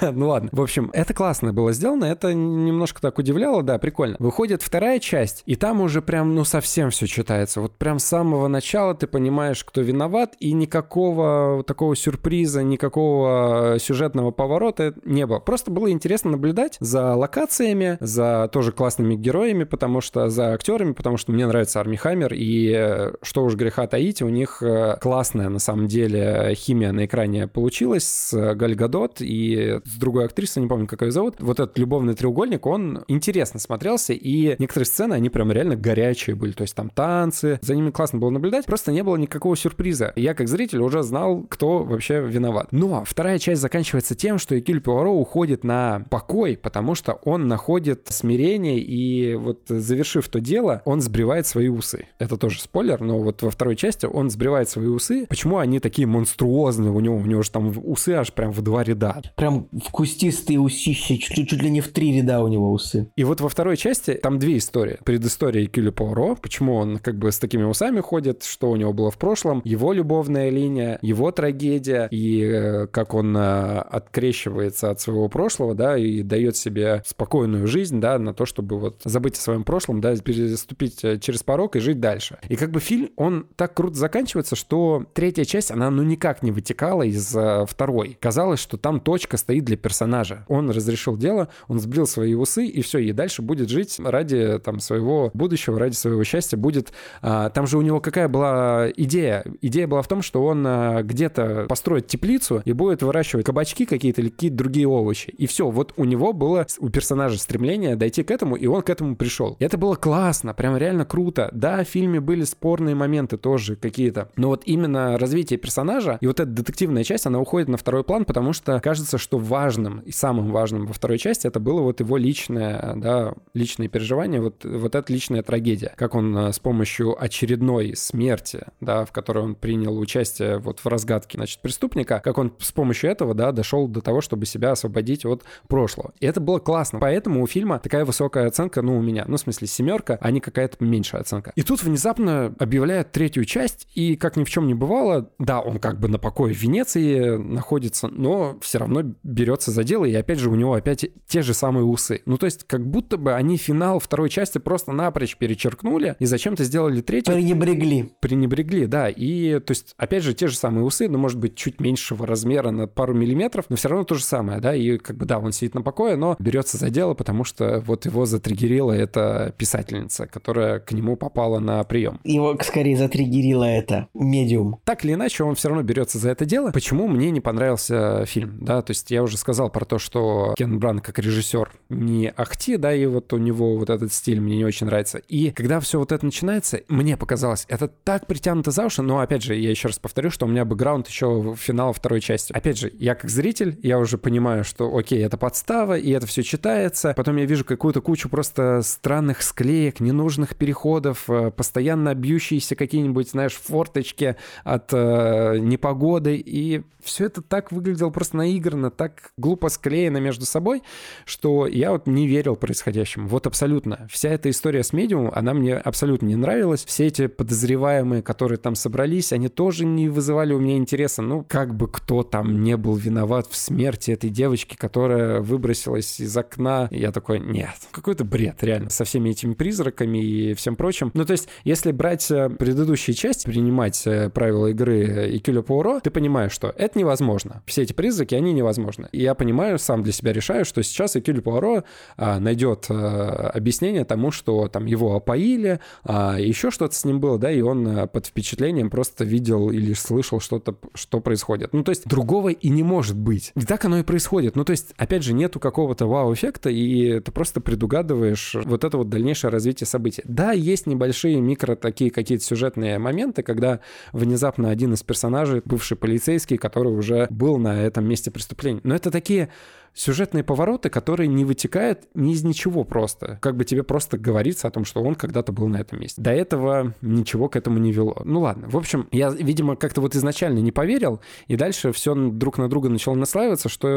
ну, 0.12 0.28
ладно. 0.28 0.48
В 0.52 0.60
общем, 0.60 0.90
это 0.92 1.12
классно 1.14 1.52
было 1.52 1.72
сделано, 1.72 2.04
это 2.04 2.32
немножко 2.32 3.00
так 3.00 3.18
удивляло, 3.18 3.62
да, 3.62 3.78
прикольно. 3.78 4.16
Выходит 4.18 4.62
вторая 4.62 4.98
часть, 5.00 5.42
и 5.46 5.56
там 5.56 5.80
уже 5.80 6.02
прям, 6.02 6.34
ну, 6.34 6.44
совсем 6.44 6.90
все 6.90 7.06
читается. 7.06 7.60
Вот 7.60 7.76
прям 7.76 7.98
с 7.98 8.04
самого 8.04 8.48
начала 8.48 8.94
ты 8.94 9.06
понимаешь, 9.06 9.31
кто 9.64 9.80
виноват, 9.80 10.34
и 10.40 10.52
никакого 10.52 11.62
такого 11.64 11.96
сюрприза, 11.96 12.62
никакого 12.62 13.76
сюжетного 13.78 14.30
поворота 14.30 14.94
не 15.04 15.26
было. 15.26 15.38
Просто 15.38 15.70
было 15.70 15.90
интересно 15.90 16.32
наблюдать 16.32 16.76
за 16.80 17.14
локациями, 17.14 17.96
за 18.00 18.48
тоже 18.52 18.72
классными 18.72 19.14
героями, 19.14 19.64
потому 19.64 20.00
что 20.00 20.28
за 20.28 20.52
актерами, 20.52 20.92
потому 20.92 21.16
что 21.16 21.32
мне 21.32 21.46
нравится 21.46 21.80
Арми 21.80 21.96
Хаммер, 21.96 22.34
и 22.34 22.72
э, 22.76 23.12
что 23.22 23.44
уж 23.44 23.54
греха 23.54 23.86
таить, 23.86 24.22
у 24.22 24.28
них 24.28 24.62
э, 24.62 24.96
классная 25.00 25.48
на 25.48 25.58
самом 25.58 25.86
деле 25.86 26.54
химия 26.54 26.92
на 26.92 27.06
экране 27.06 27.48
получилась 27.48 28.04
с 28.04 28.54
Галь 28.54 28.74
Гадот 28.74 29.16
и 29.20 29.80
с 29.84 29.98
другой 29.98 30.26
актрисой, 30.26 30.62
не 30.62 30.68
помню, 30.68 30.86
как 30.86 31.02
ее 31.02 31.10
зовут. 31.10 31.36
Вот 31.40 31.60
этот 31.60 31.78
любовный 31.78 32.14
треугольник, 32.14 32.66
он 32.66 33.04
интересно 33.08 33.60
смотрелся, 33.60 34.12
и 34.12 34.56
некоторые 34.58 34.86
сцены, 34.86 35.14
они 35.14 35.30
прям 35.30 35.52
реально 35.52 35.76
горячие 35.76 36.36
были, 36.36 36.52
то 36.52 36.62
есть 36.62 36.74
там 36.74 36.90
танцы, 36.90 37.58
за 37.62 37.74
ними 37.74 37.90
классно 37.90 38.18
было 38.18 38.30
наблюдать, 38.30 38.66
просто 38.66 38.92
не 38.92 39.02
было 39.02 39.16
никакого 39.22 39.56
сюрприза. 39.56 40.12
Я 40.16 40.34
как 40.34 40.48
зритель 40.48 40.80
уже 40.80 41.02
знал, 41.02 41.44
кто 41.48 41.84
вообще 41.84 42.20
виноват. 42.20 42.68
Но 42.70 43.04
вторая 43.04 43.38
часть 43.38 43.62
заканчивается 43.62 44.14
тем, 44.14 44.38
что 44.38 44.58
Экюль 44.58 44.80
Пуаро 44.80 45.12
уходит 45.12 45.64
на 45.64 46.04
покой, 46.10 46.58
потому 46.60 46.94
что 46.94 47.12
он 47.24 47.48
находит 47.48 48.06
смирение, 48.10 48.78
и 48.78 49.34
вот 49.34 49.62
завершив 49.68 50.28
то 50.28 50.40
дело, 50.40 50.82
он 50.84 51.00
сбривает 51.00 51.46
свои 51.46 51.68
усы. 51.68 52.06
Это 52.18 52.36
тоже 52.36 52.60
спойлер, 52.60 53.00
но 53.00 53.18
вот 53.18 53.42
во 53.42 53.50
второй 53.50 53.76
части 53.76 54.06
он 54.06 54.30
сбривает 54.30 54.68
свои 54.68 54.88
усы. 54.88 55.26
Почему 55.28 55.58
они 55.58 55.80
такие 55.80 56.06
монструозные 56.06 56.90
у 56.90 57.00
него? 57.00 57.16
У 57.16 57.26
него 57.26 57.42
же 57.42 57.50
там 57.50 57.72
усы 57.84 58.10
аж 58.10 58.32
прям 58.32 58.52
в 58.52 58.60
два 58.62 58.82
ряда. 58.82 59.22
Прям 59.36 59.68
вкустистые 59.84 60.58
усищи, 60.58 61.18
чуть, 61.18 61.48
чуть 61.48 61.62
ли 61.62 61.70
не 61.70 61.80
в 61.80 61.88
три 61.88 62.16
ряда 62.16 62.40
у 62.40 62.48
него 62.48 62.72
усы. 62.72 63.10
И 63.16 63.24
вот 63.24 63.40
во 63.40 63.48
второй 63.48 63.76
части 63.76 64.14
там 64.14 64.38
две 64.38 64.56
истории. 64.58 64.98
Предыстория 65.04 65.66
Кюля 65.66 65.92
Пуаро, 65.92 66.36
почему 66.36 66.74
он 66.74 66.98
как 66.98 67.16
бы 67.16 67.30
с 67.30 67.38
такими 67.38 67.62
усами 67.62 68.00
ходит, 68.00 68.42
что 68.42 68.70
у 68.70 68.76
него 68.76 68.92
было 68.92 69.10
в 69.12 69.18
прошлом, 69.18 69.62
его 69.64 69.92
любовная 69.92 70.50
линия, 70.50 70.98
его 71.02 71.30
трагедия, 71.30 72.08
и 72.10 72.42
э, 72.42 72.86
как 72.88 73.14
он 73.14 73.36
э, 73.36 73.78
открещивается 73.78 74.90
от 74.90 75.00
своего 75.00 75.28
прошлого, 75.28 75.74
да, 75.74 75.96
и 75.96 76.22
дает 76.22 76.56
себе 76.56 77.02
спокойную 77.06 77.66
жизнь, 77.66 78.00
да, 78.00 78.18
на 78.18 78.34
то, 78.34 78.46
чтобы 78.46 78.78
вот 78.78 79.00
забыть 79.04 79.36
о 79.38 79.40
своем 79.40 79.64
прошлом, 79.64 80.00
да, 80.00 80.16
переступить 80.16 81.04
э, 81.04 81.18
через 81.18 81.42
порог 81.42 81.76
и 81.76 81.80
жить 81.80 82.00
дальше. 82.00 82.38
И 82.48 82.56
как 82.56 82.70
бы 82.70 82.80
фильм, 82.80 83.10
он 83.16 83.46
так 83.56 83.74
круто 83.74 83.94
заканчивается, 83.96 84.56
что 84.56 85.04
третья 85.14 85.44
часть, 85.44 85.70
она 85.70 85.90
ну 85.90 86.02
никак 86.02 86.42
не 86.42 86.50
вытекала 86.50 87.02
из 87.02 87.34
э, 87.36 87.64
второй. 87.68 88.16
Казалось, 88.20 88.60
что 88.60 88.76
там 88.76 89.00
точка 89.00 89.36
стоит 89.36 89.64
для 89.64 89.76
персонажа. 89.76 90.44
Он 90.48 90.70
разрешил 90.70 91.16
дело, 91.16 91.48
он 91.68 91.80
сбрил 91.80 92.06
свои 92.06 92.34
усы, 92.34 92.66
и 92.66 92.82
все, 92.82 92.98
и 92.98 93.12
дальше 93.12 93.42
будет 93.42 93.68
жить 93.68 93.98
ради 93.98 94.58
там 94.58 94.80
своего 94.80 95.30
будущего, 95.34 95.78
ради 95.78 95.94
своего 95.94 96.24
счастья 96.24 96.56
будет... 96.56 96.92
А, 97.20 97.50
там 97.50 97.66
же 97.66 97.78
у 97.78 97.82
него 97.82 98.00
какая 98.00 98.28
была 98.28 98.88
идея? 99.04 99.44
Идея 99.60 99.86
была 99.86 100.02
в 100.02 100.08
том, 100.08 100.22
что 100.22 100.44
он 100.44 100.64
а, 100.66 101.02
где-то 101.02 101.66
построит 101.68 102.06
теплицу 102.06 102.62
и 102.64 102.72
будет 102.72 103.02
выращивать 103.02 103.44
кабачки 103.44 103.86
какие-то 103.86 104.20
или 104.20 104.28
какие-то 104.28 104.56
другие 104.56 104.88
овощи. 104.88 105.30
И 105.30 105.46
все, 105.46 105.70
вот 105.70 105.92
у 105.96 106.04
него 106.04 106.32
было 106.32 106.66
у 106.78 106.88
персонажа 106.88 107.38
стремление 107.38 107.96
дойти 107.96 108.22
к 108.22 108.30
этому, 108.30 108.56
и 108.56 108.66
он 108.66 108.82
к 108.82 108.90
этому 108.90 109.16
пришел. 109.16 109.56
И 109.58 109.64
это 109.64 109.78
было 109.78 109.94
классно, 109.94 110.54
прям 110.54 110.76
реально 110.76 111.04
круто. 111.04 111.50
Да, 111.52 111.84
в 111.84 111.88
фильме 111.88 112.20
были 112.20 112.44
спорные 112.44 112.94
моменты 112.94 113.36
тоже 113.36 113.76
какие-то, 113.76 114.30
но 114.36 114.48
вот 114.48 114.62
именно 114.66 115.18
развитие 115.18 115.58
персонажа 115.58 116.18
и 116.20 116.26
вот 116.26 116.40
эта 116.40 116.50
детективная 116.50 117.04
часть, 117.04 117.26
она 117.26 117.40
уходит 117.40 117.68
на 117.68 117.76
второй 117.76 118.04
план, 118.04 118.24
потому 118.24 118.52
что 118.52 118.78
кажется, 118.80 119.18
что 119.18 119.38
важным 119.38 120.00
и 120.00 120.12
самым 120.12 120.50
важным 120.52 120.86
во 120.86 120.92
второй 120.92 121.18
части 121.18 121.46
это 121.46 121.60
было 121.60 121.80
вот 121.80 122.00
его 122.00 122.16
личное, 122.16 122.94
да, 122.96 123.34
личные 123.54 123.88
переживания, 123.88 124.40
вот, 124.40 124.64
вот 124.64 124.94
эта 124.94 125.12
личная 125.12 125.42
трагедия. 125.42 125.92
Как 125.96 126.14
он 126.14 126.36
а, 126.36 126.52
с 126.52 126.58
помощью 126.58 127.20
очередной 127.20 127.96
смерти, 127.96 128.66
да, 128.80 128.91
в 129.06 129.12
которой 129.12 129.44
он 129.44 129.54
принял 129.54 129.98
участие 129.98 130.58
вот 130.58 130.80
в 130.80 130.86
разгадке, 130.86 131.38
значит, 131.38 131.60
преступника, 131.60 132.20
как 132.22 132.38
он 132.38 132.52
с 132.58 132.72
помощью 132.72 133.10
этого, 133.10 133.34
да, 133.34 133.52
дошел 133.52 133.88
до 133.88 134.00
того, 134.00 134.20
чтобы 134.20 134.46
себя 134.46 134.72
освободить 134.72 135.24
от 135.24 135.44
прошлого. 135.68 136.12
И 136.20 136.26
это 136.26 136.40
было 136.40 136.58
классно. 136.58 136.98
Поэтому 136.98 137.42
у 137.42 137.46
фильма 137.46 137.78
такая 137.78 138.04
высокая 138.04 138.46
оценка, 138.46 138.82
ну, 138.82 138.96
у 138.98 139.02
меня, 139.02 139.24
ну, 139.26 139.36
в 139.36 139.40
смысле, 139.40 139.66
семерка, 139.66 140.18
а 140.20 140.30
не 140.30 140.40
какая-то 140.40 140.84
меньшая 140.84 141.22
оценка. 141.22 141.52
И 141.56 141.62
тут 141.62 141.82
внезапно 141.82 142.54
объявляют 142.58 143.12
третью 143.12 143.44
часть, 143.44 143.88
и 143.94 144.16
как 144.16 144.36
ни 144.36 144.44
в 144.44 144.50
чем 144.50 144.66
не 144.66 144.74
бывало, 144.74 145.30
да, 145.38 145.60
он 145.60 145.78
как 145.78 145.98
бы 145.98 146.08
на 146.08 146.18
покое 146.18 146.54
в 146.54 146.58
Венеции 146.58 147.36
находится, 147.36 148.08
но 148.08 148.58
все 148.60 148.78
равно 148.78 149.02
берется 149.22 149.70
за 149.70 149.84
дело, 149.84 150.04
и 150.04 150.14
опять 150.14 150.38
же 150.38 150.50
у 150.50 150.54
него 150.54 150.74
опять 150.74 151.06
те 151.26 151.42
же 151.42 151.54
самые 151.54 151.84
усы. 151.84 152.22
Ну, 152.26 152.38
то 152.38 152.46
есть 152.46 152.64
как 152.64 152.86
будто 152.86 153.16
бы 153.16 153.34
они 153.34 153.56
финал 153.56 153.98
второй 153.98 154.30
части 154.30 154.58
просто 154.58 154.92
напрочь 154.92 155.36
перечеркнули 155.36 156.16
и 156.18 156.24
зачем-то 156.24 156.64
сделали 156.64 157.00
третью. 157.00 157.34
Пренебрегли. 157.34 158.12
Пренебрегли 158.20 158.71
напрягли, 158.72 158.86
да. 158.86 159.08
И, 159.08 159.58
то 159.60 159.70
есть, 159.70 159.94
опять 159.96 160.22
же, 160.22 160.34
те 160.34 160.48
же 160.48 160.56
самые 160.56 160.84
усы, 160.84 161.08
но, 161.08 161.18
может 161.18 161.38
быть, 161.38 161.54
чуть 161.54 161.80
меньшего 161.80 162.26
размера 162.26 162.70
на 162.70 162.86
пару 162.86 163.14
миллиметров, 163.14 163.66
но 163.68 163.76
все 163.76 163.88
равно 163.88 164.04
то 164.04 164.14
же 164.14 164.24
самое, 164.24 164.60
да. 164.60 164.74
И, 164.74 164.98
как 164.98 165.16
бы, 165.16 165.26
да, 165.26 165.38
он 165.38 165.52
сидит 165.52 165.74
на 165.74 165.82
покое, 165.82 166.16
но 166.16 166.36
берется 166.38 166.76
за 166.76 166.90
дело, 166.90 167.14
потому 167.14 167.44
что 167.44 167.82
вот 167.86 168.06
его 168.06 168.26
затриггерила 168.26 168.92
эта 168.92 169.54
писательница, 169.56 170.26
которая 170.26 170.80
к 170.80 170.92
нему 170.92 171.16
попала 171.16 171.58
на 171.58 171.82
прием. 171.84 172.20
Его 172.24 172.56
скорее 172.62 172.96
затриггерила 172.96 173.64
это 173.64 174.08
медиум. 174.14 174.78
Так 174.84 175.04
или 175.04 175.14
иначе, 175.14 175.44
он 175.44 175.54
все 175.54 175.68
равно 175.68 175.82
берется 175.82 176.18
за 176.18 176.30
это 176.30 176.44
дело. 176.44 176.70
Почему 176.72 177.08
мне 177.08 177.30
не 177.30 177.40
понравился 177.40 178.24
фильм, 178.26 178.58
да? 178.60 178.82
То 178.82 178.90
есть 178.92 179.10
я 179.10 179.22
уже 179.22 179.36
сказал 179.36 179.70
про 179.70 179.84
то, 179.84 179.98
что 179.98 180.54
Кен 180.56 180.78
Бран 180.78 181.00
как 181.00 181.18
режиссер 181.18 181.70
не 181.88 182.30
ахти, 182.30 182.76
да, 182.76 182.94
и 182.94 183.06
вот 183.06 183.32
у 183.32 183.38
него 183.38 183.76
вот 183.76 183.90
этот 183.90 184.12
стиль 184.12 184.40
мне 184.40 184.56
не 184.56 184.64
очень 184.64 184.86
нравится. 184.86 185.18
И 185.18 185.50
когда 185.50 185.80
все 185.80 185.98
вот 185.98 186.12
это 186.12 186.24
начинается, 186.24 186.80
мне 186.88 187.16
показалось, 187.16 187.66
это 187.68 187.88
так 187.88 188.26
притянуто 188.26 188.61
за 188.70 188.86
уши, 188.86 189.02
но 189.02 189.20
опять 189.20 189.42
же, 189.42 189.54
я 189.54 189.70
еще 189.70 189.88
раз 189.88 189.98
повторю, 189.98 190.30
что 190.30 190.46
у 190.46 190.48
меня 190.48 190.64
бэкграунд 190.64 191.08
еще 191.08 191.26
в 191.26 191.56
финал 191.56 191.92
второй 191.92 192.20
части. 192.20 192.52
Опять 192.52 192.78
же, 192.78 192.92
я 192.98 193.14
как 193.14 193.30
зритель, 193.30 193.78
я 193.82 193.98
уже 193.98 194.18
понимаю, 194.18 194.64
что 194.64 194.96
окей, 194.96 195.24
это 195.24 195.36
подстава, 195.36 195.98
и 195.98 196.10
это 196.10 196.26
все 196.26 196.42
читается. 196.42 197.14
Потом 197.16 197.36
я 197.36 197.44
вижу 197.44 197.64
какую-то 197.64 198.00
кучу 198.00 198.28
просто 198.28 198.82
странных 198.82 199.42
склеек, 199.42 200.00
ненужных 200.00 200.56
переходов, 200.56 201.28
э, 201.28 201.50
постоянно 201.50 202.14
бьющиеся 202.14 202.76
какие-нибудь, 202.76 203.30
знаешь, 203.30 203.54
форточки 203.54 204.36
от 204.64 204.90
э, 204.92 205.58
непогоды, 205.58 206.36
и 206.36 206.82
все 207.02 207.26
это 207.26 207.42
так 207.42 207.72
выглядело 207.72 208.10
просто 208.10 208.36
наигранно, 208.36 208.90
так 208.90 209.32
глупо 209.36 209.68
склеено 209.68 210.18
между 210.18 210.46
собой, 210.46 210.82
что 211.24 211.66
я 211.66 211.92
вот 211.92 212.06
не 212.06 212.28
верил 212.28 212.56
происходящему. 212.56 213.26
Вот 213.28 213.46
абсолютно. 213.46 214.06
Вся 214.10 214.30
эта 214.30 214.50
история 214.50 214.82
с 214.82 214.92
медиумом, 214.92 215.32
она 215.34 215.52
мне 215.54 215.74
абсолютно 215.74 216.26
не 216.26 216.36
нравилась. 216.36 216.84
Все 216.84 217.06
эти 217.06 217.26
подозреваемые, 217.26 218.22
которые 218.22 218.51
там 218.56 218.74
собрались, 218.74 219.32
они 219.32 219.48
тоже 219.48 219.84
не 219.84 220.08
вызывали 220.08 220.52
у 220.52 220.58
меня 220.58 220.76
интереса. 220.76 221.22
Ну, 221.22 221.44
как 221.48 221.74
бы 221.74 221.88
кто 221.88 222.22
там 222.22 222.62
не 222.62 222.76
был 222.76 222.94
виноват 222.94 223.46
в 223.48 223.56
смерти 223.56 224.10
этой 224.10 224.30
девочки, 224.30 224.76
которая 224.76 225.40
выбросилась 225.40 226.20
из 226.20 226.36
окна. 226.36 226.88
Я 226.90 227.12
такой, 227.12 227.40
нет, 227.40 227.74
какой-то 227.90 228.24
бред, 228.24 228.62
реально, 228.62 228.90
со 228.90 229.04
всеми 229.04 229.30
этими 229.30 229.54
призраками 229.54 230.18
и 230.18 230.54
всем 230.54 230.76
прочим. 230.76 231.10
Ну, 231.14 231.24
то 231.24 231.32
есть, 231.32 231.48
если 231.64 231.92
брать 231.92 232.30
э, 232.30 232.50
предыдущие 232.50 233.14
части, 233.14 233.46
принимать 233.46 234.06
э, 234.06 234.30
правила 234.30 234.68
игры 234.68 235.36
Икюля 235.36 235.62
Пуаро, 235.62 236.00
ты 236.00 236.10
понимаешь, 236.10 236.52
что 236.52 236.72
это 236.76 236.98
невозможно. 236.98 237.62
Все 237.66 237.82
эти 237.82 237.92
призраки, 237.92 238.34
они 238.34 238.52
невозможны. 238.52 239.08
И 239.12 239.20
я 239.20 239.34
понимаю, 239.34 239.78
сам 239.78 240.02
для 240.02 240.12
себя 240.12 240.32
решаю, 240.32 240.64
что 240.64 240.82
сейчас 240.82 241.16
Экюль 241.16 241.40
Пуаро 241.40 241.84
а, 242.16 242.38
найдет 242.40 242.86
а, 242.88 243.50
объяснение 243.54 244.04
тому, 244.04 244.30
что 244.30 244.68
там 244.68 244.86
его 244.86 245.14
опоили, 245.14 245.80
а, 246.04 246.36
еще 246.38 246.70
что-то 246.70 246.94
с 246.94 247.04
ним 247.04 247.20
было, 247.20 247.38
да, 247.38 247.50
и 247.50 247.60
он 247.60 247.86
а, 247.86 248.06
под 248.06 248.26
впечатлением 248.26 248.41
просто 248.90 249.24
видел 249.24 249.70
или 249.70 249.92
слышал 249.94 250.40
что-то, 250.40 250.76
что 250.94 251.20
происходит. 251.20 251.72
Ну, 251.72 251.82
то 251.82 251.90
есть 251.90 252.06
другого 252.06 252.50
и 252.50 252.68
не 252.68 252.82
может 252.82 253.16
быть. 253.16 253.52
И 253.54 253.62
так 253.62 253.84
оно 253.84 253.98
и 253.98 254.02
происходит. 254.02 254.56
Ну, 254.56 254.64
то 254.64 254.72
есть, 254.72 254.92
опять 254.96 255.22
же, 255.22 255.32
нету 255.32 255.60
какого-то 255.60 256.06
вау-эффекта, 256.06 256.70
и 256.70 257.20
ты 257.20 257.32
просто 257.32 257.60
предугадываешь 257.60 258.54
вот 258.64 258.84
это 258.84 258.98
вот 258.98 259.08
дальнейшее 259.08 259.50
развитие 259.50 259.86
событий. 259.86 260.22
Да, 260.24 260.52
есть 260.52 260.86
небольшие 260.86 261.40
микро 261.40 261.76
такие 261.76 262.10
какие-то 262.10 262.44
сюжетные 262.44 262.98
моменты, 262.98 263.42
когда 263.42 263.80
внезапно 264.12 264.70
один 264.70 264.92
из 264.94 265.02
персонажей, 265.02 265.62
бывший 265.64 265.96
полицейский, 265.96 266.58
который 266.58 266.92
уже 266.92 267.26
был 267.30 267.58
на 267.58 267.82
этом 267.82 268.06
месте 268.06 268.30
преступления. 268.30 268.80
Но 268.84 268.94
это 268.94 269.10
такие 269.10 269.48
сюжетные 269.94 270.44
повороты, 270.44 270.90
которые 270.90 271.28
не 271.28 271.44
вытекают 271.44 272.04
ни 272.14 272.32
из 272.32 272.42
ничего 272.44 272.84
просто. 272.84 273.38
Как 273.42 273.56
бы 273.56 273.64
тебе 273.64 273.82
просто 273.82 274.18
говорится 274.18 274.68
о 274.68 274.70
том, 274.70 274.84
что 274.84 275.02
он 275.02 275.14
когда-то 275.14 275.52
был 275.52 275.68
на 275.68 275.78
этом 275.78 276.00
месте. 276.00 276.20
До 276.20 276.30
этого 276.30 276.94
ничего 277.00 277.48
к 277.48 277.56
этому 277.56 277.78
не 277.78 277.92
вело. 277.92 278.20
Ну 278.24 278.40
ладно, 278.40 278.68
в 278.68 278.76
общем, 278.76 279.08
я, 279.12 279.30
видимо, 279.30 279.76
как-то 279.76 280.00
вот 280.00 280.14
изначально 280.14 280.58
не 280.60 280.72
поверил, 280.72 281.20
и 281.46 281.56
дальше 281.56 281.92
все 281.92 282.14
друг 282.14 282.58
на 282.58 282.68
друга 282.68 282.88
начало 282.88 283.14
наслаиваться, 283.14 283.68
что 283.68 283.88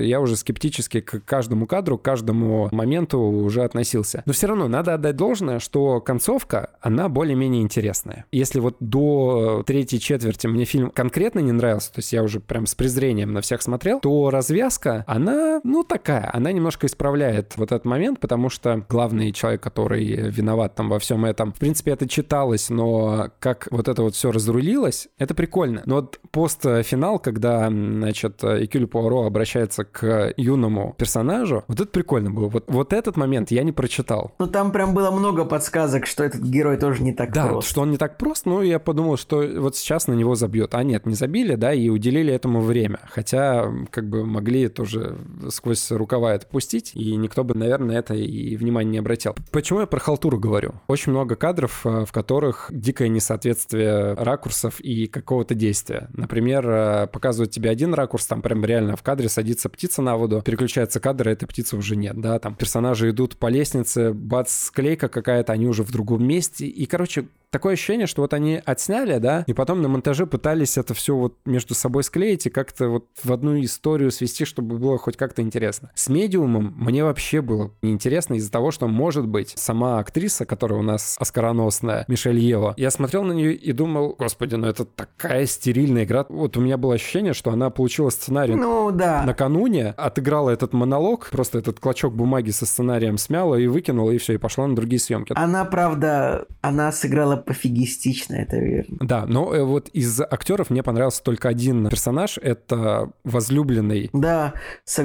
я 0.00 0.20
уже 0.20 0.36
скептически 0.36 1.00
к 1.00 1.20
каждому 1.24 1.66
кадру, 1.66 1.98
к 1.98 2.02
каждому 2.02 2.68
моменту 2.72 3.18
уже 3.18 3.62
относился. 3.62 4.22
Но 4.26 4.32
все 4.32 4.46
равно 4.46 4.68
надо 4.68 4.94
отдать 4.94 5.16
должное, 5.16 5.58
что 5.58 6.00
концовка, 6.00 6.70
она 6.80 7.08
более-менее 7.08 7.62
интересная. 7.62 8.26
Если 8.32 8.60
вот 8.60 8.76
до 8.80 9.62
третьей 9.66 10.00
четверти 10.00 10.46
мне 10.46 10.64
фильм 10.64 10.90
конкретно 10.90 11.40
не 11.40 11.52
нравился, 11.52 11.92
то 11.92 11.98
есть 11.98 12.12
я 12.12 12.22
уже 12.22 12.40
прям 12.40 12.66
с 12.66 12.74
презрением 12.74 13.32
на 13.32 13.40
всех 13.40 13.62
смотрел, 13.62 14.00
то 14.00 14.30
развязка, 14.30 15.04
она 15.06 15.41
ну, 15.64 15.84
такая. 15.84 16.30
Она 16.32 16.52
немножко 16.52 16.86
исправляет 16.86 17.56
вот 17.56 17.72
этот 17.72 17.84
момент, 17.84 18.20
потому 18.20 18.48
что 18.48 18.84
главный 18.88 19.32
человек, 19.32 19.62
который 19.62 20.04
виноват 20.04 20.74
там 20.74 20.88
во 20.88 20.98
всем 20.98 21.24
этом, 21.24 21.52
в 21.52 21.58
принципе, 21.58 21.92
это 21.92 22.08
читалось, 22.08 22.70
но 22.70 23.30
как 23.38 23.68
вот 23.70 23.88
это 23.88 24.02
вот 24.02 24.14
все 24.14 24.30
разрулилось, 24.30 25.08
это 25.18 25.34
прикольно. 25.34 25.82
Но 25.86 25.96
вот 25.96 26.18
постфинал, 26.30 27.18
когда, 27.18 27.68
значит, 27.68 28.42
Экюль 28.42 28.86
Пуаро 28.86 29.24
обращается 29.24 29.84
к 29.84 30.32
юному 30.36 30.94
персонажу, 30.98 31.64
вот 31.68 31.80
это 31.80 31.90
прикольно 31.90 32.30
было. 32.30 32.48
Вот, 32.48 32.64
вот 32.68 32.92
этот 32.92 33.16
момент 33.16 33.50
я 33.50 33.62
не 33.62 33.72
прочитал. 33.72 34.32
Ну, 34.38 34.46
там 34.46 34.72
прям 34.72 34.94
было 34.94 35.10
много 35.10 35.44
подсказок, 35.44 36.06
что 36.06 36.24
этот 36.24 36.42
герой 36.42 36.76
тоже 36.76 37.02
не 37.02 37.12
так 37.12 37.32
да, 37.32 37.46
прост. 37.46 37.68
что 37.68 37.82
он 37.82 37.90
не 37.90 37.96
так 37.96 38.18
прост, 38.18 38.46
но 38.46 38.62
я 38.62 38.78
подумал, 38.78 39.16
что 39.16 39.42
вот 39.58 39.76
сейчас 39.76 40.06
на 40.06 40.14
него 40.14 40.34
забьют. 40.34 40.74
А 40.74 40.82
нет, 40.82 41.06
не 41.06 41.14
забили, 41.14 41.54
да, 41.54 41.72
и 41.72 41.88
уделили 41.88 42.32
этому 42.32 42.60
время. 42.60 43.00
Хотя, 43.10 43.72
как 43.90 44.08
бы, 44.08 44.24
могли 44.24 44.68
тоже 44.68 45.16
сквозь 45.50 45.90
рукава 45.90 46.34
это 46.34 46.46
пустить, 46.46 46.92
и 46.94 47.16
никто 47.16 47.44
бы, 47.44 47.54
наверное, 47.54 47.98
это 47.98 48.14
и 48.14 48.56
внимания 48.56 48.90
не 48.90 48.98
обратил. 48.98 49.34
Почему 49.50 49.80
я 49.80 49.86
про 49.86 50.00
халтуру 50.00 50.38
говорю? 50.38 50.74
Очень 50.88 51.12
много 51.12 51.36
кадров, 51.36 51.84
э, 51.84 52.04
в 52.04 52.12
которых 52.12 52.68
дикое 52.70 53.08
несоответствие 53.08 54.14
ракурсов 54.14 54.80
и 54.80 55.06
какого-то 55.06 55.54
действия. 55.54 56.08
Например, 56.14 56.68
э, 56.68 57.06
показывают 57.06 57.52
тебе 57.52 57.70
один 57.70 57.94
ракурс, 57.94 58.26
там 58.26 58.42
прям 58.42 58.64
реально 58.64 58.96
в 58.96 59.02
кадре 59.02 59.28
садится 59.28 59.68
птица 59.68 60.02
на 60.02 60.16
воду, 60.16 60.42
переключается 60.42 61.00
кадр, 61.00 61.28
и 61.28 61.32
этой 61.32 61.46
птицы 61.46 61.76
уже 61.76 61.96
нет, 61.96 62.20
да, 62.20 62.38
там 62.38 62.54
персонажи 62.54 63.10
идут 63.10 63.36
по 63.36 63.48
лестнице, 63.48 64.12
бац, 64.12 64.52
склейка 64.52 65.08
какая-то, 65.08 65.52
они 65.52 65.66
уже 65.66 65.82
в 65.82 65.90
другом 65.90 66.26
месте, 66.26 66.66
и, 66.66 66.86
короче, 66.86 67.26
такое 67.52 67.74
ощущение, 67.74 68.06
что 68.06 68.22
вот 68.22 68.34
они 68.34 68.60
отсняли, 68.64 69.18
да, 69.18 69.44
и 69.46 69.52
потом 69.52 69.82
на 69.82 69.88
монтаже 69.88 70.26
пытались 70.26 70.78
это 70.78 70.94
все 70.94 71.14
вот 71.14 71.36
между 71.44 71.74
собой 71.74 72.02
склеить 72.02 72.46
и 72.46 72.50
как-то 72.50 72.88
вот 72.88 73.06
в 73.22 73.32
одну 73.32 73.60
историю 73.62 74.10
свести, 74.10 74.44
чтобы 74.44 74.78
было 74.78 74.98
хоть 74.98 75.16
как-то 75.22 75.40
интересно. 75.42 75.90
С 75.94 76.08
медиумом 76.08 76.74
мне 76.76 77.04
вообще 77.04 77.42
было 77.42 77.70
неинтересно 77.80 78.34
из-за 78.34 78.50
того, 78.50 78.72
что, 78.72 78.88
может 78.88 79.28
быть, 79.28 79.52
сама 79.56 80.00
актриса, 80.00 80.44
которая 80.44 80.80
у 80.80 80.82
нас 80.82 81.16
оскароносная, 81.20 82.04
Мишель 82.08 82.40
Ева, 82.40 82.74
я 82.76 82.90
смотрел 82.90 83.22
на 83.22 83.30
нее 83.30 83.54
и 83.54 83.70
думал, 83.70 84.16
господи, 84.18 84.56
ну 84.56 84.66
это 84.66 84.84
такая 84.84 85.46
стерильная 85.46 86.02
игра. 86.02 86.26
Вот 86.28 86.56
у 86.56 86.60
меня 86.60 86.76
было 86.76 86.94
ощущение, 86.94 87.34
что 87.34 87.52
она 87.52 87.70
получила 87.70 88.10
сценарий 88.10 88.56
ну, 88.56 88.90
да. 88.90 89.22
накануне, 89.22 89.90
отыграла 89.96 90.50
этот 90.50 90.72
монолог, 90.72 91.28
просто 91.30 91.58
этот 91.58 91.78
клочок 91.78 92.16
бумаги 92.16 92.50
со 92.50 92.66
сценарием 92.66 93.16
смяла 93.16 93.54
и 93.54 93.68
выкинула, 93.68 94.10
и 94.10 94.18
все, 94.18 94.32
и 94.32 94.38
пошла 94.38 94.66
на 94.66 94.74
другие 94.74 94.98
съемки. 94.98 95.34
Она, 95.36 95.64
правда, 95.64 96.46
она 96.62 96.90
сыграла 96.90 97.36
пофигистично, 97.36 98.34
это 98.34 98.56
верно. 98.56 98.96
Да, 99.00 99.24
но 99.26 99.54
э, 99.54 99.62
вот 99.62 99.88
из 99.90 100.20
актеров 100.20 100.70
мне 100.70 100.82
понравился 100.82 101.22
только 101.22 101.48
один 101.48 101.88
персонаж, 101.88 102.38
это 102.42 103.12
возлюбленный. 103.22 104.10
Да, 104.12 104.54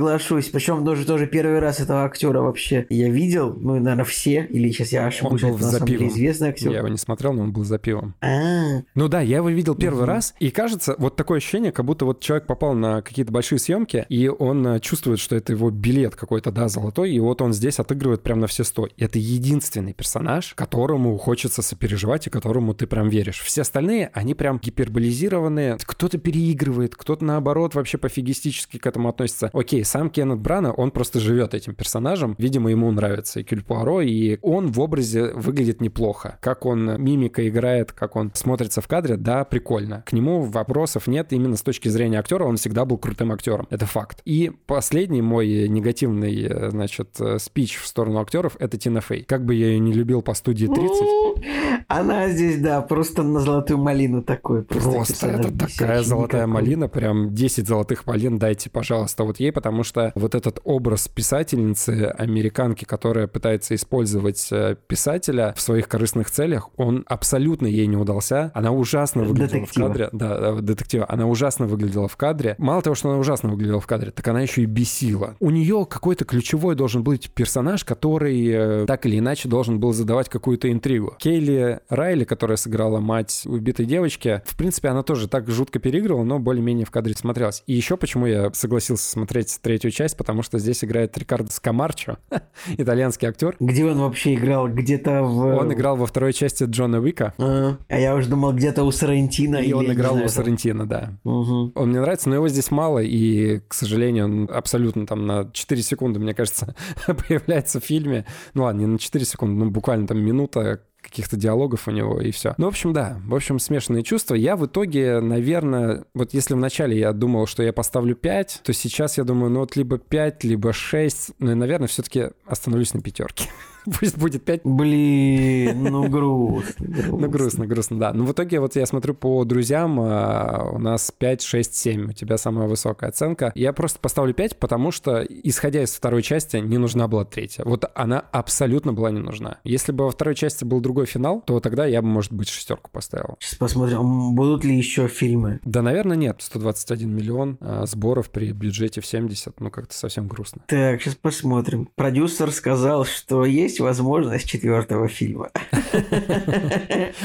соглашусь. 0.08 0.50
Причем 0.50 0.86
тоже, 0.86 1.06
тоже 1.06 1.28
первый 1.28 1.60
раз 1.60 1.80
этого 1.80 2.06
актера 2.06 2.42
вообще 2.42 2.86
я 2.90 3.10
видел, 3.10 3.54
ну, 3.54 3.80
наверное, 3.80 4.06
все, 4.06 4.46
или 4.50 4.72
сейчас 4.72 4.92
я 4.92 5.06
ошибусь, 5.06 5.44
он 5.44 5.52
был 5.52 5.58
это 5.58 5.68
за 5.68 5.86
пивом. 5.86 6.08
известный 6.08 6.50
актер. 6.50 6.72
Я 6.72 6.80
его 6.80 6.88
не 6.88 6.98
смотрел, 6.98 7.34
но 7.34 7.44
он 7.44 7.52
был 7.52 7.64
за 7.64 7.78
пивом. 7.78 8.16
А, 8.22 8.82
Ну 8.96 9.08
да, 9.08 9.22
я 9.22 9.38
его 9.38 9.50
видел 9.50 9.76
первый 9.76 10.06
раз, 10.06 10.34
и 10.40 10.50
кажется, 10.50 10.96
вот 10.98 11.16
такое 11.16 11.38
ощущение, 11.38 11.72
как 11.72 11.86
будто 11.86 12.06
вот 12.06 12.22
человек 12.22 12.48
попал 12.48 12.74
на 12.74 13.02
какие-то 13.02 13.32
большие 13.32 13.60
съемки, 13.60 14.06
и 14.10 14.28
он 14.28 14.66
э, 14.68 14.80
чувствует, 14.80 15.20
что 15.20 15.36
это 15.36 15.54
его 15.54 15.70
билет 15.70 16.16
какой-то, 16.16 16.52
да, 16.52 16.68
золотой, 16.68 17.12
и 17.12 17.20
вот 17.20 17.42
он 17.42 17.54
здесь 17.54 17.80
отыгрывает 17.80 18.24
прям 18.24 18.40
на 18.40 18.48
все 18.48 18.64
сто. 18.64 18.86
И 18.86 19.04
это 19.04 19.20
единственный 19.20 19.94
персонаж, 19.94 20.54
которому 20.56 21.18
хочется 21.18 21.62
сопереживать 21.62 22.28
и 22.28 22.30
которому 22.30 22.74
ты 22.74 22.88
прям 22.88 23.10
веришь. 23.10 23.42
Все 23.42 23.62
остальные, 23.62 24.10
они 24.14 24.34
прям 24.34 24.60
гиперболизированные. 24.60 25.78
Кто-то 25.84 26.18
переигрывает, 26.18 26.96
кто-то 26.96 27.24
наоборот 27.26 27.76
вообще 27.76 27.98
пофигистически 27.98 28.78
к 28.78 28.86
этому 28.86 29.10
относится. 29.10 29.50
Окей, 29.54 29.84
сам 29.84 29.97
Кеннет 30.10 30.40
Брана, 30.40 30.72
он 30.72 30.92
просто 30.92 31.20
живет 31.20 31.54
этим 31.54 31.76
персонажем. 31.76 32.36
Видимо, 32.38 32.70
ему 32.72 32.92
нравится 32.92 33.40
и 33.40 33.44
Кюль 33.44 33.64
Пуаро, 33.64 34.02
и 34.02 34.38
он 34.42 34.72
в 34.72 34.80
образе 34.80 35.32
выглядит 35.34 35.82
неплохо. 35.82 36.38
Как 36.42 36.66
он 36.66 37.02
мимика 37.02 37.48
играет, 37.48 37.92
как 37.92 38.16
он 38.16 38.32
смотрится 38.34 38.82
в 38.82 38.88
кадре, 38.88 39.18
да, 39.18 39.44
прикольно. 39.44 40.04
К 40.06 40.14
нему 40.14 40.42
вопросов 40.44 41.08
нет 41.08 41.34
именно 41.34 41.56
с 41.58 41.62
точки 41.62 41.90
зрения 41.90 42.20
актера, 42.20 42.44
он 42.46 42.58
всегда 42.58 42.86
был 42.86 42.98
крутым 42.98 43.32
актером. 43.32 43.68
Это 43.70 43.86
факт. 43.86 44.22
И 44.26 44.52
последний 44.66 45.22
мой 45.22 45.68
негативный, 45.68 46.44
э, 46.44 46.70
значит, 46.72 47.20
э, 47.20 47.40
спич 47.40 47.78
в 47.78 47.88
сторону 47.88 48.20
актеров— 48.20 48.56
это 48.60 48.78
Тина 48.78 49.02
Фей. 49.02 49.24
Как 49.24 49.46
бы 49.46 49.56
я 49.56 49.68
ее 49.68 49.80
не 49.80 49.94
любил 49.94 50.22
по 50.22 50.34
студии 50.34 50.68
30, 50.68 51.88
Она 51.88 52.30
здесь, 52.30 52.60
да, 52.60 52.82
просто 52.82 53.24
на 53.24 53.40
золотую 53.40 53.78
малину 53.78 54.22
такой. 54.22 54.64
Просто, 54.64 54.92
Просто 54.92 55.28
это 55.28 55.58
такая 55.58 56.04
золотая 56.04 56.46
никакой. 56.46 56.62
малина, 56.62 56.88
прям 56.88 57.34
10 57.34 57.68
золотых 57.68 58.06
малин 58.06 58.38
дайте, 58.38 58.70
пожалуйста, 58.70 59.24
вот 59.24 59.40
ей, 59.40 59.52
потому 59.52 59.77
что 59.84 60.12
вот 60.16 60.36
этот 60.36 60.60
образ 60.64 61.08
писательницы, 61.08 62.14
американки, 62.18 62.86
которая 62.86 63.28
пытается 63.28 63.76
использовать 63.76 64.48
э, 64.52 64.76
писателя 64.88 65.54
в 65.56 65.62
своих 65.62 65.88
корыстных 65.88 66.32
целях, 66.32 66.70
он 66.78 67.04
абсолютно 67.08 67.68
ей 67.68 67.88
не 67.88 67.98
удался. 67.98 68.52
Она 68.54 68.72
ужасно 68.72 69.24
выглядела 69.24 69.62
детектива. 69.62 69.86
в 69.86 69.88
кадре. 69.88 70.10
Да, 70.12 70.38
э, 70.40 70.62
детектива. 70.62 71.06
Она 71.10 71.26
ужасно 71.26 71.68
выглядела 71.68 72.08
в 72.08 72.18
кадре. 72.18 72.56
Мало 72.58 72.82
того, 72.82 72.96
что 72.96 73.10
она 73.10 73.20
ужасно 73.20 73.50
выглядела 73.50 73.80
в 73.80 73.88
кадре, 73.88 74.12
так 74.12 74.28
она 74.28 74.42
еще 74.42 74.64
и 74.64 74.66
бесила. 74.66 75.36
У 75.40 75.50
нее 75.50 75.86
какой-то 75.90 76.26
ключевой 76.26 76.76
должен 76.76 77.04
быть 77.04 77.30
персонаж, 77.32 77.84
который 77.84 78.48
э, 78.48 78.86
так 78.86 79.06
или 79.06 79.20
иначе 79.20 79.50
должен 79.50 79.80
был 79.80 79.94
задавать 79.94 80.30
какую-то 80.30 80.72
интригу. 80.72 81.16
Кейли 81.20 81.80
Райли, 81.90 82.24
которая 82.24 82.58
сыграла 82.58 83.00
мать 83.00 83.44
убитой 83.46 83.86
девочки, 83.86 84.42
в 84.46 84.56
принципе, 84.58 84.90
она 84.90 85.04
тоже 85.04 85.28
так 85.28 85.50
жутко 85.50 85.80
переигрывала, 85.80 86.24
но 86.24 86.40
более-менее 86.40 86.86
в 86.86 86.92
кадре 86.92 87.14
смотрелась. 87.14 87.64
И 87.68 87.74
еще 87.74 87.98
почему 87.98 88.26
я 88.26 88.52
согласился 88.54 89.10
смотреть 89.10 89.50
третью 89.68 89.92
часть, 89.92 90.16
потому 90.16 90.44
что 90.44 90.60
здесь 90.60 90.82
играет 90.86 91.18
Рикардо 91.18 91.52
Скамарчо, 91.52 92.20
итальянский 92.78 93.28
актер. 93.28 93.58
Где 93.60 93.84
он 93.84 94.00
вообще 94.00 94.36
играл? 94.36 94.70
Где-то 94.70 95.24
в... 95.24 95.58
Он 95.58 95.74
играл 95.74 95.98
во 95.98 96.06
второй 96.06 96.32
части 96.32 96.64
Джона 96.64 97.02
Уика. 97.02 97.34
А, 97.38 97.76
а 97.90 98.00
я 98.00 98.16
уже 98.16 98.30
думал, 98.30 98.54
где-то 98.54 98.86
у 98.86 98.92
Сарантино. 98.92 99.58
И 99.58 99.74
он 99.74 99.92
играл 99.92 100.16
у 100.24 100.28
Сарантино, 100.30 100.88
да. 100.88 101.18
Угу. 101.26 101.74
Он 101.76 101.90
мне 101.90 102.00
нравится, 102.00 102.30
но 102.30 102.36
его 102.36 102.48
здесь 102.48 102.72
мало, 102.72 103.00
и, 103.00 103.60
к 103.68 103.74
сожалению, 103.74 104.26
он 104.26 104.50
абсолютно 104.50 105.06
там 105.06 105.28
на 105.28 105.52
4 105.52 105.82
секунды, 105.82 106.22
мне 106.22 106.34
кажется, 106.34 106.74
появляется 107.06 107.82
в 107.82 107.84
фильме. 107.84 108.26
Ну 108.54 108.64
ладно, 108.64 108.80
не 108.80 108.86
на 108.86 109.00
4 109.00 109.26
секунды, 109.26 109.66
ну 109.66 109.70
буквально 109.70 110.08
там 110.08 110.20
минута, 110.20 110.80
каких-то 111.10 111.38
диалогов 111.38 111.88
у 111.88 111.92
него 111.92 112.20
и 112.22 112.32
все. 112.32 112.54
Ну, 112.58 112.66
в 112.66 112.70
общем, 112.70 112.94
да, 112.94 113.20
в 113.26 113.36
общем, 113.36 113.60
смешанные 113.60 114.04
чувства. 114.04 114.36
Я 114.36 114.56
в 114.56 114.66
итоге, 114.66 115.20
наверное, 115.20 116.06
вот 116.14 116.34
если 116.34 116.54
вначале 116.54 116.98
я 116.98 117.14
думал, 117.14 117.48
что 117.48 117.64
я 117.64 117.74
поставлю 117.74 118.16
5, 118.16 118.62
то 118.64 118.74
сейчас 118.74 119.18
я 119.18 119.24
думаю, 119.24 119.52
ну 119.52 119.62
вот 119.62 119.76
либо 119.76 119.98
5, 119.98 120.44
либо 120.44 120.74
6, 120.74 121.32
ну, 121.40 121.56
наверное, 121.56 121.88
все-таки 121.88 122.30
остановлюсь 122.46 122.94
на 122.94 123.02
пятерке. 123.02 123.46
Пусть 124.00 124.18
будет 124.18 124.44
5. 124.44 124.62
Блин, 124.64 125.84
ну 125.84 126.10
грустно, 126.10 126.86
грустно. 126.88 127.18
Ну 127.18 127.30
грустно, 127.30 127.68
грустно, 127.68 128.00
да. 128.00 128.14
Но 128.14 128.26
в 128.26 128.32
итоге 128.32 128.60
вот 128.60 128.76
я 128.76 128.86
смотрю 128.86 129.14
по 129.14 129.44
друзьям, 129.46 130.00
а, 130.00 130.70
у 130.74 130.78
нас 130.78 131.12
5, 131.18 131.42
6, 131.42 131.76
7. 131.76 132.10
У 132.10 132.14
тебя 132.14 132.38
самая 132.38 132.68
высокая 132.68 133.10
оценка. 133.10 133.52
Я 133.56 133.74
просто 133.74 134.00
поставлю 134.00 134.34
5, 134.34 134.58
потому 134.58 134.92
что, 134.92 135.24
исходя 135.24 135.84
из 135.84 135.94
второй 135.94 136.22
части, 136.22 136.58
не 136.58 136.78
нужна 136.78 137.08
была 137.08 137.24
третья. 137.26 137.64
Вот 137.64 137.86
она 137.96 138.20
абсолютно 138.32 138.94
была 138.94 139.12
не 139.12 139.20
нужна. 139.20 139.60
Если 139.64 139.92
бы 139.92 140.06
во 140.06 140.12
второй 140.12 140.36
части 140.36 140.66
был 140.66 140.82
другой 140.82 141.06
финал, 141.06 141.42
то 141.42 141.60
тогда 141.60 141.86
я 141.86 142.02
бы, 142.02 142.08
может 142.08 142.34
быть, 142.34 142.50
шестерку 142.50 142.90
поставил. 142.92 143.38
Сейчас 143.40 143.58
посмотрим, 143.58 144.36
будут 144.36 144.66
ли 144.66 144.76
еще 144.76 145.08
фильмы. 145.08 145.60
Да, 145.64 145.82
наверное, 145.82 146.18
нет. 146.18 146.38
121 146.40 147.10
миллион 147.10 147.58
а 147.62 147.86
сборов 147.86 148.30
при 148.32 148.52
бюджете 148.52 149.02
в 149.02 149.06
70. 149.06 149.60
Ну, 149.60 149.72
как-то 149.72 149.94
совсем 149.96 150.28
грустно. 150.28 150.64
Так, 150.68 151.02
сейчас 151.02 151.16
посмотрим. 151.16 151.90
Продюсер 151.96 152.52
сказал, 152.52 153.06
что 153.06 153.46
есть 153.46 153.77
есть 153.78 153.80
возможность 153.80 154.48
четвертого 154.48 155.08
фильма. 155.08 155.50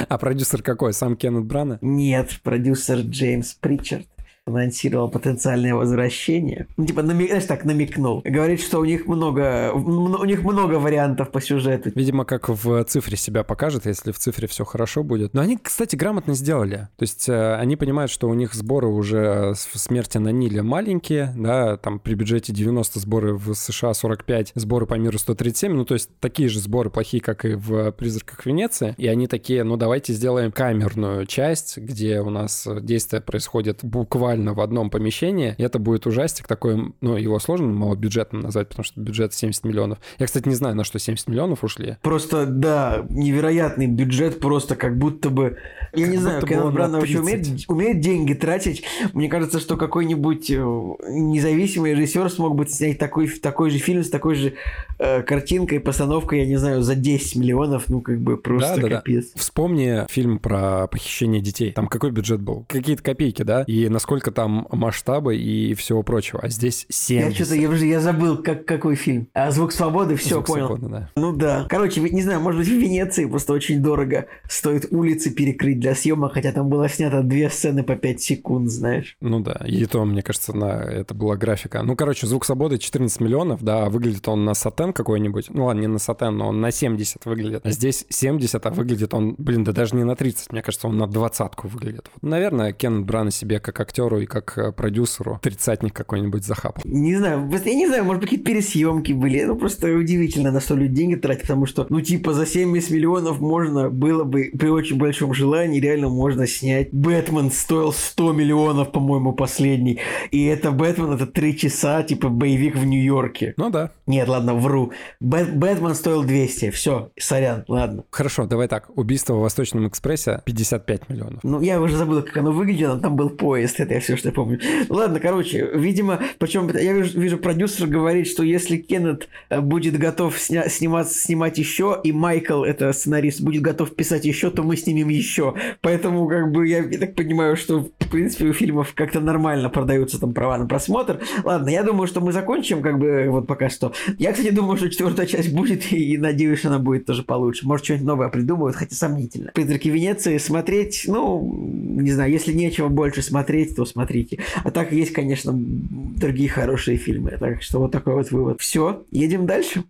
А 0.09 0.19
продюсер 0.19 0.63
какой? 0.63 0.93
Сам 0.93 1.17
Кеннет 1.17 1.45
Брана? 1.45 1.79
Нет, 1.81 2.41
продюсер 2.43 2.99
Джеймс 2.99 3.55
Причард 3.55 4.07
анонсировал 4.47 5.09
потенциальное 5.09 5.75
возвращение. 5.75 6.67
Ну, 6.77 6.85
типа, 6.85 7.03
намек, 7.03 7.29
знаешь, 7.29 7.45
так, 7.45 7.65
намекнул. 7.65 8.23
Говорит, 8.25 8.61
что 8.61 8.81
у 8.81 8.85
них 8.85 9.07
много, 9.07 9.73
у 9.73 10.25
них 10.25 10.43
много 10.43 10.75
вариантов 10.75 11.31
по 11.31 11.41
сюжету. 11.41 11.93
Видимо, 11.95 12.25
как 12.25 12.49
в 12.49 12.85
цифре 12.85 13.17
себя 13.17 13.45
покажет, 13.45 13.87
если 13.87 14.11
в 14.11 14.19
цифре 14.19 14.49
все 14.49 14.65
хорошо 14.65 15.05
будет. 15.05 15.33
Но 15.35 15.43
они, 15.43 15.57
кстати, 15.57 15.95
грамотно 15.95 16.35
сделали. 16.35 16.89
То 16.97 17.03
есть 17.03 17.29
э, 17.29 17.55
они 17.55 17.77
понимают, 17.77 18.11
что 18.11 18.29
у 18.29 18.35
них 18.35 18.55
сборы 18.55 18.89
уже 18.89 19.55
в 19.55 19.79
смерти 19.79 20.19
на 20.19 20.31
Ниле 20.31 20.63
маленькие, 20.63 21.33
да, 21.37 21.77
там 21.77 22.01
при 22.01 22.15
бюджете 22.15 22.53
90 22.53 22.99
сборы 22.99 23.35
в 23.35 23.55
США 23.55 23.95
45, 23.95 24.53
сборы 24.57 24.87
по 24.87 24.95
миру 24.95 25.19
137, 25.19 25.73
ну, 25.73 25.85
то 25.85 25.95
есть 25.95 26.11
такие 26.19 26.49
же 26.49 26.59
сборы 26.59 26.91
плохие, 26.91 27.23
как 27.23 27.45
и 27.45 27.55
в 27.55 27.93
«Призраках 27.93 28.45
Венеции». 28.45 28.95
И 28.99 29.07
они 29.07 29.29
такие, 29.29 29.63
ну, 29.63 29.77
давайте 29.77 30.13
сделаем 30.13 30.51
камерную 30.51 31.27
часть, 31.27 31.79
где 31.79 32.21
у 32.21 32.31
нас 32.31 32.67
действие 32.83 33.21
происходит 33.21 33.81
буквально 33.83 34.32
буквально 34.33 34.55
в 34.55 34.61
одном 34.61 34.91
помещении. 34.91 35.55
И 35.59 35.63
это 35.63 35.79
будет 35.79 36.07
ужастик 36.07 36.47
такой, 36.47 36.93
ну, 37.01 37.17
его 37.17 37.39
сложно 37.39 37.69
малобюджетным 37.69 38.43
назвать, 38.43 38.69
потому 38.69 38.85
что 38.85 39.01
бюджет 39.01 39.35
70 39.35 39.65
миллионов. 39.65 39.99
Я, 40.19 40.27
кстати, 40.27 40.49
не 40.49 40.55
знаю, 40.55 40.75
на 40.75 40.85
что 40.85 40.99
70 40.99 41.29
миллионов 41.29 41.65
ушли. 41.65 41.97
Просто, 42.03 42.47
да, 42.47 43.05
невероятный 43.11 43.87
бюджет, 43.87 44.41
просто 44.41 44.77
как 44.77 44.97
будто 44.99 45.31
бы... 45.31 45.59
Я 45.93 46.05
как 46.05 46.15
не 46.15 46.19
знаю, 46.19 46.43
Кеннет 46.43 46.73
Бран 46.73 46.93
вообще 46.93 47.21
умеет, 47.21 47.47
умеет 47.69 48.01
деньги 48.01 48.33
тратить. 48.35 48.85
Мне 49.13 49.29
кажется, 49.29 49.61
что 49.61 49.77
какой-нибудь 49.77 50.51
э, 50.51 50.55
независимый 50.55 51.93
режиссер 51.93 52.31
смог 52.31 52.55
бы 52.55 52.67
снять 52.67 52.99
такой, 52.99 53.29
такой 53.29 53.71
же 53.71 53.79
фильм 53.79 54.03
с 54.03 54.09
такой 54.09 54.35
же 54.37 54.55
э, 54.99 55.23
картинкой, 55.23 55.81
постановкой, 55.81 56.41
я 56.41 56.47
не 56.47 56.57
знаю, 56.57 56.83
за 56.83 56.95
10 56.95 57.37
миллионов, 57.37 57.89
ну, 57.89 58.01
как 58.01 58.21
бы 58.21 58.39
просто 58.39 58.77
да, 58.77 58.83
да, 58.83 58.97
капец. 58.97 59.33
Да. 59.35 59.41
Вспомни 59.41 60.07
фильм 60.11 60.39
про 60.39 60.87
похищение 60.87 61.43
детей. 61.43 61.73
Там 61.73 61.89
какой 61.89 62.11
бюджет 62.11 62.41
был? 62.41 62.65
Какие-то 62.69 63.03
копейки, 63.03 63.43
да? 63.43 63.65
И 63.67 63.89
насколько 63.89 64.22
сколько 64.23 64.31
там 64.31 64.69
масштабы 64.71 65.37
и 65.37 65.75
всего 65.75 66.03
прочего. 66.03 66.41
А 66.43 66.49
здесь 66.49 66.87
70. 66.89 67.29
Я 67.29 67.35
что-то, 67.35 67.55
я, 67.57 67.87
я 67.87 68.01
забыл, 68.01 68.41
как, 68.41 68.65
какой 68.65 68.95
фильм. 68.95 69.27
А 69.35 69.51
«Звук 69.51 69.73
свободы», 69.73 70.15
все, 70.15 70.37
Звук 70.37 70.47
понял. 70.47 70.67
Свободы, 70.69 70.89
да. 70.89 71.11
Ну 71.17 71.33
да. 71.33 71.67
Короче, 71.69 72.01
не 72.01 72.23
знаю, 72.23 72.41
может 72.41 72.61
быть, 72.61 72.69
в 72.69 72.73
Венеции 72.73 73.27
просто 73.27 73.53
очень 73.53 73.83
дорого 73.83 74.27
стоит 74.49 74.87
улицы 74.93 75.31
перекрыть 75.31 75.81
для 75.81 75.95
съемок, 75.95 76.35
хотя 76.35 76.53
там 76.53 76.69
было 76.69 76.89
снято 76.89 77.23
две 77.23 77.51
сцены 77.51 77.83
по 77.83 77.97
5 77.97 78.21
секунд, 78.21 78.71
знаешь. 78.71 79.17
Ну 79.21 79.41
да, 79.41 79.61
и 79.67 79.85
то, 79.87 80.05
мне 80.05 80.23
кажется, 80.23 80.57
на 80.57 80.83
это 80.85 81.15
была 81.15 81.37
графика. 81.37 81.83
Ну, 81.83 81.97
короче, 81.97 82.27
«Звук 82.27 82.45
свободы» 82.45 82.79
14 82.79 83.21
миллионов, 83.21 83.63
да, 83.63 83.89
выглядит 83.89 84.29
он 84.29 84.45
на 84.45 84.55
сатен 84.55 84.93
какой-нибудь. 84.93 85.51
Ну 85.51 85.67
ладно, 85.67 85.81
не 85.81 85.89
на 85.89 85.99
сатен, 85.99 86.37
но 86.37 86.49
он 86.49 86.61
на 86.61 86.71
70 86.71 87.25
выглядит. 87.27 87.67
А 87.67 87.71
здесь 87.71 88.07
70, 88.09 88.65
а 88.65 88.71
выглядит 88.71 89.15
он, 89.15 89.35
блин, 89.37 89.65
да 89.65 89.73
даже 89.73 89.97
не 89.97 90.05
на 90.05 90.15
30, 90.15 90.53
мне 90.53 90.63
кажется, 90.63 90.87
он 90.87 90.97
на 90.97 91.09
двадцатку 91.09 91.67
выглядит. 91.67 92.09
Вот, 92.15 92.23
наверное, 92.23 92.73
Кен 92.73 93.05
Бран 93.05 93.33
себе 93.33 93.59
как 93.59 93.81
актеру 94.13 94.21
и 94.21 94.27
как 94.27 94.59
э, 94.59 94.73
продюсеру 94.73 95.39
тридцатник 95.43 95.93
какой-нибудь 95.93 96.45
захапал. 96.45 96.83
Не 96.85 97.17
знаю, 97.17 97.49
я 97.65 97.75
не 97.75 97.87
знаю, 97.87 98.05
может 98.05 98.21
быть, 98.21 98.31
какие-то 98.31 98.51
пересъемки 98.51 99.13
были. 99.13 99.45
Ну, 99.45 99.57
просто 99.57 99.89
удивительно, 99.89 100.51
на 100.51 100.61
что 100.61 100.75
люди 100.75 100.95
деньги 100.95 101.15
тратят, 101.17 101.43
потому 101.43 101.67
что, 101.67 101.87
ну, 101.89 102.01
типа, 102.01 102.33
за 102.33 102.47
70 102.47 102.91
миллионов 102.91 103.41
можно 103.41 103.91
было 103.91 104.25
бы, 104.25 104.51
при 104.59 104.69
очень 104.69 104.97
большом 104.97 105.35
желании, 105.35 105.81
реально 105.81 106.09
можно 106.09 106.47
снять. 106.47 106.89
Бэтмен 106.93 107.51
стоил 107.51 107.93
100 107.93 108.33
миллионов, 108.33 108.93
по-моему, 108.93 109.33
последний. 109.33 109.99
И 110.31 110.45
это 110.45 110.71
Бэтмен, 110.71 111.13
это 111.13 111.27
3 111.27 111.57
часа, 111.57 112.03
типа, 112.03 112.29
боевик 112.29 112.77
в 112.77 112.85
Нью-Йорке. 112.85 113.55
Ну 113.57 113.71
да. 113.71 113.91
Нет, 114.07 114.29
ладно, 114.29 114.55
вру. 114.55 114.93
Бэт, 115.21 115.55
Бэтмен 115.57 115.95
стоил 115.95 116.25
200. 116.25 116.71
Все, 116.71 117.11
сорян, 117.19 117.65
ладно. 117.69 118.05
Хорошо, 118.11 118.47
давай 118.47 118.69
так. 118.69 118.91
Убийство 118.97 119.35
в 119.35 119.41
Восточном 119.41 119.89
экспрессе 119.89 120.41
55 120.45 121.09
миллионов. 121.09 121.41
Ну, 121.43 121.61
я 121.61 121.81
уже 121.81 121.97
забыл, 121.97 122.23
как 122.23 122.37
оно 122.37 122.53
выглядело. 122.53 122.99
Там 122.99 123.17
был 123.17 123.31
поезд, 123.31 123.81
это 123.81 123.95
я 123.95 124.01
все, 124.03 124.17
что 124.17 124.29
я 124.29 124.33
помню. 124.33 124.61
Ладно, 124.89 125.21
короче, 125.21 125.69
видимо, 125.75 126.21
причем 126.39 126.71
я 126.75 126.93
вижу, 126.93 127.19
вижу 127.19 127.39
продюсер 127.39 127.87
говорит, 127.87 128.27
что 128.27 128.43
если 128.43 128.77
Кеннет 128.77 129.29
э, 129.49 129.61
будет 129.61 129.99
готов 129.99 130.37
сня- 130.37 130.69
снимать, 130.69 131.11
снимать 131.11 131.59
еще, 131.59 132.01
и 132.03 132.13
Майкл, 132.13 132.65
это 132.65 132.93
сценарист, 132.93 133.41
будет 133.41 133.63
готов 133.63 133.95
писать 133.95 134.25
еще, 134.25 134.51
то 134.51 134.63
мы 134.63 134.77
снимем 134.77 135.09
еще. 135.09 135.55
Поэтому, 135.81 136.27
как 136.29 136.53
бы, 136.53 136.69
я, 136.69 136.83
так 136.99 137.15
понимаю, 137.15 137.57
что, 137.57 137.81
в 137.81 138.11
принципе, 138.11 138.47
у 138.47 138.53
фильмов 138.53 138.93
как-то 138.95 139.21
нормально 139.21 139.69
продаются 139.69 140.21
там 140.21 140.35
права 140.35 140.59
на 140.59 140.67
просмотр. 140.67 141.21
Ладно, 141.45 141.69
я 141.69 141.83
думаю, 141.83 142.07
что 142.07 142.21
мы 142.21 142.33
закончим, 142.33 142.83
как 142.83 142.99
бы, 142.99 143.27
вот 143.29 143.47
пока 143.47 143.69
что. 143.71 143.93
Я, 144.19 144.33
кстати, 144.33 144.51
думаю, 144.51 144.77
что 144.77 144.91
четвертая 144.91 145.27
часть 145.27 145.53
будет, 145.53 145.93
и, 145.93 146.15
и 146.15 146.19
надеюсь, 146.19 146.65
она 146.65 146.79
будет 146.79 147.07
тоже 147.07 147.23
получше. 147.23 147.67
Может, 147.67 147.85
что-нибудь 147.85 148.07
новое 148.07 148.29
придумают, 148.29 148.77
хотя 148.77 148.95
сомнительно. 148.95 149.51
Призраки 149.55 149.89
Венеции 149.89 150.39
смотреть, 150.39 151.05
ну, 151.07 151.53
не 151.53 152.11
знаю, 152.11 152.31
если 152.31 152.53
нечего 152.53 152.89
больше 152.89 153.23
смотреть, 153.23 153.77
то 153.77 153.85
смотрите. 153.93 154.41
А 154.65 154.71
так 154.71 154.93
есть, 154.93 155.13
конечно, 155.13 155.53
другие 155.55 156.49
хорошие 156.49 156.97
фильмы. 156.97 157.37
Так 157.39 157.63
что 157.63 157.79
вот 157.79 157.93
такой 157.93 158.15
вот 158.15 158.31
вывод. 158.31 158.61
Все, 158.61 159.05
едем 159.11 159.47
дальше. 159.47 159.85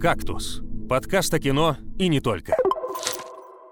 «Кактус»– 0.00 0.62
подкаст 0.88 1.34
о 1.34 1.38
кино 1.38 1.76
и 1.98 2.08
не 2.08 2.20
только. 2.20 2.56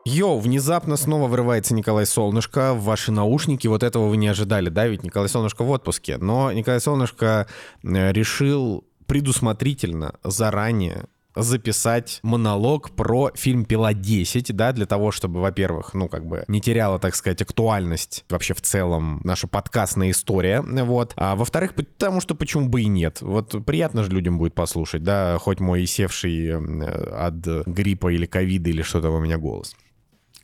Йоу, 0.04 0.38
внезапно 0.38 0.96
снова 0.96 1.28
вырывается 1.28 1.74
Николай 1.74 2.06
Солнышко 2.06 2.72
в 2.72 2.82
ваши 2.84 3.12
наушники. 3.12 3.66
Вот 3.66 3.82
этого 3.82 4.08
вы 4.08 4.16
не 4.16 4.28
ожидали, 4.28 4.70
да? 4.70 4.86
Ведь 4.86 5.02
Николай 5.02 5.28
Солнышко 5.28 5.64
в 5.64 5.70
отпуске. 5.70 6.16
Но 6.16 6.50
Николай 6.52 6.80
Солнышко 6.80 7.46
э, 7.82 8.12
решил 8.12 8.84
предусмотрительно, 9.06 10.14
заранее 10.22 11.06
записать 11.34 12.20
монолог 12.22 12.90
про 12.90 13.30
фильм 13.34 13.64
«Пила 13.64 13.92
10», 13.92 14.52
да, 14.52 14.72
для 14.72 14.86
того, 14.86 15.10
чтобы, 15.10 15.40
во-первых, 15.40 15.94
ну, 15.94 16.08
как 16.08 16.26
бы 16.26 16.44
не 16.48 16.60
теряла, 16.60 16.98
так 16.98 17.14
сказать, 17.14 17.42
актуальность 17.42 18.24
вообще 18.28 18.54
в 18.54 18.60
целом 18.60 19.20
наша 19.24 19.46
подкастная 19.46 20.10
история, 20.10 20.62
вот. 20.62 21.12
А 21.16 21.36
во-вторых, 21.36 21.74
потому 21.74 22.20
что 22.20 22.34
почему 22.34 22.68
бы 22.68 22.82
и 22.82 22.86
нет. 22.86 23.20
Вот 23.20 23.64
приятно 23.64 24.04
же 24.04 24.10
людям 24.10 24.38
будет 24.38 24.54
послушать, 24.54 25.02
да, 25.02 25.38
хоть 25.38 25.60
мой 25.60 25.86
севший 25.86 26.48
э, 26.48 26.56
от 26.56 27.66
гриппа 27.66 28.12
или 28.12 28.26
ковида 28.26 28.70
или 28.70 28.82
что-то 28.82 29.10
у 29.10 29.20
меня 29.20 29.38
голос. 29.38 29.74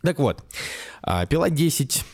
Так 0.04 0.18
вот, 0.18 0.44
а, 1.02 1.24
«Пила 1.24 1.48
10» 1.48 2.04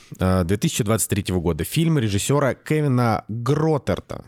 2023 0.45 1.35
года. 1.41 1.65
Фильм 1.65 1.99
режиссера 1.99 2.55
Кевина 2.55 3.25
Гротерта. 3.27 4.25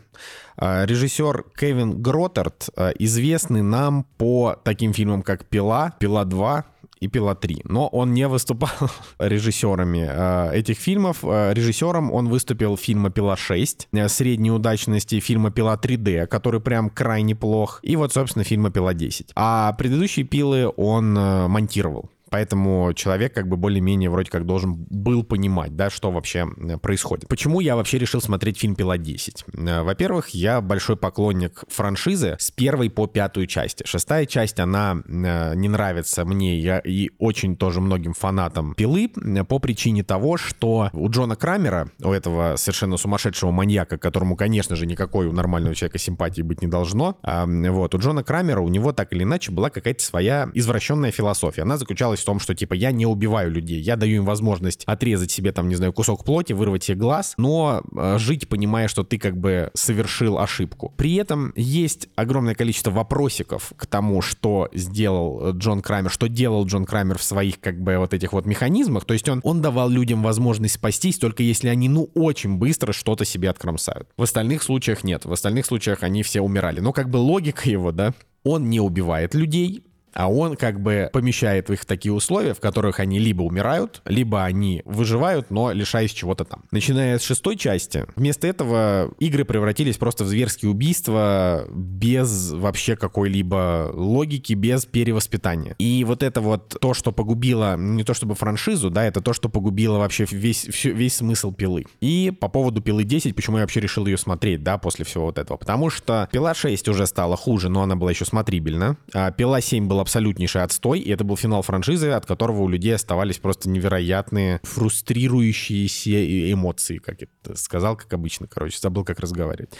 А, 0.56 0.84
режиссер 0.84 1.44
Кевин 1.56 2.02
Гротерт 2.02 2.70
а, 2.76 2.90
известный 2.98 3.62
нам 3.62 4.04
по 4.18 4.56
таким 4.64 4.92
фильмам, 4.92 5.22
как 5.22 5.44
«Пила», 5.44 5.92
«Пила 6.00 6.24
2», 6.24 6.64
и 6.98 7.06
«Пила 7.06 7.34
3». 7.34 7.60
Но 7.64 7.86
он 7.86 8.14
не 8.14 8.26
выступал 8.26 8.90
режиссерами 9.20 10.52
этих 10.52 10.78
фильмов. 10.78 11.22
Режиссером 11.22 12.12
он 12.12 12.28
выступил 12.28 12.74
в 12.74 12.80
фильме 12.80 13.10
«Пила 13.10 13.36
6», 13.36 13.86
э, 13.92 14.08
средней 14.08 14.50
удачности 14.50 15.20
фильма 15.20 15.52
«Пила 15.52 15.76
3D», 15.76 16.26
который 16.26 16.60
прям 16.60 16.90
крайне 16.90 17.36
плох, 17.36 17.78
и 17.82 17.94
вот, 17.94 18.12
собственно, 18.12 18.44
фильма 18.44 18.70
«Пила 18.70 18.92
10». 18.92 19.30
А 19.36 19.72
предыдущие 19.74 20.26
«Пилы» 20.26 20.72
он 20.76 21.16
э, 21.16 21.46
монтировал. 21.46 22.10
Поэтому 22.32 22.94
человек 22.94 23.34
как 23.34 23.46
бы 23.46 23.58
более-менее 23.58 24.08
вроде 24.08 24.30
как 24.30 24.46
должен 24.46 24.86
был 24.88 25.22
понимать, 25.22 25.76
да, 25.76 25.90
что 25.90 26.10
вообще 26.10 26.48
э, 26.56 26.78
происходит. 26.78 27.28
Почему 27.28 27.60
я 27.60 27.76
вообще 27.76 27.98
решил 27.98 28.22
смотреть 28.22 28.58
фильм 28.58 28.74
«Пила 28.74 28.96
10»? 28.96 29.44
Э, 29.52 29.82
во-первых, 29.82 30.30
я 30.30 30.62
большой 30.62 30.96
поклонник 30.96 31.64
франшизы 31.68 32.36
с 32.38 32.50
первой 32.50 32.88
по 32.88 33.06
пятую 33.06 33.46
части. 33.46 33.84
Шестая 33.86 34.24
часть, 34.24 34.58
она 34.60 35.02
э, 35.04 35.54
не 35.56 35.68
нравится 35.68 36.24
мне 36.24 36.58
я, 36.58 36.78
и 36.78 37.10
очень 37.18 37.54
тоже 37.54 37.82
многим 37.82 38.14
фанатам 38.14 38.74
«Пилы» 38.76 39.10
по 39.46 39.58
причине 39.58 40.02
того, 40.02 40.38
что 40.38 40.88
у 40.94 41.10
Джона 41.10 41.36
Крамера, 41.36 41.90
у 42.02 42.12
этого 42.12 42.56
совершенно 42.56 42.96
сумасшедшего 42.96 43.50
маньяка, 43.50 43.98
которому, 43.98 44.36
конечно 44.36 44.74
же, 44.74 44.86
никакой 44.86 45.26
у 45.26 45.32
нормального 45.32 45.74
человека 45.74 45.98
симпатии 45.98 46.40
быть 46.40 46.62
не 46.62 46.68
должно, 46.68 47.18
а, 47.22 47.44
вот, 47.46 47.94
у 47.94 47.98
Джона 47.98 48.24
Крамера 48.24 48.62
у 48.62 48.68
него 48.68 48.92
так 48.94 49.12
или 49.12 49.24
иначе 49.24 49.52
была 49.52 49.68
какая-то 49.68 50.02
своя 50.02 50.48
извращенная 50.54 51.10
философия. 51.10 51.60
Она 51.60 51.76
заключалась 51.76 52.21
в 52.22 52.26
том, 52.26 52.40
что, 52.40 52.54
типа, 52.54 52.74
я 52.74 52.92
не 52.92 53.06
убиваю 53.06 53.50
людей, 53.50 53.80
я 53.80 53.96
даю 53.96 54.16
им 54.16 54.24
возможность 54.24 54.84
отрезать 54.86 55.30
себе, 55.30 55.52
там, 55.52 55.68
не 55.68 55.74
знаю, 55.74 55.92
кусок 55.92 56.24
плоти, 56.24 56.52
вырвать 56.52 56.84
себе 56.84 56.98
глаз, 56.98 57.34
но 57.36 57.82
э, 57.96 58.18
жить, 58.18 58.48
понимая, 58.48 58.88
что 58.88 59.04
ты, 59.04 59.18
как 59.18 59.36
бы, 59.36 59.70
совершил 59.74 60.38
ошибку. 60.38 60.92
При 60.96 61.14
этом 61.14 61.52
есть 61.56 62.08
огромное 62.14 62.54
количество 62.54 62.90
вопросиков 62.90 63.72
к 63.76 63.86
тому, 63.86 64.22
что 64.22 64.68
сделал 64.72 65.50
э, 65.50 65.52
Джон 65.52 65.82
Крамер, 65.82 66.10
что 66.10 66.28
делал 66.28 66.66
Джон 66.66 66.84
Крамер 66.84 67.18
в 67.18 67.22
своих, 67.22 67.60
как 67.60 67.80
бы, 67.80 67.98
вот 67.98 68.14
этих 68.14 68.32
вот 68.32 68.46
механизмах. 68.46 69.04
То 69.04 69.14
есть 69.14 69.28
он, 69.28 69.40
он 69.44 69.60
давал 69.60 69.88
людям 69.88 70.22
возможность 70.22 70.74
спастись, 70.74 71.18
только 71.18 71.42
если 71.42 71.68
они, 71.68 71.88
ну, 71.88 72.10
очень 72.14 72.56
быстро 72.56 72.92
что-то 72.92 73.24
себе 73.24 73.50
откромсают. 73.50 74.08
В 74.16 74.22
остальных 74.22 74.62
случаях 74.62 75.04
нет. 75.04 75.24
В 75.24 75.32
остальных 75.32 75.66
случаях 75.66 76.02
они 76.02 76.22
все 76.22 76.40
умирали. 76.40 76.80
Но, 76.80 76.92
как 76.92 77.10
бы, 77.10 77.16
логика 77.16 77.68
его, 77.68 77.92
да, 77.92 78.14
он 78.44 78.70
не 78.70 78.80
убивает 78.80 79.34
людей, 79.34 79.84
а 80.14 80.30
он 80.30 80.56
как 80.56 80.80
бы 80.80 81.10
помещает 81.12 81.70
их 81.70 81.80
в 81.80 81.84
такие 81.86 82.12
условия, 82.12 82.54
в 82.54 82.60
которых 82.60 83.00
они 83.00 83.18
либо 83.18 83.42
умирают, 83.42 84.02
либо 84.04 84.44
они 84.44 84.82
выживают, 84.84 85.50
но 85.50 85.72
лишаясь 85.72 86.12
чего-то 86.12 86.44
там. 86.44 86.64
Начиная 86.70 87.18
с 87.18 87.22
шестой 87.22 87.56
части, 87.56 88.04
вместо 88.16 88.46
этого 88.46 89.12
игры 89.18 89.44
превратились 89.44 89.96
просто 89.96 90.24
в 90.24 90.28
зверские 90.28 90.70
убийства 90.70 91.66
без 91.70 92.52
вообще 92.52 92.96
какой-либо 92.96 93.90
логики, 93.92 94.54
без 94.54 94.86
перевоспитания. 94.86 95.74
И 95.78 96.04
вот 96.04 96.22
это 96.22 96.40
вот 96.40 96.76
то, 96.80 96.94
что 96.94 97.12
погубило, 97.12 97.76
не 97.76 98.04
то 98.04 98.14
чтобы 98.14 98.34
франшизу, 98.34 98.90
да, 98.90 99.04
это 99.04 99.20
то, 99.20 99.32
что 99.32 99.48
погубило 99.48 99.98
вообще 99.98 100.26
весь, 100.30 100.84
весь 100.84 101.16
смысл 101.16 101.52
пилы. 101.52 101.84
И 102.00 102.32
по 102.38 102.48
поводу 102.48 102.80
пилы 102.80 103.04
10, 103.04 103.34
почему 103.34 103.58
я 103.58 103.62
вообще 103.62 103.80
решил 103.80 104.06
ее 104.06 104.18
смотреть, 104.18 104.62
да, 104.62 104.78
после 104.78 105.04
всего 105.04 105.26
вот 105.26 105.38
этого. 105.38 105.56
Потому 105.56 105.90
что 105.90 106.28
пила 106.32 106.54
6 106.54 106.88
уже 106.88 107.06
стала 107.06 107.36
хуже, 107.36 107.68
но 107.68 107.82
она 107.82 107.96
была 107.96 108.10
еще 108.10 108.24
смотрибельна. 108.24 108.96
А 109.12 109.30
пила 109.30 109.60
7 109.60 109.86
была 109.86 110.01
абсолютнейший 110.02 110.62
отстой, 110.62 111.00
и 111.00 111.10
это 111.10 111.24
был 111.24 111.36
финал 111.36 111.62
франшизы, 111.62 112.10
от 112.10 112.26
которого 112.26 112.62
у 112.62 112.68
людей 112.68 112.94
оставались 112.94 113.38
просто 113.38 113.68
невероятные 113.68 114.60
фрустрирующиеся 114.62 116.52
эмоции, 116.52 116.98
как 116.98 117.22
я 117.22 117.54
сказал, 117.54 117.96
как 117.96 118.12
обычно, 118.12 118.46
короче, 118.46 118.78
забыл, 118.80 119.04
как 119.04 119.20
разговаривать. 119.20 119.72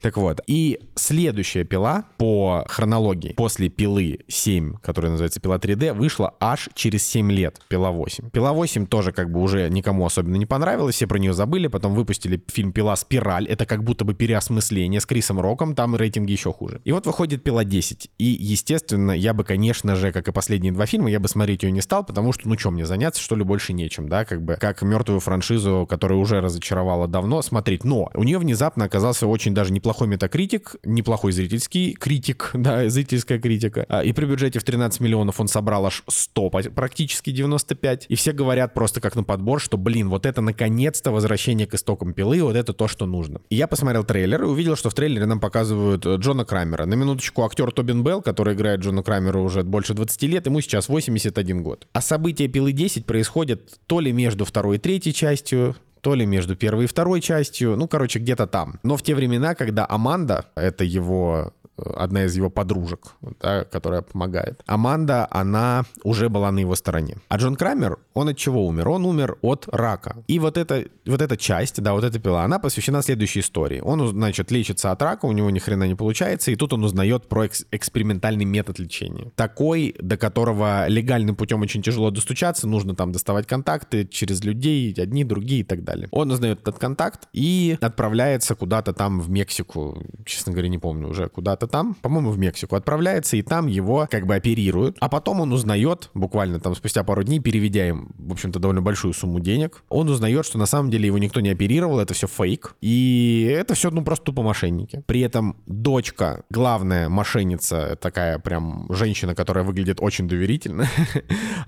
Так 0.00 0.16
вот, 0.16 0.40
и 0.46 0.80
следующая 0.94 1.64
пила 1.64 2.04
по 2.18 2.64
хронологии 2.68 3.32
после 3.32 3.68
пилы 3.68 4.20
7, 4.28 4.74
которая 4.82 5.12
называется 5.12 5.40
пила 5.40 5.56
3D, 5.56 5.92
вышла 5.92 6.34
аж 6.40 6.68
через 6.74 7.06
7 7.06 7.30
лет, 7.32 7.60
пила 7.68 7.90
8. 7.90 8.30
Пила 8.30 8.52
8 8.52 8.86
тоже 8.86 9.12
как 9.12 9.30
бы 9.30 9.40
уже 9.40 9.68
никому 9.70 10.04
особенно 10.04 10.36
не 10.36 10.46
понравилась, 10.46 10.96
все 10.96 11.06
про 11.06 11.18
нее 11.18 11.32
забыли, 11.32 11.68
потом 11.68 11.94
выпустили 11.94 12.42
фильм 12.48 12.72
«Пила 12.72 12.96
Спираль», 12.96 13.46
это 13.46 13.66
как 13.66 13.84
будто 13.84 14.04
бы 14.04 14.14
переосмысление 14.14 15.00
с 15.00 15.06
Крисом 15.06 15.40
Роком, 15.40 15.74
там 15.74 15.94
рейтинги 15.94 16.32
еще 16.32 16.52
хуже. 16.52 16.80
И 16.84 16.92
вот 16.92 17.06
выходит 17.06 17.42
«Пила 17.44 17.64
10», 17.64 18.10
и, 18.18 18.24
естественно, 18.24 19.12
я 19.12 19.34
бы, 19.34 19.44
конечно, 19.44 19.67
конечно 19.68 19.96
же, 19.96 20.12
как 20.12 20.26
и 20.26 20.32
последние 20.32 20.72
два 20.72 20.86
фильма, 20.86 21.10
я 21.10 21.20
бы 21.20 21.28
смотреть 21.28 21.62
ее 21.62 21.70
не 21.70 21.82
стал, 21.82 22.02
потому 22.02 22.32
что, 22.32 22.48
ну, 22.48 22.56
чем 22.56 22.72
мне 22.72 22.86
заняться, 22.86 23.20
что 23.20 23.36
ли, 23.36 23.44
больше 23.44 23.74
нечем, 23.74 24.08
да, 24.08 24.24
как 24.24 24.42
бы, 24.42 24.54
как 24.54 24.80
мертвую 24.80 25.20
франшизу, 25.20 25.86
которая 25.86 26.18
уже 26.18 26.40
разочаровала 26.40 27.06
давно, 27.06 27.42
смотреть. 27.42 27.84
Но 27.84 28.10
у 28.14 28.24
нее 28.24 28.38
внезапно 28.38 28.86
оказался 28.86 29.26
очень 29.26 29.52
даже 29.52 29.70
неплохой 29.74 30.08
метакритик, 30.08 30.76
неплохой 30.84 31.32
зрительский 31.32 31.92
критик, 31.92 32.50
да, 32.54 32.88
зрительская 32.88 33.38
критика. 33.38 33.84
А, 33.90 34.02
и 34.02 34.14
при 34.14 34.24
бюджете 34.24 34.58
в 34.58 34.64
13 34.64 35.00
миллионов 35.00 35.38
он 35.38 35.48
собрал 35.48 35.84
аж 35.84 36.02
100, 36.08 36.50
практически 36.74 37.28
95. 37.30 38.06
И 38.08 38.14
все 38.14 38.32
говорят 38.32 38.72
просто 38.72 39.02
как 39.02 39.16
на 39.16 39.22
подбор, 39.22 39.60
что, 39.60 39.76
блин, 39.76 40.08
вот 40.08 40.24
это 40.24 40.40
наконец-то 40.40 41.10
возвращение 41.10 41.66
к 41.66 41.74
истокам 41.74 42.14
пилы, 42.14 42.42
вот 42.42 42.56
это 42.56 42.72
то, 42.72 42.88
что 42.88 43.04
нужно. 43.04 43.42
И 43.50 43.56
я 43.56 43.66
посмотрел 43.66 44.04
трейлер 44.04 44.44
и 44.44 44.46
увидел, 44.46 44.76
что 44.76 44.88
в 44.88 44.94
трейлере 44.94 45.26
нам 45.26 45.40
показывают 45.40 46.06
э, 46.06 46.16
Джона 46.16 46.46
Крамера. 46.46 46.86
На 46.86 46.94
минуточку 46.94 47.44
актер 47.44 47.70
Тобин 47.70 48.02
Белл, 48.02 48.22
который 48.22 48.54
играет 48.54 48.80
Джона 48.80 49.02
Крамера 49.02 49.40
уже 49.40 49.57
больше 49.66 49.94
20 49.94 50.22
лет, 50.24 50.46
ему 50.46 50.60
сейчас 50.60 50.88
81 50.88 51.62
год. 51.62 51.86
А 51.92 52.00
события 52.00 52.48
«Пилы 52.48 52.72
10» 52.72 53.04
происходят 53.04 53.78
то 53.86 54.00
ли 54.00 54.12
между 54.12 54.44
второй 54.44 54.76
и 54.76 54.78
третьей 54.78 55.12
частью, 55.12 55.76
то 56.00 56.14
ли 56.14 56.26
между 56.26 56.56
первой 56.56 56.84
и 56.84 56.86
второй 56.86 57.20
частью, 57.20 57.76
ну, 57.76 57.88
короче, 57.88 58.18
где-то 58.18 58.46
там. 58.46 58.78
Но 58.82 58.96
в 58.96 59.02
те 59.02 59.14
времена, 59.14 59.54
когда 59.54 59.86
Аманда, 59.88 60.46
это 60.54 60.84
его 60.84 61.52
одна 61.96 62.24
из 62.24 62.36
его 62.36 62.50
подружек, 62.50 63.14
да, 63.40 63.64
которая 63.64 64.02
помогает. 64.02 64.60
Аманда, 64.66 65.26
она 65.30 65.84
уже 66.02 66.28
была 66.28 66.50
на 66.50 66.60
его 66.60 66.74
стороне. 66.74 67.16
А 67.28 67.36
Джон 67.36 67.56
Крамер, 67.56 67.98
он 68.14 68.28
от 68.28 68.36
чего 68.36 68.66
умер? 68.66 68.88
Он 68.88 69.04
умер 69.04 69.38
от 69.42 69.68
рака. 69.70 70.16
И 70.26 70.38
вот 70.38 70.56
эта, 70.56 70.84
вот 71.06 71.22
эта 71.22 71.36
часть, 71.36 71.80
да, 71.80 71.92
вот 71.92 72.04
эта 72.04 72.18
пила, 72.18 72.44
она 72.44 72.58
посвящена 72.58 73.02
следующей 73.02 73.40
истории. 73.40 73.80
Он, 73.80 74.06
значит, 74.08 74.50
лечится 74.50 74.90
от 74.90 75.02
рака, 75.02 75.26
у 75.26 75.32
него 75.32 75.50
ни 75.50 75.58
хрена 75.58 75.86
не 75.86 75.94
получается, 75.94 76.50
и 76.50 76.56
тут 76.56 76.72
он 76.72 76.84
узнает 76.84 77.28
про 77.28 77.44
экс- 77.44 77.66
экспериментальный 77.70 78.44
метод 78.44 78.78
лечения. 78.78 79.30
Такой, 79.36 79.94
до 80.00 80.16
которого 80.16 80.88
легальным 80.88 81.36
путем 81.36 81.62
очень 81.62 81.82
тяжело 81.82 82.10
достучаться, 82.10 82.66
нужно 82.66 82.94
там 82.94 83.12
доставать 83.12 83.46
контакты 83.46 84.06
через 84.06 84.42
людей, 84.42 84.92
одни, 84.98 85.24
другие 85.24 85.60
и 85.60 85.64
так 85.64 85.84
далее. 85.84 86.08
Он 86.10 86.30
узнает 86.30 86.60
этот 86.62 86.78
контакт 86.78 87.28
и 87.32 87.78
отправляется 87.80 88.54
куда-то 88.54 88.92
там 88.92 89.20
в 89.20 89.30
Мексику, 89.30 90.02
честно 90.24 90.52
говоря, 90.52 90.68
не 90.68 90.78
помню 90.78 91.08
уже, 91.08 91.28
куда-то 91.28 91.67
там, 91.68 91.94
по-моему, 91.94 92.30
в 92.30 92.38
Мексику, 92.38 92.76
отправляется, 92.76 93.36
и 93.36 93.42
там 93.42 93.66
его 93.66 94.06
как 94.10 94.26
бы 94.26 94.34
оперируют. 94.34 94.96
А 95.00 95.08
потом 95.08 95.40
он 95.40 95.52
узнает, 95.52 96.10
буквально 96.14 96.60
там 96.60 96.74
спустя 96.74 97.04
пару 97.04 97.22
дней, 97.22 97.40
переведя 97.40 97.88
им, 97.88 98.10
в 98.18 98.32
общем-то, 98.32 98.58
довольно 98.58 98.82
большую 98.82 99.14
сумму 99.14 99.40
денег, 99.40 99.82
он 99.88 100.08
узнает, 100.08 100.46
что 100.46 100.58
на 100.58 100.66
самом 100.66 100.90
деле 100.90 101.06
его 101.06 101.18
никто 101.18 101.40
не 101.40 101.50
оперировал, 101.50 102.00
это 102.00 102.14
все 102.14 102.26
фейк. 102.26 102.74
И 102.80 103.48
это 103.50 103.74
все, 103.74 103.90
ну, 103.90 104.02
просто 104.02 104.26
тупо 104.26 104.42
мошенники. 104.42 105.02
При 105.06 105.20
этом 105.20 105.56
дочка, 105.66 106.44
главная 106.50 107.08
мошенница, 107.08 107.96
такая 108.00 108.38
прям 108.38 108.86
женщина, 108.90 109.34
которая 109.34 109.64
выглядит 109.64 109.98
очень 110.00 110.28
доверительно. 110.28 110.86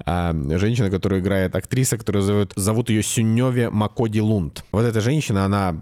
А, 0.06 0.34
женщина, 0.58 0.90
которая 0.90 1.20
играет 1.20 1.54
актриса, 1.54 1.98
которая 1.98 2.22
зовут, 2.22 2.52
зовут 2.56 2.90
ее 2.90 3.02
Сюневе 3.02 3.70
Макоди 3.70 4.20
Лунд. 4.20 4.64
Вот 4.72 4.84
эта 4.84 5.00
женщина, 5.00 5.44
она 5.44 5.72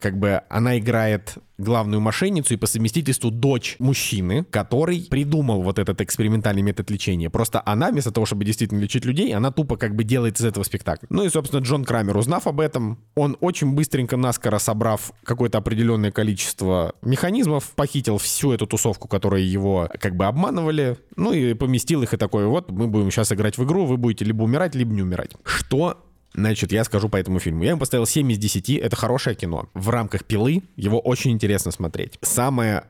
как 0.00 0.18
бы, 0.18 0.42
она 0.48 0.78
играет 0.78 1.36
главную 1.58 2.00
мошенницу 2.00 2.54
и 2.54 2.56
по 2.56 2.66
совместительству 2.66 3.30
дочь 3.30 3.76
мужчины, 3.78 4.44
который 4.44 5.06
придумал 5.10 5.62
вот 5.62 5.78
этот 5.78 6.00
экспериментальный 6.00 6.62
метод 6.62 6.90
лечения. 6.90 7.30
Просто 7.30 7.62
она, 7.66 7.90
вместо 7.90 8.12
того, 8.12 8.26
чтобы 8.26 8.44
действительно 8.44 8.80
лечить 8.80 9.04
людей, 9.04 9.34
она 9.34 9.50
тупо 9.50 9.76
как 9.76 9.94
бы 9.94 10.04
делает 10.04 10.38
из 10.38 10.44
этого 10.44 10.64
спектакль. 10.64 11.06
Ну 11.10 11.24
и, 11.24 11.28
собственно, 11.28 11.60
Джон 11.60 11.84
Крамер, 11.84 12.16
узнав 12.16 12.46
об 12.46 12.60
этом, 12.60 12.98
он 13.16 13.36
очень 13.40 13.72
быстренько, 13.72 14.16
наскоро 14.16 14.58
собрав 14.58 15.12
какое-то 15.24 15.58
определенное 15.58 16.12
количество 16.12 16.94
механизмов, 17.02 17.72
похитил 17.74 18.18
всю 18.18 18.52
эту 18.52 18.66
тусовку, 18.66 19.08
которая 19.08 19.42
его 19.42 19.90
как 20.00 20.16
бы 20.16 20.26
обманывали, 20.26 20.96
ну 21.16 21.32
и 21.32 21.54
поместил 21.54 22.02
их 22.02 22.14
и 22.14 22.16
такой, 22.16 22.46
вот, 22.46 22.70
мы 22.70 22.86
будем 22.86 23.10
сейчас 23.10 23.32
играть 23.32 23.58
в 23.58 23.64
игру, 23.64 23.84
вы 23.84 23.96
будете 23.96 24.24
либо 24.24 24.42
умирать, 24.42 24.74
либо 24.74 24.92
не 24.92 25.02
умирать. 25.02 25.32
Что 25.44 26.04
Значит, 26.34 26.72
я 26.72 26.84
скажу 26.84 27.08
по 27.08 27.16
этому 27.16 27.38
фильму. 27.38 27.64
Я 27.64 27.70
ему 27.70 27.80
поставил 27.80 28.06
7 28.06 28.30
из 28.32 28.38
10. 28.38 28.70
Это 28.70 28.96
хорошее 28.96 29.34
кино. 29.34 29.68
В 29.74 29.88
рамках 29.88 30.24
пилы 30.24 30.62
его 30.76 31.00
очень 31.00 31.32
интересно 31.32 31.70
смотреть. 31.70 32.18
Самое 32.22 32.84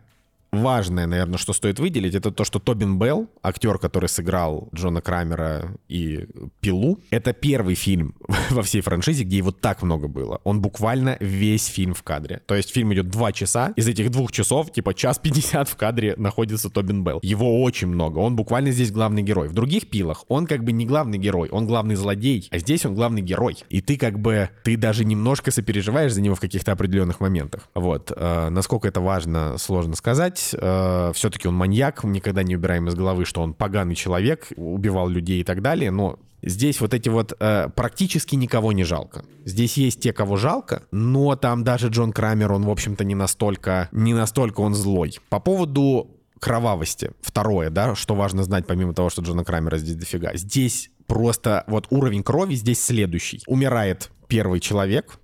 важное, 0.53 1.07
наверное, 1.07 1.39
что 1.39 1.53
стоит 1.53 1.79
выделить, 1.79 2.15
это 2.15 2.31
то, 2.31 2.45
что 2.45 2.59
Тобин 2.59 2.99
Белл, 2.99 3.29
актер, 3.43 3.79
который 3.79 4.09
сыграл 4.09 4.69
Джона 4.75 5.01
Крамера 5.01 5.77
и 5.89 6.27
Пилу, 6.61 7.01
это 7.11 7.33
первый 7.33 7.75
фильм 7.75 8.15
во 8.51 8.63
всей 8.63 8.81
франшизе, 8.81 9.25
где 9.25 9.39
его 9.39 9.53
так 9.53 9.83
много 9.83 10.09
было. 10.09 10.41
Он 10.45 10.61
буквально 10.61 11.17
весь 11.21 11.67
фильм 11.67 11.95
в 11.95 12.03
кадре. 12.03 12.43
То 12.47 12.55
есть 12.55 12.73
фильм 12.73 12.93
идет 12.95 13.09
два 13.09 13.33
часа, 13.33 13.73
из 13.77 13.89
этих 13.89 14.11
двух 14.11 14.33
часов, 14.33 14.73
типа 14.73 14.95
час 14.95 15.19
пятьдесят 15.19 15.69
в 15.69 15.77
кадре 15.77 16.15
находится 16.17 16.71
Тобин 16.71 17.05
Белл. 17.05 17.21
Его 17.23 17.63
очень 17.63 17.89
много, 17.89 18.19
он 18.19 18.37
буквально 18.37 18.71
здесь 18.71 18.91
главный 18.91 19.23
герой. 19.23 19.49
В 19.49 19.53
других 19.53 19.89
пилах 19.89 20.25
он 20.29 20.47
как 20.47 20.65
бы 20.65 20.73
не 20.73 20.87
главный 20.87 21.19
герой, 21.19 21.49
он 21.51 21.67
главный 21.67 21.95
злодей, 21.95 22.49
а 22.51 22.59
здесь 22.59 22.85
он 22.87 22.95
главный 22.95 23.23
герой. 23.23 23.59
И 23.69 23.81
ты 23.81 23.97
как 23.97 24.19
бы, 24.19 24.51
ты 24.65 24.77
даже 24.77 25.05
немножко 25.05 25.51
сопереживаешь 25.51 26.13
за 26.13 26.21
него 26.21 26.35
в 26.35 26.41
каких-то 26.41 26.73
определенных 26.73 27.21
моментах. 27.21 27.69
Вот. 27.75 28.13
Э, 28.15 28.49
насколько 28.49 28.89
это 28.89 29.01
важно, 29.01 29.59
сложно 29.59 29.95
сказать. 29.95 30.38
Э, 30.53 31.13
все-таки 31.15 31.49
он 31.49 31.55
маньяк, 31.55 32.05
никогда 32.05 32.43
не 32.43 32.57
убираем 32.57 32.89
из 32.89 32.95
головы, 32.95 33.25
что 33.25 33.43
он 33.43 33.55
поганый 33.55 33.95
человек, 33.95 34.49
убивал 34.57 35.09
людей 35.09 35.41
и 35.41 35.45
так 35.45 35.63
далее, 35.63 35.91
но 35.91 36.19
Здесь 36.41 36.81
вот 36.81 36.95
эти 36.95 37.09
вот 37.09 37.33
э, 37.41 37.69
практически 37.75 38.37
никого 38.37 38.73
не 38.73 38.85
жалко. 38.85 39.25
Здесь 39.45 39.77
есть 39.77 40.01
те, 40.01 40.13
кого 40.13 40.37
жалко, 40.37 40.85
но 40.93 41.35
там 41.35 41.65
даже 41.65 41.89
Джон 41.89 42.13
Крамер, 42.13 42.53
он, 42.53 42.65
в 42.65 42.71
общем-то, 42.71 43.03
не 43.03 43.17
настолько, 43.17 43.89
не 43.91 44.15
настолько 44.15 44.61
он 44.61 44.75
злой. 44.75 45.19
По 45.31 45.41
поводу 45.41 46.19
кровавости. 46.39 47.11
Второе, 47.21 47.71
да, 47.71 47.97
что 47.97 48.15
важно 48.15 48.45
знать, 48.45 48.67
помимо 48.67 48.95
того, 48.95 49.11
что 49.11 49.23
Джона 49.23 49.45
Крамера 49.45 49.79
здесь 49.79 49.97
дофига. 49.97 50.31
Здесь 50.35 50.91
просто 51.07 51.65
вот 51.67 51.87
уровень 51.91 52.23
крови 52.23 52.55
здесь 52.55 52.83
следующий. 52.83 53.43
Умирает 53.47 54.11
первый 54.29 54.61
человек, 54.61 55.19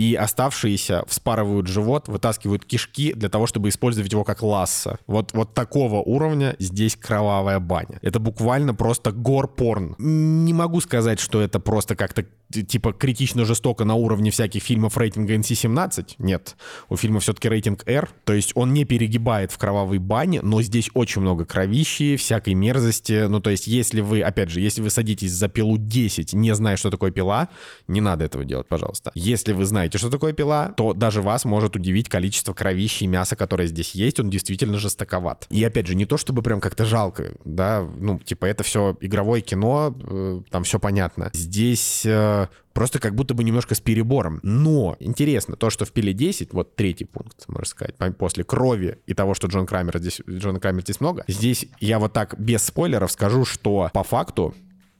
и 0.00 0.14
оставшиеся 0.14 1.04
вспарывают 1.08 1.66
живот, 1.66 2.08
вытаскивают 2.08 2.64
кишки 2.64 3.12
для 3.12 3.28
того, 3.28 3.46
чтобы 3.46 3.68
использовать 3.68 4.10
его 4.10 4.24
как 4.24 4.42
ласса. 4.42 4.98
Вот, 5.06 5.34
вот 5.34 5.52
такого 5.52 5.96
уровня 5.96 6.56
здесь 6.58 6.96
кровавая 6.96 7.60
баня. 7.60 7.98
Это 8.00 8.18
буквально 8.18 8.74
просто 8.74 9.12
гор-порн. 9.12 9.96
Не 9.98 10.54
могу 10.54 10.80
сказать, 10.80 11.20
что 11.20 11.42
это 11.42 11.60
просто 11.60 11.96
как-то 11.96 12.24
типа 12.50 12.92
критично 12.92 13.44
жестоко 13.44 13.84
на 13.84 13.94
уровне 13.94 14.30
всяких 14.30 14.62
фильмов 14.62 14.96
рейтинга 14.96 15.34
NC-17. 15.36 16.14
Нет, 16.18 16.56
у 16.88 16.96
фильма 16.96 17.20
все-таки 17.20 17.48
рейтинг 17.48 17.86
R, 17.86 18.08
то 18.24 18.32
есть 18.32 18.52
он 18.54 18.72
не 18.72 18.84
перегибает 18.84 19.52
в 19.52 19.58
кровавой 19.58 19.98
бане, 19.98 20.40
но 20.42 20.62
здесь 20.62 20.90
очень 20.94 21.20
много 21.20 21.44
кровищи, 21.44 22.16
всякой 22.16 22.54
мерзости. 22.54 23.26
Ну, 23.28 23.40
то 23.40 23.50
есть 23.50 23.66
если 23.66 24.00
вы, 24.00 24.22
опять 24.22 24.50
же, 24.50 24.60
если 24.60 24.82
вы 24.82 24.90
садитесь 24.90 25.32
за 25.32 25.48
пилу 25.48 25.76
10, 25.78 26.32
не 26.32 26.54
зная, 26.54 26.76
что 26.76 26.90
такое 26.90 27.10
пила, 27.10 27.48
не 27.86 28.00
надо 28.00 28.24
этого 28.24 28.44
делать, 28.44 28.66
пожалуйста. 28.66 29.12
Если 29.14 29.52
вы 29.52 29.64
знаете, 29.64 29.89
что 29.98 30.10
такое 30.10 30.32
пила, 30.32 30.72
то 30.76 30.92
даже 30.92 31.22
вас 31.22 31.44
может 31.44 31.76
удивить 31.76 32.08
количество 32.08 32.52
кровищи 32.52 33.04
и 33.04 33.06
мяса, 33.06 33.36
которое 33.36 33.66
здесь 33.66 33.92
есть, 33.92 34.20
он 34.20 34.30
действительно 34.30 34.78
жестоковат. 34.78 35.46
И 35.50 35.62
опять 35.64 35.86
же, 35.86 35.94
не 35.94 36.06
то 36.06 36.16
чтобы 36.16 36.42
прям 36.42 36.60
как-то 36.60 36.84
жалко, 36.84 37.32
да, 37.44 37.86
ну, 37.98 38.18
типа 38.18 38.46
это 38.46 38.62
все 38.62 38.96
игровое 39.00 39.42
кино, 39.42 39.94
э, 39.98 40.42
там 40.50 40.64
все 40.64 40.78
понятно. 40.78 41.30
Здесь 41.32 42.04
э, 42.04 42.48
просто 42.72 42.98
как 42.98 43.14
будто 43.14 43.34
бы 43.34 43.44
немножко 43.44 43.74
с 43.74 43.80
перебором. 43.80 44.40
Но 44.42 44.96
интересно, 45.00 45.56
то, 45.56 45.70
что 45.70 45.84
в 45.84 45.92
пиле 45.92 46.12
10, 46.12 46.52
вот 46.52 46.76
третий 46.76 47.04
пункт, 47.04 47.44
можно 47.48 47.66
сказать, 47.66 47.94
после 48.16 48.44
крови 48.44 48.98
и 49.06 49.14
того, 49.14 49.34
что 49.34 49.48
Джон 49.48 49.66
Крамер 49.66 49.98
здесь, 49.98 50.20
Джона 50.28 50.60
Крамер 50.60 50.82
здесь 50.82 51.00
много, 51.00 51.24
здесь 51.28 51.66
я 51.80 51.98
вот 51.98 52.12
так 52.12 52.38
без 52.38 52.62
спойлеров 52.62 53.12
скажу, 53.12 53.44
что 53.44 53.90
по 53.92 54.02
факту 54.02 54.54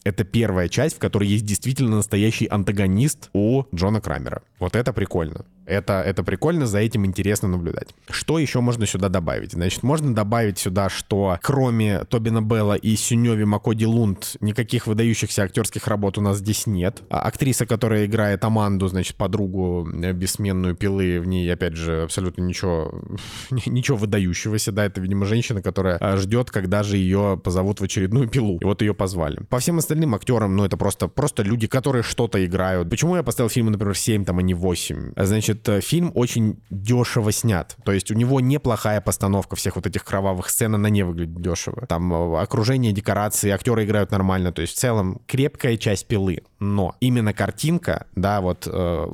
это 0.05 0.25
первая 0.25 0.69
часть, 0.69 0.97
в 0.97 0.99
которой 0.99 1.29
есть 1.29 1.45
действительно 1.45 1.97
настоящий 1.97 2.47
антагонист 2.47 3.31
у 3.33 3.65
Джона 3.75 4.01
Крамера. 4.01 4.43
Вот 4.59 4.77
это 4.77 4.93
прикольно. 4.93 5.45
Это, 5.71 6.03
это 6.03 6.25
прикольно, 6.25 6.67
за 6.67 6.79
этим 6.79 7.07
интересно 7.07 7.47
наблюдать. 7.47 7.95
Что 8.09 8.41
еще 8.41 8.61
можно 8.61 8.87
сюда 8.87 9.09
добавить? 9.09 9.53
Значит, 9.53 9.85
можно 9.85 10.13
добавить 10.13 10.59
сюда, 10.59 10.89
что 10.89 11.39
кроме 11.43 12.05
Тобина 12.07 12.43
Белла 12.43 12.75
и 12.75 12.97
Сюневи 12.97 13.45
Макоди 13.45 13.87
Лунд 13.87 14.37
никаких 14.41 14.89
выдающихся 14.89 15.45
актерских 15.45 15.87
работ 15.87 16.19
у 16.19 16.23
нас 16.23 16.39
здесь 16.39 16.67
нет. 16.67 17.03
А 17.09 17.21
актриса, 17.21 17.67
которая 17.67 18.07
играет 18.07 18.45
Аманду, 18.45 18.89
значит, 18.89 19.15
подругу 19.15 19.89
э, 19.89 20.13
бессменную 20.13 20.75
пилы, 20.75 21.21
в 21.21 21.29
ней, 21.29 21.53
опять 21.53 21.77
же, 21.77 22.03
абсолютно 22.03 22.43
ничего, 22.43 22.93
ничего 23.67 23.97
выдающегося, 23.97 24.73
да, 24.73 24.87
это, 24.87 25.01
видимо, 25.01 25.25
женщина, 25.25 25.63
которая 25.63 25.99
а, 25.99 26.17
ждет, 26.17 26.51
когда 26.51 26.83
же 26.83 26.97
ее 26.97 27.41
позовут 27.43 27.81
в 27.81 27.85
очередную 27.85 28.29
пилу. 28.29 28.59
И 28.61 28.65
вот 28.65 28.83
ее 28.83 28.93
позвали. 28.93 29.41
По 29.49 29.61
всем 29.61 29.79
остальным 29.79 29.90
актерам, 30.15 30.57
ну, 30.57 30.65
это 30.65 30.77
просто, 30.77 31.09
просто 31.09 31.43
люди, 31.43 31.67
которые 31.67 32.03
что-то 32.03 32.45
играют. 32.45 32.89
Почему 32.89 33.17
я 33.17 33.23
поставил 33.23 33.51
фильмы, 33.51 33.71
например, 33.71 33.97
7, 33.97 34.25
там, 34.25 34.39
а 34.39 34.43
не 34.43 34.55
8? 34.55 35.13
Значит, 35.17 35.51
значит, 35.51 35.85
фильм 35.85 36.13
очень 36.15 36.61
дешево 36.71 37.33
снят. 37.33 37.77
То 37.85 37.93
есть 37.93 38.11
у 38.11 38.15
него 38.15 38.41
неплохая 38.41 39.01
постановка 39.01 39.57
всех 39.57 39.77
вот 39.77 39.87
этих 39.87 40.05
кровавых 40.05 40.51
сцен, 40.51 40.75
она 40.75 40.91
не 40.91 41.03
выглядит 41.03 41.41
дешево. 41.41 41.87
Там 41.87 42.13
э, 42.13 42.41
окружение, 42.41 42.93
декорации, 42.93 43.51
актеры 43.51 43.85
играют 43.85 44.11
нормально. 44.11 44.53
То 44.53 44.63
есть 44.63 44.75
в 44.75 44.79
целом 44.79 45.21
крепкая 45.27 45.77
часть 45.77 46.07
пилы. 46.07 46.43
Но 46.59 46.95
именно 47.01 47.33
картинка, 47.33 48.07
да, 48.15 48.41
вот 48.41 48.69
э, 48.71 49.07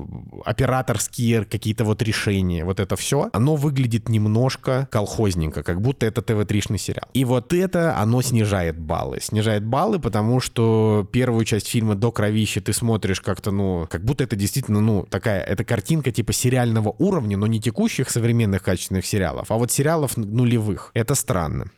операторские 0.44 1.44
какие-то 1.44 1.84
вот 1.84 2.02
решения, 2.02 2.64
вот 2.64 2.80
это 2.80 2.96
все, 2.96 3.30
оно 3.32 3.56
выглядит 3.56 4.08
немножко 4.08 4.88
колхозненько, 4.90 5.62
как 5.62 5.80
будто 5.80 6.06
это 6.06 6.22
ТВ-тришный 6.22 6.78
сериал. 6.78 7.08
И 7.14 7.24
вот 7.24 7.52
это, 7.52 7.96
оно 7.98 8.22
снижает 8.22 8.78
баллы. 8.78 9.20
Снижает 9.20 9.64
баллы, 9.64 10.00
потому 10.00 10.40
что 10.40 10.65
первую 11.12 11.44
часть 11.44 11.68
фильма 11.68 11.94
до 11.94 12.12
кровища 12.12 12.60
ты 12.60 12.72
смотришь 12.72 13.20
как-то, 13.20 13.50
ну, 13.50 13.86
как 13.90 14.04
будто 14.04 14.24
это 14.24 14.36
действительно, 14.36 14.80
ну, 14.80 15.06
такая, 15.08 15.42
это 15.42 15.64
картинка 15.64 16.10
типа 16.10 16.32
сериального 16.32 16.94
уровня, 16.98 17.36
но 17.36 17.46
не 17.46 17.60
текущих 17.60 18.10
современных 18.10 18.62
качественных 18.62 19.06
сериалов, 19.06 19.50
а 19.50 19.56
вот 19.56 19.70
сериалов 19.70 20.16
нулевых. 20.16 20.90
Это 20.94 21.14
странно. 21.14 21.70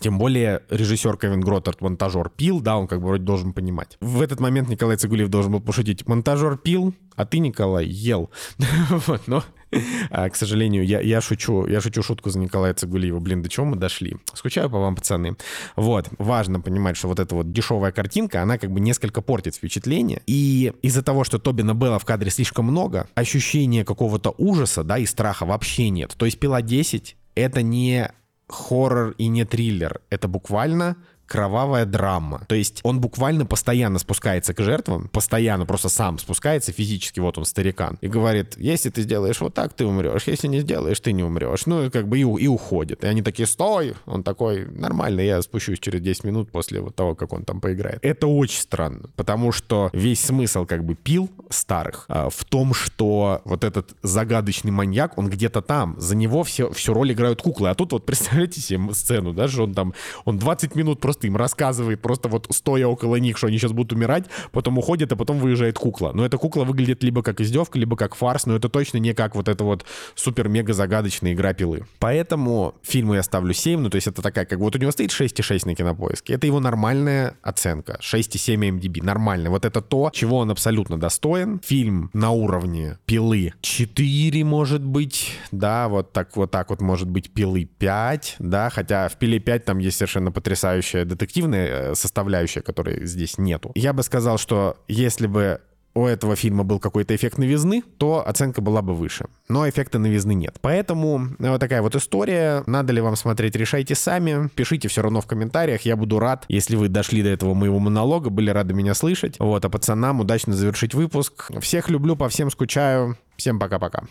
Тем 0.00 0.18
более 0.18 0.62
режиссер 0.70 1.16
Кевин 1.16 1.40
Гроттард, 1.40 1.80
монтажер 1.80 2.28
пил, 2.28 2.60
да, 2.60 2.76
он 2.76 2.86
как 2.86 3.00
бы 3.00 3.08
вроде 3.08 3.24
должен 3.24 3.52
понимать. 3.52 3.96
В 4.00 4.20
этот 4.22 4.40
момент 4.40 4.68
Николай 4.68 4.96
Цигулиев 4.96 5.28
должен 5.28 5.52
был 5.52 5.60
пошутить. 5.60 6.06
Монтажер 6.06 6.56
пил, 6.56 6.94
а 7.16 7.24
ты, 7.24 7.38
Николай, 7.38 7.86
ел. 7.86 8.30
вот, 9.06 9.28
но 9.28 9.44
а, 10.10 10.28
к 10.28 10.36
сожалению, 10.36 10.84
я, 10.84 11.00
я 11.00 11.20
шучу, 11.20 11.66
я 11.66 11.80
шучу 11.80 12.02
шутку 12.02 12.30
за 12.30 12.38
Николая 12.38 12.74
Цигулиева. 12.74 13.20
Блин, 13.20 13.42
до 13.42 13.48
чего 13.48 13.66
мы 13.66 13.76
дошли? 13.76 14.16
Скучаю 14.32 14.70
по 14.70 14.78
вам, 14.78 14.96
пацаны. 14.96 15.36
Вот, 15.76 16.08
важно 16.18 16.60
понимать, 16.60 16.96
что 16.96 17.08
вот 17.08 17.20
эта 17.20 17.34
вот 17.34 17.52
дешевая 17.52 17.92
картинка, 17.92 18.42
она 18.42 18.58
как 18.58 18.70
бы 18.70 18.80
несколько 18.80 19.20
портит 19.20 19.56
впечатление. 19.56 20.22
И 20.26 20.72
из-за 20.82 21.02
того, 21.02 21.24
что 21.24 21.38
Тобина 21.38 21.74
Белла 21.74 21.98
в 21.98 22.04
кадре 22.04 22.30
слишком 22.30 22.66
много, 22.66 23.08
ощущения 23.14 23.84
какого-то 23.84 24.34
ужаса, 24.38 24.84
да, 24.84 24.98
и 24.98 25.06
страха 25.06 25.46
вообще 25.46 25.90
нет. 25.90 26.14
То 26.16 26.26
есть 26.26 26.38
«Пила 26.38 26.60
10»— 26.60 27.14
это 27.34 27.62
не 27.62 28.10
хоррор 28.48 29.14
и 29.18 29.28
не 29.28 29.44
триллер. 29.44 30.00
Это 30.10 30.28
буквально 30.28 30.96
кровавая 31.26 31.84
драма. 31.84 32.42
То 32.48 32.54
есть 32.54 32.80
он 32.82 33.00
буквально 33.00 33.46
постоянно 33.46 33.98
спускается 33.98 34.54
к 34.54 34.62
жертвам, 34.62 35.08
постоянно 35.08 35.66
просто 35.66 35.88
сам 35.88 36.18
спускается 36.18 36.72
физически, 36.72 37.20
вот 37.20 37.38
он 37.38 37.44
старикан, 37.44 37.98
и 38.00 38.08
говорит, 38.08 38.54
если 38.56 38.90
ты 38.90 39.02
сделаешь 39.02 39.40
вот 39.40 39.54
так, 39.54 39.72
ты 39.72 39.86
умрешь, 39.86 40.24
если 40.26 40.48
не 40.48 40.60
сделаешь, 40.60 41.00
ты 41.00 41.12
не 41.12 41.22
умрешь. 41.22 41.66
Ну 41.66 41.84
и 41.84 41.90
как 41.90 42.08
бы 42.08 42.18
и, 42.18 42.22
и 42.22 42.48
уходит. 42.48 43.04
И 43.04 43.06
они 43.06 43.22
такие, 43.22 43.46
стой! 43.46 43.94
Он 44.06 44.22
такой, 44.22 44.66
нормально, 44.66 45.20
я 45.20 45.42
спущусь 45.42 45.78
через 45.78 46.00
10 46.00 46.24
минут 46.24 46.50
после 46.50 46.80
вот 46.80 46.94
того, 46.94 47.14
как 47.14 47.32
он 47.32 47.44
там 47.44 47.60
поиграет. 47.60 47.98
Это 48.02 48.26
очень 48.26 48.60
странно, 48.60 49.08
потому 49.16 49.52
что 49.52 49.90
весь 49.92 50.24
смысл 50.24 50.66
как 50.66 50.84
бы 50.84 50.94
пил 50.94 51.30
старых 51.50 52.04
а, 52.08 52.28
в 52.30 52.44
том, 52.44 52.74
что 52.74 53.42
вот 53.44 53.64
этот 53.64 53.94
загадочный 54.02 54.70
маньяк, 54.70 55.16
он 55.18 55.28
где-то 55.28 55.62
там, 55.62 55.96
за 55.98 56.16
него 56.16 56.42
все, 56.42 56.70
всю 56.72 56.94
роль 56.94 57.12
играют 57.12 57.42
куклы. 57.42 57.70
А 57.70 57.74
тут 57.74 57.92
вот 57.92 58.06
представляете 58.06 58.60
себе 58.60 58.92
сцену, 58.94 59.32
да, 59.32 59.48
что 59.48 59.64
он 59.64 59.74
там, 59.74 59.94
он 60.24 60.38
20 60.38 60.74
минут 60.74 61.00
просто 61.00 61.13
просто 61.14 61.28
им 61.28 61.36
рассказывает, 61.36 62.02
просто 62.02 62.28
вот 62.28 62.48
стоя 62.50 62.86
около 62.88 63.16
них, 63.16 63.38
что 63.38 63.46
они 63.46 63.58
сейчас 63.58 63.72
будут 63.72 63.92
умирать, 63.92 64.24
потом 64.50 64.78
уходит, 64.78 65.12
а 65.12 65.16
потом 65.16 65.38
выезжает 65.38 65.78
кукла. 65.78 66.10
Но 66.12 66.26
эта 66.26 66.38
кукла 66.38 66.64
выглядит 66.64 67.04
либо 67.04 67.22
как 67.22 67.40
издевка, 67.40 67.78
либо 67.78 67.96
как 67.96 68.16
фарс, 68.16 68.46
но 68.46 68.56
это 68.56 68.68
точно 68.68 68.98
не 68.98 69.14
как 69.14 69.36
вот 69.36 69.48
эта 69.48 69.62
вот 69.62 69.84
супер-мега 70.16 70.72
загадочная 70.72 71.34
игра 71.34 71.52
пилы. 71.54 71.86
Поэтому 72.00 72.74
фильму 72.82 73.14
я 73.14 73.22
ставлю 73.22 73.54
7, 73.54 73.80
ну 73.80 73.90
то 73.90 73.96
есть 73.96 74.08
это 74.08 74.22
такая, 74.22 74.44
как 74.44 74.58
вот 74.58 74.74
у 74.74 74.78
него 74.78 74.90
стоит 74.90 75.10
6,6 75.10 75.66
на 75.66 75.74
кинопоиске. 75.76 76.34
Это 76.34 76.46
его 76.46 76.58
нормальная 76.58 77.36
оценка. 77.42 77.98
6,7 78.00 78.80
MDB. 78.80 79.04
Нормально. 79.04 79.50
Вот 79.50 79.64
это 79.64 79.80
то, 79.80 80.10
чего 80.12 80.38
он 80.38 80.50
абсолютно 80.50 80.98
достоин. 80.98 81.60
Фильм 81.64 82.10
на 82.12 82.30
уровне 82.30 82.98
пилы 83.06 83.52
4, 83.60 84.44
может 84.44 84.82
быть. 84.82 85.30
Да, 85.52 85.88
вот 85.88 86.12
так 86.12 86.36
вот 86.36 86.50
так 86.50 86.70
вот 86.70 86.80
может 86.80 87.08
быть 87.08 87.30
пилы 87.30 87.64
5, 87.64 88.36
да, 88.40 88.70
хотя 88.70 89.08
в 89.08 89.16
пиле 89.16 89.38
5 89.38 89.64
там 89.64 89.78
есть 89.78 89.98
совершенно 89.98 90.32
потрясающая 90.32 91.03
детективная 91.04 91.66
э, 91.66 91.94
составляющая, 91.94 92.60
которой 92.60 93.06
здесь 93.06 93.38
нету. 93.38 93.72
Я 93.74 93.92
бы 93.92 94.02
сказал, 94.02 94.38
что 94.38 94.76
если 94.88 95.26
бы 95.26 95.60
у 95.94 96.06
этого 96.06 96.34
фильма 96.36 96.64
был 96.64 96.80
какой-то 96.80 97.14
эффект 97.14 97.38
новизны, 97.38 97.82
то 97.98 98.26
оценка 98.26 98.60
была 98.60 98.82
бы 98.82 98.94
выше. 98.94 99.26
Но 99.48 99.68
эффекта 99.68 99.98
новизны 99.98 100.34
нет. 100.34 100.56
Поэтому 100.60 101.28
э, 101.38 101.50
вот 101.50 101.60
такая 101.60 101.82
вот 101.82 101.94
история. 101.94 102.64
Надо 102.66 102.92
ли 102.92 103.00
вам 103.00 103.16
смотреть, 103.16 103.54
решайте 103.56 103.94
сами. 103.94 104.48
Пишите 104.48 104.88
все 104.88 105.02
равно 105.02 105.20
в 105.20 105.26
комментариях. 105.26 105.82
Я 105.82 105.96
буду 105.96 106.18
рад, 106.18 106.44
если 106.48 106.76
вы 106.76 106.88
дошли 106.88 107.22
до 107.22 107.28
этого 107.28 107.54
моего 107.54 107.78
монолога, 107.78 108.30
были 108.30 108.50
рады 108.50 108.74
меня 108.74 108.94
слышать. 108.94 109.36
Вот, 109.38 109.64
а 109.64 109.70
пацанам 109.70 110.20
удачно 110.20 110.52
завершить 110.52 110.94
выпуск. 110.94 111.50
Всех 111.60 111.88
люблю, 111.88 112.16
по 112.16 112.28
всем 112.28 112.50
скучаю. 112.50 113.16
Всем 113.36 113.58
пока-пока. 113.58 114.04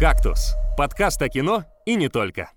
«Кактус»— 0.00 0.54
подкаст 0.76 1.20
о 1.22 1.28
кино 1.28 1.64
и 1.84 1.96
не 1.96 2.08
только. 2.08 2.50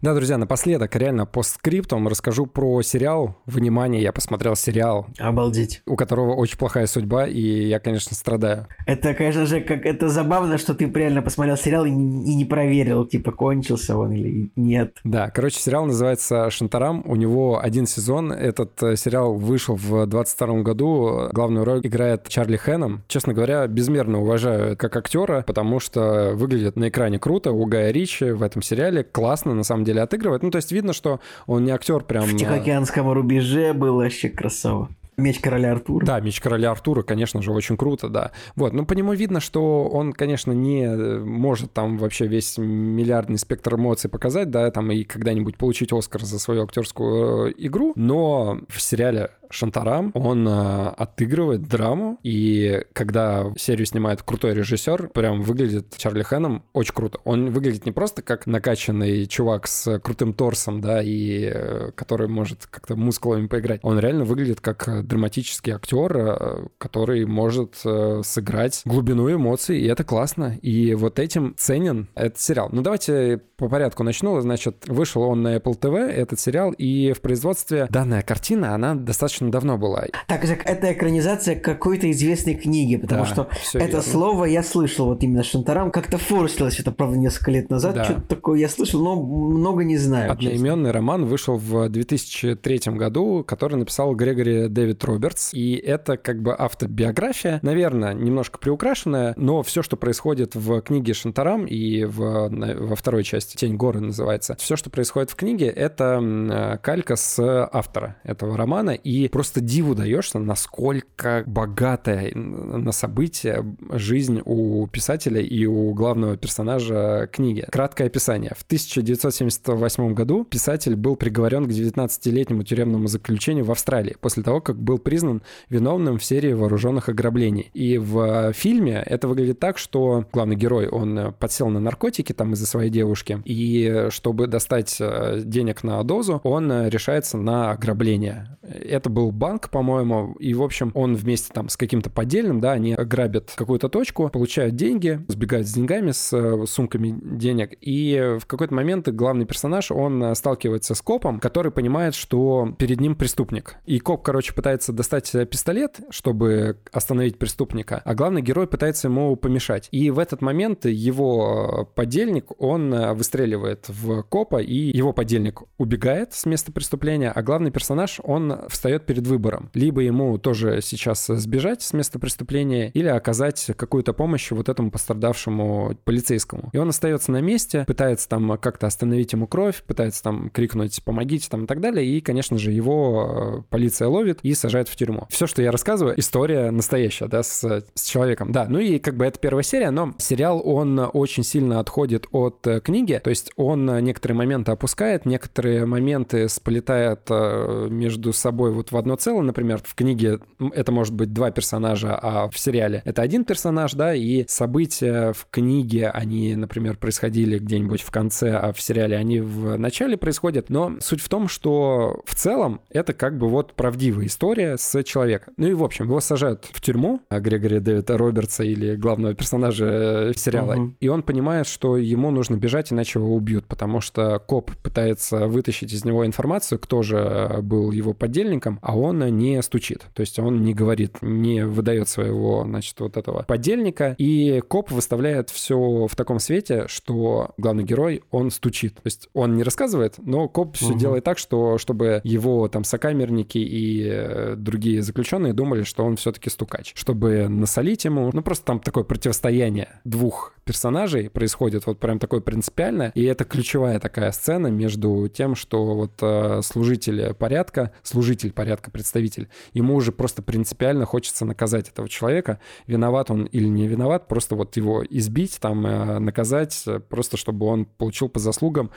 Да, 0.00 0.14
друзья, 0.14 0.38
напоследок, 0.38 0.94
реально 0.94 1.26
по 1.26 1.42
скриптам 1.42 2.06
расскажу 2.06 2.46
про 2.46 2.82
сериал. 2.82 3.36
Внимание, 3.46 4.00
я 4.00 4.12
посмотрел 4.12 4.54
сериал. 4.54 5.06
Обалдеть. 5.18 5.82
У 5.86 5.96
которого 5.96 6.34
очень 6.34 6.56
плохая 6.56 6.86
судьба, 6.86 7.26
и 7.26 7.66
я, 7.66 7.80
конечно, 7.80 8.14
страдаю. 8.14 8.68
Это, 8.86 9.12
конечно 9.14 9.44
же, 9.46 9.60
как 9.60 9.84
это 9.84 10.08
забавно, 10.08 10.56
что 10.56 10.74
ты 10.74 10.84
реально 10.86 11.20
посмотрел 11.22 11.56
сериал 11.56 11.84
и, 11.84 11.90
и 11.90 11.92
не 11.92 12.44
проверил, 12.44 13.06
типа, 13.06 13.32
кончился 13.32 13.96
он 13.96 14.12
или 14.12 14.50
нет. 14.54 14.98
Да, 15.02 15.30
короче, 15.30 15.58
сериал 15.58 15.86
называется 15.86 16.48
«Шантарам». 16.50 17.02
У 17.04 17.16
него 17.16 17.60
один 17.60 17.86
сезон. 17.86 18.32
Этот 18.32 18.80
э, 18.82 18.94
сериал 18.94 19.34
вышел 19.34 19.74
в 19.74 20.06
22 20.06 20.62
году. 20.62 21.28
Главную 21.32 21.64
роль 21.64 21.80
играет 21.82 22.28
Чарли 22.28 22.56
Хэном. 22.56 23.02
Честно 23.08 23.34
говоря, 23.34 23.66
безмерно 23.66 24.20
уважаю 24.20 24.76
как 24.76 24.94
актера, 24.96 25.42
потому 25.44 25.80
что 25.80 26.32
выглядит 26.34 26.76
на 26.76 26.88
экране 26.88 27.18
круто. 27.18 27.50
У 27.50 27.66
Гая 27.66 27.90
Ричи 27.90 28.30
в 28.30 28.44
этом 28.44 28.62
сериале 28.62 29.02
классно, 29.02 29.54
на 29.54 29.64
самом 29.64 29.84
деле, 29.84 29.87
отыгрывает. 29.96 30.42
Ну, 30.42 30.50
то 30.50 30.56
есть 30.56 30.72
видно, 30.72 30.92
что 30.92 31.20
он 31.46 31.64
не 31.64 31.70
актер 31.70 32.00
прям... 32.00 32.24
В 32.24 32.36
Тихоокеанском 32.36 33.10
рубеже 33.10 33.72
был 33.72 33.96
вообще 33.96 34.28
красава. 34.28 34.88
Меч 35.18 35.40
короля 35.40 35.72
Артура. 35.72 36.06
Да, 36.06 36.20
меч 36.20 36.40
короля 36.40 36.70
Артура, 36.70 37.02
конечно 37.02 37.42
же, 37.42 37.52
очень 37.52 37.76
круто, 37.76 38.08
да. 38.08 38.30
Вот, 38.54 38.72
ну 38.72 38.86
по 38.86 38.92
нему 38.92 39.12
видно, 39.12 39.40
что 39.40 39.88
он, 39.88 40.12
конечно, 40.12 40.52
не 40.52 40.86
может 41.18 41.72
там 41.72 41.98
вообще 41.98 42.28
весь 42.28 42.56
миллиардный 42.56 43.38
спектр 43.38 43.74
эмоций 43.74 44.08
показать, 44.08 44.50
да, 44.50 44.70
там 44.70 44.92
и 44.92 45.02
когда-нибудь 45.02 45.56
получить 45.56 45.92
Оскар 45.92 46.24
за 46.24 46.38
свою 46.38 46.62
актерскую 46.62 47.48
э, 47.48 47.54
игру, 47.58 47.92
но 47.96 48.60
в 48.68 48.80
сериале 48.80 49.30
Шантарам, 49.50 50.10
он 50.14 50.46
э, 50.46 50.88
отыгрывает 50.96 51.62
драму, 51.62 52.18
и 52.22 52.84
когда 52.92 53.52
серию 53.56 53.86
снимает 53.86 54.22
крутой 54.22 54.54
режиссер, 54.54 55.08
прям 55.08 55.42
выглядит 55.42 55.96
Чарли 55.96 56.22
Хэном 56.22 56.64
очень 56.72 56.94
круто. 56.94 57.18
Он 57.24 57.50
выглядит 57.50 57.86
не 57.86 57.92
просто 57.92 58.22
как 58.22 58.46
накачанный 58.46 59.26
чувак 59.26 59.66
с 59.66 59.98
крутым 60.00 60.34
торсом, 60.34 60.80
да, 60.80 61.02
и 61.02 61.50
э, 61.52 61.90
который 61.94 62.28
может 62.28 62.66
как-то 62.66 62.96
мускулами 62.96 63.46
поиграть. 63.46 63.80
Он 63.82 63.98
реально 63.98 64.24
выглядит 64.24 64.60
как 64.60 65.06
драматический 65.08 65.72
актер, 65.72 66.16
э, 66.16 66.66
который 66.78 67.24
может 67.26 67.74
э, 67.84 68.20
сыграть 68.24 68.82
глубину 68.84 69.32
эмоций, 69.32 69.80
и 69.80 69.86
это 69.86 70.04
классно. 70.04 70.56
И 70.62 70.94
вот 70.94 71.18
этим 71.18 71.54
ценен 71.56 72.08
этот 72.14 72.38
сериал. 72.38 72.68
Ну, 72.72 72.82
давайте 72.82 73.40
по 73.56 73.68
порядку 73.68 74.04
начну. 74.04 74.40
Значит, 74.40 74.84
вышел 74.86 75.22
он 75.22 75.42
на 75.42 75.56
Apple 75.56 75.78
TV, 75.78 75.98
этот 76.08 76.38
сериал, 76.38 76.72
и 76.72 77.12
в 77.12 77.20
производстве 77.20 77.88
данная 77.90 78.22
картина, 78.22 78.74
она 78.74 78.94
достаточно 78.94 79.50
давно 79.50 79.76
была. 79.78 80.04
Так, 80.28 80.44
это 80.44 80.92
экранизация 80.92 81.56
какой-то 81.56 82.10
известной 82.12 82.54
книги, 82.54 82.96
потому 82.96 83.22
Да, 83.22 83.26
что 83.26 83.48
это 83.74 83.86
верно. 83.86 84.02
слово 84.02 84.44
я 84.44 84.62
слышал, 84.62 85.06
вот 85.06 85.22
именно 85.24 85.42
Шантарам, 85.42 85.90
как-то 85.90 86.18
форсилось 86.18 86.78
это, 86.78 86.92
правда, 86.92 87.16
несколько 87.18 87.50
лет 87.50 87.70
назад, 87.70 87.94
Да. 87.94 88.04
что-то 88.04 88.20
такое 88.22 88.60
я 88.60 88.68
слышал, 88.68 89.02
но 89.02 89.20
много 89.20 89.82
не 89.84 89.96
знаю. 89.96 90.36
честно. 90.36 90.50
Одноименный 90.50 90.90
роман 90.92 91.24
вышел 91.24 91.56
в 91.56 91.88
2003 91.88 92.96
году, 92.96 93.44
который 93.46 93.76
написал 93.76 94.14
Грегори 94.14 94.68
Дэвид 94.68 94.97
Робертс. 95.04 95.52
И 95.52 95.74
это 95.74 96.16
как 96.16 96.42
бы 96.42 96.54
автобиография, 96.56 97.60
наверное, 97.62 98.14
немножко 98.14 98.58
приукрашенная, 98.58 99.34
но 99.36 99.62
все, 99.62 99.82
что 99.82 99.96
происходит 99.96 100.54
в 100.54 100.80
книге 100.82 101.14
Шантарам 101.14 101.66
и 101.66 102.04
в, 102.04 102.48
во 102.48 102.96
второй 102.96 103.24
части 103.24 103.56
«Тень 103.56 103.76
горы» 103.76 104.00
называется, 104.00 104.56
все, 104.58 104.76
что 104.76 104.90
происходит 104.90 105.30
в 105.30 105.36
книге, 105.36 105.66
это 105.66 106.20
э, 106.22 106.78
калька 106.78 107.16
с 107.16 107.38
автора 107.72 108.16
этого 108.22 108.56
романа. 108.56 108.90
И 108.90 109.28
просто 109.28 109.60
диву 109.60 109.94
даешься, 109.94 110.38
насколько 110.38 111.42
богатая 111.46 112.34
на 112.34 112.92
события 112.92 113.64
жизнь 113.90 114.42
у 114.44 114.86
писателя 114.86 115.40
и 115.40 115.66
у 115.66 115.92
главного 115.94 116.36
персонажа 116.36 117.28
книги. 117.32 117.64
Краткое 117.70 118.06
описание. 118.06 118.52
В 118.56 118.62
1978 118.62 120.14
году 120.14 120.44
писатель 120.44 120.96
был 120.96 121.16
приговорен 121.16 121.66
к 121.66 121.70
19-летнему 121.70 122.62
тюремному 122.62 123.08
заключению 123.08 123.64
в 123.64 123.70
Австралии 123.70 124.16
после 124.20 124.42
того, 124.42 124.60
как 124.60 124.78
был 124.88 124.98
признан 124.98 125.42
виновным 125.68 126.18
в 126.18 126.24
серии 126.24 126.54
вооруженных 126.54 127.10
ограблений. 127.10 127.70
И 127.74 127.98
в 127.98 128.52
фильме 128.54 129.02
это 129.04 129.28
выглядит 129.28 129.60
так, 129.60 129.76
что 129.76 130.24
главный 130.32 130.56
герой, 130.56 130.88
он 130.88 131.34
подсел 131.38 131.68
на 131.68 131.78
наркотики 131.78 132.32
там 132.32 132.54
из-за 132.54 132.66
своей 132.66 132.88
девушки, 132.90 133.42
и 133.44 134.06
чтобы 134.08 134.46
достать 134.46 134.96
э, 134.98 135.42
денег 135.44 135.84
на 135.84 136.02
дозу, 136.04 136.40
он 136.42 136.72
э, 136.72 136.88
решается 136.88 137.36
на 137.36 137.72
ограбление. 137.72 138.56
Это 138.62 139.10
был 139.10 139.30
банк, 139.30 139.68
по-моему, 139.68 140.36
и, 140.38 140.54
в 140.54 140.62
общем, 140.62 140.90
он 140.94 141.14
вместе 141.14 141.52
там 141.52 141.68
с 141.68 141.76
каким-то 141.76 142.08
поддельным, 142.08 142.60
да, 142.60 142.72
они 142.72 142.94
грабят 142.94 143.52
какую-то 143.54 143.88
точку, 143.88 144.30
получают 144.30 144.74
деньги, 144.74 145.20
сбегают 145.28 145.66
с 145.68 145.72
деньгами, 145.72 146.12
с 146.12 146.32
э, 146.32 146.64
сумками 146.66 147.14
денег, 147.22 147.76
и 147.80 148.36
в 148.40 148.46
какой-то 148.46 148.74
момент 148.74 149.08
главный 149.08 149.44
персонаж, 149.44 149.90
он 149.90 150.22
э, 150.22 150.34
сталкивается 150.34 150.94
с 150.94 151.02
копом, 151.02 151.40
который 151.40 151.72
понимает, 151.72 152.14
что 152.14 152.74
перед 152.78 153.00
ним 153.00 153.16
преступник. 153.16 153.76
И 153.84 153.98
коп, 153.98 154.22
короче, 154.22 154.54
пытается 154.54 154.77
достать 154.86 155.34
э, 155.34 155.46
пистолет, 155.46 156.00
чтобы 156.10 156.78
остановить 156.92 157.38
преступника, 157.38 158.02
а 158.04 158.14
главный 158.14 158.42
герой 158.42 158.66
пытается 158.66 159.08
ему 159.08 159.34
помешать. 159.36 159.88
И 159.90 160.10
в 160.10 160.18
этот 160.18 160.40
момент 160.40 160.84
его 160.86 161.86
э, 161.90 161.94
подельник, 161.94 162.46
он 162.58 162.92
э, 162.92 163.12
выстреливает 163.14 163.86
в 163.88 164.22
копа, 164.22 164.60
и 164.62 164.96
его 164.96 165.12
подельник 165.12 165.62
убегает 165.78 166.34
с 166.34 166.46
места 166.46 166.72
преступления, 166.72 167.30
а 167.30 167.42
главный 167.42 167.70
персонаж, 167.70 168.20
он 168.22 168.60
встает 168.68 169.06
перед 169.06 169.26
выбором. 169.26 169.70
Либо 169.74 170.00
ему 170.00 170.38
тоже 170.38 170.80
сейчас 170.82 171.26
сбежать 171.26 171.82
с 171.82 171.92
места 171.92 172.18
преступления, 172.18 172.90
или 172.90 173.08
оказать 173.08 173.70
какую-то 173.76 174.12
помощь 174.12 174.50
вот 174.50 174.68
этому 174.68 174.90
пострадавшему 174.90 175.98
полицейскому. 176.04 176.70
И 176.72 176.78
он 176.78 176.88
остается 176.88 177.32
на 177.32 177.40
месте, 177.40 177.84
пытается 177.86 178.28
там 178.28 178.58
как-то 178.58 178.86
остановить 178.86 179.32
ему 179.32 179.46
кровь, 179.46 179.82
пытается 179.86 180.22
там 180.22 180.50
крикнуть 180.50 181.02
«помогите» 181.04 181.48
там 181.48 181.64
и 181.64 181.66
так 181.66 181.80
далее, 181.80 182.06
и, 182.06 182.20
конечно 182.20 182.58
же, 182.58 182.72
его 182.72 183.60
э, 183.60 183.62
полиция 183.70 184.08
ловит 184.08 184.40
и 184.42 184.54
сажает 184.68 184.88
в 184.88 184.96
тюрьму. 184.96 185.26
Все, 185.30 185.46
что 185.46 185.62
я 185.62 185.70
рассказываю, 185.70 186.18
история 186.20 186.70
настоящая, 186.70 187.26
да, 187.26 187.42
с, 187.42 187.84
с 187.94 188.04
человеком. 188.04 188.52
Да, 188.52 188.66
ну 188.68 188.78
и 188.78 188.98
как 188.98 189.16
бы 189.16 189.24
это 189.24 189.38
первая 189.38 189.62
серия, 189.62 189.90
но 189.90 190.14
сериал, 190.18 190.60
он 190.62 191.08
очень 191.12 191.42
сильно 191.42 191.80
отходит 191.80 192.26
от 192.32 192.66
э, 192.66 192.80
книги, 192.80 193.18
то 193.22 193.30
есть 193.30 193.50
он 193.56 193.88
э, 193.88 194.00
некоторые 194.02 194.36
моменты 194.36 194.72
опускает, 194.72 195.24
некоторые 195.24 195.86
моменты 195.86 196.48
сплетает 196.50 197.20
э, 197.30 197.88
между 197.90 198.34
собой 198.34 198.72
вот 198.72 198.92
в 198.92 198.96
одно 198.96 199.16
целое, 199.16 199.42
например, 199.42 199.80
в 199.82 199.94
книге 199.94 200.40
это 200.74 200.92
может 200.92 201.14
быть 201.14 201.32
два 201.32 201.50
персонажа, 201.50 202.18
а 202.20 202.50
в 202.50 202.58
сериале 202.58 203.00
это 203.06 203.22
один 203.22 203.44
персонаж, 203.44 203.94
да, 203.94 204.14
и 204.14 204.44
события 204.48 205.32
в 205.32 205.46
книге, 205.50 206.10
они, 206.10 206.54
например, 206.56 206.98
происходили 206.98 207.58
где-нибудь 207.58 208.02
в 208.02 208.10
конце, 208.10 208.54
а 208.54 208.72
в 208.72 208.80
сериале 208.82 209.16
они 209.16 209.40
в 209.40 209.78
начале 209.78 210.18
происходят, 210.18 210.68
но 210.68 210.96
суть 211.00 211.22
в 211.22 211.28
том, 211.30 211.48
что 211.48 212.20
в 212.26 212.34
целом 212.34 212.82
это 212.90 213.14
как 213.14 213.38
бы 213.38 213.48
вот 213.48 213.72
правдивая 213.72 214.26
история 214.26 214.47
с 214.56 215.02
человеком. 215.04 215.54
Ну 215.56 215.68
и, 215.68 215.72
в 215.74 215.82
общем, 215.84 216.06
его 216.06 216.20
сажают 216.20 216.66
в 216.72 216.80
тюрьму, 216.80 217.20
а 217.28 217.40
Грегори 217.40 217.80
Дэвида 217.80 218.16
Робертса 218.16 218.64
или 218.64 218.96
главного 218.96 219.34
персонажа 219.34 219.86
э, 219.86 220.32
сериала, 220.36 220.74
Мгм. 220.74 220.96
и 221.00 221.08
он 221.08 221.22
понимает, 221.22 221.66
что 221.66 221.96
ему 221.96 222.30
нужно 222.30 222.56
бежать, 222.56 222.92
иначе 222.92 223.18
его 223.18 223.34
убьют, 223.34 223.66
потому 223.66 224.00
что 224.00 224.38
коп 224.38 224.70
пытается 224.82 225.46
вытащить 225.46 225.92
из 225.92 226.04
него 226.04 226.24
информацию, 226.26 226.78
кто 226.78 227.02
же 227.02 227.16
э, 227.18 227.60
был 227.62 227.90
его 227.90 228.14
подельником, 228.14 228.78
а 228.82 228.96
он 228.96 229.18
не 229.36 229.60
стучит. 229.62 230.02
То 230.14 230.20
есть 230.20 230.38
он 230.38 230.62
не 230.62 230.74
говорит, 230.74 231.18
не 231.22 231.64
выдает 231.66 232.08
своего, 232.08 232.64
значит, 232.64 232.98
вот 233.00 233.16
этого 233.16 233.42
подельника. 233.42 234.14
И 234.18 234.62
коп 234.68 234.90
выставляет 234.90 235.50
все 235.50 236.06
в 236.06 236.14
таком 236.16 236.38
свете, 236.38 236.84
что 236.88 237.50
главный 237.56 237.84
герой, 237.84 238.22
он 238.30 238.50
стучит. 238.50 238.94
То 238.94 239.02
есть 239.04 239.28
он 239.34 239.56
не 239.56 239.62
рассказывает, 239.62 240.14
но 240.18 240.48
коп 240.48 240.76
все 240.76 240.90
Мгм. 240.90 240.98
делает 240.98 241.24
так, 241.24 241.38
что 241.38 241.78
чтобы 241.78 242.20
его 242.24 242.68
там 242.68 242.84
сокамерники 242.84 243.58
и 243.58 244.04
э, 244.08 244.37
другие 244.56 245.02
заключенные 245.02 245.52
думали, 245.52 245.82
что 245.82 246.04
он 246.04 246.16
все-таки 246.16 246.50
стукач. 246.50 246.92
Чтобы 246.94 247.48
насолить 247.48 248.04
ему, 248.04 248.30
ну 248.32 248.42
просто 248.42 248.64
там 248.64 248.80
такое 248.80 249.04
противостояние 249.04 250.00
двух 250.04 250.54
персонажей 250.68 251.30
происходит 251.30 251.86
вот 251.86 251.98
прям 251.98 252.18
такое 252.18 252.40
принципиальное, 252.40 253.10
и 253.14 253.24
это 253.24 253.44
ключевая 253.44 253.98
такая 254.00 254.32
сцена 254.32 254.66
между 254.66 255.26
тем, 255.28 255.54
что 255.54 255.94
вот 255.94 256.12
э, 256.20 256.60
служитель 256.62 257.32
порядка, 257.32 257.92
служитель 258.02 258.52
порядка, 258.52 258.90
представитель, 258.90 259.48
ему 259.72 259.94
уже 259.94 260.12
просто 260.12 260.42
принципиально 260.42 261.06
хочется 261.06 261.46
наказать 261.46 261.88
этого 261.88 262.06
человека, 262.06 262.60
виноват 262.86 263.30
он 263.30 263.44
или 263.44 263.66
не 263.66 263.88
виноват, 263.88 264.28
просто 264.28 264.56
вот 264.56 264.76
его 264.76 265.02
избить, 265.08 265.58
там, 265.58 265.86
э, 265.86 266.18
наказать, 266.18 266.82
э, 266.86 267.00
просто 267.00 267.38
чтобы 267.38 267.64
он 267.64 267.86
получил 267.86 268.28
по 268.28 268.38
заслугам, 268.38 268.90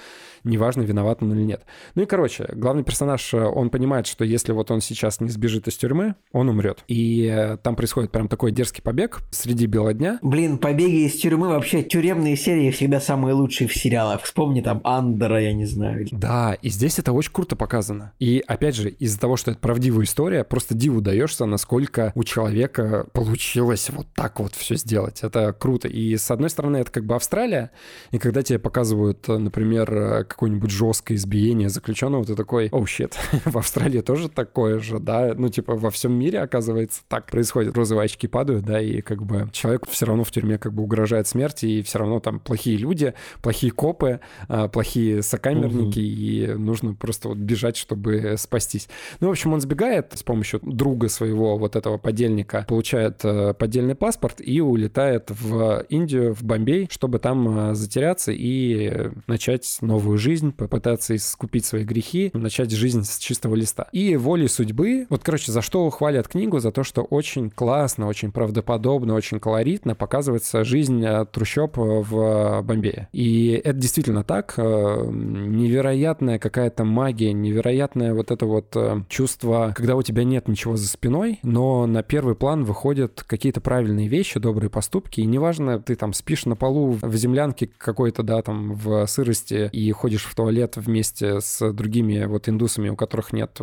неважно, 0.43 0.81
виноват 0.81 1.23
он 1.23 1.31
или 1.31 1.43
нет. 1.43 1.63
Ну 1.95 2.03
и, 2.03 2.05
короче, 2.05 2.49
главный 2.53 2.84
персонаж, 2.84 3.34
э, 3.34 3.38
он 3.38 3.69
понимает, 3.69 4.07
что 4.07 4.26
если 4.26 4.51
вот 4.51 4.72
он 4.72 4.81
сейчас 4.81 5.22
не 5.22 5.30
сбежит 5.31 5.67
из 5.67 5.75
тюрьмы, 5.77 6.15
он 6.31 6.49
умрет. 6.49 6.83
И 6.87 7.25
э, 7.31 7.57
там 7.57 7.75
происходит 7.75 8.11
прям 8.11 8.27
такой 8.27 8.51
дерзкий 8.51 8.81
побег 8.81 9.21
среди 9.31 9.65
бела 9.65 9.93
дня. 9.93 10.19
Блин, 10.21 10.57
побеги 10.57 11.05
из 11.07 11.19
тюрьмы 11.19 11.49
вообще 11.49 11.83
тюремные 11.83 12.35
серии 12.35 12.71
всегда 12.71 12.99
самые 12.99 13.33
лучшие 13.33 13.67
в 13.67 13.75
сериалах. 13.75 14.23
Вспомни 14.23 14.61
там 14.61 14.81
Андера, 14.83 15.41
я 15.41 15.53
не 15.53 15.65
знаю. 15.65 16.07
Да, 16.11 16.57
и 16.61 16.69
здесь 16.69 16.99
это 16.99 17.11
очень 17.11 17.31
круто 17.31 17.55
показано. 17.55 18.13
И 18.19 18.43
опять 18.45 18.75
же, 18.75 18.89
из-за 18.89 19.19
того, 19.19 19.37
что 19.37 19.51
это 19.51 19.59
правдивая 19.59 20.05
история, 20.05 20.43
просто 20.43 20.75
диву 20.75 21.01
даешься, 21.01 21.45
насколько 21.45 22.11
у 22.15 22.23
человека 22.23 23.07
получилось 23.13 23.89
вот 23.89 24.07
так 24.13 24.39
вот 24.39 24.53
все 24.55 24.75
сделать. 24.75 25.23
Это 25.23 25.53
круто. 25.53 25.87
И 25.87 26.17
с 26.17 26.29
одной 26.31 26.49
стороны, 26.49 26.77
это 26.77 26.91
как 26.91 27.05
бы 27.05 27.15
Австралия, 27.15 27.71
и 28.11 28.17
когда 28.17 28.43
тебе 28.43 28.59
показывают, 28.59 29.27
например, 29.27 30.25
какое-нибудь 30.25 30.71
жесткое 30.71 31.17
избиение 31.17 31.69
заключенного, 31.69 32.25
ты 32.25 32.35
такой, 32.35 32.69
оу, 32.71 32.83
oh, 32.83 32.87
щит, 32.87 33.15
в 33.45 33.57
Австралии 33.57 34.01
тоже 34.01 34.29
такое 34.29 34.79
же, 34.79 34.99
да? 34.99 35.20
Ну, 35.35 35.49
типа, 35.49 35.76
во 35.76 35.89
всем 35.89 36.14
мире, 36.14 36.39
оказывается, 36.39 37.02
так 37.07 37.26
происходит. 37.27 37.76
Розовые 37.76 38.06
очки 38.06 38.27
падают, 38.27 38.65
да, 38.65 38.81
и 38.81 39.02
как 39.02 39.23
бы 39.23 39.49
человеку 39.52 39.88
все 39.89 40.06
равно 40.06 40.23
в 40.23 40.31
тюрьме 40.31 40.57
как 40.57 40.73
бы 40.73 40.84
угрожает 40.84 41.27
смерть, 41.27 41.64
и 41.64 41.81
все 41.81 41.99
равно 41.99 42.19
там 42.19 42.39
плохие 42.39 42.77
люди, 42.77 43.14
плохие 43.41 43.72
копы, 43.72 44.19
а, 44.48 44.68
плохие 44.68 45.22
сокамерники, 45.22 45.99
угу. 45.99 46.56
и 46.56 46.57
нужно 46.57 46.93
просто 46.93 47.30
вот 47.30 47.38
бежать, 47.38 47.77
чтобы 47.77 48.35
спастись. 48.38 48.88
Ну, 49.19 49.27
в 49.27 49.31
общем, 49.31 49.53
он 49.53 49.61
сбегает 49.61 50.14
с 50.15 50.23
помощью 50.23 50.60
друга 50.61 51.10
своего 51.10 51.57
вот 51.57 51.76
этого 51.76 51.98
подельника, 51.98 52.65
получает 52.68 53.23
э, 53.23 53.53
поддельный 53.53 53.95
паспорт 53.95 54.41
и 54.41 54.61
улетает 54.61 55.30
в 55.30 55.85
Индию, 55.89 56.34
в 56.34 56.43
Бомбей, 56.43 56.88
чтобы 56.91 57.19
там 57.19 57.72
э, 57.72 57.76
затеряться 57.76 58.31
и 58.31 59.11
начать 59.27 59.77
новую 59.81 60.18
жизнь, 60.18 60.52
попытаться 60.52 61.15
искупить 61.15 61.65
свои 61.65 61.84
грехи, 61.84 62.31
начать 62.34 62.72
жизнь 62.72 63.03
с 63.03 63.18
чистого 63.18 63.56
листа. 63.56 63.88
И 63.91 64.15
волей 64.15 64.48
судьбы, 64.48 65.07
вот, 65.11 65.23
короче, 65.23 65.51
за 65.51 65.61
что 65.61 65.89
хвалят 65.89 66.27
книгу? 66.27 66.59
За 66.59 66.71
то, 66.71 66.83
что 66.83 67.03
очень 67.03 67.49
классно, 67.51 68.07
очень 68.07 68.31
правдоподобно, 68.31 69.13
очень 69.13 69.39
колоритно 69.39 69.93
показывается 69.93 70.63
жизнь 70.63 71.05
э, 71.05 71.25
трущоб 71.25 71.75
в 71.75 72.61
Бомбее. 72.63 73.09
И 73.11 73.61
это 73.63 73.77
действительно 73.77 74.23
так. 74.23 74.55
Невероятная 74.57 76.39
какая-то 76.39 76.85
магия, 76.85 77.33
невероятное 77.33 78.13
вот 78.13 78.31
это 78.31 78.45
вот 78.45 78.75
чувство, 79.09 79.73
когда 79.75 79.97
у 79.97 80.01
тебя 80.01 80.23
нет 80.23 80.47
ничего 80.47 80.77
за 80.77 80.88
спиной, 80.88 81.39
но 81.43 81.85
на 81.85 82.03
первый 82.03 82.35
план 82.35 82.63
выходят 82.63 83.23
какие-то 83.27 83.59
правильные 83.59 84.07
вещи, 84.07 84.39
добрые 84.39 84.69
поступки, 84.69 85.19
и 85.19 85.25
неважно, 85.25 85.79
ты 85.79 85.95
там 85.95 86.13
спишь 86.13 86.45
на 86.45 86.55
полу 86.55 86.97
в 87.01 87.15
землянке 87.15 87.69
какой-то, 87.77 88.23
да, 88.23 88.41
там 88.41 88.73
в 88.75 89.05
сырости 89.07 89.69
и 89.73 89.91
ходишь 89.91 90.23
в 90.23 90.33
туалет 90.35 90.77
вместе 90.77 91.41
с 91.41 91.73
другими 91.73 92.23
вот 92.23 92.47
индусами, 92.47 92.88
у 92.88 92.95
которых 92.95 93.33
нет 93.33 93.59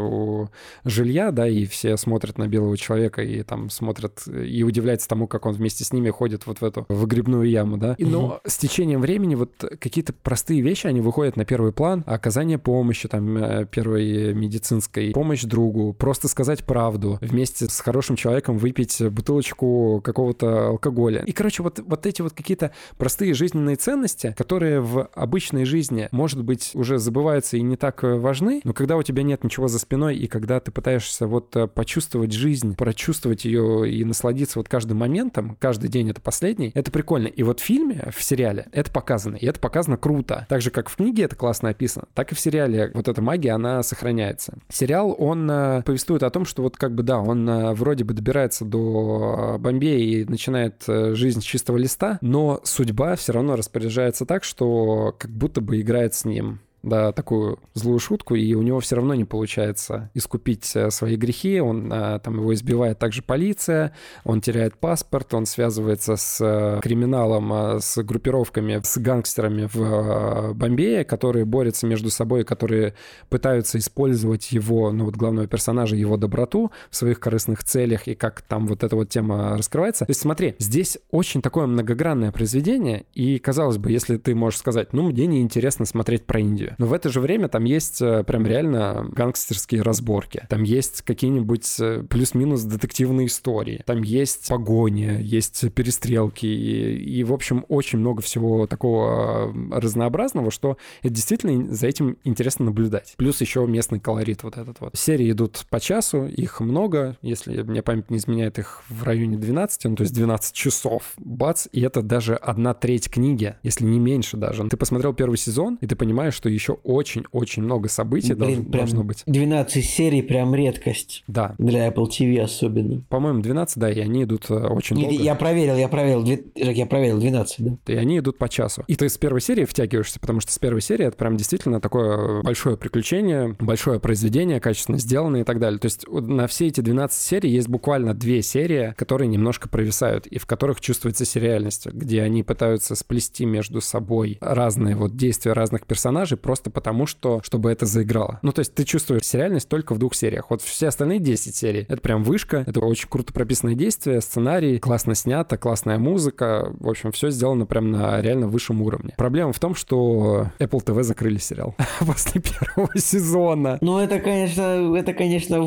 жилья, 0.85 1.33
да, 1.39 1.47
и 1.47 1.67
все 1.67 1.97
смотрят 1.97 2.37
на 2.37 2.49
белого 2.49 2.77
человека 2.77 3.23
и 3.23 3.45
там 3.45 3.71
смотрят 3.71 4.27
и 4.27 4.65
удивляются 4.65 5.09
тому, 5.09 5.29
как 5.29 5.47
он 5.47 5.55
вместе 5.55 5.85
с 5.85 5.93
ними 5.93 6.11
ходит 6.11 6.47
вот 6.47 6.61
в 6.61 6.65
эту 6.65 6.85
выгребную 6.89 7.49
яму, 7.49 7.77
да. 7.77 7.95
И, 7.97 8.05
но 8.05 8.25
угу. 8.27 8.35
с 8.45 8.57
течением 8.57 9.01
времени 9.01 9.37
вот 9.37 9.53
какие-то 9.79 10.13
простые 10.13 10.63
вещи, 10.63 10.89
они 10.89 11.01
выходят 11.01 11.37
на 11.37 11.45
первый 11.45 11.71
план, 11.71 12.03
оказание 12.07 12.59
помощи, 12.59 13.07
там, 13.07 13.37
э, 13.37 13.67
первой 13.67 14.35
медицинской, 14.35 15.13
помощь 15.13 15.45
другу, 15.45 15.93
просто 15.93 16.27
сказать 16.27 16.65
правду, 16.65 17.19
вместе 17.21 17.67
с 17.67 17.79
хорошим 17.79 18.17
человеком 18.17 18.59
выпить 18.59 19.01
бутылочку 19.01 20.01
какого-то 20.03 20.71
алкоголя. 20.71 21.23
И, 21.25 21.31
короче, 21.31 21.63
вот, 21.63 21.79
вот 21.79 22.05
эти 22.05 22.21
вот 22.21 22.33
какие-то 22.33 22.73
простые 22.97 23.33
жизненные 23.33 23.77
ценности, 23.77 24.35
которые 24.37 24.81
в 24.81 25.09
обычной 25.15 25.65
жизни, 25.65 26.09
может 26.11 26.43
быть, 26.43 26.73
уже 26.75 26.99
забываются 26.99 27.57
и 27.57 27.63
не 27.63 27.77
так 27.77 28.03
важны, 28.03 28.61
но 28.65 28.73
когда 28.73 28.97
у 28.97 29.05
тебя 29.05 29.23
нет 29.23 29.45
ничего 29.45 29.69
за 29.69 29.79
спиной, 29.79 30.17
и 30.17 30.27
когда 30.27 30.59
ты 30.59 30.73
пытаешься 30.73 31.28
вот 31.29 31.55
э, 31.57 31.67
почувствовать 31.67 32.33
жизнь, 32.33 32.75
прочувствовать 32.77 33.45
ее 33.45 33.91
и 33.91 34.05
насладиться 34.05 34.59
вот 34.59 34.69
каждым 34.69 34.99
моментом, 34.99 35.57
каждый 35.61 35.89
день 35.89 36.11
это 36.11 36.21
последний, 36.21 36.73
это 36.75 36.91
прикольно. 36.91 37.29
И 37.29 37.43
вот 37.43 37.61
в 37.61 37.63
фильме, 37.63 38.11
в 38.15 38.23
сериале 38.23 38.67
это 38.73 38.91
показано, 38.91 39.37
и 39.37 39.47
это 39.47 39.61
показано 39.61 39.97
круто. 39.97 40.47
Так 40.49 40.63
же, 40.63 40.71
как 40.71 40.89
в 40.89 40.97
книге 40.97 41.25
это 41.25 41.37
классно 41.37 41.69
описано, 41.71 42.07
так 42.15 42.33
и 42.33 42.35
в 42.35 42.41
сериале 42.41 42.91
вот 42.95 43.09
эта 43.09 43.23
магия, 43.23 43.53
она 43.53 43.83
сохраняется. 43.83 44.59
Сериал, 44.69 45.15
он 45.19 45.51
э, 45.51 45.83
повествует 45.83 46.23
о 46.23 46.31
том, 46.31 46.45
что 46.45 46.63
вот 46.63 46.77
как 46.77 46.95
бы, 46.95 47.03
да, 47.03 47.19
он 47.19 47.49
э, 47.49 47.75
вроде 47.75 48.05
бы 48.05 48.15
добирается 48.15 48.65
до 48.65 49.57
Бомбея 49.59 49.99
и 49.99 50.25
начинает 50.25 50.85
жизнь 50.87 51.41
с 51.41 51.45
чистого 51.45 51.77
листа, 51.77 52.19
но 52.21 52.61
судьба 52.65 53.17
все 53.17 53.33
равно 53.33 53.57
распоряжается 53.57 54.27
так, 54.27 54.45
что 54.45 55.15
как 55.19 55.31
будто 55.31 55.61
бы 55.61 55.81
играет 55.81 56.15
с 56.15 56.25
ним 56.25 56.61
да, 56.89 57.13
такую 57.13 57.59
злую 57.75 57.99
шутку, 57.99 58.35
и 58.35 58.55
у 58.55 58.63
него 58.63 58.81
все 58.81 58.97
равно 58.97 59.15
не 59.15 59.25
получается 59.25 60.11
искупить 60.15 60.71
э, 60.75 60.91
свои 60.91 61.17
грехи, 61.17 61.61
он 61.61 61.93
э, 61.93 62.21
там 62.21 62.39
его 62.39 62.55
избивает 62.55 62.99
также 62.99 63.23
полиция, 63.23 63.95
он 64.25 64.41
теряет 64.41 64.79
паспорт, 64.79 65.35
он 65.35 65.47
связывается 65.47 66.17
с 66.17 66.39
э, 66.41 66.81
криминалом, 66.83 67.81
с 67.81 68.03
группировками, 68.03 68.81
с 68.83 68.99
гангстерами 68.99 69.69
в 69.73 70.55
Бомбее, 70.55 71.05
которые 71.05 71.45
борются 71.45 71.87
между 71.87 72.11
собой, 72.11 72.45
которые 72.45 72.95
пытаются 73.29 73.79
использовать 73.79 74.53
его, 74.53 74.91
ну 74.93 75.05
вот 75.05 75.17
главного 75.17 75.47
персонажа, 75.47 75.97
его 75.97 76.17
доброту 76.17 76.71
в 76.91 76.97
своих 76.97 77.21
корыстных 77.21 77.65
целях, 77.65 78.09
и 78.09 78.15
как 78.15 78.43
там 78.43 78.67
вот 78.67 78.85
эта 78.85 78.97
вот 78.97 79.09
тема 79.09 79.57
раскрывается. 79.57 80.05
То 80.07 80.11
есть 80.11 80.21
смотри, 80.21 80.55
здесь 80.59 80.99
очень 81.11 81.43
такое 81.43 81.67
многогранное 81.67 82.33
произведение, 82.33 83.05
и 83.15 83.39
казалось 83.39 83.79
бы, 83.79 83.91
если 83.91 84.17
ты 84.17 84.35
можешь 84.35 84.59
сказать, 84.59 84.93
ну 84.93 85.03
мне 85.05 85.27
не 85.27 85.41
интересно 85.43 85.85
смотреть 85.85 86.25
про 86.25 86.41
Индию. 86.41 86.75
Но 86.79 86.87
в 86.87 86.93
это 86.93 87.09
же 87.09 87.21
время 87.21 87.49
там 87.49 87.65
есть 87.65 88.01
э, 88.01 88.25
прям 88.25 88.47
реально 88.47 89.09
гангстерские 89.13 89.83
разборки. 89.83 90.47
Там 90.49 90.63
есть 90.63 91.03
какие-нибудь 91.03 91.67
э, 91.81 92.05
плюс-минус 92.09 92.63
детективные 92.63 93.27
истории. 93.27 93.83
Там 93.85 94.03
есть 94.03 94.49
погони, 94.49 95.19
есть 95.21 95.73
перестрелки. 95.75 96.47
И, 96.47 97.19
и, 97.19 97.25
в 97.25 97.33
общем, 97.33 97.65
очень 97.69 97.99
много 97.99 98.23
всего 98.23 98.67
такого 98.67 99.53
э, 99.53 99.79
разнообразного, 99.79 100.51
что 100.51 100.79
это 101.03 101.15
действительно 101.15 101.75
за 101.75 101.89
этим 101.89 102.17
интересно 102.25 102.67
наблюдать. 102.67 103.15
Плюс 103.17 103.41
еще 103.41 103.67
местный 103.67 103.99
колорит 103.99 104.45
вот 104.45 104.57
этот 104.57 104.81
вот. 104.81 104.97
Серии 104.97 105.33
идут 105.33 105.67
по 105.71 105.81
часу, 105.81 106.27
их 106.27 106.61
много. 106.61 107.17
Если 107.23 107.63
мне 107.63 107.83
память 107.83 108.11
не 108.11 108.19
изменяет, 108.19 108.59
их 108.59 108.83
в 108.89 109.03
районе 109.03 109.37
12, 109.37 109.85
ну 109.85 109.97
то 109.97 110.03
есть 110.03 110.15
12 110.15 110.55
часов. 110.55 111.13
Бац, 111.17 111.67
и 111.73 111.81
это 111.81 112.03
даже 112.03 112.35
одна 112.37 112.73
треть 112.75 113.11
книги, 113.11 113.57
если 113.65 113.85
не 113.85 113.99
меньше 113.99 114.37
даже. 114.37 114.69
Ты 114.69 114.77
посмотрел 114.77 115.13
первый 115.13 115.37
сезон, 115.37 115.79
и 115.81 115.87
ты 115.87 115.97
понимаешь, 115.97 116.35
что 116.35 116.49
еще 116.59 116.75
очень-очень 116.83 117.63
много 117.63 117.89
событий 117.89 118.35
Блин, 118.35 118.65
должно, 118.65 118.71
должно 118.71 119.05
быть. 119.05 119.23
12 119.27 119.85
серий 119.85 120.23
прям 120.23 120.55
редкость. 120.55 121.25
Да. 121.27 121.55
Для 121.59 121.89
Apple 121.89 122.09
TV 122.09 122.41
особенно. 122.41 123.03
По-моему, 123.09 123.41
12, 123.41 123.79
да, 123.79 123.91
и 123.91 124.01
они 124.01 124.25
идут 124.25 124.51
э, 124.51 124.55
очень 124.55 124.97
долго. 124.97 125.13
Я 125.13 125.35
проверил, 125.35 125.77
я 125.77 125.89
проверил, 125.89 126.25
я 126.55 126.87
проверил 126.87 127.19
12, 127.19 127.57
да. 127.59 127.93
И 127.93 127.97
они 127.97 128.19
идут 128.19 128.39
по 128.39 128.49
часу. 128.49 128.85
И 128.87 128.97
ты 128.97 129.09
с 129.09 129.19
первой 129.19 129.41
серии 129.41 129.65
втягиваешься, 129.65 130.21
потому 130.21 130.41
что 130.41 130.53
с 130.53 130.59
первой 130.59 130.81
серии 130.81 131.07
это 131.07 131.17
прям 131.17 131.37
действительно 131.37 131.81
такое 131.81 132.43
большое 132.43 132.77
приключение, 132.77 133.57
большое 133.59 134.01
произведение, 134.01 134.61
качественно 134.61 134.99
сделанное 134.99 135.43
и 135.43 135.45
так 135.45 135.59
далее. 135.59 135.79
То 135.79 135.87
есть 135.87 136.07
на 136.09 136.47
все 136.47 136.69
эти 136.69 136.81
12 136.81 137.21
серий 137.21 137.51
есть 137.51 137.69
буквально 137.69 138.15
две 138.15 138.43
серии, 138.43 138.95
которые 138.97 139.29
немножко 139.29 139.69
провисают, 139.69 140.27
и 140.27 140.39
в 140.39 140.47
которых 140.47 140.81
чувствуется 140.81 141.25
сериальность, 141.25 141.87
где 141.87 142.23
они 142.23 142.43
пытаются 142.43 142.95
сплести 142.95 143.45
между 143.45 143.81
собой 143.81 144.39
разные 144.41 144.97
вот 144.97 145.17
действия 145.17 145.53
разных 145.53 145.87
персонажей, 145.87 146.39
просто 146.49 146.71
потому, 146.71 147.05
что, 147.05 147.43
чтобы 147.43 147.71
это 147.71 147.85
заиграло. 147.85 148.39
Ну, 148.41 148.53
то 148.53 148.61
есть 148.61 148.73
ты 148.73 148.85
чувствуешь 148.85 149.23
сериальность 149.23 149.69
только 149.69 149.93
в 149.93 149.99
двух 149.99 150.15
сериях. 150.15 150.49
Вот 150.49 150.63
все 150.63 150.89
остальные 150.89 151.19
10 151.19 151.55
серий— 151.55 151.85
это 151.91 152.01
прям 152.01 152.25
вышка, 152.25 152.65
это 152.67 152.81
очень 152.81 153.07
круто 153.11 153.35
прописанное 153.35 153.75
действие, 153.75 154.23
сценарий, 154.23 154.79
классно 154.79 155.15
снято, 155.15 155.59
классная 155.59 155.99
музыка. 155.99 156.75
В 156.81 156.89
общем, 156.89 157.13
все 157.13 157.29
сделано 157.29 157.67
прям 157.67 157.91
на 157.91 158.23
реально 158.23 158.49
высшем 158.49 158.81
уровне. 158.81 159.13
Проблема 159.19 159.53
в 159.53 159.61
том, 159.61 159.75
что 159.75 160.47
Apple 160.59 160.83
TV 160.83 161.03
закрыли 161.03 161.37
сериал 161.37 161.75
после 162.01 162.41
первого 162.41 162.99
сезона. 162.99 163.77
Ну, 163.83 163.99
это, 163.99 164.19
конечно, 164.19 164.97
это, 164.97 165.13
конечно, 165.13 165.59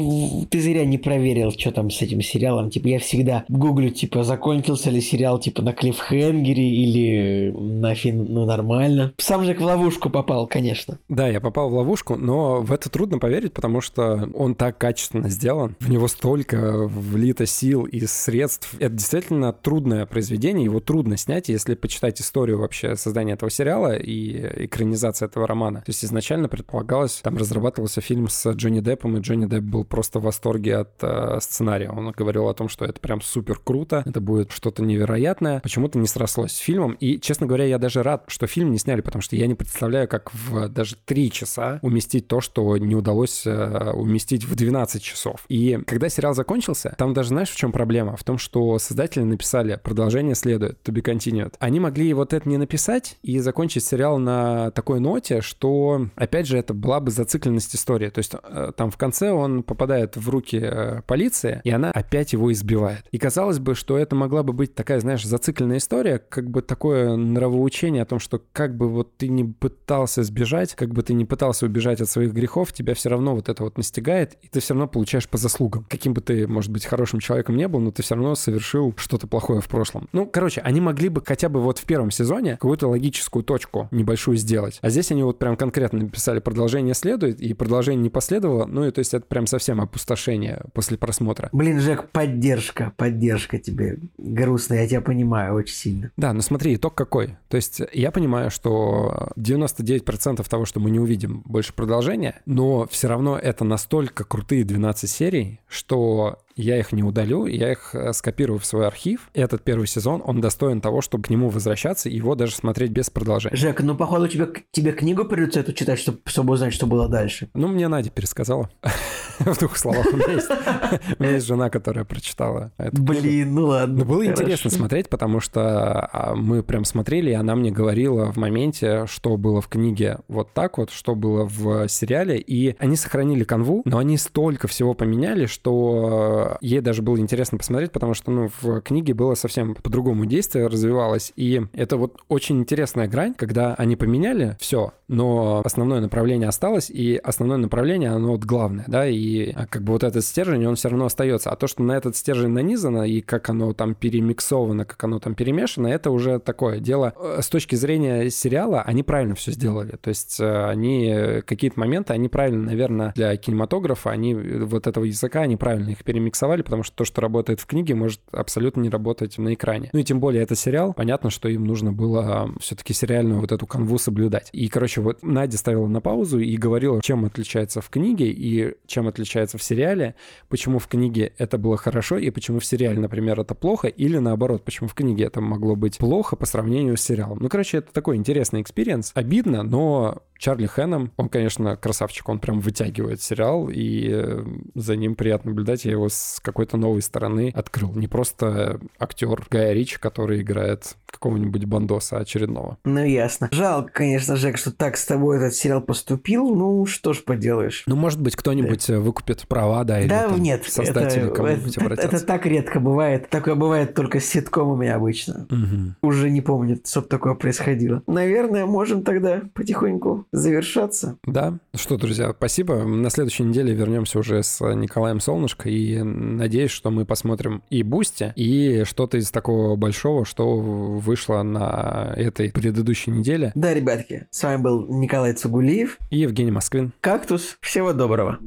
ты 0.49 0.59
зря 0.59 0.83
не 0.83 0.97
проверил, 0.97 1.51
что 1.51 1.71
там 1.71 1.91
с 1.91 2.01
этим 2.01 2.21
сериалом. 2.21 2.71
Типа, 2.71 2.87
я 2.87 2.97
всегда 2.97 3.45
гуглю, 3.49 3.91
типа, 3.91 4.23
закончился 4.23 4.89
ли 4.89 4.99
сериал, 4.99 5.37
типа, 5.37 5.61
на 5.61 5.73
клиффхенгере 5.73 6.67
или 6.67 7.51
на 7.51 7.93
фин... 7.93 8.25
ну, 8.27 8.45
нормально. 8.45 9.13
Сам 9.19 9.43
же 9.43 9.53
в 9.53 9.61
ловушку 9.61 10.09
попал, 10.09 10.47
конечно 10.47 10.70
конечно. 10.71 10.99
Да, 11.09 11.27
я 11.27 11.41
попал 11.41 11.69
в 11.69 11.73
ловушку, 11.73 12.15
но 12.15 12.61
в 12.61 12.71
это 12.71 12.89
трудно 12.89 13.19
поверить, 13.19 13.53
потому 13.53 13.81
что 13.81 14.29
он 14.33 14.55
так 14.55 14.77
качественно 14.77 15.29
сделан, 15.29 15.75
в 15.79 15.89
него 15.89 16.07
столько 16.07 16.87
влито 16.87 17.45
сил 17.45 17.83
и 17.83 18.05
средств. 18.05 18.73
Это 18.79 18.95
действительно 18.95 19.51
трудное 19.51 20.05
произведение, 20.05 20.63
его 20.63 20.79
трудно 20.79 21.17
снять, 21.17 21.49
если 21.49 21.75
почитать 21.75 22.21
историю 22.21 22.59
вообще 22.59 22.95
создания 22.95 23.33
этого 23.33 23.51
сериала 23.51 23.97
и 23.97 24.65
экранизации 24.65 25.25
этого 25.25 25.45
романа. 25.45 25.79
То 25.79 25.89
есть 25.89 26.05
изначально 26.05 26.47
предполагалось, 26.47 27.19
там 27.21 27.37
разрабатывался 27.37 27.99
фильм 27.99 28.29
с 28.29 28.49
Джонни 28.51 28.79
Деппом, 28.79 29.17
и 29.17 29.19
Джонни 29.19 29.47
Депп 29.47 29.63
был 29.63 29.83
просто 29.83 30.19
в 30.19 30.23
восторге 30.23 30.77
от 30.77 30.91
э, 31.01 31.39
сценария. 31.41 31.89
Он 31.89 32.11
говорил 32.11 32.47
о 32.47 32.53
том, 32.53 32.69
что 32.69 32.85
это 32.85 32.99
прям 33.01 33.21
супер 33.21 33.59
круто, 33.61 34.03
это 34.05 34.21
будет 34.21 34.51
что-то 34.51 34.83
невероятное. 34.83 35.59
Почему-то 35.59 35.99
не 35.99 36.07
срослось 36.07 36.53
с 36.53 36.57
фильмом, 36.57 36.93
и, 36.93 37.19
честно 37.19 37.45
говоря, 37.45 37.65
я 37.65 37.77
даже 37.77 38.03
рад, 38.03 38.23
что 38.27 38.47
фильм 38.47 38.71
не 38.71 38.77
сняли, 38.77 39.01
потому 39.01 39.21
что 39.21 39.35
я 39.35 39.47
не 39.47 39.55
представляю, 39.55 40.07
как 40.07 40.33
в 40.33 40.60
в 40.67 40.73
даже 40.73 40.95
3 41.05 41.31
часа 41.31 41.79
уместить 41.81 42.27
то, 42.27 42.41
что 42.41 42.77
не 42.77 42.95
удалось 42.95 43.43
э, 43.45 43.91
уместить 43.93 44.45
в 44.45 44.55
12 44.55 45.01
часов. 45.01 45.45
И 45.49 45.79
когда 45.85 46.09
сериал 46.09 46.33
закончился, 46.33 46.95
там 46.97 47.13
даже 47.13 47.29
знаешь, 47.29 47.49
в 47.49 47.55
чем 47.55 47.71
проблема? 47.71 48.15
В 48.15 48.23
том, 48.23 48.37
что 48.37 48.79
создатели 48.79 49.23
написали 49.23 49.79
«Продолжение 49.81 50.35
следует», 50.35 50.79
to 50.83 50.93
be 50.93 51.01
continued. 51.01 51.53
Они 51.59 51.79
могли 51.79 52.13
вот 52.13 52.33
это 52.33 52.47
не 52.47 52.57
написать 52.57 53.17
и 53.21 53.39
закончить 53.39 53.83
сериал 53.85 54.17
на 54.17 54.71
такой 54.71 54.99
ноте, 54.99 55.41
что, 55.41 56.07
опять 56.15 56.47
же, 56.47 56.57
это 56.57 56.73
была 56.73 56.99
бы 56.99 57.11
зацикленность 57.11 57.75
истории. 57.75 58.09
То 58.09 58.19
есть 58.19 58.33
э, 58.41 58.71
там 58.75 58.91
в 58.91 58.97
конце 58.97 59.31
он 59.31 59.63
попадает 59.63 60.17
в 60.17 60.29
руки 60.29 60.59
э, 60.61 61.01
полиции, 61.07 61.61
и 61.63 61.69
она 61.69 61.91
опять 61.91 62.33
его 62.33 62.51
избивает. 62.51 63.05
И 63.11 63.17
казалось 63.17 63.59
бы, 63.59 63.75
что 63.75 63.97
это 63.97 64.15
могла 64.15 64.43
бы 64.43 64.53
быть 64.53 64.75
такая, 64.75 64.99
знаешь, 64.99 65.25
зацикленная 65.25 65.77
история, 65.77 66.19
как 66.19 66.49
бы 66.49 66.61
такое 66.61 67.15
нравоучение 67.15 68.03
о 68.03 68.05
том, 68.05 68.19
что 68.19 68.41
как 68.51 68.75
бы 68.75 68.89
вот 68.89 69.17
ты 69.17 69.27
не 69.27 69.43
пытался 69.43 70.23
сбежать, 70.23 70.50
как 70.75 70.89
бы 70.89 71.03
ты 71.03 71.13
не 71.13 71.25
пытался 71.25 71.65
убежать 71.65 72.01
от 72.01 72.09
своих 72.09 72.33
грехов, 72.33 72.73
тебя 72.73 72.93
все 72.93 73.09
равно 73.09 73.35
вот 73.35 73.49
это 73.49 73.63
вот 73.63 73.77
настигает, 73.77 74.37
и 74.41 74.47
ты 74.47 74.59
все 74.59 74.73
равно 74.73 74.87
получаешь 74.87 75.27
по 75.27 75.37
заслугам. 75.37 75.85
Каким 75.89 76.13
бы 76.13 76.21
ты, 76.21 76.47
может 76.47 76.71
быть, 76.71 76.85
хорошим 76.85 77.19
человеком 77.19 77.55
не 77.55 77.67
был, 77.67 77.79
но 77.79 77.91
ты 77.91 78.03
все 78.03 78.15
равно 78.15 78.35
совершил 78.35 78.93
что-то 78.97 79.27
плохое 79.27 79.61
в 79.61 79.67
прошлом. 79.67 80.07
Ну, 80.13 80.25
короче, 80.25 80.61
они 80.61 80.81
могли 80.81 81.09
бы 81.09 81.21
хотя 81.25 81.49
бы 81.49 81.61
вот 81.61 81.77
в 81.77 81.85
первом 81.85 82.11
сезоне 82.11 82.53
какую-то 82.53 82.87
логическую 82.87 83.43
точку 83.43 83.87
небольшую 83.91 84.37
сделать. 84.37 84.79
А 84.81 84.89
здесь 84.89 85.11
они 85.11 85.23
вот 85.23 85.39
прям 85.39 85.55
конкретно 85.55 85.99
написали 85.99 86.39
продолжение 86.39 86.93
следует, 86.93 87.39
и 87.39 87.53
продолжение 87.53 88.03
не 88.03 88.09
последовало. 88.09 88.65
Ну, 88.65 88.85
и 88.85 88.91
то 88.91 88.99
есть 88.99 89.13
это 89.13 89.25
прям 89.25 89.47
совсем 89.47 89.81
опустошение 89.81 90.63
после 90.73 90.97
просмотра. 90.97 91.49
Блин, 91.51 91.79
Жек, 91.79 92.09
поддержка, 92.09 92.93
поддержка 92.97 93.57
тебе. 93.57 93.99
Грустно, 94.17 94.75
я 94.75 94.87
тебя 94.87 95.01
понимаю 95.01 95.55
очень 95.55 95.75
сильно. 95.75 96.11
Да, 96.17 96.33
но 96.33 96.41
смотри, 96.41 96.75
итог 96.75 96.95
какой. 96.95 97.37
То 97.49 97.57
есть 97.57 97.81
я 97.93 98.11
понимаю, 98.11 98.51
что 98.51 99.29
99% 99.37 100.40
того, 100.49 100.65
что 100.65 100.79
мы 100.79 100.89
не 100.91 100.99
увидим 100.99 101.41
больше 101.45 101.73
продолжения, 101.73 102.41
но 102.45 102.87
все 102.87 103.07
равно 103.07 103.37
это 103.37 103.63
настолько 103.63 104.23
крутые 104.23 104.63
12 104.63 105.09
серий, 105.09 105.59
что 105.67 106.39
я 106.55 106.77
их 106.77 106.91
не 106.91 107.03
удалю, 107.03 107.45
я 107.45 107.71
их 107.71 107.93
э, 107.93 108.13
скопирую 108.13 108.59
в 108.59 108.65
свой 108.65 108.87
архив. 108.87 109.29
Этот 109.33 109.63
первый 109.63 109.87
сезон, 109.87 110.21
он 110.25 110.41
достоин 110.41 110.81
того, 110.81 111.01
чтобы 111.01 111.23
к 111.23 111.29
нему 111.29 111.49
возвращаться 111.49 112.09
и 112.09 112.15
его 112.15 112.35
даже 112.35 112.55
смотреть 112.55 112.91
без 112.91 113.09
продолжения. 113.09 113.55
Жек, 113.55 113.81
ну, 113.81 113.95
походу, 113.95 114.27
тебе, 114.27 114.47
тебе 114.71 114.91
книгу 114.91 115.25
придется 115.25 115.59
эту 115.59 115.73
читать, 115.73 115.99
чтобы, 115.99 116.19
чтобы 116.25 116.53
узнать, 116.53 116.73
что 116.73 116.87
было 116.87 117.07
дальше. 117.07 117.49
Ну, 117.53 117.67
мне 117.67 117.87
Надя 117.87 118.09
пересказала. 118.09 118.69
В 119.39 119.57
двух 119.57 119.75
словах. 119.77 120.05
У 120.13 120.17
меня 120.17 120.33
есть, 120.33 120.49
у 121.19 121.23
меня 121.23 121.33
есть 121.33 121.47
жена, 121.47 121.69
которая 121.69 122.05
прочитала 122.05 122.71
это. 122.77 123.01
Блин, 123.01 123.55
ну 123.55 123.67
ладно. 123.67 123.99
Ну, 123.99 124.05
было 124.05 124.25
интересно 124.25 124.69
смотреть, 124.69 125.09
потому 125.09 125.39
что 125.39 126.09
а, 126.11 126.35
мы 126.35 126.61
прям 126.63 126.85
смотрели, 126.85 127.31
и 127.31 127.33
она 127.33 127.55
мне 127.55 127.71
говорила 127.71 128.31
в 128.31 128.37
моменте, 128.37 129.05
что 129.07 129.37
было 129.37 129.61
в 129.61 129.67
книге 129.67 130.19
вот 130.27 130.53
так 130.53 130.77
вот, 130.77 130.91
что 130.91 131.15
было 131.15 131.45
в 131.45 131.87
сериале, 131.87 132.37
и 132.37 132.75
они 132.77 132.95
сохранили 132.95 133.43
канву, 133.43 133.81
но 133.85 133.97
они 133.97 134.17
столько 134.17 134.67
всего 134.67 134.93
поменяли, 134.93 135.45
что 135.45 136.40
ей 136.61 136.81
даже 136.81 137.01
было 137.01 137.17
интересно 137.17 137.57
посмотреть, 137.57 137.91
потому 137.91 138.13
что, 138.13 138.31
ну, 138.31 138.49
в 138.61 138.81
книге 138.81 139.13
было 139.13 139.35
совсем 139.35 139.75
по-другому 139.75 140.25
действие 140.25 140.67
развивалось, 140.67 141.33
и 141.35 141.61
это 141.73 141.97
вот 141.97 142.17
очень 142.27 142.59
интересная 142.59 143.07
грань, 143.07 143.33
когда 143.33 143.73
они 143.75 143.95
поменяли 143.95 144.55
все, 144.59 144.93
но 145.07 145.61
основное 145.63 145.99
направление 145.99 146.47
осталось, 146.47 146.89
и 146.89 147.15
основное 147.17 147.57
направление, 147.57 148.11
оно 148.11 148.31
вот 148.31 148.45
главное, 148.45 148.85
да, 148.87 149.07
и 149.07 149.51
а, 149.51 149.67
как 149.67 149.83
бы 149.83 149.93
вот 149.93 150.03
этот 150.03 150.23
стержень, 150.23 150.65
он 150.65 150.75
все 150.75 150.89
равно 150.89 151.05
остается. 151.05 151.49
А 151.49 151.55
то, 151.55 151.67
что 151.67 151.83
на 151.83 151.93
этот 151.93 152.15
стержень 152.15 152.49
нанизано, 152.51 153.03
и 153.03 153.21
как 153.21 153.49
оно 153.49 153.73
там 153.73 153.95
перемиксовано, 153.95 154.85
как 154.85 155.03
оно 155.03 155.19
там 155.19 155.35
перемешано, 155.35 155.87
это 155.87 156.11
уже 156.11 156.39
такое 156.39 156.79
дело. 156.79 157.13
Э, 157.17 157.39
с 157.41 157.49
точки 157.49 157.75
зрения 157.75 158.29
сериала, 158.29 158.81
они 158.81 159.03
правильно 159.03 159.35
все 159.35 159.51
сделали. 159.51 159.97
То 160.01 160.09
есть 160.09 160.39
э, 160.39 160.65
они 160.65 161.07
э, 161.07 161.41
какие-то 161.41 161.79
моменты, 161.79 162.13
они 162.13 162.29
правильно, 162.29 162.63
наверное, 162.63 163.11
для 163.15 163.35
кинематографа, 163.37 164.11
они 164.11 164.33
вот 164.33 164.87
этого 164.87 165.05
языка, 165.05 165.41
они 165.41 165.57
правильно 165.57 165.89
их 165.89 166.03
перемиксовали, 166.03 166.30
потому 166.63 166.83
что 166.83 166.95
то, 166.95 167.05
что 167.05 167.21
работает 167.21 167.59
в 167.59 167.65
книге, 167.65 167.95
может 167.95 168.21
абсолютно 168.31 168.81
не 168.81 168.89
работать 168.89 169.37
на 169.37 169.53
экране. 169.53 169.89
Ну 169.93 169.99
и 169.99 170.03
тем 170.03 170.19
более 170.19 170.43
это 170.43 170.55
сериал, 170.55 170.93
понятно, 170.93 171.29
что 171.29 171.49
им 171.49 171.65
нужно 171.65 171.91
было 171.91 172.51
все-таки 172.59 172.93
сериальную 172.93 173.39
вот 173.39 173.51
эту 173.51 173.65
канву 173.65 173.97
соблюдать. 173.97 174.49
И, 174.51 174.67
короче, 174.67 175.01
вот 175.01 175.23
Надя 175.23 175.57
ставила 175.57 175.87
на 175.87 176.01
паузу 176.01 176.39
и 176.39 176.55
говорила, 176.57 177.01
чем 177.01 177.25
отличается 177.25 177.81
в 177.81 177.89
книге 177.89 178.29
и 178.31 178.75
чем 178.87 179.07
отличается 179.07 179.57
в 179.57 179.63
сериале, 179.63 180.15
почему 180.49 180.79
в 180.79 180.87
книге 180.87 181.33
это 181.37 181.57
было 181.57 181.77
хорошо 181.77 182.17
и 182.17 182.29
почему 182.29 182.59
в 182.59 182.65
сериале, 182.65 182.99
например, 182.99 183.39
это 183.39 183.55
плохо, 183.55 183.87
или 183.87 184.17
наоборот, 184.17 184.63
почему 184.63 184.87
в 184.89 184.93
книге 184.93 185.25
это 185.25 185.41
могло 185.41 185.75
быть 185.75 185.97
плохо 185.97 186.35
по 186.35 186.45
сравнению 186.45 186.97
с 186.97 187.01
сериалом. 187.01 187.39
Ну, 187.41 187.49
короче, 187.49 187.77
это 187.77 187.91
такой 187.91 188.17
интересный 188.17 188.61
experience. 188.61 189.11
Обидно, 189.15 189.63
но 189.63 190.23
Чарли 190.41 190.65
Ханнэм, 190.65 191.11
он, 191.17 191.29
конечно, 191.29 191.77
красавчик, 191.77 192.27
он 192.27 192.39
прям 192.39 192.61
вытягивает 192.61 193.21
сериал, 193.21 193.69
и 193.69 194.09
э, 194.11 194.43
за 194.73 194.95
ним 194.95 195.13
приятно 195.13 195.51
наблюдать. 195.51 195.85
Я 195.85 195.91
его 195.91 196.09
с 196.09 196.39
какой-то 196.41 196.77
новой 196.77 197.03
стороны 197.03 197.53
открыл. 197.55 197.93
Не 197.93 198.07
просто 198.07 198.79
актер 198.97 199.45
Гая 199.51 199.73
Рич, 199.73 199.99
который 199.99 200.41
играет 200.41 200.97
какого-нибудь 201.11 201.65
бандоса 201.65 202.17
очередного. 202.17 202.77
Ну, 202.83 203.03
ясно. 203.03 203.49
Жалко, 203.51 203.91
конечно, 203.91 204.35
Жек, 204.35 204.57
что 204.57 204.71
так 204.71 204.97
с 204.97 205.05
тобой 205.05 205.37
этот 205.37 205.53
сериал 205.53 205.81
поступил. 205.81 206.55
Ну, 206.55 206.85
что 206.85 207.13
ж 207.13 207.23
поделаешь. 207.23 207.83
Ну, 207.85 207.95
может 207.95 208.21
быть, 208.21 208.35
кто-нибудь 208.35 208.85
да. 208.87 208.99
выкупит 208.99 209.47
права, 209.47 209.83
да, 209.83 209.99
или 209.99 210.07
да, 210.07 210.29
там, 210.29 210.41
нет, 210.41 210.65
создатели 210.65 211.23
это, 211.23 211.35
кого-нибудь 211.35 211.77
это, 211.77 211.85
обратятся. 211.85 212.17
Это 212.17 212.25
так 212.25 212.45
редко 212.45 212.79
бывает. 212.79 213.29
Такое 213.29 213.55
бывает 213.55 213.93
только 213.93 214.19
с 214.19 214.25
ситкомами 214.25 214.89
обычно. 214.89 215.47
Мгм. 215.49 215.95
Уже 216.01 216.29
не 216.29 216.41
помню, 216.41 216.79
чтобы 216.85 217.07
такое 217.07 217.35
происходило. 217.35 218.01
Наверное, 218.07 218.65
можем 218.65 219.03
тогда 219.03 219.41
потихоньку 219.53 220.25
завершаться. 220.31 221.17
Да. 221.25 221.51
Ну 221.73 221.79
что, 221.79 221.97
друзья, 221.97 222.33
спасибо. 222.35 222.83
На 222.83 223.09
следующей 223.09 223.43
неделе 223.43 223.73
вернемся 223.73 224.19
уже 224.19 224.43
с 224.43 224.63
Николаем 224.73 225.19
Солнышко, 225.19 225.69
и 225.69 226.01
надеюсь, 226.01 226.71
что 226.71 226.91
мы 226.91 227.05
посмотрим 227.05 227.63
и 227.69 227.83
Бусти, 227.83 228.33
и 228.35 228.83
что-то 228.85 229.17
из 229.17 229.31
такого 229.31 229.75
большого, 229.75 230.25
что 230.25 230.57
вышло 231.01 231.43
на 231.43 232.13
этой 232.15 232.51
предыдущей 232.51 233.11
неделе. 233.11 233.51
Да, 233.55 233.73
ребятки, 233.73 234.27
с 234.31 234.43
вами 234.43 234.61
был 234.61 234.87
Николай 234.87 235.33
Цугулиев. 235.33 235.97
И 236.09 236.19
Евгений 236.19 236.51
Москвин. 236.51 236.93
Кактус. 237.01 237.57
Всего 237.61 237.93
доброго. 237.93 238.39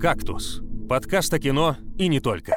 «Кактус»— 0.00 0.62
подкаст 0.88 1.34
о 1.34 1.40
кино 1.40 1.76
и 1.96 2.06
не 2.06 2.20
только. 2.20 2.54